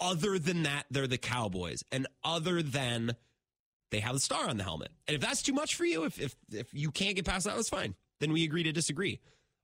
other 0.00 0.38
than 0.38 0.64
that 0.64 0.84
they're 0.90 1.06
the 1.06 1.18
Cowboys 1.18 1.82
and 1.90 2.06
other 2.24 2.62
than 2.62 3.16
they 3.90 4.00
have 4.00 4.14
the 4.14 4.20
star 4.20 4.48
on 4.48 4.56
the 4.56 4.64
helmet. 4.64 4.90
And 5.06 5.14
if 5.14 5.20
that's 5.20 5.42
too 5.42 5.52
much 5.52 5.74
for 5.74 5.84
you, 5.84 6.04
if 6.04 6.20
if 6.20 6.34
if 6.52 6.72
you 6.72 6.90
can't 6.90 7.16
get 7.16 7.24
past 7.24 7.46
that, 7.46 7.56
that's 7.56 7.68
fine. 7.68 7.94
Then 8.20 8.32
we 8.32 8.44
agree 8.44 8.62
to 8.64 8.72
disagree. 8.72 9.20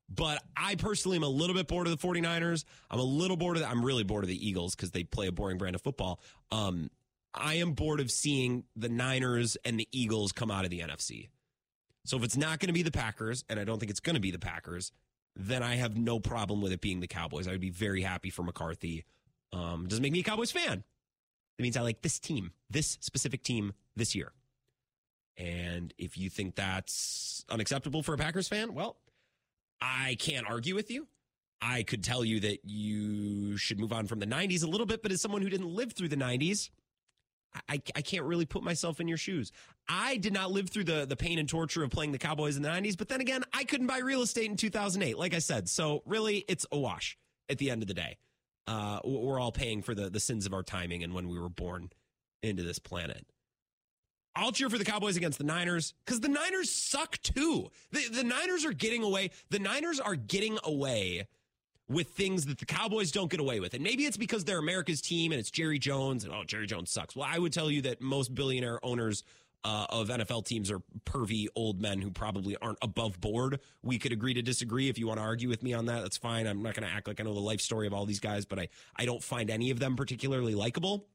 But 0.09 0.43
I 0.57 0.75
personally 0.75 1.17
am 1.17 1.23
a 1.23 1.29
little 1.29 1.57
bit 1.57 1.69
bored 1.69 1.87
of 1.87 1.99
the 1.99 2.07
49ers. 2.07 2.65
I'm 2.91 2.99
a 2.99 3.05
little 3.05 3.37
bored 3.37 3.57
of 3.57 3.63
the, 3.63 3.69
I'm 3.69 3.85
really 3.85 4.05
bored 4.05 4.25
of 4.25 4.29
the 4.29 4.47
Eagles 4.49 4.75
because 4.75 4.91
they 4.91 5.05
play 5.05 5.27
a 5.27 5.33
boring 5.33 5.57
brand 5.57 5.75
of 5.75 5.81
football. 5.81 6.21
Um, 6.51 6.91
I 7.35 7.55
am 7.55 7.73
bored 7.73 8.01
of 8.01 8.11
seeing 8.11 8.65
the 8.77 8.91
Niners 8.91 9.57
and 9.65 9.81
the 9.81 9.89
Eagles 9.91 10.33
come 10.33 10.51
out 10.51 10.65
of 10.65 10.71
the 10.71 10.81
NFC. 10.81 11.31
So 12.05 12.17
if 12.19 12.25
it's 12.25 12.37
not 12.37 12.59
going 12.59 12.67
to 12.67 12.75
be 12.75 12.83
the 12.83 12.91
Packers, 12.91 13.45
and 13.49 13.59
I 13.59 13.65
don't 13.65 13.79
think 13.79 13.91
it's 13.91 14.01
going 14.01 14.15
to 14.15 14.21
be 14.21 14.33
the 14.33 14.39
Packers, 14.39 14.93
then 15.35 15.63
I 15.63 15.77
have 15.77 15.97
no 15.97 16.21
problem 16.21 16.61
with 16.61 16.73
it 16.73 16.81
being 16.81 17.01
the 17.01 17.07
Cowboys. 17.07 17.49
I 17.49 17.53
would 17.53 17.61
be 17.61 17.71
very 17.71 18.03
happy 18.03 18.29
for 18.29 18.43
McCarthy. 18.43 19.05
Um, 19.53 19.87
doesn't 19.87 20.03
make 20.03 20.13
me 20.13 20.21
a 20.21 20.25
Cowboys 20.25 20.51
fan. 20.51 20.85
It 21.59 21.63
means 21.63 21.77
I 21.77 21.83
like 21.83 22.03
this 22.03 22.19
team, 22.19 22.53
this 22.71 22.99
specific 23.01 23.43
team 23.43 23.73
this 23.95 24.15
year. 24.15 24.33
And 25.37 25.93
if 25.99 26.17
you 26.17 26.31
think 26.31 26.55
that's 26.55 27.45
unacceptable 27.49 28.03
for 28.03 28.15
a 28.15 28.19
Packers 28.19 28.49
fan, 28.49 28.75
well, 28.75 28.97
I 29.81 30.17
can't 30.19 30.47
argue 30.49 30.75
with 30.75 30.91
you. 30.91 31.09
I 31.61 31.85
could 31.85 32.03
tell 32.03 32.25
you 32.25 32.41
that 32.41 32.65
you 32.65 33.57
should 33.57 33.79
move 33.79 33.93
on 33.93 34.07
from 34.07 34.19
the 34.19 34.27
90s 34.27 34.65
a 34.65 34.67
little 34.67 34.87
bit, 34.87 35.03
but 35.03 35.13
as 35.13 35.21
someone 35.21 35.43
who 35.43 35.49
didn't 35.49 35.69
live 35.69 35.93
through 35.93 36.09
the 36.09 36.17
90s, 36.17 36.71
I, 37.69 37.83
I 37.95 38.01
can't 38.03 38.25
really 38.25 38.47
put 38.47 38.63
myself 38.63 38.99
in 38.99 39.09
your 39.09 39.19
shoes. 39.19 39.53
I 39.89 40.17
did 40.17 40.33
not 40.33 40.51
live 40.51 40.71
through 40.71 40.85
the 40.85 41.05
the 41.07 41.17
pain 41.17 41.39
and 41.39 41.49
torture 41.49 41.83
of 41.83 41.91
playing 41.91 42.13
the 42.13 42.19
Cowboys 42.19 42.57
in 42.57 42.63
the 42.63 42.69
90s, 42.69 42.97
but 42.97 43.09
then 43.09 43.21
again, 43.21 43.45
I 43.53 43.65
couldn't 43.65 43.87
buy 43.87 43.99
real 43.99 44.23
estate 44.23 44.51
in 44.51 44.57
2008, 44.57 45.19
like 45.19 45.35
I 45.35 45.39
said. 45.39 45.69
So 45.69 46.03
really, 46.07 46.45
it's 46.49 46.67
a 46.73 46.79
wash 46.79 47.19
at 47.49 47.59
the 47.59 47.71
end 47.71 47.83
of 47.83 47.89
the 47.89 47.95
day. 47.95 48.17
Uh, 48.67 49.01
we're 49.05 49.41
all 49.41 49.53
paying 49.53 49.83
for 49.83 49.95
the 49.95 50.09
the 50.09 50.21
sins 50.21 50.47
of 50.47 50.55
our 50.55 50.63
timing 50.63 51.03
and 51.03 51.15
when 51.15 51.29
we 51.29 51.39
were 51.39 51.49
born 51.49 51.91
into 52.43 52.63
this 52.63 52.79
planet. 52.79 53.27
I'll 54.35 54.53
cheer 54.53 54.71
for 54.71 54.79
the 54.79 54.85
Cowboys 54.85 55.17
against 55.17 55.39
the 55.39 55.45
Niners 55.45 55.95
because 56.05 56.21
the 56.21 56.29
Niners 56.29 56.71
suck 56.71 57.19
too. 57.19 57.71
The, 57.91 58.09
the 58.09 58.25
Niners 58.25 58.65
are 58.65 58.73
getting 58.73 59.03
away. 59.03 59.31
The 59.51 59.59
Niners 59.59 60.01
are 60.01 60.15
getting 60.17 60.59
away 60.65 61.27
with 61.89 62.09
things 62.09 62.47
that 62.47 62.59
the 62.59 62.65
Cowboys 62.65 63.13
don't 63.13 63.31
get 63.31 63.41
away 63.41 63.61
with. 63.61 63.75
And 63.75 63.85
maybe 63.85 64.05
it's 64.05 64.17
because 64.17 64.45
they're 64.45 64.59
America's 64.59 65.03
team 65.03 65.33
and 65.33 65.39
it's 65.39 65.51
Jerry 65.51 65.79
Jones 65.79 66.25
and 66.25 66.33
oh, 66.33 66.45
Jerry 66.45 66.67
Jones 66.67 66.91
sucks. 66.91 67.15
Well, 67.15 67.29
I 67.31 67.39
would 67.39 67.53
tell 67.53 67.71
you 67.71 67.83
that 67.83 68.01
most 68.01 68.35
billionaire 68.35 68.85
owners 68.85 69.23
uh, 69.65 69.87
of 69.91 70.09
NFL 70.09 70.45
teams 70.45 70.71
are 70.71 70.81
pervy 71.05 71.47
old 71.55 71.81
men 71.81 72.01
who 72.01 72.11
probably 72.11 72.57
aren't 72.61 72.79
above 72.83 73.21
board. 73.21 73.61
We 73.83 73.99
could 73.99 74.13
agree 74.13 74.35
to 74.35 74.43
disagree. 74.43 74.89
If 74.89 74.99
you 74.99 75.07
want 75.07 75.19
to 75.19 75.25
argue 75.25 75.49
with 75.49 75.63
me 75.63 75.73
on 75.73 75.87
that, 75.87 76.03
that's 76.03 76.17
fine. 76.17 76.47
I'm 76.47 76.63
not 76.63 76.75
going 76.75 76.89
to 76.89 76.93
act 76.93 77.07
like 77.07 77.21
I 77.21 77.25
know 77.25 77.35
the 77.35 77.41
life 77.41 77.61
story 77.61 77.87
of 77.87 77.95
all 77.95 78.05
these 78.05 78.21
guys, 78.21 78.45
but 78.45 78.59
I, 78.59 78.69
I 78.97 79.05
don't 79.05 79.23
find 79.23 79.51
any 79.51 79.71
of 79.71 79.79
them 79.79 79.97
particularly 79.97 80.55
likable. 80.55 81.07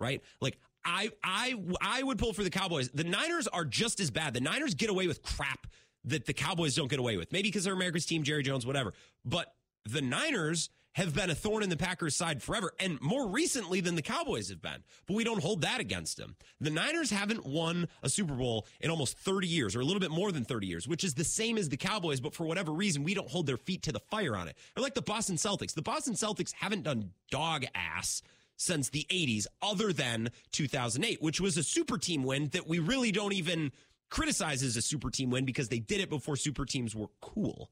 Right? 0.00 0.22
Like 0.40 0.58
I 0.84 1.10
I 1.24 1.54
I 1.80 2.02
would 2.02 2.18
pull 2.18 2.32
for 2.32 2.44
the 2.44 2.50
Cowboys. 2.50 2.88
The 2.90 3.04
Niners 3.04 3.48
are 3.48 3.64
just 3.64 4.00
as 4.00 4.10
bad. 4.10 4.32
The 4.32 4.40
Niners 4.40 4.74
get 4.74 4.90
away 4.90 5.06
with 5.06 5.22
crap 5.22 5.66
that 6.04 6.24
the 6.24 6.32
Cowboys 6.32 6.74
don't 6.76 6.88
get 6.88 7.00
away 7.00 7.16
with. 7.16 7.32
Maybe 7.32 7.48
because 7.48 7.64
they're 7.64 7.74
America's 7.74 8.06
team, 8.06 8.22
Jerry 8.22 8.42
Jones, 8.42 8.64
whatever. 8.64 8.94
But 9.24 9.52
the 9.84 10.00
Niners 10.00 10.70
have 10.98 11.14
been 11.14 11.30
a 11.30 11.34
thorn 11.34 11.62
in 11.62 11.70
the 11.70 11.76
Packers' 11.76 12.16
side 12.16 12.42
forever, 12.42 12.72
and 12.80 13.00
more 13.00 13.28
recently 13.28 13.80
than 13.80 13.94
the 13.94 14.02
Cowboys 14.02 14.48
have 14.48 14.60
been. 14.60 14.82
But 15.06 15.14
we 15.14 15.22
don't 15.22 15.40
hold 15.40 15.60
that 15.60 15.80
against 15.80 16.16
them. 16.16 16.34
The 16.60 16.70
Niners 16.70 17.10
haven't 17.10 17.46
won 17.46 17.86
a 18.02 18.08
Super 18.08 18.34
Bowl 18.34 18.66
in 18.80 18.90
almost 18.90 19.16
30 19.16 19.46
years, 19.46 19.76
or 19.76 19.80
a 19.80 19.84
little 19.84 20.00
bit 20.00 20.10
more 20.10 20.32
than 20.32 20.44
30 20.44 20.66
years, 20.66 20.88
which 20.88 21.04
is 21.04 21.14
the 21.14 21.22
same 21.22 21.56
as 21.56 21.68
the 21.68 21.76
Cowboys, 21.76 22.20
but 22.20 22.34
for 22.34 22.44
whatever 22.44 22.72
reason, 22.72 23.04
we 23.04 23.14
don't 23.14 23.30
hold 23.30 23.46
their 23.46 23.56
feet 23.56 23.82
to 23.84 23.92
the 23.92 24.00
fire 24.00 24.36
on 24.36 24.48
it. 24.48 24.56
Or 24.76 24.82
like 24.82 24.94
the 24.94 25.02
Boston 25.02 25.36
Celtics. 25.36 25.72
The 25.72 25.82
Boston 25.82 26.14
Celtics 26.14 26.52
haven't 26.52 26.82
done 26.82 27.12
dog 27.30 27.64
ass 27.76 28.20
since 28.56 28.90
the 28.90 29.06
80s, 29.08 29.46
other 29.62 29.92
than 29.92 30.30
2008, 30.50 31.22
which 31.22 31.40
was 31.40 31.56
a 31.56 31.62
super 31.62 31.96
team 31.96 32.24
win 32.24 32.48
that 32.48 32.66
we 32.66 32.80
really 32.80 33.12
don't 33.12 33.32
even 33.34 33.70
criticize 34.10 34.64
as 34.64 34.76
a 34.76 34.82
super 34.82 35.10
team 35.10 35.30
win 35.30 35.44
because 35.44 35.68
they 35.68 35.78
did 35.78 36.00
it 36.00 36.10
before 36.10 36.34
super 36.34 36.64
teams 36.64 36.92
were 36.92 37.06
cool. 37.20 37.70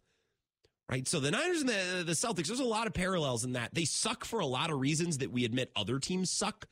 Right. 0.88 1.06
So 1.08 1.18
the 1.18 1.32
Niners 1.32 1.60
and 1.62 1.68
the, 1.68 2.04
the 2.06 2.12
Celtics, 2.12 2.46
there's 2.46 2.60
a 2.60 2.64
lot 2.64 2.86
of 2.86 2.94
parallels 2.94 3.44
in 3.44 3.54
that. 3.54 3.74
They 3.74 3.84
suck 3.84 4.24
for 4.24 4.38
a 4.38 4.46
lot 4.46 4.70
of 4.70 4.78
reasons 4.78 5.18
that 5.18 5.32
we 5.32 5.44
admit 5.44 5.72
other 5.74 5.98
teams 5.98 6.30
suck. 6.30 6.68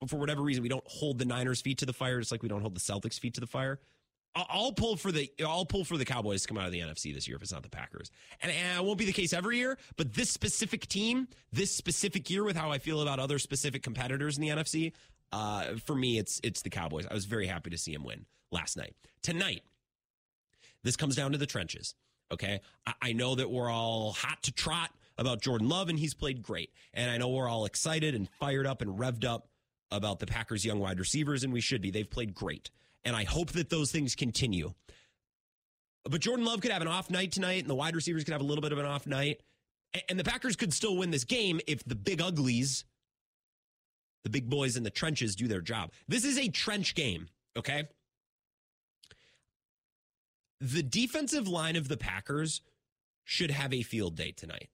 But 0.00 0.10
for 0.10 0.16
whatever 0.16 0.42
reason, 0.42 0.62
we 0.62 0.68
don't 0.68 0.84
hold 0.86 1.18
the 1.18 1.24
Niners' 1.24 1.62
feet 1.62 1.78
to 1.78 1.86
the 1.86 1.94
fire, 1.94 2.20
just 2.20 2.30
like 2.30 2.42
we 2.42 2.48
don't 2.48 2.60
hold 2.60 2.76
the 2.76 2.80
Celtics' 2.80 3.18
feet 3.18 3.34
to 3.34 3.40
the 3.40 3.46
fire. 3.46 3.80
I'll 4.34 4.72
pull 4.72 4.96
for 4.96 5.10
the 5.10 5.30
I'll 5.44 5.64
pull 5.64 5.84
for 5.84 5.96
the 5.96 6.04
Cowboys 6.04 6.42
to 6.42 6.48
come 6.48 6.58
out 6.58 6.66
of 6.66 6.72
the 6.72 6.80
NFC 6.80 7.12
this 7.12 7.26
year 7.26 7.36
if 7.36 7.42
it's 7.42 7.52
not 7.52 7.62
the 7.62 7.70
Packers, 7.70 8.10
and, 8.42 8.52
and 8.52 8.78
it 8.78 8.84
won't 8.84 8.98
be 8.98 9.06
the 9.06 9.12
case 9.12 9.32
every 9.32 9.56
year. 9.56 9.78
But 9.96 10.14
this 10.14 10.30
specific 10.30 10.86
team, 10.86 11.28
this 11.52 11.74
specific 11.74 12.30
year, 12.30 12.44
with 12.44 12.56
how 12.56 12.70
I 12.70 12.78
feel 12.78 13.00
about 13.00 13.18
other 13.18 13.38
specific 13.38 13.82
competitors 13.82 14.36
in 14.36 14.42
the 14.42 14.48
NFC, 14.48 14.92
uh, 15.32 15.76
for 15.84 15.94
me, 15.94 16.18
it's 16.18 16.40
it's 16.44 16.62
the 16.62 16.70
Cowboys. 16.70 17.06
I 17.10 17.14
was 17.14 17.24
very 17.24 17.46
happy 17.46 17.70
to 17.70 17.78
see 17.78 17.92
him 17.92 18.04
win 18.04 18.26
last 18.52 18.76
night. 18.76 18.94
Tonight, 19.22 19.62
this 20.84 20.96
comes 20.96 21.16
down 21.16 21.32
to 21.32 21.38
the 21.38 21.46
trenches. 21.46 21.94
Okay, 22.32 22.60
I, 22.86 22.94
I 23.02 23.12
know 23.12 23.34
that 23.34 23.50
we're 23.50 23.70
all 23.70 24.12
hot 24.12 24.42
to 24.42 24.52
trot 24.52 24.90
about 25.16 25.40
Jordan 25.40 25.68
Love, 25.68 25.88
and 25.88 25.98
he's 25.98 26.14
played 26.14 26.42
great, 26.42 26.70
and 26.94 27.10
I 27.10 27.18
know 27.18 27.28
we're 27.28 27.48
all 27.48 27.64
excited 27.64 28.14
and 28.14 28.28
fired 28.38 28.66
up 28.66 28.82
and 28.82 28.98
revved 28.98 29.24
up 29.24 29.48
about 29.90 30.18
the 30.18 30.26
Packers' 30.26 30.64
young 30.64 30.78
wide 30.78 30.98
receivers, 30.98 31.42
and 31.42 31.52
we 31.52 31.60
should 31.60 31.80
be. 31.80 31.90
They've 31.90 32.08
played 32.08 32.34
great 32.34 32.70
and 33.04 33.16
I 33.16 33.24
hope 33.24 33.52
that 33.52 33.70
those 33.70 33.90
things 33.90 34.14
continue. 34.14 34.74
But 36.04 36.20
Jordan 36.20 36.44
Love 36.44 36.60
could 36.60 36.70
have 36.70 36.82
an 36.82 36.88
off 36.88 37.10
night 37.10 37.32
tonight, 37.32 37.60
and 37.60 37.70
the 37.70 37.74
wide 37.74 37.94
receivers 37.94 38.24
could 38.24 38.32
have 38.32 38.40
a 38.40 38.44
little 38.44 38.62
bit 38.62 38.72
of 38.72 38.78
an 38.78 38.84
off 38.86 39.06
night. 39.06 39.40
And 40.08 40.18
the 40.18 40.24
Packers 40.24 40.56
could 40.56 40.72
still 40.72 40.96
win 40.96 41.10
this 41.10 41.24
game 41.24 41.60
if 41.66 41.82
the 41.84 41.94
big 41.94 42.20
uglies, 42.20 42.84
the 44.24 44.30
big 44.30 44.48
boys 44.48 44.76
in 44.76 44.82
the 44.82 44.90
trenches, 44.90 45.36
do 45.36 45.48
their 45.48 45.60
job. 45.60 45.90
This 46.06 46.24
is 46.24 46.38
a 46.38 46.48
trench 46.48 46.94
game, 46.94 47.28
okay? 47.56 47.88
The 50.60 50.82
defensive 50.82 51.46
line 51.46 51.76
of 51.76 51.88
the 51.88 51.96
Packers 51.96 52.60
should 53.24 53.50
have 53.50 53.72
a 53.72 53.82
field 53.82 54.16
day 54.16 54.32
tonight. 54.32 54.68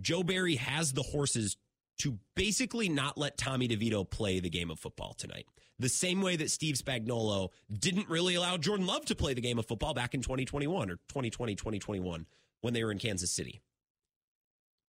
Joe 0.00 0.22
Barry 0.22 0.56
has 0.56 0.92
the 0.92 1.02
horses 1.02 1.56
to 1.98 2.18
basically 2.34 2.88
not 2.88 3.16
let 3.16 3.38
Tommy 3.38 3.68
DeVito 3.68 4.08
play 4.08 4.40
the 4.40 4.50
game 4.50 4.70
of 4.70 4.78
football 4.78 5.14
tonight 5.14 5.46
the 5.78 5.88
same 5.88 6.22
way 6.22 6.36
that 6.36 6.50
Steve 6.50 6.76
Spagnuolo 6.76 7.50
didn't 7.72 8.08
really 8.08 8.34
allow 8.36 8.56
Jordan 8.56 8.86
Love 8.86 9.04
to 9.06 9.14
play 9.14 9.34
the 9.34 9.40
game 9.40 9.58
of 9.58 9.66
football 9.66 9.94
back 9.94 10.14
in 10.14 10.22
2021 10.22 10.90
or 10.90 10.96
2020, 11.08 11.54
2021 11.54 12.26
when 12.60 12.74
they 12.74 12.84
were 12.84 12.92
in 12.92 12.98
Kansas 12.98 13.30
City. 13.30 13.60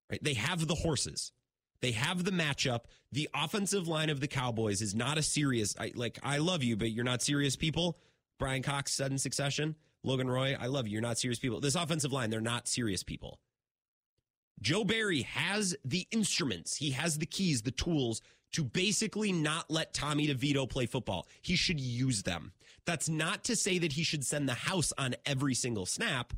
Right? 0.10 0.24
They 0.24 0.36
have 0.36 0.68
the 0.68 0.76
horses. 0.76 1.32
They 1.82 1.92
have 1.92 2.24
the 2.24 2.32
matchup. 2.32 2.82
The 3.12 3.30
offensive 3.34 3.88
line 3.88 4.10
of 4.10 4.20
the 4.20 4.28
Cowboys 4.28 4.82
is 4.82 4.96
not 4.96 5.18
a 5.18 5.24
serious 5.24 5.76
I, 5.80 5.92
like 5.96 6.20
I 6.24 6.38
love 6.38 6.64
you, 6.64 6.78
but 6.78 6.92
you're 6.92 7.04
not 7.04 7.22
serious 7.22 7.56
people. 7.56 7.98
Brian 8.38 8.62
Cox 8.62 8.94
sudden 8.94 9.18
succession. 9.18 9.76
Logan 10.06 10.30
Roy, 10.30 10.56
I 10.60 10.68
love 10.68 10.88
you. 10.88 10.94
You're 10.94 11.02
not 11.02 11.18
serious 11.18 11.40
people. 11.40 11.60
This 11.60 11.76
offensive 11.76 12.14
line, 12.14 12.30
they're 12.30 12.42
not 12.42 12.68
serious 12.68 13.04
people. 13.04 13.40
Joe 14.62 14.84
Barry 14.84 15.24
has 15.24 15.76
the 15.84 16.08
instruments. 16.12 16.78
He 16.78 16.92
has 16.92 17.18
the 17.18 17.26
keys, 17.26 17.64
the 17.64 17.72
tools 17.72 18.22
to 18.54 18.64
basically 18.64 19.32
not 19.32 19.70
let 19.70 19.94
Tommy 19.94 20.28
DeVito 20.28 20.70
play 20.70 20.86
football. 20.86 21.28
He 21.42 21.56
should 21.56 21.80
use 21.80 22.24
them. 22.24 22.54
That's 22.86 23.10
not 23.10 23.44
to 23.46 23.56
say 23.56 23.80
that 23.80 23.94
he 23.94 24.04
should 24.04 24.26
send 24.26 24.48
the 24.48 24.54
house 24.54 24.94
on 24.98 25.16
every 25.26 25.56
single 25.56 25.86
snap, 25.86 26.34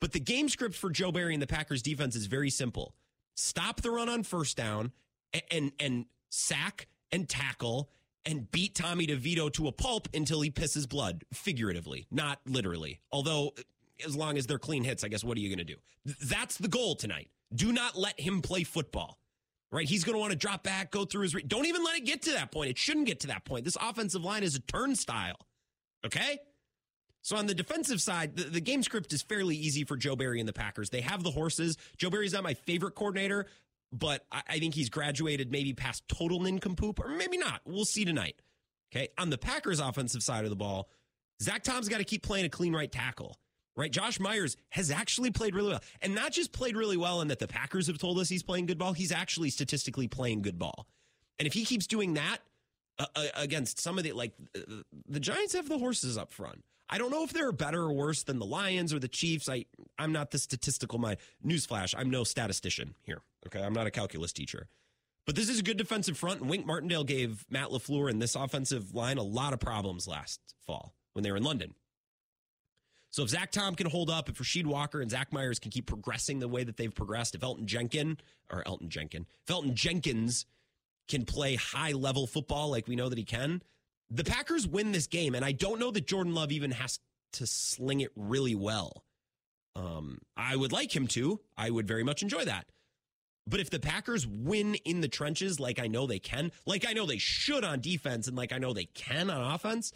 but 0.00 0.12
the 0.12 0.20
game 0.20 0.48
script 0.48 0.74
for 0.74 0.88
Joe 0.88 1.12
Barry 1.12 1.34
and 1.34 1.42
the 1.42 1.46
Packers 1.46 1.82
defense 1.82 2.14
is 2.14 2.26
very 2.26 2.50
simple. 2.50 2.94
Stop 3.34 3.82
the 3.82 3.90
run 3.90 4.08
on 4.08 4.22
first 4.22 4.56
down 4.56 4.92
and 5.32 5.42
and, 5.50 5.72
and 5.80 6.06
sack 6.30 6.86
and 7.12 7.28
tackle 7.28 7.90
and 8.26 8.50
beat 8.50 8.74
Tommy 8.74 9.06
DeVito 9.06 9.52
to 9.54 9.68
a 9.68 9.72
pulp 9.72 10.08
until 10.12 10.40
he 10.40 10.50
pisses 10.50 10.88
blood, 10.88 11.24
figuratively, 11.32 12.06
not 12.10 12.40
literally. 12.46 13.00
Although 13.10 13.52
as 14.04 14.14
long 14.14 14.36
as 14.36 14.46
they're 14.46 14.58
clean 14.58 14.84
hits, 14.84 15.04
I 15.04 15.08
guess 15.08 15.24
what 15.24 15.38
are 15.38 15.40
you 15.40 15.48
going 15.48 15.64
to 15.66 15.72
do? 15.72 15.76
That's 16.24 16.58
the 16.58 16.68
goal 16.68 16.96
tonight. 16.96 17.30
Do 17.54 17.72
not 17.72 17.96
let 17.96 18.20
him 18.20 18.42
play 18.42 18.64
football 18.64 19.18
right? 19.72 19.88
He's 19.88 20.04
going 20.04 20.14
to 20.14 20.20
want 20.20 20.32
to 20.32 20.38
drop 20.38 20.62
back, 20.62 20.90
go 20.90 21.04
through 21.04 21.22
his. 21.22 21.34
Re- 21.34 21.42
Don't 21.42 21.66
even 21.66 21.84
let 21.84 21.96
it 21.96 22.04
get 22.04 22.22
to 22.22 22.32
that 22.32 22.50
point. 22.50 22.70
It 22.70 22.78
shouldn't 22.78 23.06
get 23.06 23.20
to 23.20 23.26
that 23.28 23.44
point. 23.44 23.64
This 23.64 23.76
offensive 23.80 24.24
line 24.24 24.42
is 24.42 24.54
a 24.54 24.60
turnstile. 24.60 25.38
Okay. 26.04 26.38
So 27.22 27.36
on 27.36 27.46
the 27.46 27.54
defensive 27.54 28.00
side, 28.00 28.36
the, 28.36 28.44
the, 28.44 28.60
game 28.60 28.84
script 28.84 29.12
is 29.12 29.20
fairly 29.20 29.56
easy 29.56 29.82
for 29.82 29.96
Joe 29.96 30.14
Barry 30.14 30.38
and 30.38 30.48
the 30.48 30.52
Packers. 30.52 30.90
They 30.90 31.00
have 31.00 31.24
the 31.24 31.32
horses. 31.32 31.76
Joe 31.96 32.08
Barry's 32.08 32.32
not 32.32 32.44
my 32.44 32.54
favorite 32.54 32.94
coordinator, 32.94 33.46
but 33.92 34.24
I, 34.30 34.42
I 34.48 34.58
think 34.58 34.74
he's 34.74 34.88
graduated 34.88 35.50
maybe 35.50 35.72
past 35.72 36.06
total 36.08 36.40
nincompoop, 36.40 37.00
or 37.00 37.08
maybe 37.08 37.38
not. 37.38 37.60
We'll 37.64 37.84
see 37.84 38.04
tonight. 38.04 38.36
Okay. 38.92 39.08
On 39.18 39.30
the 39.30 39.38
Packers 39.38 39.80
offensive 39.80 40.22
side 40.22 40.44
of 40.44 40.50
the 40.50 40.56
ball, 40.56 40.88
Zach 41.42 41.62
Tom's 41.62 41.88
got 41.88 41.98
to 41.98 42.04
keep 42.04 42.22
playing 42.22 42.46
a 42.46 42.48
clean 42.48 42.72
right 42.72 42.90
tackle 42.90 43.36
right? 43.76 43.92
Josh 43.92 44.18
Myers 44.18 44.56
has 44.70 44.90
actually 44.90 45.30
played 45.30 45.54
really 45.54 45.68
well. 45.68 45.82
And 46.02 46.14
not 46.14 46.32
just 46.32 46.52
played 46.52 46.76
really 46.76 46.96
well 46.96 47.20
in 47.20 47.28
that 47.28 47.38
the 47.38 47.46
Packers 47.46 47.86
have 47.86 47.98
told 47.98 48.18
us 48.18 48.28
he's 48.28 48.42
playing 48.42 48.66
good 48.66 48.78
ball, 48.78 48.92
he's 48.92 49.12
actually 49.12 49.50
statistically 49.50 50.08
playing 50.08 50.42
good 50.42 50.58
ball. 50.58 50.86
And 51.38 51.46
if 51.46 51.52
he 51.52 51.64
keeps 51.64 51.86
doing 51.86 52.14
that 52.14 52.38
uh, 52.98 53.06
uh 53.14 53.26
against 53.34 53.78
some 53.78 53.98
of 53.98 54.04
the, 54.04 54.12
like, 54.12 54.32
uh, 54.56 54.60
the 55.08 55.20
Giants 55.20 55.54
have 55.54 55.68
the 55.68 55.78
horses 55.78 56.16
up 56.16 56.32
front. 56.32 56.64
I 56.88 56.98
don't 56.98 57.10
know 57.10 57.24
if 57.24 57.32
they're 57.32 57.52
better 57.52 57.82
or 57.82 57.92
worse 57.92 58.22
than 58.22 58.38
the 58.38 58.46
Lions 58.46 58.94
or 58.94 58.98
the 58.98 59.08
Chiefs. 59.08 59.48
I, 59.48 59.66
I'm 59.98 60.12
not 60.12 60.30
the 60.30 60.38
statistical 60.38 60.98
mind. 60.98 61.18
Newsflash, 61.44 61.94
I'm 61.96 62.10
no 62.10 62.24
statistician 62.24 62.94
here. 63.02 63.22
Okay. 63.46 63.62
I'm 63.62 63.72
not 63.72 63.86
a 63.86 63.90
calculus 63.90 64.32
teacher. 64.32 64.68
But 65.26 65.34
this 65.34 65.48
is 65.48 65.58
a 65.58 65.62
good 65.62 65.76
defensive 65.76 66.16
front, 66.16 66.40
and 66.40 66.48
Wink 66.48 66.66
Martindale 66.66 67.02
gave 67.02 67.44
Matt 67.50 67.70
LaFleur 67.70 68.08
and 68.08 68.22
this 68.22 68.36
offensive 68.36 68.94
line 68.94 69.18
a 69.18 69.24
lot 69.24 69.52
of 69.52 69.58
problems 69.58 70.06
last 70.06 70.40
fall 70.64 70.94
when 71.14 71.24
they 71.24 71.32
were 71.32 71.36
in 71.36 71.42
London. 71.42 71.74
So 73.10 73.22
if 73.22 73.30
Zach 73.30 73.50
Tom 73.50 73.74
can 73.74 73.88
hold 73.88 74.08
up, 74.08 74.28
if 74.28 74.36
Rasheed 74.36 74.66
Walker 74.66 75.00
and 75.00 75.10
Zach 75.10 75.32
Myers 75.32 75.58
can 75.58 75.70
keep 75.70 75.86
progressing 75.86 76.38
the 76.38 76.48
way 76.48 76.62
that 76.64 76.76
they've 76.76 76.94
progressed, 76.94 77.34
if 77.34 77.42
Elton 77.42 77.66
Jenkins 77.66 78.18
or 78.50 78.62
Elton 78.66 78.88
Jenkins, 78.88 79.26
if 79.42 79.50
Elton 79.50 79.74
Jenkins 79.74 80.46
can 81.08 81.24
play 81.24 81.56
high 81.56 81.92
level 81.92 82.26
football 82.26 82.70
like 82.70 82.86
we 82.86 82.94
know 82.94 83.08
that 83.08 83.18
he 83.18 83.24
can, 83.24 83.62
the 84.10 84.24
Packers 84.24 84.68
win 84.68 84.92
this 84.92 85.06
game. 85.06 85.34
And 85.34 85.44
I 85.44 85.52
don't 85.52 85.80
know 85.80 85.90
that 85.90 86.06
Jordan 86.06 86.34
Love 86.34 86.52
even 86.52 86.70
has 86.72 87.00
to 87.34 87.46
sling 87.46 88.00
it 88.00 88.12
really 88.16 88.54
well. 88.54 89.04
Um, 89.74 90.18
I 90.36 90.54
would 90.56 90.72
like 90.72 90.94
him 90.94 91.06
to. 91.08 91.40
I 91.56 91.70
would 91.70 91.88
very 91.88 92.04
much 92.04 92.22
enjoy 92.22 92.44
that. 92.44 92.66
But 93.48 93.60
if 93.60 93.70
the 93.70 93.78
Packers 93.78 94.26
win 94.26 94.74
in 94.84 95.00
the 95.00 95.08
trenches 95.08 95.60
like 95.60 95.78
I 95.78 95.86
know 95.86 96.06
they 96.06 96.18
can, 96.18 96.50
like 96.66 96.84
I 96.88 96.92
know 96.92 97.06
they 97.06 97.18
should 97.18 97.62
on 97.64 97.80
defense, 97.80 98.26
and 98.26 98.36
like 98.36 98.52
I 98.52 98.58
know 98.58 98.72
they 98.72 98.86
can 98.86 99.30
on 99.30 99.54
offense, 99.54 99.92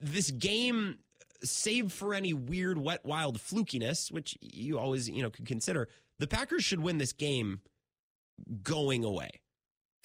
this 0.00 0.30
game 0.30 0.98
save 1.42 1.92
for 1.92 2.14
any 2.14 2.32
weird, 2.32 2.78
wet, 2.78 3.04
wild 3.04 3.38
flukiness, 3.38 4.10
which 4.10 4.36
you 4.40 4.78
always, 4.78 5.08
you 5.08 5.22
know, 5.22 5.30
could 5.30 5.46
consider, 5.46 5.88
the 6.18 6.26
Packers 6.26 6.64
should 6.64 6.80
win 6.80 6.98
this 6.98 7.12
game 7.12 7.60
going 8.62 9.04
away. 9.04 9.40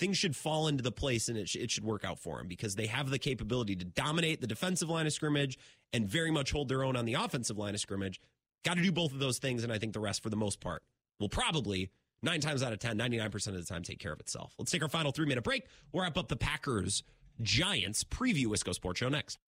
things 0.02 0.18
should 0.18 0.35
fall 0.35 0.68
into 0.68 0.81
the 0.81 0.91
place 0.91 1.30
and 1.30 1.38
it, 1.38 1.48
sh- 1.48 1.57
it 1.57 1.69
should 1.69 1.84
work 1.84 2.03
out 2.03 2.18
for 2.18 2.39
them 2.39 2.48
because 2.48 2.76
they 2.76 2.88
have 2.88 3.11
the 3.11 3.19
capability 3.19 3.76
to 3.76 3.85
dominate 3.85 4.41
the 4.41 4.48
defensive 4.48 4.89
line 4.89 5.06
of 5.06 5.14
scrimmage 5.14 5.60
and 5.93 6.07
very 6.07 6.31
much 6.31 6.52
hold 6.52 6.68
their 6.69 6.84
own 6.84 6.95
on 6.95 7.06
the 7.06 7.14
offensive 7.14 7.56
line 7.56 7.76
of 7.76 7.80
scrimmage. 7.80 8.19
Got 8.65 8.77
to 8.77 8.81
do 8.81 8.91
both 8.91 9.14
of 9.14 9.19
those 9.19 9.38
things, 9.38 9.64
and 9.64 9.72
I 9.72 9.77
think 9.77 9.93
the 9.93 9.99
rest, 9.99 10.23
for 10.23 10.31
the 10.31 10.35
most 10.35 10.60
part, 10.60 10.81
will 11.19 11.30
probably 11.30 11.91
nine 12.23 12.41
times 12.41 12.64
out 12.64 12.73
of 12.73 12.80
10, 12.80 12.98
99% 12.98 13.48
of 13.48 13.53
the 13.53 13.64
time 13.64 13.84
take 13.84 13.99
care 13.99 14.14
of 14.14 14.19
itself. 14.19 14.53
Let's 14.57 14.72
take 14.72 14.84
our 14.84 14.89
final 14.89 15.11
three 15.11 15.26
minute 15.26 15.43
break. 15.43 15.65
We'll 15.91 16.03
wrap 16.03 16.18
up 16.18 16.27
the 16.27 16.35
Packers 16.35 17.03
Giants 17.41 18.03
preview 18.03 18.48
Wisco 18.48 18.73
Sports 18.73 18.99
Show 18.99 19.10
next. 19.10 19.39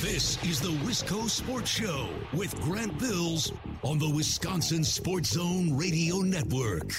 This 0.00 0.42
is 0.44 0.60
the 0.60 0.72
Wisco 0.84 1.28
Sports 1.28 1.70
Show 1.70 2.08
with 2.32 2.58
Grant 2.60 2.98
Bills 2.98 3.52
on 3.82 3.98
the 3.98 4.08
Wisconsin 4.08 4.84
Sports 4.84 5.30
Zone 5.30 5.76
Radio 5.76 6.20
Network. 6.20 6.92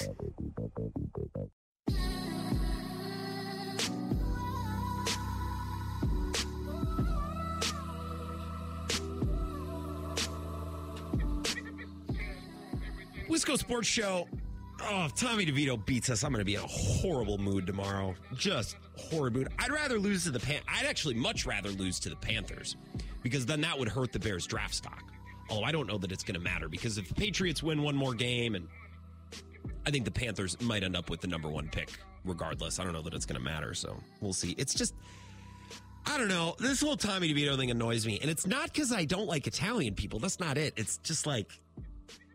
Wisco 13.27 13.57
Sports 13.57 13.87
Show. 13.87 14.27
Oh, 14.81 15.05
if 15.05 15.15
Tommy 15.15 15.45
DeVito 15.45 15.83
beats 15.85 16.09
us, 16.09 16.23
I'm 16.23 16.31
going 16.31 16.39
to 16.39 16.45
be 16.45 16.55
in 16.55 16.61
a 16.61 16.67
horrible 16.67 17.37
mood 17.37 17.65
tomorrow. 17.65 18.15
Just 18.35 18.77
horrible 18.95 19.39
mood. 19.39 19.49
I'd 19.57 19.71
rather 19.71 19.97
lose 19.97 20.23
to 20.25 20.31
the 20.31 20.39
Pan. 20.39 20.61
I'd 20.67 20.85
actually 20.85 21.15
much 21.15 21.45
rather 21.45 21.69
lose 21.69 21.99
to 22.01 22.09
the 22.09 22.15
Panthers 22.15 22.77
because 23.23 23.45
then 23.45 23.61
that 23.61 23.77
would 23.77 23.89
hurt 23.89 24.11
the 24.11 24.19
Bears' 24.19 24.45
draft 24.45 24.75
stock. 24.75 25.03
Although 25.49 25.63
I 25.63 25.71
don't 25.71 25.87
know 25.87 25.97
that 25.97 26.11
it's 26.11 26.23
going 26.23 26.35
to 26.35 26.41
matter 26.41 26.69
because 26.69 26.97
if 26.97 27.07
the 27.07 27.15
Patriots 27.15 27.63
win 27.63 27.81
one 27.81 27.95
more 27.95 28.13
game, 28.13 28.55
and 28.55 28.67
I 29.85 29.91
think 29.91 30.05
the 30.05 30.11
Panthers 30.11 30.59
might 30.61 30.83
end 30.83 30.95
up 30.95 31.09
with 31.09 31.21
the 31.21 31.27
number 31.27 31.49
one 31.49 31.69
pick 31.69 31.89
regardless. 32.23 32.79
I 32.79 32.83
don't 32.83 32.93
know 32.93 33.01
that 33.01 33.13
it's 33.13 33.25
going 33.25 33.39
to 33.39 33.43
matter. 33.43 33.73
So 33.73 33.97
we'll 34.21 34.33
see. 34.33 34.51
It's 34.57 34.73
just. 34.73 34.93
I 36.05 36.17
don't 36.17 36.29
know. 36.29 36.55
This 36.57 36.79
whole 36.79 36.95
Tommy 36.95 37.33
DeVito 37.33 37.57
thing 37.57 37.69
annoys 37.69 38.05
me. 38.05 38.17
And 38.21 38.31
it's 38.31 38.47
not 38.47 38.71
because 38.71 38.93
I 38.93 39.03
don't 39.03 39.27
like 39.27 39.45
Italian 39.45 39.93
people. 39.93 40.19
That's 40.19 40.39
not 40.39 40.57
it. 40.57 40.73
It's 40.77 40.97
just 40.99 41.25
like, 41.25 41.59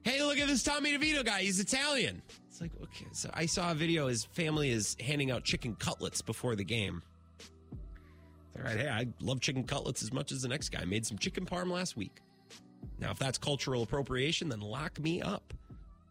hey, 0.05 0.23
look 0.23 0.39
at 0.39 0.49
this 0.49 0.63
Tommy 0.63 0.97
DeVito 0.97 1.25
guy. 1.25 1.43
He's 1.43 1.61
Italian. 1.61 2.23
It's 2.49 2.61
like, 2.61 2.73
okay. 2.83 3.07
So 3.13 3.31
I 3.35 3.47
saw 3.47 3.71
a 3.71 3.75
video. 3.75 4.09
His 4.09 4.25
family 4.25 4.71
is 4.71 4.97
handing 5.01 5.31
out 5.31 5.45
chicken 5.45 5.75
cutlets 5.77 6.23
before 6.23 6.57
the 6.57 6.65
game. 6.65 7.03
All 8.57 8.65
right. 8.65 8.79
Hey, 8.79 8.89
I 8.89 9.07
love 9.21 9.41
chicken 9.41 9.65
cutlets 9.65 10.03
as 10.03 10.13
much 10.13 10.33
as 10.33 10.43
the 10.43 10.49
next 10.49 10.69
guy. 10.69 10.85
Made 10.85 11.07
some 11.07 11.19
chicken 11.19 11.47
parm 11.47 11.71
last 11.71 11.97
week. 11.97 12.21
Now, 12.99 13.11
if 13.11 13.19
that's 13.19 13.39
cultural 13.39 13.83
appropriation, 13.83 14.49
then 14.49 14.61
lock 14.61 15.01
me 15.01 15.23
up. 15.23 15.55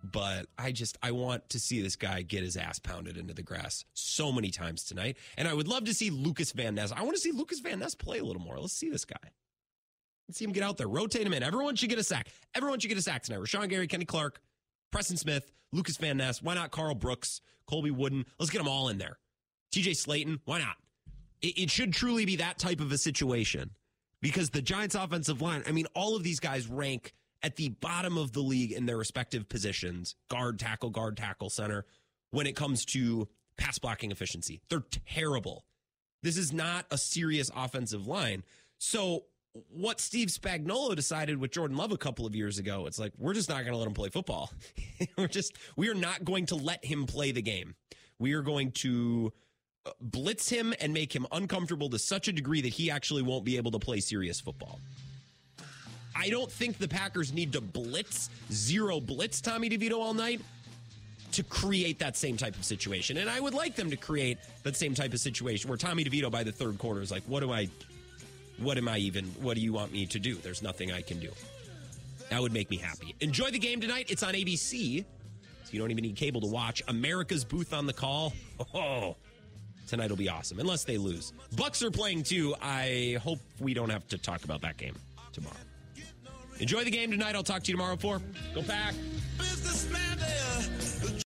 But 0.03 0.47
I 0.57 0.71
just, 0.71 0.97
I 1.03 1.11
want 1.11 1.47
to 1.49 1.59
see 1.59 1.81
this 1.81 1.95
guy 1.95 2.23
get 2.23 2.43
his 2.43 2.57
ass 2.57 2.79
pounded 2.79 3.17
into 3.17 3.33
the 3.35 3.43
grass 3.43 3.85
so 3.93 4.31
many 4.31 4.49
times 4.49 4.83
tonight. 4.83 5.17
And 5.37 5.47
I 5.47 5.53
would 5.53 5.67
love 5.67 5.85
to 5.85 5.93
see 5.93 6.09
Lukas 6.09 6.53
Van 6.53 6.75
Ness. 6.75 6.91
I 6.91 7.03
want 7.03 7.15
to 7.15 7.21
see 7.21 7.31
Lukas 7.31 7.59
Van 7.59 7.79
Ness 7.79 7.93
play 7.93 8.17
a 8.17 8.23
little 8.23 8.41
more. 8.41 8.57
Let's 8.57 8.73
see 8.73 8.89
this 8.89 9.05
guy. 9.05 9.29
See 10.33 10.45
him 10.45 10.51
get 10.51 10.63
out 10.63 10.77
there. 10.77 10.87
Rotate 10.87 11.25
him 11.25 11.33
in. 11.33 11.43
Everyone 11.43 11.75
should 11.75 11.89
get 11.89 11.99
a 11.99 12.03
sack. 12.03 12.29
Everyone 12.55 12.79
should 12.79 12.89
get 12.89 12.97
a 12.97 13.01
sack 13.01 13.23
tonight. 13.23 13.39
Rashan 13.39 13.69
Gary, 13.69 13.87
Kenny 13.87 14.05
Clark, 14.05 14.39
Preston 14.91 15.17
Smith, 15.17 15.51
Lukas 15.71 15.97
Van 15.97 16.17
Ness. 16.17 16.41
Why 16.41 16.55
not 16.55 16.71
Karl 16.71 16.95
Brooks, 16.95 17.41
Colby 17.67 17.91
Wooden? 17.91 18.25
Let's 18.39 18.51
get 18.51 18.59
them 18.59 18.67
all 18.67 18.89
in 18.89 18.97
there. 18.97 19.17
TJ 19.73 19.91
Slaton. 19.91 20.39
Why 20.45 20.59
not? 20.59 20.75
It, 21.41 21.57
it 21.57 21.71
should 21.71 21.93
truly 21.93 22.25
be 22.25 22.37
that 22.37 22.59
type 22.59 22.81
of 22.81 22.91
a 22.91 22.97
situation 22.97 23.71
because 24.21 24.49
the 24.49 24.61
Giants' 24.61 24.95
offensive 24.95 25.41
line, 25.41 25.63
I 25.67 25.71
mean, 25.71 25.87
all 25.95 26.15
of 26.15 26.23
these 26.23 26.39
guys 26.39 26.67
rank 26.67 27.13
at 27.43 27.55
the 27.55 27.69
bottom 27.69 28.17
of 28.17 28.33
the 28.33 28.41
league 28.41 28.71
in 28.71 28.85
their 28.85 28.97
respective 28.97 29.49
positions 29.49 30.15
guard, 30.29 30.59
tackle, 30.59 30.89
guard, 30.89 31.17
tackle, 31.17 31.49
center 31.49 31.85
when 32.29 32.47
it 32.47 32.55
comes 32.55 32.85
to 32.85 33.27
pass 33.57 33.79
blocking 33.79 34.11
efficiency. 34.11 34.61
They're 34.69 34.83
terrible. 35.07 35.65
This 36.23 36.37
is 36.37 36.53
not 36.53 36.85
a 36.91 36.97
serious 36.97 37.49
offensive 37.55 38.07
line. 38.07 38.43
So, 38.77 39.25
what 39.69 39.99
Steve 39.99 40.29
Spagnuolo 40.29 40.95
decided 40.95 41.37
with 41.37 41.51
Jordan 41.51 41.75
Love 41.75 41.91
a 41.91 41.97
couple 41.97 42.25
of 42.25 42.35
years 42.35 42.57
ago, 42.57 42.85
it's 42.87 42.99
like, 42.99 43.11
we're 43.17 43.33
just 43.33 43.49
not 43.49 43.61
going 43.61 43.73
to 43.73 43.77
let 43.77 43.87
him 43.87 43.93
play 43.93 44.09
football. 44.09 44.51
we're 45.17 45.27
just, 45.27 45.57
we 45.75 45.89
are 45.89 45.95
not 45.95 46.23
going 46.23 46.45
to 46.47 46.55
let 46.55 46.83
him 46.85 47.05
play 47.05 47.31
the 47.31 47.41
game. 47.41 47.75
We 48.19 48.33
are 48.33 48.41
going 48.41 48.71
to 48.73 49.33
uh, 49.85 49.91
blitz 49.99 50.47
him 50.47 50.73
and 50.79 50.93
make 50.93 51.13
him 51.13 51.25
uncomfortable 51.31 51.89
to 51.89 51.99
such 51.99 52.27
a 52.27 52.31
degree 52.31 52.61
that 52.61 52.69
he 52.69 52.89
actually 52.89 53.23
won't 53.23 53.43
be 53.43 53.57
able 53.57 53.71
to 53.71 53.79
play 53.79 53.99
serious 53.99 54.39
football. 54.39 54.79
I 56.15 56.29
don't 56.29 56.51
think 56.51 56.77
the 56.77 56.87
Packers 56.87 57.33
need 57.33 57.53
to 57.53 57.61
blitz, 57.61 58.29
zero 58.51 58.99
blitz 58.99 59.41
Tommy 59.41 59.69
DeVito 59.69 59.93
all 59.93 60.13
night 60.13 60.41
to 61.31 61.43
create 61.43 61.99
that 61.99 62.17
same 62.17 62.37
type 62.37 62.55
of 62.55 62.65
situation. 62.65 63.17
And 63.17 63.29
I 63.29 63.39
would 63.39 63.53
like 63.53 63.75
them 63.75 63.89
to 63.89 63.97
create 63.97 64.37
that 64.63 64.75
same 64.75 64.93
type 64.93 65.13
of 65.13 65.19
situation 65.19 65.69
where 65.69 65.77
Tommy 65.77 66.03
DeVito 66.03 66.29
by 66.29 66.43
the 66.43 66.51
third 66.51 66.77
quarter 66.77 67.01
is 67.01 67.09
like, 67.09 67.23
what 67.23 67.39
do 67.39 67.51
I, 67.51 67.69
what 68.57 68.77
am 68.77 68.87
I 68.87 68.97
even, 68.99 69.25
what 69.41 69.55
do 69.55 69.61
you 69.61 69.73
want 69.73 69.91
me 69.91 70.05
to 70.07 70.19
do? 70.19 70.35
There's 70.35 70.61
nothing 70.61 70.91
I 70.91 71.01
can 71.01 71.19
do. 71.19 71.29
That 72.29 72.41
would 72.41 72.53
make 72.53 72.69
me 72.69 72.77
happy. 72.77 73.15
Enjoy 73.19 73.51
the 73.51 73.59
game 73.59 73.81
tonight. 73.81 74.05
It's 74.09 74.23
on 74.23 74.33
ABC. 74.33 75.03
So 75.63 75.69
you 75.71 75.79
don't 75.79 75.91
even 75.91 76.03
need 76.03 76.15
cable 76.15 76.41
to 76.41 76.47
watch. 76.47 76.81
America's 76.87 77.43
Booth 77.43 77.73
on 77.73 77.85
the 77.85 77.93
call. 77.93 78.33
Oh, 78.73 79.15
tonight 79.87 80.09
will 80.09 80.17
be 80.17 80.29
awesome, 80.29 80.59
unless 80.59 80.83
they 80.83 80.97
lose. 80.97 81.33
Bucks 81.55 81.83
are 81.83 81.91
playing 81.91 82.23
too. 82.23 82.55
I 82.61 83.17
hope 83.21 83.39
we 83.59 83.73
don't 83.73 83.89
have 83.89 84.07
to 84.09 84.17
talk 84.17 84.43
about 84.43 84.61
that 84.61 84.77
game 84.77 84.95
tomorrow. 85.33 85.55
Enjoy 86.59 86.83
the 86.83 86.91
game 86.91 87.11
tonight. 87.11 87.35
I'll 87.35 87.43
talk 87.43 87.63
to 87.63 87.71
you 87.71 87.73
tomorrow 87.73 87.97
for 87.97 88.21
Go 88.53 88.61
Pack. 88.61 88.93